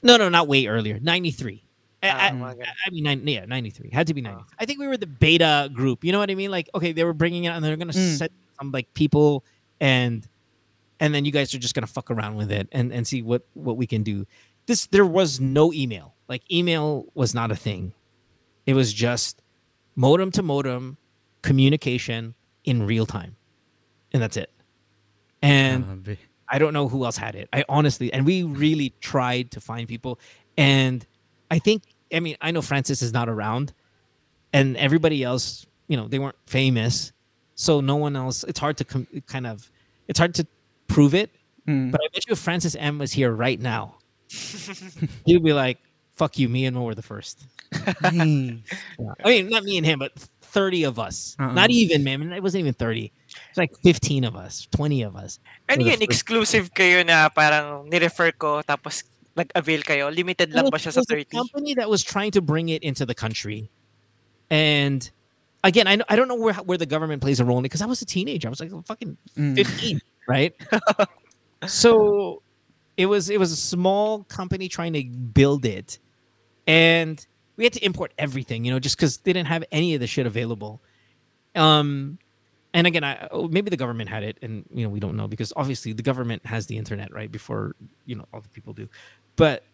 no, 0.03 0.17
no, 0.17 0.29
not 0.29 0.47
way 0.47 0.67
earlier. 0.67 1.01
Ninety 1.01 1.31
three. 1.31 1.65
I, 2.03 2.09
Ah, 2.11 2.27
I, 2.27 2.31
mga 2.31 2.55
ganun. 2.59 2.67
I 2.87 2.91
mean, 2.91 3.05
nine, 3.05 3.27
yeah, 3.27 3.45
ninety 3.47 3.71
three. 3.71 3.91
Had 3.91 4.07
to 4.09 4.15
be 4.15 4.21
ninety. 4.21 4.43
I 4.59 4.67
think 4.67 4.79
we 4.79 4.87
were 4.87 4.97
the 4.99 5.07
beta 5.07 5.71
group. 5.73 6.05
You 6.05 6.13
know 6.13 6.19
what 6.19 6.31
I 6.31 6.35
mean? 6.35 6.51
Like, 6.51 6.69
okay, 6.75 6.93
they 6.93 7.03
were 7.03 7.15
bringing 7.15 7.45
it, 7.45 7.49
out 7.49 7.57
and 7.57 7.65
they're 7.65 7.77
gonna 7.77 7.93
Mm. 7.95 8.19
set 8.19 8.31
some 8.59 8.71
like 8.71 8.93
people, 8.95 9.43
and 9.81 10.29
and 11.01 11.15
then 11.15 11.25
you 11.25 11.33
guys 11.33 11.55
are 11.55 11.59
just 11.59 11.75
gonna 11.75 11.87
fuck 11.87 12.11
around 12.11 12.37
with 12.37 12.53
it 12.53 12.69
and 12.73 12.93
and 12.93 13.07
see 13.09 13.23
what 13.23 13.43
what 13.55 13.77
we 13.77 13.87
can 13.87 14.03
do. 14.03 14.27
This 14.67 14.87
there 14.87 15.07
was 15.07 15.41
no 15.41 15.73
email. 15.73 16.15
Like 16.29 16.43
email 16.53 17.07
was 17.15 17.35
not 17.35 17.51
a 17.51 17.57
thing. 17.57 17.93
It 18.67 18.75
was 18.75 18.93
just 18.93 19.43
modem 19.95 20.31
to 20.33 20.43
modem 20.43 20.99
communication 21.43 22.35
in 22.65 22.85
real 22.85 23.07
time, 23.07 23.37
and 24.13 24.23
that's 24.23 24.37
it. 24.37 24.51
And 25.43 25.85
Grabe. 26.05 26.19
I 26.49 26.59
don't 26.59 26.73
know 26.73 26.89
who 26.89 27.05
else 27.05 27.17
had 27.17 27.35
it. 27.35 27.49
I 27.53 27.65
honestly, 27.69 28.13
and 28.13 28.25
we 28.25 28.43
really 28.43 28.95
tried 29.01 29.51
to 29.53 29.61
find 29.61 29.89
people. 29.89 30.19
And 30.57 31.07
I 31.51 31.59
think, 31.59 31.83
I 32.13 32.21
mean, 32.21 32.37
I 32.41 32.51
know 32.51 32.63
Francis 32.63 33.03
is 33.03 33.13
not 33.13 33.29
around, 33.29 33.73
and 34.53 34.77
everybody 34.77 35.23
else, 35.23 35.67
you 35.89 35.97
know, 35.97 36.09
they 36.09 36.19
weren't 36.19 36.37
famous. 36.47 37.13
So 37.55 37.81
no 37.81 37.97
one 37.97 38.17
else, 38.17 38.45
it's 38.45 38.59
hard 38.59 38.77
to 38.79 38.85
com- 38.85 39.07
kind 39.27 39.47
of, 39.47 39.71
it's 40.09 40.19
hard 40.19 40.35
to 40.35 40.47
prove 40.89 41.15
it. 41.15 41.31
Mm. 41.67 41.91
But 41.91 42.01
I 42.05 42.09
bet 42.13 42.27
you 42.27 42.33
if 42.33 42.39
Francis 42.39 42.77
M 42.77 42.99
was 42.99 43.13
here 43.13 43.33
right 43.33 43.61
now, 43.61 43.97
he'd 45.25 45.43
be 45.43 45.53
like, 45.53 45.79
fuck 46.17 46.39
you, 46.39 46.49
me 46.49 46.65
and 46.67 46.75
Mo 46.77 46.83
were 46.83 46.95
the 46.95 47.03
first. 47.03 47.45
Nice. 47.73 47.93
I 49.25 49.29
mean, 49.29 49.49
not 49.49 49.65
me 49.65 49.77
and 49.77 49.87
him, 49.87 49.99
but 49.99 50.13
30 50.41 50.85
of 50.85 50.99
us. 50.99 51.37
Uh-uh. 51.39 51.53
Not 51.53 51.71
even, 51.71 52.03
man. 52.05 52.33
It 52.33 52.43
wasn't 52.43 52.61
even 52.61 52.75
30. 52.75 53.13
It's 53.51 53.59
like 53.59 53.77
15 53.83 54.25
of 54.25 54.35
us, 54.37 54.67
20 54.73 55.03
of 55.03 55.17
us. 55.17 55.39
Ano 55.69 55.79
For 55.79 55.85
the 55.85 55.91
yun, 55.91 56.03
exclusive 56.03 56.73
kayo 56.73 57.05
na 57.05 57.29
parang 57.29 57.91
nirefer 57.91 58.33
ko 58.39 58.63
tapos 58.63 59.05
nag-avail 59.37 59.83
kayo? 59.85 60.09
Limited 60.15 60.53
lang 60.55 60.65
Well, 60.65 60.71
ba 60.73 60.79
siya 60.79 60.93
sa 60.97 61.03
30? 61.05 61.25
company 61.29 61.75
that 61.75 61.91
was 61.91 62.03
trying 62.03 62.31
to 62.33 62.41
bring 62.41 62.71
it 62.71 62.83
into 62.83 63.05
the 63.05 63.15
country, 63.15 63.69
and 64.49 65.05
again, 65.65 65.85
I 65.87 66.01
I 66.09 66.17
don't 66.17 66.29
know 66.29 66.41
where 66.41 66.55
where 66.65 66.79
the 66.81 66.87
government 66.89 67.21
plays 67.21 67.41
a 67.41 67.45
role 67.45 67.59
in 67.61 67.65
it 67.65 67.69
because 67.69 67.83
I 67.85 67.87
was 67.91 68.01
a 68.01 68.09
teenager. 68.09 68.49
I 68.49 68.53
was 68.57 68.61
like 68.65 68.73
fucking 68.87 69.19
Mm. 69.37 69.53
fifteen, 69.61 70.01
right? 70.29 70.57
so 71.67 72.41
it 72.97 73.07
was 73.07 73.29
it 73.29 73.39
was 73.39 73.53
a 73.53 73.57
small 73.61 74.25
company 74.25 74.69
trying 74.73 74.95
to 74.95 75.05
build 75.05 75.65
it, 75.69 75.99
and 76.67 77.25
we 77.57 77.65
had 77.65 77.73
to 77.75 77.85
import 77.85 78.13
everything, 78.19 78.65
you 78.65 78.73
know, 78.73 78.79
just 78.79 78.97
because 78.97 79.19
they 79.19 79.33
didn't 79.33 79.49
have 79.49 79.65
any 79.73 79.95
of 79.95 80.01
the 80.01 80.07
shit 80.07 80.27
available. 80.27 80.83
Um, 81.55 82.19
and 82.75 82.87
again, 82.87 83.05
I 83.05 83.29
oh, 83.31 83.49
maybe 83.49 83.71
the 83.71 83.77
government 83.77 84.11
had 84.11 84.23
it, 84.23 84.39
and 84.43 84.65
you 84.71 84.85
know 84.85 84.91
we 84.91 85.01
don't 85.01 85.17
know 85.17 85.27
because 85.29 85.53
obviously 85.57 85.95
the 85.95 86.03
government 86.03 86.45
has 86.45 86.67
the 86.67 86.77
internet 86.77 87.13
right 87.13 87.33
before 87.33 87.75
you 88.05 88.17
know 88.17 88.27
all 88.35 88.41
the 88.41 88.51
people 88.51 88.75
do, 88.75 88.89
but 89.37 89.65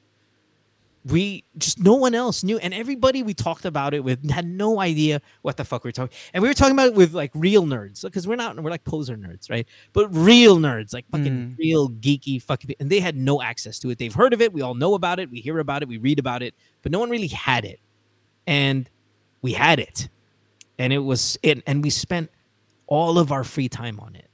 we 1.04 1.44
just 1.58 1.80
no 1.80 1.94
one 1.94 2.14
else 2.14 2.44
knew, 2.44 2.58
and 2.58 2.72
everybody 2.72 3.22
we 3.24 3.34
talked 3.34 3.64
about 3.64 3.92
it 3.92 4.04
with 4.04 4.30
had 4.30 4.46
no 4.46 4.80
idea 4.80 5.20
what 5.42 5.56
the 5.56 5.64
fuck 5.64 5.82
we 5.82 5.88
are 5.88 5.92
talking, 5.92 6.16
and 6.32 6.42
we 6.42 6.48
were 6.48 6.54
talking 6.54 6.74
about 6.74 6.88
it 6.88 6.94
with 6.94 7.12
like 7.12 7.32
real 7.34 7.64
nerds 7.64 8.02
because 8.02 8.28
we're 8.28 8.36
not 8.36 8.60
we're 8.62 8.70
like 8.70 8.84
poser 8.84 9.16
nerds, 9.16 9.50
right? 9.50 9.66
But 9.92 10.14
real 10.14 10.58
nerds, 10.58 10.94
like 10.94 11.04
fucking 11.10 11.32
Mm. 11.32 11.58
real 11.58 11.88
geeky 11.90 12.40
fucking, 12.40 12.76
and 12.78 12.88
they 12.88 13.00
had 13.00 13.16
no 13.16 13.42
access 13.42 13.78
to 13.80 13.90
it. 13.90 13.98
They've 13.98 14.14
heard 14.14 14.32
of 14.32 14.40
it, 14.40 14.52
we 14.52 14.62
all 14.62 14.74
know 14.74 14.94
about 14.94 15.18
it, 15.18 15.28
we 15.30 15.40
hear 15.40 15.58
about 15.58 15.82
it, 15.82 15.88
we 15.88 15.98
read 15.98 16.18
about 16.20 16.42
it, 16.42 16.54
but 16.82 16.92
no 16.92 17.00
one 17.00 17.10
really 17.10 17.26
had 17.28 17.64
it, 17.64 17.80
and 18.46 18.88
we 19.40 19.52
had 19.54 19.80
it, 19.80 20.08
and 20.78 20.92
it 20.92 20.98
was 20.98 21.36
it, 21.42 21.62
and 21.66 21.82
we 21.82 21.90
spent 21.90 22.30
all 22.86 23.18
of 23.18 23.32
our 23.32 23.42
free 23.42 23.68
time 23.68 23.98
on 23.98 24.14
it, 24.14 24.30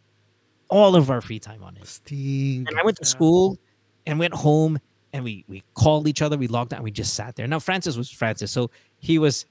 all 0.68 0.96
of 0.96 1.10
our 1.10 1.22
free 1.22 1.38
time 1.38 1.62
on 1.62 1.78
it. 1.78 1.86
Sting. 1.86 2.66
And 2.68 2.78
I 2.78 2.82
went 2.84 2.98
to 2.98 3.06
school 3.06 3.58
and 4.06 4.18
went 4.18 4.34
home 4.34 4.78
and 5.12 5.24
we 5.24 5.44
we 5.48 5.62
called 5.74 6.08
each 6.08 6.22
other, 6.22 6.36
we 6.36 6.48
logged 6.48 6.72
out, 6.72 6.78
and 6.78 6.84
we 6.84 6.90
just 6.90 7.14
sat 7.14 7.36
there. 7.36 7.46
Now 7.46 7.58
Francis 7.58 7.96
was 7.96 8.10
Francis, 8.10 8.50
so 8.50 8.70
he 8.98 9.18
was 9.18 9.46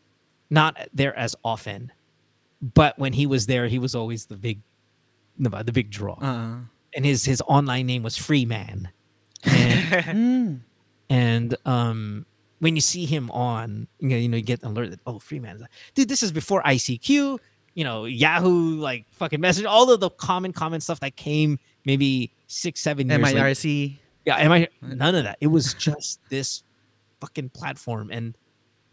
not 0.50 0.78
there 0.94 1.18
as 1.18 1.36
often. 1.44 1.92
But 2.62 2.98
when 2.98 3.14
he 3.14 3.28
was 3.28 3.46
there, 3.46 3.68
he 3.68 3.80
was 3.80 3.94
always 3.94 4.26
the 4.26 4.36
big 4.36 4.62
the, 5.38 5.72
big 5.72 5.92
draw. 5.92 6.16
Uh, 6.16 6.58
And 6.96 7.06
his 7.06 7.26
his 7.26 7.42
online 7.42 7.86
name 7.86 8.04
was 8.04 8.18
Freeman. 8.18 8.90
And 9.44 9.86
mm. 9.92 10.60
and 11.10 11.56
um 11.66 12.26
when 12.60 12.76
you 12.76 12.82
see 12.82 13.06
him 13.06 13.30
on, 13.32 13.88
you 14.00 14.10
know, 14.10 14.16
you 14.16 14.28
know, 14.30 14.38
you 14.38 14.44
get 14.44 14.64
alerted, 14.64 15.00
oh, 15.06 15.20
Freeman. 15.20 15.68
Dude, 15.94 16.10
this 16.10 16.24
is 16.24 16.32
before 16.32 16.64
ICQ, 16.64 17.38
you 17.76 17.84
know, 17.84 18.06
Yahoo, 18.06 18.80
like 18.80 19.06
fucking 19.12 19.40
message, 19.40 19.66
all 19.66 19.92
of 19.92 20.00
the 20.00 20.10
common, 20.10 20.54
common 20.54 20.82
stuff 20.82 21.00
that 21.02 21.16
came 21.16 21.60
maybe 21.86 22.32
six, 22.48 22.82
seven 22.82 23.08
years 23.20 23.22
later. 23.36 23.46
MIRC. 24.28 24.38
Yeah, 24.38 24.38
am 24.38 24.52
I 24.52 24.68
none 24.82 25.16
of 25.16 25.24
that? 25.24 25.38
It 25.42 25.48
was 25.48 25.74
just 25.88 26.20
this 26.30 26.64
fucking 27.20 27.50
platform 27.50 28.10
and 28.12 28.38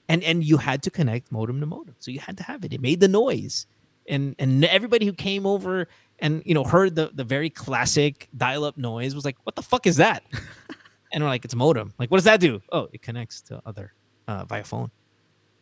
and 0.09 0.23
and 0.23 0.44
you 0.44 0.56
had 0.56 0.82
to 0.82 0.90
connect 0.90 1.32
modem 1.32 1.61
to 1.61 1.66
modem. 1.66 1.94
So 1.98 2.11
you 2.11 2.20
had 2.20 2.36
to 2.39 2.43
have 2.43 2.65
it. 2.65 2.73
It 2.73 2.81
made 2.81 3.01
the 3.01 3.09
noise. 3.09 3.66
And 4.09 4.35
and 4.39 4.65
everybody 4.66 5.06
who 5.06 5.15
came 5.15 5.47
over 5.47 5.89
and 6.19 6.43
you 6.44 6.55
know 6.55 6.65
heard 6.65 6.94
the 6.94 7.11
the 7.15 7.24
very 7.24 7.48
classic 7.48 8.28
dial-up 8.36 8.77
noise 8.77 9.15
was 9.15 9.24
like, 9.24 9.36
"What 9.44 9.56
the 9.56 9.62
fuck 9.62 9.86
is 9.86 9.97
that?" 9.97 10.23
and 11.12 11.24
we're 11.24 11.31
like, 11.31 11.44
"It's 11.44 11.55
modem." 11.55 11.94
Like, 11.98 12.11
what 12.11 12.19
does 12.19 12.24
that 12.24 12.39
do? 12.39 12.61
Oh, 12.70 12.89
it 12.93 13.01
connects 13.01 13.40
to 13.43 13.62
other 13.65 13.94
uh, 14.28 14.44
via 14.44 14.62
phone. 14.62 14.90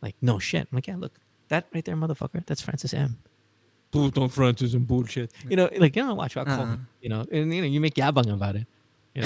Like, 0.01 0.15
no 0.21 0.39
shit. 0.39 0.67
I'm 0.69 0.75
like, 0.75 0.87
yeah, 0.87 0.97
look, 0.97 1.17
that 1.47 1.67
right 1.73 1.85
there, 1.85 1.95
motherfucker. 1.95 2.45
That's 2.45 2.61
Francis 2.61 2.93
M. 2.93 3.17
Don't 3.91 4.27
Francis 4.29 4.73
and 4.73 4.85
bullshit. 4.85 5.31
You 5.47 5.55
know, 5.55 5.69
like 5.77 5.95
you 5.95 6.03
know, 6.03 6.15
watch 6.15 6.35
out, 6.35 6.47
Uh-uh. 6.47 6.77
you 7.01 7.09
know, 7.09 7.25
and 7.31 7.53
you 7.53 7.61
know, 7.61 7.67
you 7.67 7.79
make 7.79 7.93
yabang 7.93 8.33
about 8.33 8.55
it. 8.55 8.67
You 9.15 9.21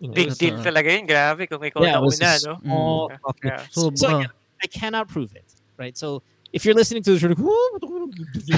you 0.00 0.08
know, 0.08 0.14
Big 0.14 0.26
it's- 0.32 0.38
deal 0.38 0.56
Totoo. 0.56 0.64
talaga 0.64 0.88
yun. 0.96 1.06
Grabe 1.06 1.48
kung 1.48 1.60
ikaw 1.60 1.82
yeah, 1.84 1.88
it 1.88 1.92
na 1.92 2.00
was 2.00 2.16
una, 2.20 2.26
just 2.32 2.46
no? 2.46 2.58
all 2.72 3.08
Mm. 3.10 3.18
fucking- 3.20 3.50
Yeah. 3.50 3.66
So, 3.70 3.90
So, 3.94 4.08
again, 4.18 4.30
I 4.62 4.66
cannot 4.66 5.08
prove 5.08 5.36
it, 5.36 5.44
right? 5.76 5.96
So 5.96 6.22
if 6.52 6.64
you're 6.64 6.74
listening 6.74 7.02
to 7.04 7.12
this, 7.12 7.20
you're 7.22 7.34
like, 7.34 7.44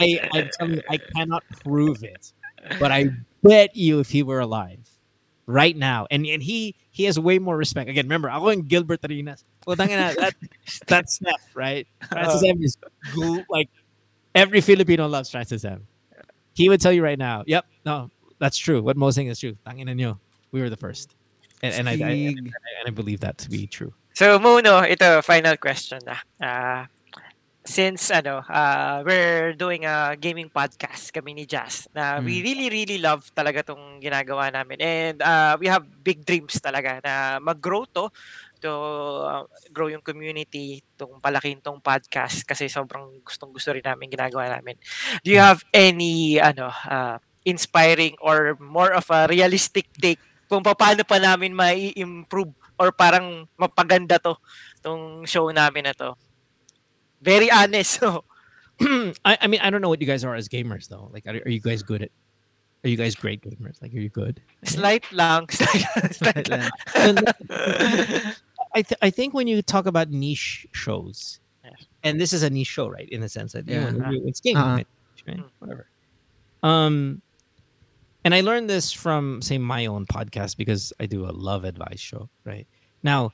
I, 0.00 0.18
I'm 0.60 0.70
you, 0.74 0.82
I 0.90 0.98
cannot 1.14 1.44
prove 1.64 2.02
it, 2.02 2.32
but 2.78 2.90
I 2.92 3.10
bet 3.42 3.76
you 3.76 4.00
if 4.00 4.10
he 4.10 4.22
were 4.22 4.40
alive 4.40 4.80
right 5.46 5.76
now, 5.76 6.06
and 6.10 6.26
and 6.26 6.42
he 6.42 6.74
he 6.90 7.04
has 7.04 7.18
way 7.18 7.38
more 7.38 7.56
respect. 7.56 7.88
Again, 7.90 8.06
remember, 8.06 8.28
ako 8.30 8.48
and 8.48 8.66
Gilbert 8.68 9.00
Arenas. 9.04 9.44
Well, 9.66 9.76
tangina, 9.76 10.14
that 10.16 10.34
that's 10.86 11.14
Steph, 11.22 11.54
right? 11.54 11.86
Francis 12.08 12.42
M 12.42 12.62
is 12.62 12.76
gl- 13.14 13.44
like 13.48 13.70
every 14.34 14.60
Filipino 14.60 15.06
loves 15.06 15.30
Francis 15.30 15.64
M. 15.64 15.86
He 16.54 16.68
would 16.68 16.80
tell 16.80 16.92
you 16.92 17.04
right 17.04 17.18
now, 17.18 17.44
"Yep, 17.46 17.66
no, 17.84 18.10
that's 18.38 18.58
true. 18.58 18.82
What 18.82 18.96
Mo 18.96 19.10
saying 19.10 19.28
is 19.28 19.40
true. 19.40 19.56
Tangina 19.66 19.94
nyo, 19.94 20.18
we 20.52 20.60
were 20.60 20.70
the 20.70 20.76
first, 20.76 21.14
and, 21.62 21.74
and 21.74 21.88
I, 21.88 21.94
I 21.94 22.12
and 22.36 22.86
I 22.86 22.90
believe 22.90 23.20
that 23.20 23.38
to 23.44 23.50
be 23.50 23.66
true. 23.66 23.92
So, 24.16 24.38
Muno, 24.40 24.80
ito, 24.80 25.20
final 25.20 25.60
question 25.60 26.00
na. 26.00 26.16
Ah, 26.40 26.88
since, 27.66 28.08
ano, 28.14 28.40
ah, 28.48 29.02
we're 29.04 29.52
doing 29.52 29.84
a 29.84 30.16
gaming 30.16 30.48
podcast, 30.48 31.12
kami 31.12 31.34
ni 31.34 31.44
Jazz, 31.44 31.84
na 31.92 32.22
we 32.24 32.40
Mm. 32.40 32.44
really, 32.46 32.68
really 32.72 32.98
love 33.02 33.28
talaga 33.36 33.60
tong 33.60 34.00
ginagawa 34.00 34.48
namin. 34.48 34.78
And 34.80 35.16
ah, 35.20 35.58
we 35.60 35.68
have 35.68 35.84
big 36.00 36.24
dreams 36.24 36.56
talaga 36.62 37.02
na 37.04 37.42
mag-grow 37.44 37.84
to, 37.92 38.08
to 38.64 38.70
ah, 39.26 39.44
grow 39.68 39.92
yung 39.92 40.00
community, 40.00 40.80
tong 40.96 41.20
palakin 41.20 41.60
tong 41.60 41.82
podcast 41.84 42.46
kasi 42.48 42.72
sobrang 42.72 43.20
gustong 43.20 43.52
gusto 43.52 43.68
rin 43.74 43.84
namin 43.84 44.08
ginagawa 44.08 44.48
namin. 44.48 44.80
Do 45.20 45.28
you 45.28 45.42
have 45.44 45.60
any, 45.76 46.40
ano, 46.40 46.72
ah, 46.72 47.20
inspiring 47.46 48.18
or 48.20 48.58
more 48.58 48.90
of 48.92 49.06
a 49.14 49.30
realistic 49.30 49.86
take 50.02 50.18
kung 50.50 50.62
paano 50.66 51.06
pa 51.06 51.18
namin 51.22 51.54
mai-improve 51.54 52.50
or 52.78 52.90
parang 52.92 53.46
mapaganda 53.56 54.18
to 54.20 54.34
tong 54.82 55.22
show 55.24 55.48
namin 55.54 55.86
na 55.86 55.94
to. 55.94 56.12
Very 57.22 57.48
honest. 57.50 58.02
So, 58.76 59.08
I, 59.24 59.38
I 59.40 59.46
mean, 59.48 59.60
I 59.64 59.70
don't 59.72 59.80
know 59.80 59.88
what 59.88 60.02
you 60.04 60.06
guys 60.06 60.20
are 60.20 60.34
as 60.36 60.52
gamers 60.52 60.92
though. 60.92 61.08
Like, 61.08 61.24
are, 61.24 61.40
are 61.40 61.48
you 61.48 61.64
guys 61.64 61.80
good 61.82 62.02
at? 62.04 62.10
Are 62.84 62.92
you 62.92 63.00
guys 63.00 63.16
great 63.16 63.40
gamers? 63.40 63.80
Like, 63.80 63.94
are 63.96 63.98
you 64.04 64.10
good? 64.12 64.42
slight 64.68 65.00
lang. 65.16 65.48
Slight, 65.48 65.88
slight 66.12 66.44
lang. 66.52 66.68
I 68.76 68.82
th- 68.84 69.00
I 69.00 69.08
think 69.08 69.32
when 69.32 69.48
you 69.48 69.62
talk 69.62 69.86
about 69.86 70.10
niche 70.10 70.66
shows, 70.76 71.40
Yes. 71.64 71.86
and 72.04 72.20
this 72.20 72.32
is 72.36 72.42
a 72.44 72.50
niche 72.50 72.68
show, 72.68 72.86
right? 72.88 73.08
In 73.08 73.20
the 73.24 73.28
sense 73.32 73.52
that 73.56 73.66
you 73.66 73.80
Yeah. 73.80 73.90
know, 73.90 74.12
it's 74.28 74.40
gaming, 74.44 74.60
Uh-uh. 74.62 74.76
right? 74.76 74.88
right? 75.26 75.40
Whatever. 75.58 75.86
Um, 76.62 77.22
and 78.26 78.34
I 78.34 78.40
learned 78.40 78.68
this 78.68 78.92
from 78.92 79.40
say 79.40 79.56
my 79.56 79.86
own 79.86 80.04
podcast 80.04 80.56
because 80.56 80.92
I 80.98 81.06
do 81.06 81.26
a 81.26 81.30
love 81.30 81.62
advice 81.62 82.00
show, 82.00 82.28
right? 82.44 82.66
Now, 83.04 83.30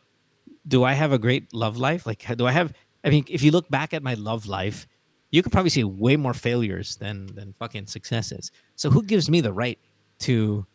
do 0.68 0.84
I 0.84 0.92
have 0.92 1.12
a 1.12 1.18
great 1.18 1.54
love 1.54 1.78
life? 1.78 2.04
Like, 2.06 2.22
do 2.36 2.46
I 2.46 2.52
have? 2.52 2.74
I 3.02 3.08
mean, 3.08 3.24
if 3.26 3.42
you 3.42 3.52
look 3.52 3.70
back 3.70 3.94
at 3.94 4.02
my 4.02 4.12
love 4.12 4.46
life, 4.46 4.86
you 5.30 5.42
could 5.42 5.50
probably 5.50 5.70
see 5.70 5.82
way 5.82 6.16
more 6.16 6.34
failures 6.34 6.96
than 6.96 7.24
than 7.34 7.54
fucking 7.58 7.86
successes. 7.86 8.52
So 8.76 8.90
who 8.90 9.02
gives 9.02 9.30
me 9.30 9.40
the 9.40 9.54
right 9.54 9.78
to 10.18 10.66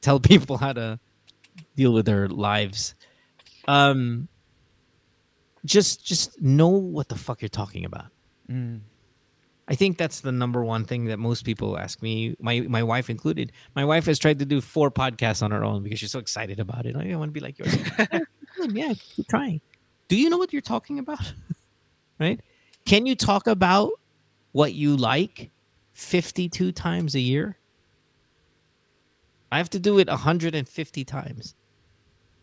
tell 0.00 0.18
people 0.32 0.56
how 0.56 0.72
to 0.72 0.98
deal 1.76 1.92
with 1.92 2.06
their 2.06 2.26
lives? 2.26 2.94
Um, 3.66 4.28
just 5.66 6.06
just 6.06 6.40
know 6.40 6.68
what 6.68 7.10
the 7.10 7.16
fuck 7.16 7.42
you're 7.42 7.50
talking 7.50 7.84
about. 7.84 8.06
Mm. 8.50 8.80
I 9.70 9.74
think 9.74 9.98
that's 9.98 10.20
the 10.20 10.32
number 10.32 10.64
one 10.64 10.84
thing 10.84 11.04
that 11.06 11.18
most 11.18 11.44
people 11.44 11.78
ask 11.78 12.00
me, 12.02 12.34
my 12.40 12.60
my 12.60 12.82
wife 12.82 13.10
included. 13.10 13.52
My 13.76 13.84
wife 13.84 14.06
has 14.06 14.18
tried 14.18 14.38
to 14.38 14.46
do 14.46 14.62
four 14.62 14.90
podcasts 14.90 15.42
on 15.42 15.50
her 15.50 15.62
own 15.62 15.82
because 15.82 15.98
she's 15.98 16.10
so 16.10 16.18
excited 16.18 16.58
about 16.58 16.86
it. 16.86 16.96
I 16.96 17.14
want 17.16 17.28
to 17.28 17.32
be 17.32 17.40
like 17.40 17.58
yours. 17.58 17.76
Yeah, 18.70 18.92
keep 19.14 19.28
trying. 19.28 19.60
Do 20.08 20.16
you 20.16 20.28
know 20.28 20.36
what 20.38 20.52
you're 20.52 20.62
talking 20.62 20.98
about? 20.98 21.32
right? 22.18 22.40
Can 22.84 23.06
you 23.06 23.14
talk 23.14 23.46
about 23.46 23.92
what 24.50 24.74
you 24.74 24.96
like 24.96 25.50
52 25.92 26.72
times 26.72 27.14
a 27.14 27.20
year? 27.20 27.56
I 29.52 29.58
have 29.58 29.70
to 29.70 29.78
do 29.78 29.98
it 29.98 30.08
150 30.08 31.04
times. 31.04 31.54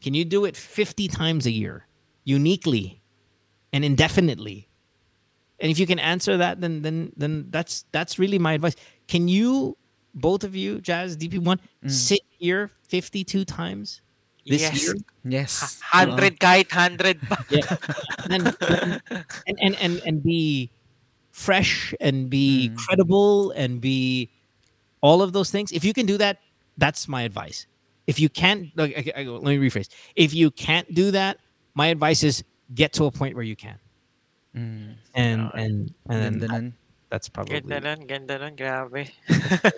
Can 0.02 0.14
you 0.14 0.24
do 0.24 0.46
it 0.46 0.56
50 0.56 1.08
times 1.10 1.46
a 1.46 1.52
year, 1.52 1.88
uniquely 2.24 3.02
and 3.74 3.84
indefinitely? 3.84 4.65
And 5.66 5.72
if 5.74 5.82
you 5.82 5.88
can 5.90 5.98
answer 5.98 6.38
that, 6.38 6.62
then 6.62 6.86
then 6.86 7.10
then 7.18 7.50
that's 7.50 7.90
that's 7.90 8.22
really 8.22 8.38
my 8.38 8.54
advice. 8.54 8.78
Can 9.10 9.26
you, 9.26 9.74
both 10.14 10.46
of 10.46 10.54
you, 10.54 10.78
Jazz, 10.78 11.18
DP1, 11.18 11.58
Mm. 11.82 11.90
sit 11.90 12.22
here 12.38 12.70
52 12.86 13.46
times 13.50 14.06
this 14.46 14.62
Yes. 14.62 14.78
year? 14.86 14.94
Yes. 15.26 15.82
100 15.90 16.38
kahit 16.38 16.70
100 16.70 17.18
pa. 17.26 17.42
and, 18.30 18.54
and, 19.50 19.58
and, 19.58 19.74
and, 19.82 19.94
and 20.06 20.16
be 20.22 20.70
fresh 21.34 21.96
and 22.00 22.30
be 22.30 22.70
Mm. 22.70 22.78
credible 22.78 23.50
and 23.58 23.82
be 23.82 24.30
all 25.02 25.22
of 25.26 25.34
those 25.34 25.50
things. 25.50 25.72
If 25.74 25.82
you 25.84 25.94
can 25.98 26.06
do 26.06 26.18
that, 26.22 26.38
that's 26.78 27.08
my 27.10 27.24
advice. 27.24 27.66
If 28.06 28.20
you 28.22 28.30
can't, 28.30 28.70
like, 28.78 28.94
okay, 28.98 29.14
I- 29.18 29.26
let 29.26 29.50
me 29.50 29.58
rephrase. 29.58 29.90
If 30.16 30.34
you 30.38 30.52
can't 30.52 30.86
do 30.94 31.10
that, 31.12 31.40
my 31.74 31.88
advice 31.88 32.22
is 32.24 32.44
get 32.74 32.94
to 33.02 33.06
a 33.06 33.12
point 33.12 33.34
where 33.34 33.44
you 33.46 33.56
can. 33.58 33.80
Mm. 34.56 34.96
And 35.14 35.40
Okay. 35.52 35.64
and 35.68 35.76
and 36.08 36.18
then 36.24 36.34
Ganda 36.40 36.48
nun. 36.48 36.66
that's 37.12 37.28
probably 37.28 37.60
Ganda 37.60 37.78
nun, 37.84 38.00
ganda 38.08 38.36
nun, 38.40 38.56
grabe. 38.56 39.12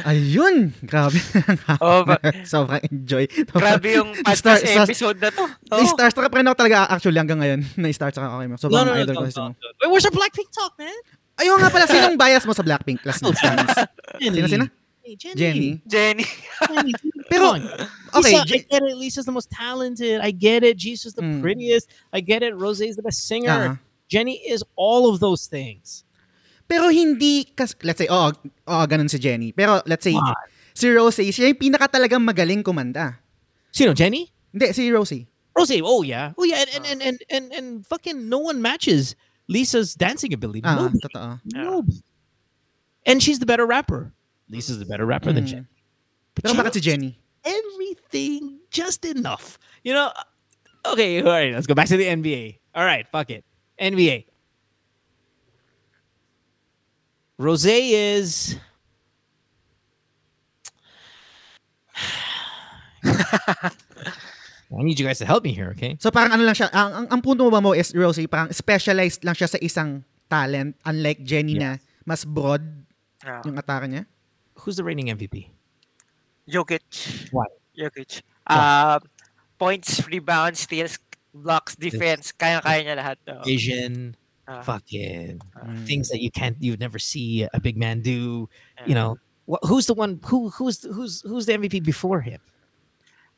Ayun! 0.00 0.72
Grabe. 0.80 1.20
Oh, 1.84 2.08
ba- 2.08 2.16
Sobrang 2.48 2.80
enjoy. 2.88 3.28
Grabe 3.52 4.00
yung 4.00 4.16
Star- 4.32 4.56
podcast 4.56 4.64
star- 4.64 4.88
episode 4.88 5.18
na 5.20 5.28
to. 5.28 5.44
Na-starstruck 5.68 6.32
pa 6.32 6.40
rin 6.40 6.48
ako 6.48 6.56
talaga 6.56 6.88
actually 6.88 7.20
hanggang 7.20 7.36
ngayon. 7.36 7.60
Na-starstruck 7.76 8.24
ako 8.24 8.36
kay 8.40 8.48
mo. 8.48 8.56
Sobrang 8.56 8.80
no, 8.80 8.92
no, 8.92 8.96
no, 8.96 9.02
idol 9.04 9.16
ko 9.20 9.24
no, 9.24 9.28
si 9.28 9.36
Mo. 9.36 9.52
no, 9.52 9.52
no. 9.52 9.68
Wait, 9.84 9.88
where's 9.92 10.06
our 10.08 10.14
Blackpink 10.16 10.48
talk, 10.56 10.72
man? 10.80 10.96
Ayun 11.36 11.60
nga 11.60 11.68
pala, 11.68 11.84
sinong 11.84 12.16
bias 12.16 12.48
mo 12.48 12.56
sa 12.56 12.64
Blackpink 12.64 13.04
last 13.04 13.20
Oh, 13.20 13.34
night? 13.36 13.88
Sino, 14.24 14.48
sino? 14.48 14.64
Hey, 15.04 15.20
Jennie. 15.20 15.36
Jennie. 15.36 15.72
Jennie. 15.84 16.28
Jennie, 16.64 16.94
Pero, 17.28 17.52
come 17.52 17.60
on. 17.60 17.62
okay, 18.24 18.40
Lisa, 18.40 18.40
I 18.40 18.48
Je- 18.48 18.64
get 18.64 18.80
it. 18.88 18.96
Lisa's 18.96 19.28
the 19.28 19.36
most 19.36 19.52
talented. 19.52 20.24
I 20.24 20.32
get 20.32 20.64
it. 20.64 20.80
Jisoo's 20.80 21.12
the 21.12 21.20
Mm. 21.20 21.44
prettiest. 21.44 21.92
I 22.08 22.24
get 22.24 22.40
it. 22.40 22.56
Rose 22.56 22.80
is 22.80 22.96
the 22.96 23.04
best 23.04 23.28
singer. 23.28 23.76
Ah. 23.76 23.84
Jennie 24.14 24.38
is 24.46 24.62
all 24.78 25.10
of 25.10 25.18
those 25.18 25.50
things. 25.50 26.06
Pero 26.70 26.88
hindi, 26.88 27.50
kas, 27.50 27.74
let's 27.82 27.98
say, 27.98 28.06
oo, 28.06 28.30
oo, 28.30 28.84
ganun 28.86 29.10
si 29.10 29.18
Jennie. 29.18 29.50
Pero 29.50 29.82
let's 29.90 30.06
say, 30.06 30.14
Come 30.14 30.34
si 30.74 30.86
Rosie, 30.90 31.30
siya 31.30 31.50
yung 31.50 31.58
pinaka 31.58 31.90
talagang 31.90 32.22
magaling 32.22 32.62
kumanta. 32.62 33.18
You 33.74 33.90
Jennie? 33.94 34.30
Hindi, 34.54 34.70
si 34.72 34.90
Rosie. 34.90 35.26
Rose, 35.54 35.74
oh 35.82 36.02
yeah. 36.02 36.32
Oh 36.38 36.42
yeah, 36.42 36.62
and 36.62 36.70
and, 36.74 36.86
and, 36.86 37.02
and, 37.02 37.18
and, 37.30 37.46
and 37.54 37.66
fucking 37.86 38.28
no 38.28 38.38
one 38.38 38.62
matches 38.62 39.14
Lisa's 39.46 39.94
dancing 39.94 40.32
ability. 40.34 40.62
Ah, 40.64 40.74
Nobody. 40.74 40.98
totoo. 40.98 41.38
Nobody. 41.54 42.02
And 43.06 43.22
she's 43.22 43.38
the 43.38 43.46
better 43.46 43.66
rapper. 43.66 44.10
Lisa's 44.50 44.78
the 44.78 44.86
better 44.86 45.06
rapper 45.06 45.30
than 45.32 45.44
Mm. 45.44 45.50
Jennie. 45.50 45.70
But 46.34 46.42
Pero 46.44 46.54
you 46.54 46.58
bakit 46.58 46.74
si 46.74 46.80
Jennie? 46.82 47.14
everything 47.44 48.58
just 48.70 49.04
enough. 49.04 49.58
You 49.84 49.92
know, 49.94 50.10
okay, 50.86 51.20
all 51.22 51.30
right, 51.30 51.52
let's 51.54 51.66
go 51.68 51.74
back 51.76 51.86
to 51.88 51.96
the 51.96 52.08
NBA. 52.08 52.58
All 52.74 52.84
right, 52.84 53.06
fuck 53.12 53.30
it. 53.30 53.44
NBA. 53.78 54.26
Rose 57.38 57.66
is 57.66 58.56
I 64.74 64.82
need 64.82 64.98
you 64.98 65.06
guys 65.06 65.18
to 65.18 65.26
help 65.26 65.44
me 65.44 65.52
here, 65.54 65.70
okay? 65.74 65.96
So 66.00 66.10
parang 66.10 66.34
ano 66.34 66.42
lang 66.42 66.54
siya, 66.54 66.70
ang, 66.74 67.04
ang, 67.04 67.06
ang 67.10 67.20
punto 67.22 67.46
mo 67.46 67.50
ba 67.50 67.62
mo 67.62 67.74
is 67.74 67.94
Rosie, 67.94 68.26
parang 68.26 68.50
specialized 68.50 69.22
lang 69.22 69.34
siya 69.38 69.46
sa 69.46 69.58
isang 69.62 70.02
talent, 70.26 70.74
unlike 70.82 71.22
Jennie 71.22 71.58
na 71.58 71.78
mas 72.02 72.26
broad 72.26 72.62
Ah, 73.24 73.40
yung 73.48 73.56
atake 73.56 73.88
niya. 73.88 74.04
Who's 74.60 74.76
the 74.76 74.84
reigning 74.84 75.08
MVP? 75.08 75.48
Jokic. 76.44 76.84
What? 77.32 77.48
Jokic. 77.72 78.20
Uh, 78.44 79.00
points, 79.56 80.04
rebounds, 80.04 80.60
steals, 80.60 81.00
blocks, 81.34 81.74
defense. 81.76 82.30
Kaya-kaya 82.32 82.84
niya 82.84 82.94
lahat. 82.96 83.16
Oh. 83.28 83.42
Vision, 83.44 84.16
Ah, 84.46 84.60
fucking 84.60 85.40
Mm. 85.56 85.86
things 85.88 86.10
that 86.12 86.20
you 86.20 86.30
can't, 86.30 86.56
you'd 86.60 86.78
never 86.78 86.98
see 86.98 87.48
a 87.52 87.60
big 87.60 87.76
man 87.80 88.00
do. 88.04 88.46
ah. 88.78 88.84
You 88.86 88.94
know, 88.94 89.16
wh- 89.48 89.60
who's 89.66 89.86
the 89.86 89.94
one? 89.94 90.20
Who 90.28 90.50
who's 90.50 90.84
who's 90.84 91.22
who's 91.24 91.46
the 91.46 91.54
MVP 91.56 91.80
before 91.82 92.20
him? 92.20 92.40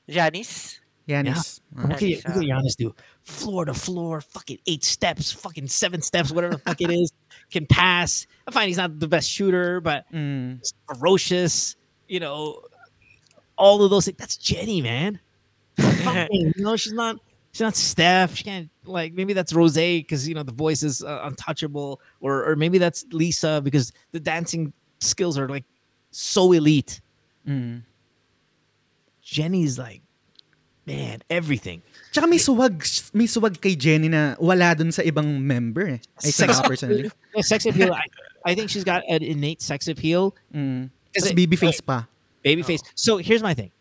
Janice? 0.08 0.80
Giannis. 1.08 1.60
Ah. 1.78 1.82
Look 1.82 1.92
at, 1.92 1.98
Giannis, 2.02 2.24
look 2.26 2.36
at 2.36 2.42
Giannis 2.50 2.76
do 2.76 2.94
floor 3.22 3.64
to 3.66 3.74
floor, 3.74 4.20
fucking 4.20 4.58
eight 4.66 4.82
steps, 4.82 5.30
fucking 5.30 5.68
seven 5.68 6.02
steps, 6.02 6.32
whatever 6.32 6.54
the 6.54 6.62
fuck 6.66 6.80
it 6.80 6.90
is. 6.90 7.12
Can 7.52 7.66
pass. 7.66 8.26
I 8.46 8.50
find 8.50 8.66
he's 8.66 8.76
not 8.76 8.98
the 8.98 9.06
best 9.06 9.30
shooter, 9.30 9.80
but 9.80 10.10
Mm. 10.12 10.58
he's 10.58 10.74
ferocious. 10.90 11.76
You 12.08 12.18
know, 12.18 12.62
all 13.56 13.82
of 13.84 13.90
those 13.90 14.06
things. 14.06 14.18
That's 14.18 14.36
Jennie, 14.36 14.82
man. 14.82 15.20
Fucking, 15.78 16.54
you 16.56 16.64
know, 16.64 16.74
she's 16.74 16.92
not. 16.92 17.18
She's 17.56 17.62
not 17.62 17.74
Steph. 17.74 18.36
She 18.36 18.44
can't 18.44 18.68
like 18.84 19.14
maybe 19.14 19.32
that's 19.32 19.50
Rose 19.54 19.76
because 19.76 20.28
you 20.28 20.34
know 20.34 20.42
the 20.42 20.52
voice 20.52 20.82
is 20.82 21.02
uh, 21.02 21.20
untouchable, 21.24 22.02
or 22.20 22.44
or 22.44 22.54
maybe 22.54 22.76
that's 22.76 23.06
Lisa 23.12 23.62
because 23.64 23.94
the 24.12 24.20
dancing 24.20 24.74
skills 25.00 25.38
are 25.38 25.48
like 25.48 25.64
so 26.10 26.52
elite. 26.52 27.00
Mm. 27.48 27.80
Jennie's 29.22 29.78
like, 29.78 30.02
man, 30.84 31.22
everything. 31.30 31.80
Tsaka 32.12 32.26
may 32.26 32.36
suwag, 32.36 32.76
may 33.14 33.24
suwag 33.24 33.58
kay 33.58 33.74
Jennie 33.74 34.10
na 34.10 34.36
wala 34.38 34.74
dun 34.74 34.92
sa 34.92 35.00
ibang 35.00 35.40
member 35.40 35.96
eh. 35.96 35.98
I 36.22 36.28
Sex- 36.28 36.60
ako 36.60 36.68
personally. 36.68 37.10
Yeah, 37.34 37.40
sex 37.40 37.64
appeal. 37.64 37.94
I, 37.94 38.04
I 38.44 38.54
think 38.54 38.68
she's 38.68 38.84
got 38.84 39.02
an 39.08 39.22
innate 39.22 39.62
sex 39.62 39.88
appeal. 39.88 40.36
Mm. 40.52 40.90
Tapos 41.16 41.32
baby 41.32 41.56
face 41.56 41.80
pa. 41.80 42.04
Baby 42.44 42.60
face. 42.60 42.82
So 42.94 43.16
here's 43.16 43.42
my 43.42 43.54
thing. 43.54 43.72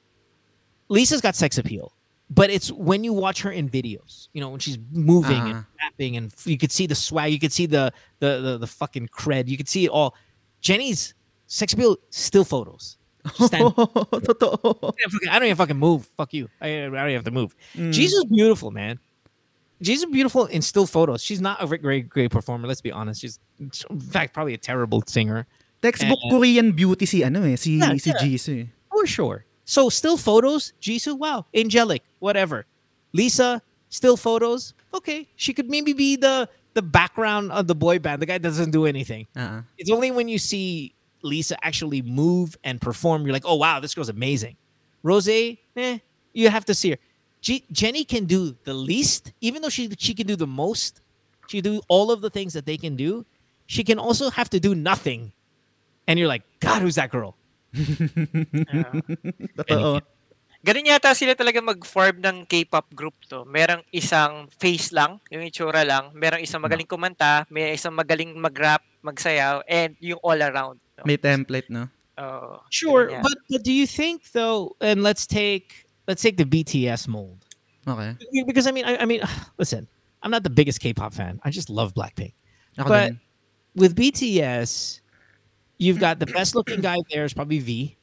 Lisa's 0.88 1.19
got 1.19 1.35
sex 1.35 1.57
appeal, 1.57 1.91
but 2.30 2.49
it's 2.49 2.72
when 2.72 3.03
you 3.03 3.14
watch 3.14 3.41
her 3.43 3.52
in 3.52 3.69
videos. 3.69 4.27
You 4.34 4.41
know, 4.41 4.49
when 4.49 4.60
she's 4.60 4.77
moving 4.91 5.38
and 5.41 5.56
Ah. 5.56 5.65
rapping, 5.84 6.18
and 6.18 6.34
you 6.45 6.57
could 6.57 6.72
see 6.72 6.88
the 6.88 6.95
swag, 6.95 7.31
you 7.31 7.39
could 7.39 7.53
see 7.53 7.65
the 7.65 7.91
the 8.19 8.39
the, 8.41 8.57
the 8.60 8.68
fucking 8.68 9.07
cred, 9.10 9.47
you 9.47 9.57
could 9.57 9.69
see 9.69 9.85
it 9.85 9.89
all. 9.89 10.15
Jennie's 10.61 11.14
sex 11.47 11.73
appeal 11.73 11.97
still 12.10 12.43
photos. 12.43 12.97
Stand- 13.35 13.73
Totoo. 13.76 14.93
Yeah, 14.99 15.07
fucking- 15.10 15.30
I 15.30 15.39
don't 15.39 15.45
even 15.47 15.56
fucking 15.57 15.77
move. 15.77 16.06
Fuck 16.18 16.34
you. 16.34 16.49
I, 16.61 16.68
I 16.68 16.89
don't 16.89 16.95
even 16.95 17.14
have 17.14 17.23
to 17.26 17.31
move. 17.31 17.56
Mm. 17.76 17.89
Jisoo 17.89 18.22
is 18.22 18.26
beautiful, 18.26 18.72
man. 18.72 18.99
Jisoo's 19.84 20.06
beautiful 20.06 20.45
in 20.45 20.61
still 20.61 20.85
photos. 20.88 21.22
She's 21.23 21.41
not 21.41 21.61
a 21.61 21.77
great, 21.77 22.07
great 22.10 22.31
performer. 22.31 22.68
Let's 22.68 22.81
be 22.81 22.91
honest. 22.91 23.22
She's, 23.22 23.39
in 23.60 23.72
fact, 23.99 24.34
probably 24.34 24.53
a 24.53 24.57
terrible 24.57 25.03
singer. 25.06 25.47
Textbook 25.81 26.18
Eh. 26.26 26.30
Korean 26.31 26.72
beauty 26.72 27.06
si 27.06 27.23
ano 27.23 27.43
eh, 27.43 27.56
si, 27.57 27.77
Yeah, 27.77 27.95
si 27.97 28.10
yeah. 28.10 28.18
Jisoo. 28.22 28.68
For 28.91 29.06
sure. 29.06 29.45
So 29.66 29.90
still 29.90 30.18
photos, 30.18 30.74
Jisoo, 30.82 31.18
wow, 31.18 31.46
angelic, 31.54 32.04
whatever. 32.20 32.66
Lisa, 33.14 33.62
still 33.90 34.16
photos, 34.16 34.74
okay. 34.94 35.28
She 35.36 35.54
could 35.54 35.70
maybe 35.70 35.94
be 35.94 36.16
the 36.16 36.48
the 36.76 36.82
background 36.82 37.52
of 37.52 37.68
the 37.68 37.76
boy 37.76 38.00
band. 38.00 38.22
The 38.22 38.26
guy 38.26 38.38
doesn't 38.38 38.72
do 38.72 38.86
anything. 38.86 39.28
Ah. 39.36 39.64
It's 39.78 39.90
only 39.90 40.12
when 40.12 40.28
you 40.28 40.38
see 40.38 40.94
Lisa 41.24 41.56
actually 41.66 42.02
move 42.02 42.58
and 42.64 42.80
perform, 42.80 43.24
you're 43.26 43.34
like, 43.34 43.46
oh 43.46 43.56
wow, 43.56 43.80
this 43.80 43.96
girl's 43.96 44.10
amazing. 44.10 44.56
Rose, 45.02 45.28
eh, 45.28 45.56
you 46.34 46.50
have 46.50 46.66
to 46.66 46.74
see 46.74 46.92
her. 46.92 46.98
G- 47.42 47.64
Jennie 47.72 48.04
can 48.04 48.26
do 48.26 48.56
the 48.64 48.74
least, 48.74 49.32
even 49.42 49.62
though 49.62 49.70
she 49.70 49.90
she 49.98 50.14
can 50.14 50.28
do 50.28 50.36
the 50.36 50.48
most. 50.48 51.02
She 51.48 51.62
do 51.62 51.82
all 51.88 52.12
of 52.12 52.22
the 52.22 52.30
things 52.30 52.54
that 52.54 52.66
they 52.66 52.78
can 52.78 52.96
do. 52.96 53.26
She 53.68 53.84
can 53.84 54.00
also 54.00 54.30
have 54.32 54.50
to 54.50 54.60
do 54.60 54.76
nothing, 54.76 55.32
and 56.08 56.20
you're 56.20 56.28
like, 56.28 56.44
God, 56.60 56.82
who's 56.82 56.96
that 56.96 57.10
girl? 57.10 57.36
Ah. 58.72 58.91
Totoo. 59.64 60.02
Ganun 60.65 60.89
yata 60.89 61.14
sila 61.14 61.38
talaga 61.38 61.61
mag-form 61.61 62.18
ng 62.26 62.38
K-pop 62.49 62.89
group 62.97 63.14
to. 63.30 63.45
Merong 63.45 63.85
isang 63.93 64.49
face 64.57 64.89
lang, 64.89 65.22
yung 65.30 65.45
itsura 65.45 65.85
lang. 65.85 66.10
Merong 66.18 66.41
isang 66.41 66.57
magaling 66.57 66.89
kumanta, 66.89 67.45
may 67.53 67.77
isang 67.77 67.93
magaling 67.93 68.34
mag-rap, 68.34 68.81
magsayaw, 69.06 69.61
and 69.69 69.93
yung 70.02 70.18
all 70.26 70.41
around. 70.41 70.81
No? 70.97 71.06
May 71.06 71.22
template, 71.22 71.69
no? 71.69 71.85
Oo. 72.18 72.65
Sure, 72.73 73.11
yan. 73.14 73.22
but 73.22 73.38
but 73.52 73.61
do 73.61 73.69
you 73.69 73.85
think 73.85 74.31
though? 74.31 74.73
And 74.80 75.03
let's 75.03 75.27
take 75.27 75.85
let's 76.07 76.23
take 76.23 76.39
the 76.39 76.47
BTS 76.47 77.11
mold 77.11 77.43
Okay. 77.84 78.15
because 78.47 78.65
I 78.65 78.72
mean 78.72 78.88
I, 78.88 79.03
I 79.03 79.06
mean 79.06 79.19
listen, 79.61 79.85
I'm 80.23 80.31
not 80.31 80.41
the 80.41 80.49
biggest 80.49 80.80
K-pop 80.80 81.14
fan. 81.14 81.38
I 81.43 81.52
just 81.52 81.69
love 81.69 81.93
Blackpink. 81.93 82.34
Ako 82.80 82.89
But- 82.89 83.06
din. 83.14 83.19
With 83.76 83.91
BTS, 83.93 85.03
you've 85.77 85.99
got 85.99 86.19
the 86.19 86.26
best 86.27 86.56
looking 86.56 86.81
guy 86.81 86.97
there 87.11 87.26
is 87.26 87.34
probably 87.34 87.60
V, 87.60 87.97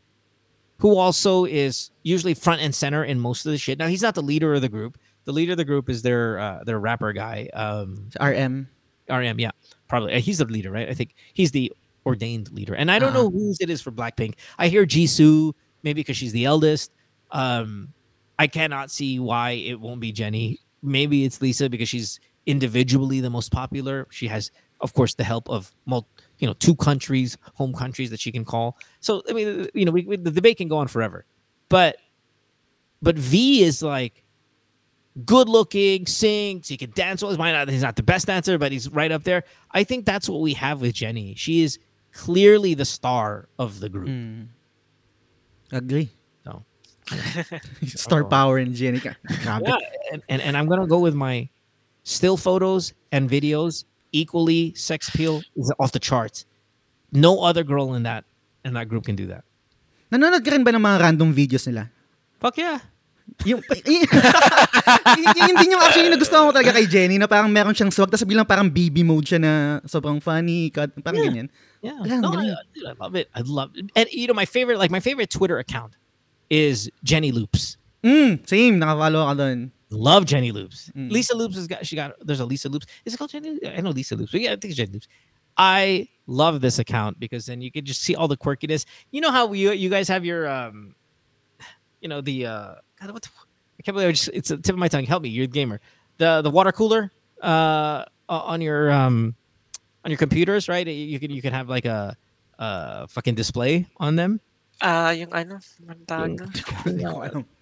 who 0.78 0.96
also 0.96 1.44
is 1.44 1.90
usually 2.02 2.34
front 2.34 2.60
and 2.60 2.74
center 2.74 3.04
in 3.04 3.20
most 3.20 3.46
of 3.46 3.52
the 3.52 3.58
shit. 3.58 3.78
Now 3.78 3.86
he's 3.86 4.02
not 4.02 4.14
the 4.14 4.22
leader 4.22 4.54
of 4.54 4.62
the 4.62 4.68
group. 4.68 4.98
The 5.24 5.32
leader 5.32 5.52
of 5.52 5.58
the 5.58 5.64
group 5.64 5.88
is 5.88 6.02
their 6.02 6.38
uh, 6.38 6.64
their 6.64 6.80
rapper 6.80 7.12
guy, 7.12 7.48
um, 7.54 8.08
RM. 8.20 8.68
RM. 9.08 9.38
Yeah, 9.40 9.50
probably 9.88 10.14
Uh, 10.14 10.20
he's 10.20 10.38
the 10.38 10.44
leader, 10.46 10.70
right? 10.70 10.88
I 10.88 10.94
think 10.94 11.14
he's 11.34 11.52
the 11.52 11.72
ordained 12.04 12.50
leader. 12.52 12.74
And 12.74 12.90
I 12.90 12.98
don't 12.98 13.14
know 13.14 13.30
whose 13.30 13.60
it 13.60 13.70
is 13.70 13.80
for 13.80 13.92
Blackpink. 13.92 14.34
I 14.58 14.66
hear 14.68 14.84
Jisoo, 14.84 15.52
maybe 15.84 16.00
because 16.00 16.16
she's 16.16 16.32
the 16.32 16.44
eldest. 16.44 16.90
Um, 17.30 17.92
I 18.38 18.48
cannot 18.48 18.90
see 18.90 19.20
why 19.20 19.50
it 19.52 19.78
won't 19.78 20.00
be 20.00 20.10
Jennie. 20.10 20.58
Maybe 20.82 21.24
it's 21.24 21.40
Lisa 21.40 21.68
because 21.70 21.88
she's 21.88 22.18
individually 22.46 23.20
the 23.20 23.30
most 23.30 23.52
popular. 23.52 24.08
She 24.10 24.26
has, 24.26 24.50
of 24.80 24.92
course, 24.94 25.14
the 25.14 25.22
help 25.22 25.48
of 25.48 25.72
mul- 25.86 26.08
you 26.42 26.48
know 26.48 26.54
two 26.54 26.74
countries, 26.74 27.38
home 27.54 27.72
countries 27.72 28.10
that 28.10 28.18
she 28.18 28.32
can 28.32 28.44
call. 28.44 28.76
So 28.98 29.22
I 29.30 29.32
mean, 29.32 29.68
you 29.74 29.84
know, 29.84 29.92
we, 29.92 30.04
we, 30.04 30.16
the 30.16 30.32
debate 30.32 30.56
can 30.56 30.66
go 30.66 30.76
on 30.76 30.88
forever. 30.88 31.24
But 31.68 31.98
but 33.00 33.16
V 33.16 33.62
is 33.62 33.80
like 33.80 34.24
good 35.24 35.48
looking, 35.48 36.04
sings, 36.06 36.66
he 36.66 36.76
can 36.76 36.90
dance 36.90 37.22
well. 37.22 37.30
He's 37.30 37.38
not, 37.38 37.68
he's 37.68 37.82
not 37.82 37.94
the 37.94 38.02
best 38.02 38.26
dancer, 38.26 38.58
but 38.58 38.72
he's 38.72 38.88
right 38.88 39.12
up 39.12 39.22
there. 39.22 39.44
I 39.70 39.84
think 39.84 40.04
that's 40.04 40.28
what 40.28 40.40
we 40.40 40.54
have 40.54 40.80
with 40.80 40.94
Jennie. 40.94 41.34
She 41.36 41.62
is 41.62 41.78
clearly 42.12 42.74
the 42.74 42.84
star 42.84 43.48
of 43.56 43.78
the 43.78 43.88
group. 43.88 44.08
Mm. 44.08 44.48
Agree. 45.70 46.10
So 46.44 46.64
Star 47.86 48.24
power 48.24 48.58
in 48.58 48.74
Jennie. 48.74 49.00
yeah, 49.04 49.60
and, 50.12 50.22
and, 50.28 50.42
and 50.42 50.56
I'm 50.56 50.66
gonna 50.66 50.88
go 50.88 50.98
with 50.98 51.14
my 51.14 51.48
still 52.02 52.36
photos 52.36 52.94
and 53.12 53.30
videos 53.30 53.84
equally 54.12 54.72
sex 54.76 55.08
appeal 55.08 55.42
is 55.56 55.72
off 55.80 55.92
the 55.92 55.98
charts. 56.00 56.44
No 57.10 57.40
other 57.42 57.64
girl 57.64 57.92
in 57.96 58.04
that 58.04 58.24
in 58.64 58.72
that 58.76 58.88
group 58.88 59.04
can 59.08 59.16
do 59.16 59.26
that. 59.28 59.44
Nanonood 60.12 60.44
ka 60.44 60.52
rin 60.52 60.62
ba 60.64 60.72
ng 60.72 60.80
mga 60.80 60.98
random 61.00 61.32
videos 61.32 61.64
nila? 61.66 61.88
Fuck 62.38 62.60
yeah. 62.60 62.80
Yung, 63.48 63.62
y- 63.72 64.04
din 65.56 65.72
yung 65.72 65.80
actually 65.80 66.04
yung 66.10 66.14
nagustuhan 66.18 66.50
ko 66.50 66.52
talaga 66.52 66.74
kay 66.76 66.86
Jennie 66.86 67.16
na 67.16 67.24
parang 67.30 67.48
meron 67.48 67.72
siyang 67.72 67.88
swag 67.88 68.10
tapos 68.10 68.28
bilang 68.28 68.44
parang 68.44 68.68
baby 68.68 69.00
mode 69.00 69.24
siya 69.24 69.40
na 69.40 69.52
sobrang 69.88 70.20
funny, 70.20 70.68
cut, 70.68 70.92
parang 71.00 71.22
Yeah. 71.22 71.28
ganyan. 71.30 71.48
Yeah, 71.82 71.98
Yeah, 72.06 72.18
no, 72.22 72.30
I, 72.36 72.54
I 72.54 72.92
love 72.94 73.14
it. 73.16 73.26
I 73.34 73.40
love 73.42 73.70
it. 73.74 73.90
And 73.96 74.06
you 74.12 74.28
know, 74.28 74.36
my 74.36 74.44
favorite, 74.46 74.78
like 74.78 74.90
my 74.92 75.00
favorite 75.00 75.30
Twitter 75.30 75.58
account 75.58 75.96
is 76.50 76.90
Jennie 77.02 77.32
Loops. 77.32 77.76
Mm, 78.04 78.42
same, 78.46 78.78
nakafollow 78.78 79.26
ka 79.30 79.34
doon. 79.38 79.58
Love 79.92 80.24
Jennie 80.24 80.52
Loops. 80.52 80.90
Mm. 80.96 81.10
Lisa 81.10 81.36
Loops 81.36 81.56
has 81.56 81.66
got 81.66 81.86
she 81.86 81.96
got 81.96 82.14
there's 82.20 82.40
a 82.40 82.44
Lisa 82.44 82.68
Loops. 82.68 82.86
Is 83.04 83.14
it 83.14 83.16
called 83.18 83.30
Jennie? 83.30 83.58
I 83.64 83.80
know 83.80 83.90
Lisa 83.90 84.16
Loops, 84.16 84.32
but 84.32 84.40
yeah, 84.40 84.52
I 84.52 84.56
think 84.56 84.72
it's 84.72 84.76
Jennie 84.76 84.92
Loops. 84.92 85.08
I 85.56 86.08
love 86.26 86.60
this 86.60 86.78
account 86.78 87.20
because 87.20 87.46
then 87.46 87.60
you 87.60 87.70
can 87.70 87.84
just 87.84 88.00
see 88.00 88.14
all 88.14 88.26
the 88.26 88.36
quirkiness. 88.36 88.86
You 89.10 89.20
know 89.20 89.30
how 89.30 89.52
you 89.52 89.72
you 89.72 89.90
guys 89.90 90.08
have 90.08 90.24
your 90.24 90.48
um, 90.48 90.94
you 92.00 92.08
know 92.08 92.20
the 92.20 92.46
uh, 92.46 92.74
God, 93.00 93.12
what 93.12 93.22
the, 93.22 93.28
I 93.78 93.82
can't 93.82 93.94
believe 93.94 94.08
I 94.08 94.12
just, 94.12 94.28
it's 94.32 94.50
a 94.50 94.56
tip 94.56 94.74
of 94.74 94.78
my 94.78 94.88
tongue. 94.88 95.04
Help 95.04 95.22
me, 95.22 95.28
you're 95.28 95.46
the 95.46 95.52
gamer. 95.52 95.80
The 96.18 96.42
the 96.42 96.50
water 96.50 96.72
cooler 96.72 97.12
uh 97.42 98.04
on 98.28 98.60
your 98.60 98.90
um 98.90 99.34
on 100.04 100.10
your 100.10 100.18
computers, 100.18 100.68
right? 100.68 100.86
You 100.86 101.20
can 101.20 101.30
you 101.30 101.42
can 101.42 101.52
have 101.52 101.68
like 101.68 101.84
a 101.84 102.16
uh 102.58 103.06
fucking 103.08 103.34
display 103.34 103.86
on 103.98 104.16
them. 104.16 104.40
Uh, 104.82 105.14
yung 105.14 105.30
ano, 105.30 105.62
anong 105.86 106.02
tawag 106.10 106.30
doon? 106.34 106.50
Hindi 106.82 107.04
ko 107.06 107.22
alam. 107.22 107.44
Uh, 107.46 107.61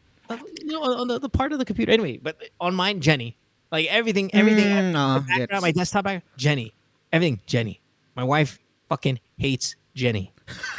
you 0.61 0.67
know, 0.67 0.83
on 0.83 1.09
the, 1.09 1.19
the 1.19 1.29
part 1.29 1.53
of 1.53 1.59
the 1.59 1.65
computer. 1.65 1.93
Anyway, 1.93 2.19
but 2.23 2.37
on 2.61 2.75
mine, 2.75 3.01
Jennie. 3.01 3.37
Like 3.73 3.87
everything, 3.87 4.35
everything. 4.35 4.67
Mm, 4.67 4.93
my 4.93 5.19
background, 5.21 5.63
my 5.63 5.71
desktop 5.73 6.05
background, 6.05 6.23
Jennie. 6.37 6.75
Everything, 7.13 7.41
Jennie. 7.47 7.81
My 8.17 8.25
wife 8.25 8.59
fucking 8.89 9.21
hates 9.39 9.77
Jennie. 9.95 10.33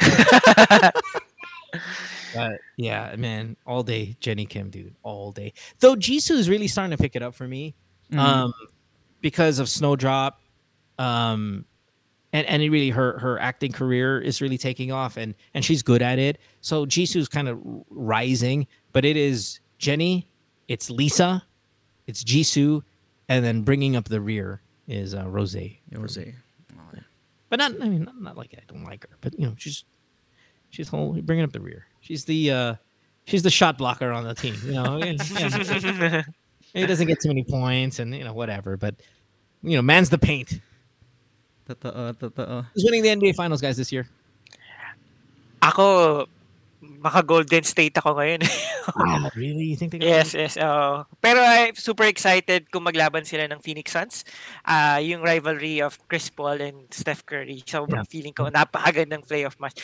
but 2.34 2.60
yeah, 2.76 3.14
man, 3.16 3.56
all 3.66 3.82
day 3.82 4.16
Jennie 4.20 4.46
Kim, 4.46 4.70
dude, 4.70 4.94
all 5.02 5.32
day. 5.32 5.52
Though 5.80 5.96
Jisoo 5.96 6.32
is 6.32 6.48
really 6.48 6.68
starting 6.68 6.96
to 6.96 7.02
pick 7.02 7.16
it 7.16 7.22
up 7.22 7.34
for 7.34 7.46
me, 7.48 7.74
Mm. 8.12 8.18
um, 8.18 8.52
because 9.22 9.58
of 9.58 9.68
Snowdrop, 9.70 10.38
um, 10.98 11.64
and 12.34 12.46
and 12.46 12.62
it 12.62 12.68
really 12.70 12.90
her 12.90 13.18
her 13.18 13.38
acting 13.40 13.72
career 13.72 14.20
is 14.20 14.42
really 14.42 14.58
taking 14.58 14.92
off, 14.92 15.16
and 15.16 15.34
and 15.54 15.64
she's 15.64 15.82
good 15.82 16.02
at 16.02 16.18
it. 16.18 16.38
So 16.60 16.84
Jisoo's 16.84 17.28
kind 17.28 17.48
of 17.48 17.58
rising, 17.88 18.66
but 18.92 19.04
it 19.04 19.16
is 19.16 19.60
Jennie, 19.78 20.28
it's 20.68 20.90
Lisa, 20.90 21.42
it's 22.06 22.22
Jisoo, 22.22 22.82
and 23.28 23.44
then 23.44 23.62
bringing 23.62 23.96
up 23.96 24.04
the 24.04 24.20
rear 24.20 24.60
is 24.88 25.14
uh, 25.14 25.26
Rose. 25.28 25.56
Rose. 25.92 26.18
But 27.48 27.58
not 27.58 27.72
I 27.82 27.88
mean 27.88 28.04
not, 28.04 28.20
not 28.20 28.36
like 28.38 28.54
I 28.56 28.62
don't 28.72 28.84
like 28.84 29.02
her, 29.02 29.16
but 29.20 29.38
you 29.38 29.46
know 29.46 29.54
she's 29.58 29.84
she's 30.70 30.88
whole 30.88 31.12
bringing 31.12 31.44
up 31.44 31.52
the 31.52 31.60
rear. 31.60 31.86
She's 32.00 32.24
the 32.24 32.50
uh, 32.50 32.74
she's 33.26 33.42
the 33.42 33.50
shot 33.50 33.76
blocker 33.76 34.10
on 34.10 34.24
the 34.24 34.34
team. 34.34 34.56
You 34.64 34.72
know, 34.72 34.96
and, 35.02 35.20
yeah, 35.30 36.22
he 36.72 36.86
doesn't 36.86 37.06
get 37.06 37.20
too 37.20 37.28
many 37.28 37.44
points, 37.44 37.98
and 37.98 38.14
you 38.14 38.24
know 38.24 38.32
whatever. 38.32 38.78
But 38.78 38.94
you 39.62 39.76
know, 39.76 39.82
man's 39.82 40.08
the 40.08 40.16
paint. 40.16 40.60
Totoo, 41.68 42.18
totoo. 42.18 42.66
Who's 42.74 42.84
winning 42.84 43.02
the 43.02 43.10
NBA 43.10 43.34
Finals, 43.34 43.60
guys, 43.60 43.76
this 43.76 43.92
year? 43.92 44.08
Ako, 45.62 46.26
maka 47.02 47.20
Golden 47.20 47.66
State 47.66 47.98
ako 47.98 48.14
ngayon. 48.16 48.40
Wow, 48.82 49.30
really? 49.38 49.70
You 49.70 49.76
think 49.78 49.94
they 49.94 50.02
yes, 50.02 50.34
yes. 50.34 50.58
oo. 50.58 51.06
pero 51.22 51.38
I'm 51.38 51.78
super 51.78 52.02
excited 52.02 52.66
kung 52.66 52.82
maglaban 52.82 53.22
sila 53.22 53.46
ng 53.46 53.62
Phoenix 53.62 53.94
Suns. 53.94 54.26
Ah, 54.66 54.98
yung 54.98 55.22
rivalry 55.22 55.78
of 55.78 55.94
Chris 56.10 56.26
Paul 56.34 56.58
and 56.58 56.90
Steph 56.90 57.22
Curry. 57.22 57.62
Sobrang 57.62 58.02
feeling 58.10 58.34
ko 58.34 58.50
napakagandang 58.50 59.22
playoff 59.22 59.54
match. 59.62 59.78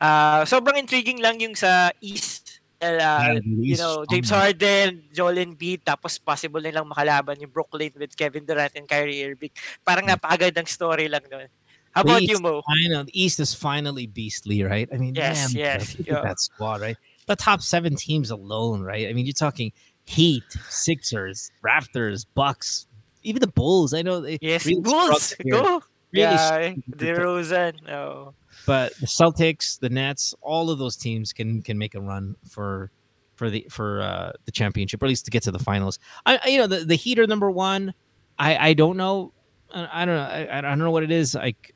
Ah, 0.00 0.48
sobrang 0.48 0.80
intriguing 0.80 1.20
lang 1.20 1.36
yung 1.44 1.52
sa 1.52 1.92
East. 2.00 2.64
Uh, 2.78 2.96
Yeah, 2.96 3.42
you 3.42 3.76
know, 3.76 4.00
oh 4.00 4.08
James 4.08 4.30
my- 4.30 4.48
Harden, 4.48 5.02
Joel 5.10 5.42
Embiid, 5.42 5.82
tapos 5.82 6.14
possible 6.16 6.62
nilang 6.62 6.86
makalaban 6.86 7.36
yung 7.42 7.50
Brooklyn 7.50 7.90
with 7.98 8.14
Kevin 8.14 8.46
Durant 8.46 8.70
and 8.78 8.86
Kyrie 8.86 9.26
Irving. 9.26 9.50
Parang 9.82 10.06
napakagandang 10.06 10.70
story 10.70 11.10
lang 11.10 11.26
doon. 11.26 11.50
How 11.98 12.02
about 12.02 12.22
East 12.22 12.32
you, 12.32 12.38
Mo? 12.40 12.62
Final, 12.62 13.04
the 13.04 13.22
East 13.22 13.40
is 13.40 13.54
finally 13.54 14.06
beastly, 14.06 14.62
right? 14.62 14.88
I 14.92 14.96
mean, 14.96 15.14
Yes, 15.14 15.52
damn, 15.52 15.58
yes, 15.58 15.98
Look 15.98 16.06
yeah. 16.06 16.18
at 16.18 16.22
that 16.24 16.40
squad, 16.40 16.80
right? 16.80 16.96
The 17.26 17.36
top 17.36 17.60
seven 17.60 17.96
teams 17.96 18.30
alone, 18.30 18.82
right? 18.82 19.08
I 19.08 19.12
mean, 19.12 19.26
you're 19.26 19.32
talking 19.32 19.72
Heat, 20.04 20.44
Sixers, 20.68 21.50
Raptors, 21.62 22.24
Bucks, 22.34 22.86
even 23.22 23.40
the 23.40 23.48
Bulls. 23.48 23.94
I 23.94 24.02
know 24.02 24.20
they 24.20 24.38
Yes, 24.40 24.64
really 24.64 24.80
Bulls, 24.80 25.34
go! 25.50 25.82
Really 26.12 26.22
yeah, 26.22 26.72
DeRozan. 26.92 27.86
Oh. 27.90 28.32
but 28.64 28.94
the 28.96 29.06
Celtics, 29.06 29.78
the 29.78 29.90
Nets, 29.90 30.34
all 30.40 30.70
of 30.70 30.78
those 30.78 30.96
teams 30.96 31.34
can 31.34 31.60
can 31.62 31.76
make 31.76 31.94
a 31.94 32.00
run 32.00 32.36
for 32.48 32.90
for 33.34 33.50
the 33.50 33.66
for 33.70 34.00
uh, 34.00 34.32
the 34.46 34.52
championship, 34.52 35.02
or 35.02 35.06
at 35.06 35.10
least 35.10 35.26
to 35.26 35.30
get 35.30 35.42
to 35.42 35.50
the 35.50 35.58
finals. 35.58 35.98
I, 36.24 36.40
I 36.42 36.48
you 36.48 36.58
know 36.58 36.66
the 36.66 36.84
the 36.84 36.94
Heat 36.94 37.18
are 37.18 37.26
number 37.26 37.50
one. 37.50 37.92
I 38.38 38.68
I 38.68 38.72
don't 38.72 38.96
know. 38.96 39.32
I, 39.74 40.02
I 40.02 40.04
don't 40.04 40.16
know. 40.16 40.22
I, 40.22 40.58
I 40.58 40.60
don't 40.62 40.78
know 40.78 40.90
what 40.90 41.02
it 41.02 41.10
is. 41.10 41.34
Like 41.34 41.74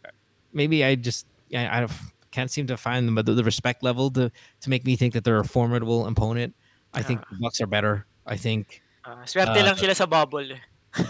maybe 0.52 0.84
I 0.84 0.94
just 0.94 1.26
I, 1.54 1.82
I 1.84 1.88
can't 2.30 2.50
seem 2.50 2.66
to 2.68 2.76
find 2.76 3.06
them, 3.06 3.14
but 3.14 3.26
the, 3.26 3.34
the 3.34 3.44
respect 3.44 3.82
level 3.82 4.10
to 4.12 4.30
to 4.60 4.70
make 4.70 4.84
me 4.84 4.96
think 4.96 5.14
that 5.14 5.24
they're 5.24 5.38
a 5.38 5.44
formidable 5.44 6.06
opponent. 6.06 6.54
I 6.94 7.02
think 7.02 7.20
the 7.30 7.36
Bucks 7.40 7.60
are 7.60 7.66
better. 7.66 8.06
I 8.26 8.36
think 8.36 8.82
Ah, 9.04 9.18
swerte 9.24 9.56
Uh, 9.58 9.64
lang 9.64 9.76
sila 9.76 9.94
sa 9.94 10.06
bubble. 10.06 10.46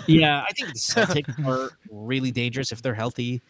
yeah, 0.06 0.40
I 0.48 0.52
think 0.52 0.72
the 0.72 0.78
Celtics 0.80 1.34
are 1.44 1.76
really 1.90 2.30
dangerous 2.30 2.72
if 2.72 2.80
they're 2.80 2.94
healthy. 2.94 3.42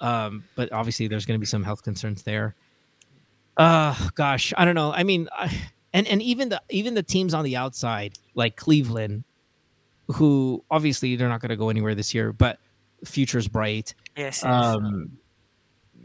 Um, 0.00 0.44
but 0.56 0.72
obviously, 0.72 1.06
there's 1.08 1.26
going 1.26 1.36
to 1.36 1.40
be 1.42 1.46
some 1.46 1.62
health 1.62 1.82
concerns 1.82 2.22
there. 2.22 2.54
Uh 3.56 3.92
gosh, 4.14 4.54
I 4.56 4.64
don't 4.64 4.74
know. 4.74 4.92
I 4.92 5.02
mean, 5.02 5.28
I, 5.32 5.52
and 5.92 6.06
and 6.06 6.22
even 6.22 6.48
the 6.48 6.62
even 6.70 6.94
the 6.94 7.02
teams 7.02 7.34
on 7.34 7.44
the 7.44 7.56
outside, 7.56 8.14
like 8.34 8.56
Cleveland, 8.56 9.24
who 10.06 10.64
obviously 10.70 11.16
they're 11.16 11.28
not 11.28 11.40
going 11.40 11.50
to 11.50 11.56
go 11.60 11.68
anywhere 11.68 11.94
this 11.94 12.14
year, 12.14 12.32
but 12.32 12.58
future's 13.04 13.48
bright. 13.48 13.94
Yes, 14.16 14.42
yes. 14.42 14.44
Um, 14.44 15.18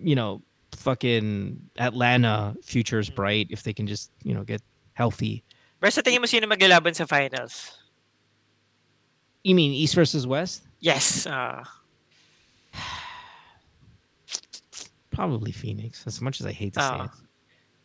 you 0.02 0.16
know, 0.16 0.42
fucking 0.76 1.60
Atlanta, 1.78 2.56
future's 2.64 3.10
bright 3.10 3.48
if 3.50 3.64
they 3.64 3.74
can 3.74 3.88
just 3.88 4.12
you 4.24 4.34
know 4.34 4.44
get 4.44 4.62
healthy. 4.94 5.44
Pero 5.80 5.90
sa 5.92 6.02
tingin 6.02 6.20
mo 6.22 6.26
sino 6.28 6.48
maglalaban 6.48 6.96
sa 6.96 7.06
finals? 7.06 7.78
You 9.44 9.54
mean 9.56 9.72
East 9.72 9.94
versus 9.96 10.26
West? 10.26 10.64
Yes. 10.80 11.28
ah 11.30 11.64
Probably 15.12 15.52
Phoenix, 15.52 16.04
as 16.08 16.20
much 16.22 16.40
as 16.42 16.46
I 16.46 16.52
hate 16.52 16.74
to 16.74 16.82
say 16.82 16.86
Ah. 16.92 17.04
it. 17.06 17.12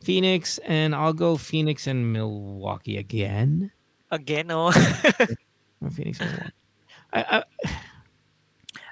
Phoenix, 0.03 0.59
and 0.67 0.95
I'll 0.95 1.13
go 1.13 1.37
Phoenix 1.37 1.87
and 1.87 2.13
Milwaukee 2.13 2.97
again. 2.97 3.71
again, 4.11 4.51
oh. 4.51 4.73
Phoenix 5.93 6.19
and 6.21 6.31
Milwaukee. 6.31 6.53
I, 7.13 7.21
I, 7.23 7.45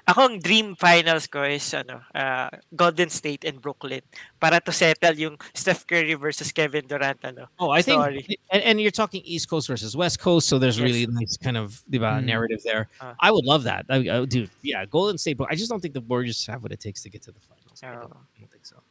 Ako 0.09 0.25
ang 0.25 0.37
dream 0.41 0.73
finals 0.73 1.29
ko 1.29 1.45
is 1.45 1.61
ano, 1.77 2.01
ah, 2.17 2.49
Golden 2.73 3.13
State 3.13 3.45
and 3.45 3.61
Brooklyn 3.61 4.01
para 4.41 4.57
to 4.57 4.73
settle 4.73 5.13
yung 5.13 5.37
Steph 5.53 5.85
Curry 5.85 6.17
versus 6.17 6.49
Kevin 6.51 6.89
Durant 6.89 7.21
ano. 7.21 7.45
oh, 7.61 7.69
I 7.69 7.81
Sorry. 7.85 8.25
think, 8.25 8.39
and, 8.49 8.63
and 8.63 8.75
you're 8.81 8.89
talking 8.89 9.21
East 9.21 9.45
Coast 9.49 9.67
versus 9.69 9.93
West 9.93 10.17
Coast, 10.17 10.49
so 10.49 10.57
there's 10.57 10.79
Yes. 10.81 10.85
really 10.89 11.05
nice 11.05 11.37
kind 11.37 11.57
of 11.57 11.83
diba, 11.85 12.17
Mm. 12.19 12.25
narrative 12.25 12.61
there. 12.65 12.89
Ah. 12.99 13.13
I 13.21 13.29
would 13.29 13.45
love 13.45 13.63
that, 13.69 13.85
I, 13.87 13.97
I, 14.09 14.25
dude. 14.25 14.49
Yeah, 14.65 14.81
Golden 14.89 15.17
State, 15.21 15.37
but 15.37 15.47
I 15.51 15.55
just 15.55 15.69
don't 15.69 15.79
think 15.79 15.93
the 15.93 16.01
Warriors 16.01 16.41
have 16.49 16.63
what 16.65 16.71
it 16.73 16.79
takes 16.81 17.03
to 17.05 17.09
get 17.13 17.21
to 17.29 17.31
the 17.31 17.39
finals. 17.45 17.77
I 17.85 17.93
don't, 17.93 18.09
Oh. 18.09 18.17
I 18.17 18.39
don't 18.41 18.49
think 18.51 18.65
so. 18.65 18.81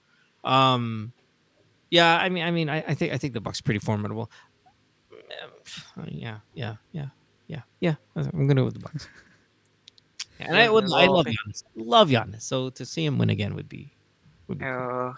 Um, 0.46 1.10
yeah, 1.90 2.14
I 2.16 2.28
mean, 2.30 2.44
I 2.46 2.50
mean, 2.54 2.68
I, 2.70 2.78
I 2.86 2.94
think 2.94 3.12
I 3.12 3.18
think 3.18 3.34
the 3.34 3.40
Bucks 3.42 3.58
pretty 3.60 3.80
formidable. 3.82 4.30
Yeah, 6.06 6.38
yeah, 6.54 6.76
yeah, 6.92 7.10
yeah, 7.48 7.62
yeah. 7.80 7.94
I'm 8.14 8.46
gonna 8.46 8.62
go 8.62 8.64
with 8.70 8.74
the 8.74 8.80
Bucks. 8.86 9.08
And 10.38 10.54
I 10.54 10.70
would, 10.70 10.86
I 10.86 11.06
love. 11.06 11.26
Giannis. 11.26 11.66
Love 11.74 12.08
Giannis. 12.08 12.42
So 12.46 12.70
to 12.70 12.86
see 12.86 13.02
him 13.04 13.18
win 13.18 13.30
again 13.30 13.54
would 13.54 13.68
be, 13.68 13.90
would 14.46 14.58
be 14.58 14.64
cool. 14.64 14.78
Oo. 14.78 15.14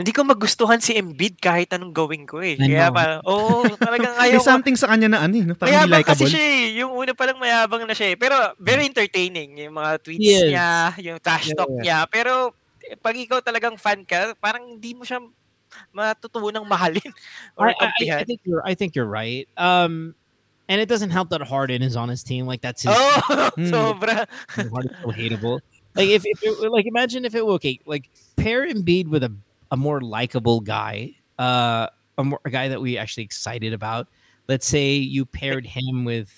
hindi 0.00 0.16
ko 0.16 0.24
magustuhan 0.24 0.80
si 0.80 0.96
Embiid 0.96 1.36
kahit 1.36 1.76
anong 1.76 1.92
gawin 1.92 2.24
ko 2.24 2.40
eh. 2.40 2.56
Kaya 2.56 2.88
parang, 2.88 3.20
oo, 3.20 3.68
talagang 3.84 4.16
May 4.16 4.32
ayaw 4.32 4.40
ko. 4.40 4.48
something 4.48 4.72
sa 4.72 4.88
kanya 4.88 5.12
na 5.12 5.20
ano 5.20 5.34
eh, 5.36 5.44
no? 5.44 5.52
parang 5.52 5.76
Mayabang 5.76 6.08
kasi 6.08 6.24
likable. 6.24 6.32
siya 6.32 6.44
eh. 6.48 6.64
Yung 6.80 6.92
una 6.96 7.12
pa 7.12 7.24
lang 7.28 7.36
mayabang 7.36 7.84
na 7.84 7.92
siya 7.92 8.08
eh. 8.12 8.16
Pero 8.16 8.32
very 8.56 8.88
entertaining 8.88 9.60
yung 9.60 9.76
mga 9.76 10.00
tweets 10.00 10.24
Yes. 10.24 10.48
niya, 10.48 10.70
yung 11.04 11.18
trash 11.20 11.52
Yeah, 11.52 11.58
talk 11.60 11.68
yeah. 11.68 11.82
niya. 11.84 11.98
Pero 12.08 12.32
pag 13.04 13.12
ikaw 13.12 13.44
talagang 13.44 13.76
fan 13.76 14.00
ka, 14.08 14.32
parang 14.40 14.72
hindi 14.72 14.96
mo 14.96 15.04
siya 15.04 15.20
matutunan 15.92 16.64
mahalin 16.64 17.12
or 17.60 17.68
I, 17.68 17.92
I, 18.00 18.20
I 18.20 18.24
think 18.24 18.40
you're, 18.42 18.64
I 18.64 18.72
think 18.72 18.96
you're 18.96 19.04
right. 19.10 19.46
Um, 19.54 20.16
and 20.70 20.80
it 20.80 20.88
doesn't 20.88 21.10
help 21.10 21.28
that 21.30 21.42
Harden 21.42 21.82
is 21.82 21.96
on 21.96 22.08
his 22.08 22.22
team. 22.22 22.46
Like 22.46 22.60
that's 22.62 22.82
his 22.82 22.92
Oh, 22.96 23.50
sobra. 23.58 24.26
Harden's 24.48 24.96
so 25.02 25.08
hateable. 25.10 25.60
Like 25.96 26.08
if, 26.08 26.22
if 26.24 26.38
it, 26.42 26.70
like 26.70 26.86
imagine 26.86 27.24
if 27.24 27.34
it 27.34 27.44
were 27.44 27.54
okay, 27.54 27.80
like 27.84 28.08
pair 28.36 28.66
Embiid 28.66 29.08
with 29.08 29.24
a, 29.24 29.34
a 29.72 29.76
more 29.76 30.00
likable 30.00 30.60
guy, 30.60 31.16
uh, 31.38 31.88
a 32.16 32.24
more 32.24 32.40
a 32.44 32.50
guy 32.50 32.68
that 32.68 32.80
we 32.80 32.96
actually 32.96 33.24
excited 33.24 33.72
about. 33.72 34.06
Let's 34.48 34.66
say 34.66 34.94
you 34.94 35.26
paired 35.26 35.66
him 35.66 36.04
with, 36.04 36.30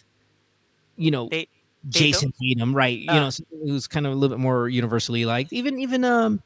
you 0.97 1.11
know, 1.11 1.29
Ta- 1.29 1.45
Jayson 1.91 2.33
Tatum, 2.41 2.75
right? 2.75 2.99
You 2.99 3.07
Ah. 3.11 3.21
know, 3.21 3.31
who's 3.67 3.87
kind 3.87 4.07
of 4.07 4.13
a 4.13 4.17
little 4.17 4.35
bit 4.37 4.41
more 4.41 4.69
universally 4.69 5.25
liked. 5.27 5.53
Even 5.53 5.79
even 5.79 6.05
um, 6.05 6.43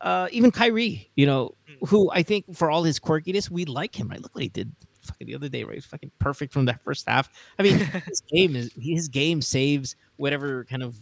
uh, 0.00 0.28
even 0.30 0.52
Kyrie, 0.52 1.10
you 1.16 1.26
know, 1.26 1.54
Mm. 1.68 1.88
who 1.88 2.10
I 2.12 2.22
think 2.22 2.56
for 2.56 2.70
all 2.70 2.82
his 2.84 2.98
quirkiness, 3.00 3.50
we 3.50 3.64
like 3.64 3.98
him, 3.98 4.08
right? 4.08 4.20
Look 4.22 4.34
what 4.34 4.42
he 4.42 4.48
did 4.48 4.72
fucking 5.08 5.26
the 5.26 5.34
other 5.34 5.48
day, 5.48 5.64
right? 5.64 5.74
He's 5.74 5.86
fucking 5.86 6.12
perfect 6.18 6.52
from 6.52 6.66
that 6.66 6.82
first 6.82 7.08
half. 7.08 7.30
I 7.58 7.62
mean, 7.62 7.78
his 8.06 8.20
game 8.32 8.56
is 8.56 8.72
his 8.80 9.08
game 9.08 9.42
saves 9.42 9.96
whatever 10.16 10.64
kind 10.64 10.82
of 10.82 11.00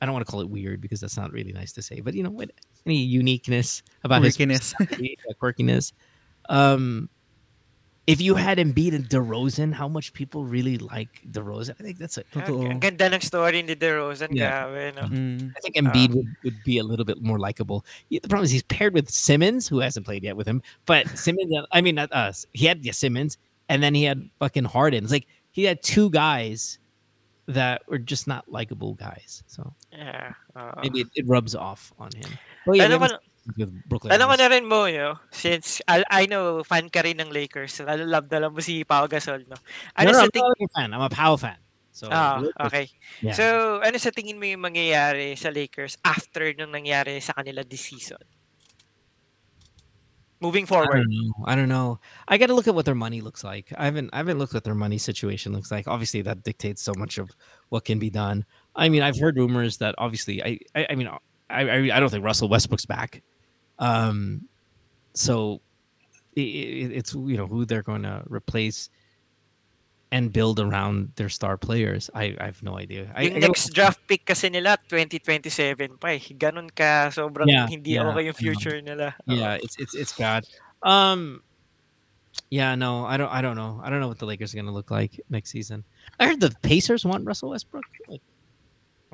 I 0.00 0.06
don't 0.06 0.12
want 0.12 0.26
to 0.26 0.30
call 0.30 0.40
it 0.40 0.48
weird 0.50 0.80
because 0.80 1.00
that's 1.00 1.16
not 1.16 1.32
really 1.32 1.52
nice 1.52 1.72
to 1.72 1.82
say, 1.82 2.00
but 2.00 2.14
you 2.14 2.22
know, 2.22 2.30
what 2.30 2.50
any 2.84 2.96
uniqueness 2.96 3.82
about 4.02 4.22
his 4.22 4.36
Quirkiness. 4.36 4.74
uh, 4.80 5.32
quirkiness. 5.40 5.92
Um, 6.48 7.08
if 8.06 8.20
you 8.20 8.34
had 8.34 8.58
Embiid 8.58 8.94
and 8.94 9.08
DeRozan, 9.08 9.72
how 9.72 9.88
much 9.88 10.12
people 10.12 10.44
really 10.44 10.76
like 10.76 11.22
DeRozan? 11.30 11.76
I 11.80 11.82
think 11.82 11.98
that's 11.98 12.18
a 12.18 12.24
Totoo. 12.24 12.68
Ang 12.68 12.78
ganda 12.80 13.12
ng 13.12 13.20
story 13.20 13.62
ni 13.62 13.74
DeRozan. 13.74 14.28
Yeah. 14.30 14.66
Grabe, 14.66 14.94
no? 14.96 15.02
Mm. 15.02 15.52
I 15.56 15.60
think 15.60 15.76
Embiid 15.76 16.14
would, 16.14 16.28
would 16.44 16.62
be 16.64 16.78
a 16.78 16.84
little 16.84 17.04
bit 17.04 17.22
more 17.22 17.38
likable. 17.38 17.84
The 18.10 18.20
problem 18.20 18.44
is 18.44 18.50
he's 18.50 18.62
paired 18.64 18.92
with 18.92 19.08
Simmons, 19.10 19.68
who 19.68 19.78
hasn't 19.80 20.04
played 20.04 20.22
yet 20.22 20.36
with 20.36 20.46
him. 20.46 20.60
But 20.84 21.08
Simmons, 21.18 21.50
uh, 21.56 21.64
I 21.72 21.80
mean, 21.80 21.94
not 21.94 22.12
us. 22.12 22.46
He 22.52 22.66
had 22.66 22.84
yeah, 22.84 22.92
Simmons, 22.92 23.38
and 23.68 23.82
then 23.82 23.94
he 23.94 24.04
had 24.04 24.28
fucking 24.38 24.64
Harden. 24.64 25.04
It's 25.04 25.12
like 25.12 25.26
he 25.50 25.64
had 25.64 25.82
two 25.82 26.10
guys 26.10 26.78
that 27.46 27.82
were 27.88 27.98
just 27.98 28.26
not 28.26 28.50
likable 28.50 28.94
guys. 28.94 29.42
So 29.46 29.72
Yeah. 29.92 30.32
oo. 30.56 30.80
maybe 30.82 31.00
it, 31.00 31.08
it 31.14 31.26
rubs 31.26 31.54
off 31.54 31.92
on 31.98 32.10
him. 32.16 32.38
But 32.66 32.76
yeah, 32.76 32.88
Alam 33.44 33.54
we 33.56 33.60
ko, 33.60 33.68
haven't 33.68 33.76
seen 33.76 33.76
with 33.76 33.88
Brooklyn. 33.88 34.10
alam 34.12 34.26
ko 34.28 34.34
na 34.40 34.48
rin 34.48 34.64
mo, 34.64 34.80
yo, 34.88 35.20
since 35.30 35.82
I, 35.86 36.00
I 36.08 36.26
know 36.26 36.64
fan 36.64 36.88
ka 36.88 37.04
rin 37.04 37.20
ng 37.20 37.28
Lakers, 37.28 37.80
love 37.84 38.30
na 38.32 38.48
mo 38.48 38.60
si 38.64 38.84
Pau 38.84 39.04
Gasol, 39.04 39.44
no? 39.44 39.56
Ano 40.00 40.12
no, 40.12 40.18
no, 40.18 40.20
sa 40.24 40.28
I'm 40.32 40.64
a 40.64 40.68
fan. 40.72 40.88
I'm 40.94 41.04
a 41.04 41.12
Pau 41.12 41.36
fan. 41.36 41.60
So 41.92 42.08
ah, 42.10 42.40
Lakers- 42.40 42.66
okay. 42.66 42.86
yeah. 43.20 43.36
So, 43.36 43.44
ano 43.84 43.96
sa 44.00 44.10
tingin 44.10 44.40
mo 44.40 44.48
yung 44.48 44.64
mangyayari 44.64 45.36
sa 45.36 45.52
Lakers 45.52 46.00
after 46.02 46.50
nung 46.56 46.72
nangyari 46.72 47.20
sa 47.20 47.36
kanila 47.36 47.62
this 47.62 47.84
season? 47.84 48.18
Moving 50.40 50.64
I 50.64 50.66
forward. 50.66 51.06
don't 51.06 51.08
know. 51.08 51.32
I 51.46 51.54
don't 51.54 51.68
know. 51.68 52.00
I 52.28 52.36
got 52.36 52.48
to 52.48 52.54
look 52.54 52.68
at 52.68 52.74
what 52.74 52.84
their 52.84 52.94
money 52.98 53.20
looks 53.20 53.44
like. 53.44 53.72
I 53.78 53.86
haven't. 53.86 54.10
I 54.12 54.18
haven't 54.18 54.36
looked 54.38 54.54
at 54.54 54.64
their 54.64 54.74
money 54.74 54.98
situation 54.98 55.52
looks 55.52 55.70
like. 55.70 55.88
Obviously, 55.88 56.20
that 56.22 56.42
dictates 56.42 56.82
so 56.82 56.92
much 56.98 57.16
of 57.16 57.30
what 57.70 57.84
can 57.84 57.98
be 57.98 58.10
done. 58.10 58.44
I 58.76 58.88
mean, 58.90 59.00
I've 59.00 59.16
heard 59.16 59.38
rumors 59.38 59.78
that 59.78 59.94
obviously, 59.96 60.42
I. 60.44 60.58
I, 60.74 60.86
I 60.90 60.94
mean, 60.96 61.08
I, 61.48 61.62
I. 61.62 61.96
I 61.96 62.00
don't 62.00 62.10
think 62.10 62.24
Russell 62.24 62.48
Westbrook's 62.48 62.84
back. 62.84 63.22
Um, 63.78 64.48
so 65.14 65.60
i 66.36 66.40
i 66.40 66.90
it's 66.98 67.14
you 67.14 67.36
know 67.38 67.46
who 67.46 67.64
they're 67.64 67.86
going 67.86 68.02
to 68.02 68.22
replace 68.26 68.90
and 70.14 70.30
build 70.32 70.60
around 70.60 71.10
their 71.16 71.28
star 71.28 71.58
players. 71.58 72.08
I. 72.14 72.38
I 72.38 72.46
have 72.46 72.62
no 72.62 72.78
idea. 72.78 73.10
I, 73.18 73.22
yung 73.26 73.36
I 73.36 73.38
next 73.50 73.74
draft 73.74 73.98
pick 74.06 74.22
kasi 74.22 74.46
nila, 74.46 74.78
2027 74.86 75.98
pa 75.98 76.14
eh. 76.14 76.22
Ganun 76.38 76.70
ka, 76.70 77.10
sobrang 77.10 77.50
Yeah, 77.50 77.66
hindi 77.66 77.98
yeah, 77.98 78.06
okay 78.06 78.30
yung 78.30 78.38
future 78.38 78.78
nila. 78.78 79.18
yeah 79.26 79.58
it's 79.58 79.74
it's 79.78 79.94
it's 79.98 80.14
bad 80.14 80.46
um 80.86 81.42
yeah 82.50 82.74
no 82.74 83.06
i 83.06 83.16
don't 83.16 83.32
i 83.32 83.40
don't 83.40 83.56
know 83.56 83.80
i 83.82 83.90
don't 83.90 83.98
know 83.98 84.06
what 84.06 84.18
the 84.18 84.26
lakers 84.26 84.52
are 84.52 84.58
going 84.58 84.68
to 84.68 84.74
look 84.74 84.90
like 84.90 85.18
next 85.30 85.50
season 85.50 85.82
i 86.20 86.26
heard 86.26 86.38
the 86.38 86.52
pacers 86.62 87.02
want 87.06 87.24
russell 87.24 87.50
westbrook 87.50 87.86
like, 88.06 88.20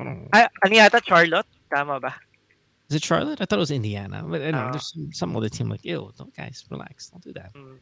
I 0.01 0.05
don't 0.05 0.25
know. 0.25 0.29
Ah, 0.33 0.49
ano 0.65 0.73
yata, 0.81 1.05
Charlotte? 1.05 1.47
Tama 1.69 2.01
ba? 2.01 2.17
Is 2.91 2.97
it 2.97 3.05
Charlotte? 3.05 3.41
I 3.41 3.45
thought 3.47 3.59
it 3.59 3.61
was 3.61 3.71
Indiana. 3.71 4.25
But 4.27 4.43
I 4.43 4.51
know 4.51 4.59
Ah. 4.59 4.71
there's 4.73 4.93
some, 4.93 5.13
some 5.13 5.37
other 5.37 5.49
team 5.49 5.69
like, 5.71 5.85
ew, 5.85 6.11
don't 6.19 6.35
guys 6.37 6.65
relax, 6.71 7.09
don't 7.11 7.23
do 7.23 7.33
that. 7.35 7.55
Mm. 7.55 7.79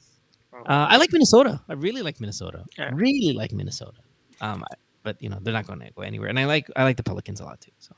Uh, 0.54 0.62
I 0.66 0.96
like 0.98 1.12
Minnesota. 1.12 1.60
I 1.68 1.72
really 1.74 2.02
like 2.02 2.20
Minnesota. 2.20 2.64
Yeah. 2.78 2.90
Really 2.94 3.32
like 3.32 3.52
Minnesota. 3.52 4.00
Um, 4.40 4.64
I- 4.70 4.74
but 5.04 5.16
you 5.22 5.30
know 5.30 5.38
they're 5.40 5.54
not 5.54 5.66
going 5.66 5.78
to 5.80 5.90
go 5.92 6.02
anywhere. 6.02 6.28
And 6.28 6.38
I 6.38 6.44
like 6.44 6.66
I 6.76 6.82
like 6.84 6.96
the 6.98 7.02
Pelicans 7.02 7.40
a 7.40 7.44
lot 7.44 7.60
too. 7.60 7.70
So 7.78 7.94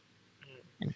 anyway, 0.80 0.94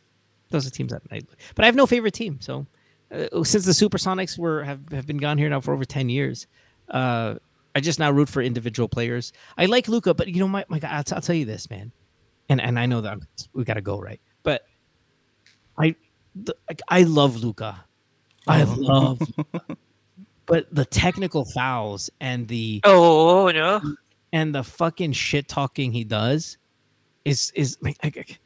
those 0.50 0.64
are 0.66 0.70
teams 0.70 0.92
that 0.92 1.02
I. 1.10 1.22
But 1.56 1.64
I 1.64 1.66
have 1.66 1.74
no 1.74 1.86
favorite 1.86 2.14
team. 2.14 2.38
So 2.40 2.66
uh, 3.10 3.42
since 3.42 3.64
the 3.64 3.72
Supersonics 3.72 4.38
were 4.38 4.62
have 4.62 4.86
have 4.92 5.06
been 5.06 5.16
gone 5.16 5.38
here 5.38 5.48
now 5.48 5.60
for 5.60 5.72
over 5.74 5.84
ten 5.84 6.08
years, 6.08 6.46
uh, 6.90 7.36
I 7.74 7.80
just 7.80 7.98
now 7.98 8.12
root 8.12 8.28
for 8.28 8.42
individual 8.42 8.86
players. 8.88 9.32
I 9.58 9.64
like 9.66 9.88
Luka, 9.88 10.14
but 10.14 10.28
you 10.28 10.38
know 10.38 10.46
my 10.46 10.64
my 10.68 10.78
God, 10.78 10.90
I'll, 10.92 11.02
t- 11.04 11.14
I'll 11.16 11.22
tell 11.22 11.34
you 11.34 11.46
this, 11.46 11.68
man, 11.70 11.90
and 12.48 12.60
and 12.60 12.78
I 12.78 12.86
know 12.86 13.00
that 13.00 13.10
I'm, 13.10 13.22
we 13.52 13.64
got 13.64 13.74
to 13.74 13.80
go 13.82 13.98
right, 13.98 14.20
but 14.44 14.62
I 15.78 15.96
the, 16.34 16.54
like, 16.68 16.80
I 16.88 17.02
love 17.02 17.42
Luka. 17.42 17.84
I 18.46 18.62
oh. 18.62 18.74
love. 18.78 19.20
Luka. 19.36 19.76
But 20.46 20.74
the 20.74 20.84
technical 20.84 21.46
fouls 21.46 22.10
and 22.20 22.46
the 22.48 22.80
oh 22.84 23.50
no? 23.54 23.80
and 24.32 24.54
the 24.54 24.62
fucking 24.62 25.12
shit 25.12 25.48
talking 25.48 25.90
he 25.90 26.04
does 26.04 26.58
is 27.24 27.50
is 27.54 27.78
like, 27.80 27.96
like, 28.04 28.16
like, 28.16 28.40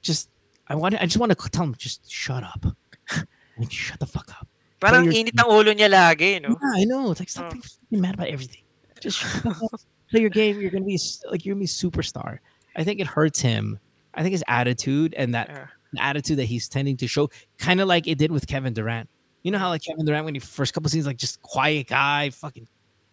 just 0.00 0.30
I 0.68 0.74
want 0.74 0.94
I 0.94 1.04
just 1.04 1.18
want 1.18 1.38
to 1.38 1.50
tell 1.50 1.64
him 1.64 1.74
just 1.76 2.10
shut 2.10 2.42
up. 2.42 2.64
Like 3.56 3.70
shut 3.70 4.00
the 4.00 4.06
fuck 4.06 4.28
up. 4.30 4.48
Parang 4.80 5.04
Players- 5.04 5.30
init 5.30 5.38
ang 5.38 5.46
ulo 5.46 5.70
niya 5.70 5.86
lagi, 5.86 6.42
no? 6.42 6.58
Yeah, 6.60 6.72
I 6.74 6.84
know. 6.84 7.12
It's 7.12 7.20
like 7.20 7.28
stop 7.28 7.52
Oh. 7.54 7.60
being 7.88 8.02
mad 8.02 8.14
about 8.14 8.26
everything. 8.26 8.62
Just 8.98 9.18
shut 9.18 9.46
up. 9.46 9.78
play 10.10 10.20
your 10.22 10.30
game. 10.30 10.60
You're 10.60 10.72
gonna 10.72 10.84
be 10.84 10.98
like 11.30 11.44
you're 11.44 11.54
gonna 11.54 11.60
be 11.60 11.66
a 11.66 11.68
superstar. 11.68 12.38
I 12.74 12.82
think 12.82 12.98
it 12.98 13.06
hurts 13.06 13.38
him. 13.38 13.78
I 14.14 14.22
think 14.22 14.32
his 14.32 14.42
attitude 14.48 15.14
and 15.14 15.34
that 15.34 15.48
Yeah. 15.50 15.66
The 15.94 16.02
attitude 16.02 16.38
that 16.38 16.44
he's 16.46 16.68
tending 16.68 16.96
to 16.98 17.06
show, 17.06 17.30
kind 17.58 17.80
of 17.80 17.88
like 17.88 18.06
it 18.06 18.18
did 18.18 18.30
with 18.30 18.46
Kevin 18.46 18.72
Durant. 18.74 19.08
You 19.42 19.50
know 19.50 19.58
how 19.58 19.68
like 19.68 19.82
Kevin 19.82 20.04
Durant 20.06 20.24
when 20.24 20.34
he 20.34 20.40
first 20.40 20.72
couple 20.74 20.88
scenes 20.90 21.06
like 21.06 21.16
just 21.18 21.40
quiet 21.42 21.88
guy, 21.88 22.30
fucking 22.30 22.66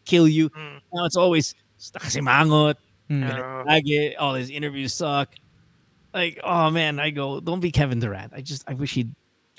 kill 0.06 0.28
you. 0.28 0.50
Mm. 0.50 0.80
Now 0.94 1.06
it's 1.06 1.18
always 1.18 1.56
"Basta 1.78 2.00
kasi 2.00 2.20
mangot, 2.22 2.76
Mm. 3.10 3.28
Oo. 3.28 3.66
Lagi, 3.68 4.14
all 4.18 4.36
his 4.36 4.50
interviews 4.50 4.94
suck. 4.94 5.36
Like, 6.14 6.40
oh 6.44 6.70
man, 6.72 7.00
I 7.00 7.10
go, 7.10 7.40
don't 7.42 7.60
be 7.60 7.72
Kevin 7.72 8.00
Durant. 8.00 8.32
I 8.34 8.40
just, 8.42 8.64
I 8.68 8.74
wish 8.74 8.94
he'd. 8.94 9.14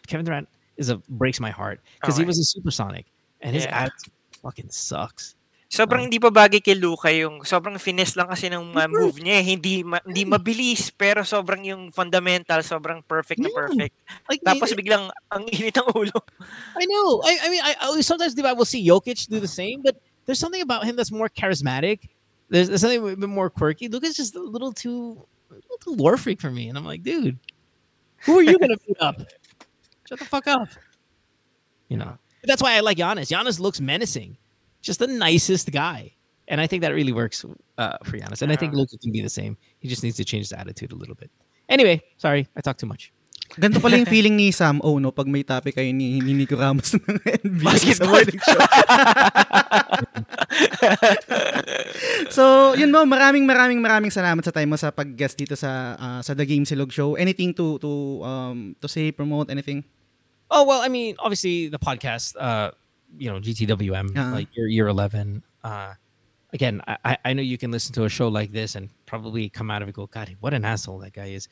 Kevin 0.07 0.25
Durant 0.25 0.49
is 0.77 0.89
a 0.89 0.97
breaks 1.09 1.39
my 1.39 1.51
heart 1.51 1.81
because 2.01 2.17
he 2.17 2.25
was 2.25 2.39
a 2.39 2.45
supersonic 2.45 3.07
and 3.43 3.55
his 3.55 3.65
Yeah. 3.65 3.85
attitude 3.85 4.13
fucking 4.43 4.71
sucks. 4.71 5.35
Sobrang 5.73 6.05
hindi 6.05 6.21
pa 6.21 6.29
bagay 6.29 6.61
kay 6.61 6.77
Luka 6.77 7.09
yung 7.09 7.49
sobrang 7.49 7.81
finesse 7.81 8.13
lang 8.13 8.29
kasi 8.29 8.53
ng 8.53 8.77
mga 8.77 8.93
move 8.93 9.17
niya. 9.25 9.41
eh. 9.41 9.45
Hindi 9.57 9.81
ma- 9.81 10.05
hindi 10.05 10.29
mabilis 10.29 10.93
pero 10.93 11.25
sobrang 11.25 11.65
yung 11.65 11.89
fundamental, 11.89 12.61
sobrang 12.61 13.01
perfect 13.01 13.41
na 13.41 13.49
Yeah. 13.49 13.57
perfect. 13.57 13.95
Like, 14.29 14.45
Tapos 14.45 14.69
biglang 14.77 15.09
ang 15.33 15.49
init 15.49 15.73
ang 15.81 15.89
ulo. 15.97 16.13
I 16.77 16.85
know. 16.85 17.25
I, 17.25 17.33
I 17.41 17.47
mean, 17.49 17.63
I, 17.65 17.73
I 17.81 18.01
sometimes 18.05 18.37
I 18.37 18.53
will 18.53 18.69
see 18.69 18.85
Jokic 18.85 19.25
do 19.33 19.41
the 19.41 19.49
same, 19.49 19.81
but 19.81 19.97
there's 20.29 20.37
something 20.39 20.61
about 20.61 20.85
him 20.85 20.93
that's 20.93 21.09
more 21.11 21.33
charismatic. 21.33 22.13
There's, 22.53 22.69
there's 22.69 22.85
something 22.85 23.01
a 23.01 23.17
bit 23.17 23.33
more 23.33 23.49
quirky. 23.49 23.89
Luka's 23.89 24.13
just 24.13 24.37
a 24.37 24.45
little 24.45 24.77
too, 24.77 25.25
a 25.49 25.57
little 25.57 25.81
too 25.81 25.97
lore 25.97 26.21
freak 26.21 26.37
for 26.37 26.53
me, 26.53 26.69
and 26.69 26.77
I'm 26.77 26.85
like, 26.85 27.01
dude, 27.01 27.41
who 28.29 28.37
are 28.37 28.45
you 28.45 28.61
gonna 28.61 28.77
beat 28.85 29.01
up? 29.01 29.25
Shut 30.05 30.21
the 30.21 30.29
fuck 30.29 30.45
up. 30.53 30.69
You 31.89 31.97
know. 31.97 32.21
That's 32.45 32.61
why 32.61 32.77
I 32.77 32.85
like 32.85 32.99
Giannis. 33.01 33.33
Giannis 33.33 33.57
looks 33.57 33.81
menacing, 33.81 34.37
just 34.83 34.99
the 34.99 35.07
nicest 35.07 35.71
guy, 35.71 36.13
and 36.51 36.61
I 36.61 36.67
think 36.67 36.83
that 36.83 36.91
really 36.93 37.15
works 37.15 37.47
uh, 37.79 37.97
for 38.05 38.19
Giannis. 38.19 38.43
And 38.43 38.51
I 38.53 38.57
think 38.59 38.75
Yeah. 38.75 38.83
Luka 38.85 38.99
can 38.99 39.15
be 39.15 39.23
the 39.23 39.31
same. 39.33 39.57
He 39.79 39.87
just 39.89 40.03
needs 40.03 40.19
to 40.19 40.27
change 40.27 40.51
his 40.51 40.53
attitude 40.53 40.91
a 40.93 40.99
little 40.99 41.15
bit. 41.15 41.31
Anyway, 41.71 42.03
sorry, 42.19 42.51
I 42.53 42.61
talked 42.61 42.83
too 42.83 42.91
much. 42.91 43.15
Ganito 43.53 43.85
pala 43.85 44.01
yung 44.01 44.09
feeling 44.17 44.33
ni 44.37 44.49
Sam 44.51 44.81
O, 44.81 44.97
no? 44.97 45.13
Pag 45.13 45.29
may 45.29 45.45
topic 45.45 45.77
kayo 45.77 45.93
ni, 45.93 46.21
ni 46.25 46.33
Nico 46.33 46.57
Ramos 46.57 46.97
ng 46.97 47.05
NBA 47.47 47.77
sa 47.95 48.05
morning 48.09 48.41
show. 48.41 48.61
so, 52.37 52.73
yun 52.75 52.89
mo, 52.89 53.05
maraming 53.05 53.45
maraming 53.45 53.81
maraming 53.81 54.09
salamat 54.13 54.41
sa 54.41 54.53
time 54.53 54.73
mo 54.73 54.77
sa 54.81 54.89
pag-guest 54.89 55.37
dito 55.37 55.53
sa 55.53 55.97
ah, 56.01 56.21
sa 56.25 56.33
The 56.33 56.49
Gamesilog 56.49 56.89
Show. 56.93 57.15
Anything 57.21 57.53
to 57.57 57.77
to 57.81 57.91
um 58.25 58.73
to 58.81 58.89
say, 58.89 59.13
promote, 59.13 59.53
anything? 59.53 59.85
Oh 60.53 60.65
well, 60.65 60.81
I 60.85 60.89
mean, 60.89 61.17
obviously 61.21 61.69
the 61.69 61.81
podcast, 61.81 62.37
uh, 62.37 62.73
you 63.19 63.31
know, 63.31 63.41
GTWM, 63.41 64.17
Uh-huh. 64.17 64.33
like 64.33 64.49
year 64.57 64.69
year 64.69 64.89
eleven. 64.89 65.43
Uh, 65.65 65.95
again, 66.53 66.81
I 66.87 67.17
I- 67.25 67.33
know 67.35 67.43
you 67.43 67.59
can 67.59 67.71
listen 67.71 67.93
to 67.95 68.05
a 68.05 68.09
show 68.09 68.29
like 68.29 68.53
this 68.53 68.75
and 68.75 68.91
probably 69.07 69.49
come 69.49 69.71
out 69.71 69.83
of 69.83 69.89
it 69.89 69.95
go, 69.95 70.07
God, 70.07 70.37
what 70.41 70.55
an 70.55 70.65
asshole 70.65 70.99
that 71.01 71.13
guy 71.13 71.29
is. 71.29 71.49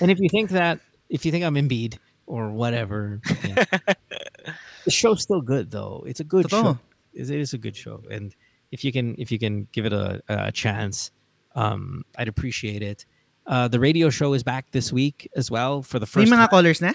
And 0.00 0.10
if 0.10 0.18
you 0.20 0.28
think 0.28 0.50
that, 0.50 0.80
if 1.08 1.24
you 1.24 1.30
think 1.32 1.44
I'm 1.44 1.54
Embiid 1.54 1.98
or 2.26 2.50
whatever, 2.50 3.20
yeah. 3.44 3.64
the 4.84 4.90
show's 4.90 5.22
still 5.22 5.40
good 5.40 5.70
though. 5.70 6.04
It's 6.06 6.20
a 6.20 6.24
good 6.24 6.50
show. 6.50 6.78
It 7.12 7.30
it 7.30 7.40
is 7.40 7.52
a 7.54 7.58
good 7.58 7.76
show, 7.76 8.02
and 8.10 8.34
if 8.72 8.84
you 8.84 8.90
can 8.92 9.14
if 9.18 9.30
you 9.30 9.38
can 9.38 9.68
give 9.72 9.86
it 9.86 9.92
a, 9.92 10.20
a 10.28 10.52
chance, 10.52 11.10
um, 11.54 12.04
I'd 12.18 12.28
appreciate 12.28 12.82
it. 12.82 13.06
Uh, 13.46 13.68
the 13.68 13.78
radio 13.78 14.08
show 14.10 14.32
is 14.32 14.42
back 14.42 14.70
this 14.72 14.90
week 14.92 15.28
as 15.36 15.50
well 15.50 15.82
for 15.82 15.98
the 15.98 16.06
May 16.06 16.24
first 16.24 16.32
mga 16.32 16.36
time. 16.36 16.48
callers 16.48 16.80
na? 16.80 16.92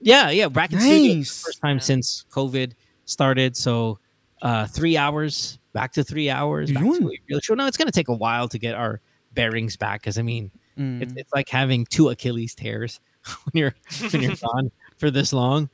Yeah, 0.00 0.30
yeah, 0.30 0.48
back 0.48 0.72
in 0.72 0.80
studio 0.80 1.14
Nice. 1.16 1.42
first 1.42 1.60
time 1.60 1.78
since 1.80 2.24
COVID 2.30 2.72
started. 3.10 3.56
So 3.56 3.98
uh 4.42 4.66
three 4.66 4.96
hours, 4.96 5.58
back 5.72 5.92
to 5.92 6.04
three 6.04 6.30
hours, 6.30 6.70
back 6.72 6.82
to 6.82 7.08
a 7.08 7.18
real 7.28 7.40
show. 7.40 7.54
Now 7.54 7.66
it's 7.66 7.76
gonna 7.76 7.90
take 7.90 8.08
a 8.08 8.14
while 8.14 8.48
to 8.48 8.58
get 8.58 8.74
our 8.74 9.00
bearings 9.34 9.76
back 9.76 10.00
because 10.02 10.18
I 10.18 10.22
mean 10.22 10.50
Mm. 10.78 11.02
it's, 11.02 11.12
it's 11.16 11.32
like 11.34 11.48
having 11.48 11.84
two 11.84 12.08
Achilles 12.08 12.54
tears 12.54 13.00
when 13.44 13.60
you're 13.60 13.74
when 14.12 14.22
you're 14.22 14.36
gone 14.42 14.70
for 14.98 15.10
this 15.10 15.32
long. 15.32 15.68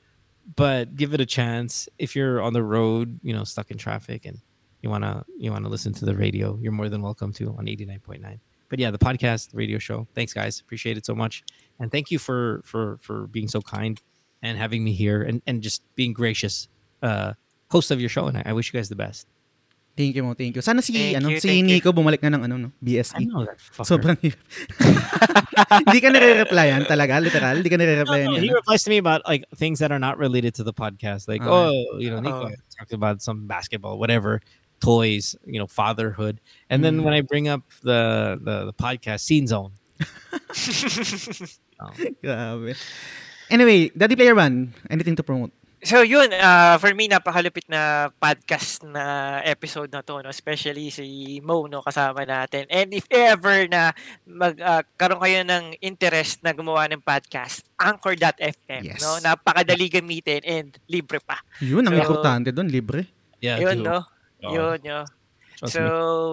But 0.56 0.96
give 0.96 1.12
it 1.14 1.20
a 1.20 1.26
chance. 1.26 1.88
If 1.98 2.16
you're 2.16 2.40
on 2.40 2.54
the 2.54 2.62
road, 2.62 3.20
you 3.22 3.32
know, 3.34 3.44
stuck 3.44 3.70
in 3.70 3.78
traffic 3.78 4.24
and 4.26 4.38
you 4.80 4.90
wanna 4.90 5.24
you 5.38 5.52
wanna 5.52 5.68
listen 5.68 5.92
to 5.94 6.04
the 6.06 6.16
radio, 6.16 6.58
you're 6.60 6.72
more 6.72 6.88
than 6.88 7.02
welcome 7.02 7.32
to 7.34 7.48
on 7.58 7.66
89.9. 7.66 8.40
But 8.68 8.78
yeah, 8.80 8.90
the 8.90 8.98
podcast, 8.98 9.50
the 9.50 9.58
radio 9.58 9.78
show. 9.78 10.08
Thanks 10.14 10.32
guys. 10.32 10.58
Appreciate 10.60 10.96
it 10.96 11.06
so 11.06 11.14
much. 11.14 11.44
And 11.78 11.92
thank 11.92 12.10
you 12.10 12.18
for 12.18 12.62
for 12.64 12.96
for 13.00 13.26
being 13.28 13.48
so 13.48 13.60
kind 13.60 14.00
and 14.42 14.58
having 14.58 14.82
me 14.82 14.92
here 14.92 15.22
and, 15.22 15.40
and 15.46 15.62
just 15.62 15.82
being 15.94 16.12
gracious 16.14 16.68
uh 17.02 17.32
host 17.70 17.90
of 17.90 18.00
your 18.00 18.08
show 18.08 18.26
and 18.26 18.38
I, 18.38 18.42
I 18.46 18.52
wish 18.52 18.72
you 18.72 18.78
guys 18.78 18.88
the 18.88 18.96
best. 18.96 19.26
Thank 19.96 20.12
you 20.14 20.22
mo, 20.22 20.34
thank 20.36 20.52
you. 20.54 20.60
Sana 20.60 20.82
si 20.84 20.92
Thank 20.92 21.16
ano 21.24 21.28
you, 21.32 21.40
si 21.40 21.48
thank 21.48 21.72
you. 21.72 21.92
Bumalik 21.92 22.20
na 22.20 22.36
ng 22.36 22.44
ano 22.44 22.54
no, 22.56 22.68
I 22.68 22.84
BSE. 22.84 23.24
know 23.32 23.48
that 23.48 23.56
fucker. 23.56 23.96
Sobrang 23.96 24.18
hirap. 24.20 24.36
Hindi 25.88 25.98
ka 26.04 26.08
nare-replyan 26.12 26.84
talaga, 26.84 27.16
literal. 27.16 27.56
Hindi 27.56 27.72
ka 27.72 27.80
No, 27.80 27.84
nare-replyan 27.88 28.26
no, 28.28 28.36
yan. 28.36 28.44
he 28.44 28.52
replies 28.52 28.84
to 28.84 28.90
me 28.92 29.00
about 29.00 29.24
like 29.24 29.48
things 29.56 29.80
that 29.80 29.88
are 29.90 29.98
not 29.98 30.20
related 30.20 30.52
to 30.60 30.62
the 30.68 30.76
podcast, 30.76 31.28
like 31.32 31.40
Ah. 31.40 31.72
oh, 31.72 31.96
you 31.96 32.12
know, 32.12 32.20
Nico 32.20 32.52
Oh. 32.52 32.52
talked 32.76 32.92
about 32.92 33.24
some 33.24 33.48
basketball, 33.48 33.96
whatever, 33.96 34.44
toys, 34.84 35.32
you 35.48 35.56
know, 35.56 35.64
fatherhood, 35.66 36.44
and 36.68 36.84
then 36.84 37.00
Mm. 37.00 37.04
when 37.08 37.14
I 37.16 37.24
bring 37.24 37.48
up 37.48 37.64
the 37.80 38.36
the, 38.36 38.68
the 38.68 38.76
podcast 38.76 39.24
scene 39.24 39.48
zone, 39.48 39.72
oh, 41.80 41.92
Grabe. 42.20 42.76
Anyway, 43.48 43.88
Daddy 43.96 44.12
Player 44.16 44.34
One, 44.36 44.74
anything 44.90 45.16
to 45.16 45.22
promote? 45.24 45.52
So 45.84 46.00
yun, 46.00 46.32
uh, 46.32 46.80
for 46.80 46.90
me 46.96 47.04
napakalupit 47.06 47.68
na 47.68 48.08
podcast 48.10 48.80
na 48.82 49.38
episode 49.44 49.92
na 49.92 50.00
to, 50.00 50.24
no? 50.24 50.32
especially 50.32 50.88
si 50.88 51.04
Mo 51.44 51.68
no 51.68 51.84
kasama 51.84 52.24
natin. 52.24 52.64
And 52.72 52.90
if 52.90 53.04
ever 53.12 53.68
na 53.68 53.92
mag 54.24 54.56
uh, 54.56 54.80
karoon 54.96 55.20
kayo 55.20 55.44
ng 55.44 55.76
interest 55.78 56.40
na 56.40 56.56
gumawa 56.56 56.88
ng 56.88 57.04
podcast, 57.04 57.68
anchor.fm, 57.76 58.82
Yes. 58.82 59.04
no? 59.04 59.20
Napakadali 59.20 59.92
gamitin 59.92 60.42
and 60.42 60.72
libre 60.88 61.20
pa. 61.20 61.44
Yun, 61.60 61.84
ang 61.84 61.94
So- 61.94 62.02
importante 62.02 62.50
doon, 62.50 62.72
libre. 62.72 63.06
yeah, 63.38 63.60
yun, 63.60 63.84
no? 63.84 64.00
Oh, 64.42 64.52
Yun, 64.52 64.80
yun. 64.80 65.04
trust 65.60 65.76
So, 65.76 65.82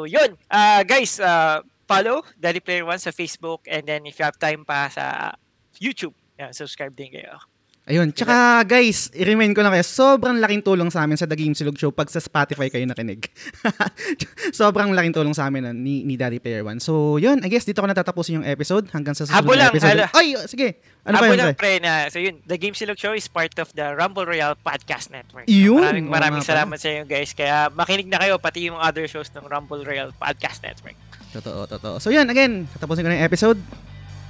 me. 0.03 0.15
yun. 0.15 0.39
Uh, 0.47 0.81
guys, 0.83 1.19
uh, 1.19 1.59
follow 1.83 2.23
Daddy 2.39 2.63
Player 2.63 2.87
One 2.87 2.97
sa 2.97 3.11
Facebook 3.11 3.67
and 3.67 3.83
then 3.83 4.07
if 4.07 4.17
you 4.17 4.23
have 4.23 4.39
time 4.39 4.63
pa 4.63 4.87
sa 4.87 5.35
YouTube, 5.77 6.15
yan, 6.39 6.55
subscribe 6.55 6.95
din 6.95 7.11
kayo. 7.11 7.37
Ayun. 7.83 8.15
Tsaka 8.15 8.63
guys, 8.63 9.11
i-remind 9.11 9.51
ko 9.51 9.59
lang 9.59 9.75
kayo, 9.75 9.83
sobrang 9.83 10.39
laking 10.39 10.63
tulong 10.63 10.87
sa 10.87 11.03
amin 11.03 11.19
sa 11.19 11.27
The 11.27 11.35
Game 11.35 11.51
Silog 11.51 11.75
Show 11.75 11.91
pag 11.91 12.07
sa 12.07 12.23
Spotify 12.23 12.71
kayo 12.71 12.87
nakinig. 12.87 13.27
sobrang 14.55 14.95
laking 14.95 15.11
tulong 15.11 15.35
sa 15.35 15.51
amin 15.51 15.67
ah, 15.67 15.75
ni, 15.75 16.07
ni 16.07 16.15
Daddy 16.15 16.39
Player 16.39 16.63
One. 16.63 16.79
So, 16.79 17.19
yun. 17.19 17.43
I 17.43 17.51
guess 17.51 17.67
dito 17.67 17.83
ko 17.83 17.87
natatapusin 17.91 18.39
yung 18.39 18.47
episode 18.47 18.87
hanggang 18.95 19.11
sa 19.19 19.27
susunod 19.27 19.43
na 19.43 19.67
lang, 19.67 19.75
episode. 19.75 19.99
hala. 19.99 20.05
Ay, 20.15 20.31
sige. 20.47 20.79
Ano 21.03 21.19
pa 21.19 21.27
Abo 21.27 21.35
yun, 21.35 21.39
lang, 21.43 21.51
pre? 21.59 21.59
pre, 21.59 21.83
na, 21.83 22.07
so 22.07 22.23
yun, 22.23 22.39
The 22.47 22.55
Game 22.55 22.71
Silog 22.71 22.95
Show 22.95 23.11
is 23.11 23.27
part 23.27 23.51
of 23.59 23.67
the 23.75 23.83
Rumble 23.99 24.23
Royale 24.23 24.55
Podcast 24.55 25.11
Network. 25.11 25.51
Yun, 25.51 25.83
Maraming 25.83 26.07
oo 26.07 26.15
maraming 26.15 26.39
pala. 26.47 26.51
salamat 26.55 26.77
sa 26.79 26.87
inyo 26.87 27.03
guys. 27.03 27.35
Kaya 27.35 27.67
makinig 27.67 28.07
na 28.07 28.15
kayo 28.23 28.39
pati 28.39 28.71
yung 28.71 28.79
other 28.79 29.11
shows 29.11 29.27
ng 29.35 29.43
Rumble 29.43 29.83
Royale 29.83 30.15
Podcast 30.15 30.63
Network. 30.63 30.95
Totoo, 31.35 31.67
totoo. 31.67 31.99
So, 31.99 32.15
yun. 32.15 32.31
Again, 32.31 32.63
tatapusin 32.71 33.03
ko 33.03 33.11
na 33.11 33.19
yung 33.19 33.27
episode. 33.27 33.59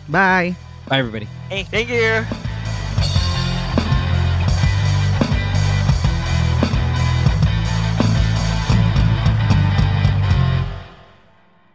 Bye! 0.09 0.57
Bye 0.89 1.05
everybody. 1.05 1.29
Hey, 1.53 1.69
thank 1.69 1.93
you! 1.93 2.52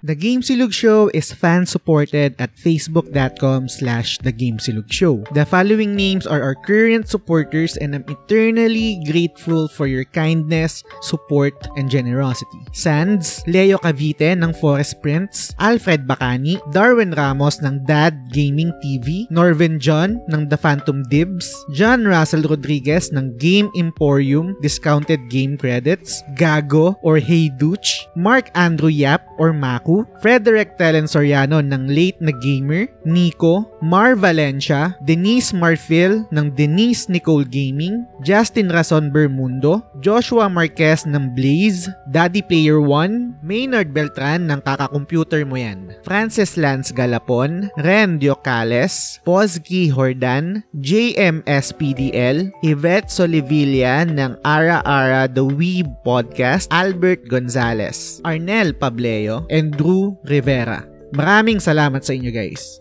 The 0.09 0.17
Game 0.17 0.41
Silog 0.41 0.73
Show 0.73 1.13
is 1.13 1.37
fan-supported 1.37 2.41
at 2.41 2.57
facebook.com 2.57 3.69
slash 3.69 4.17
The 4.25 4.33
Game 4.33 4.57
Silog 4.57 4.89
Show. 4.89 5.21
The 5.37 5.45
following 5.45 5.93
names 5.93 6.25
are 6.25 6.41
our 6.41 6.57
current 6.57 7.13
supporters 7.13 7.77
and 7.77 7.93
I'm 7.93 8.09
eternally 8.09 9.05
grateful 9.05 9.69
for 9.69 9.85
your 9.85 10.09
kindness, 10.09 10.81
support, 11.05 11.53
and 11.77 11.93
generosity. 11.93 12.57
Sands, 12.73 13.45
Leo 13.45 13.77
Cavite 13.85 14.33
ng 14.33 14.57
Forest 14.57 15.05
Prince, 15.05 15.53
Alfred 15.61 16.09
Bacani, 16.09 16.57
Darwin 16.73 17.13
Ramos 17.13 17.61
ng 17.61 17.85
Dad 17.85 18.17
Gaming 18.33 18.73
TV, 18.81 19.29
Norvin 19.29 19.77
John 19.77 20.25
ng 20.33 20.49
The 20.49 20.57
Phantom 20.57 21.05
Dibs, 21.13 21.53
John 21.77 22.09
Russell 22.09 22.49
Rodriguez 22.49 23.13
ng 23.13 23.37
Game 23.37 23.69
Emporium 23.77 24.57
Discounted 24.65 25.29
Game 25.29 25.61
Credits, 25.61 26.25
Gago 26.33 26.97
or 27.05 27.21
Hey 27.21 27.53
Dooch, 27.53 28.09
Mark 28.17 28.49
Andrew 28.57 28.89
Yap 28.89 29.29
or 29.37 29.53
Maku, 29.53 29.98
Frederick 30.21 30.77
Telen 30.77 31.09
Soriano 31.09 31.63
ng 31.63 31.89
Late 31.89 32.21
na 32.21 32.35
Gamer, 32.35 32.91
Nico, 33.07 33.67
Mar 33.81 34.19
Valencia, 34.19 34.99
Denise 35.03 35.55
Marfil 35.55 36.27
ng 36.35 36.53
Denise 36.53 37.09
Nicole 37.09 37.47
Gaming, 37.47 38.05
Justin 38.27 38.69
Rason 38.69 39.09
Bermundo, 39.15 39.81
Joshua 40.03 40.51
Marquez 40.51 41.07
ng 41.07 41.33
Blaze, 41.33 41.89
Daddy 42.11 42.43
Player 42.43 42.83
1, 42.83 43.41
Maynard 43.41 43.95
Beltran 43.95 44.51
ng 44.51 44.61
Kaka-Computer 44.61 45.47
mo 45.47 45.57
yan, 45.57 45.95
Francis 46.03 46.59
Lance 46.59 46.91
Galapon, 46.91 47.71
Ren 47.81 48.19
Diocales, 48.19 49.23
Pozgi 49.23 49.89
Hordan, 49.89 50.67
JMSPDL, 50.77 52.51
Yvette 52.67 53.09
Solivilla 53.09 54.03
ng 54.05 54.37
Ara 54.43 54.83
Ara 54.85 55.31
The 55.31 55.45
Weeb 55.47 55.89
Podcast, 56.03 56.69
Albert 56.75 57.31
Gonzalez, 57.31 58.21
Arnel 58.27 58.75
Pableo, 58.75 59.47
and 59.49 59.79
Drew 59.89 60.21
Rivera. 60.21 60.85
Maraming 61.17 61.65
salamat 61.65 62.05
sa 62.05 62.13
inyo 62.13 62.29
guys. 62.29 62.77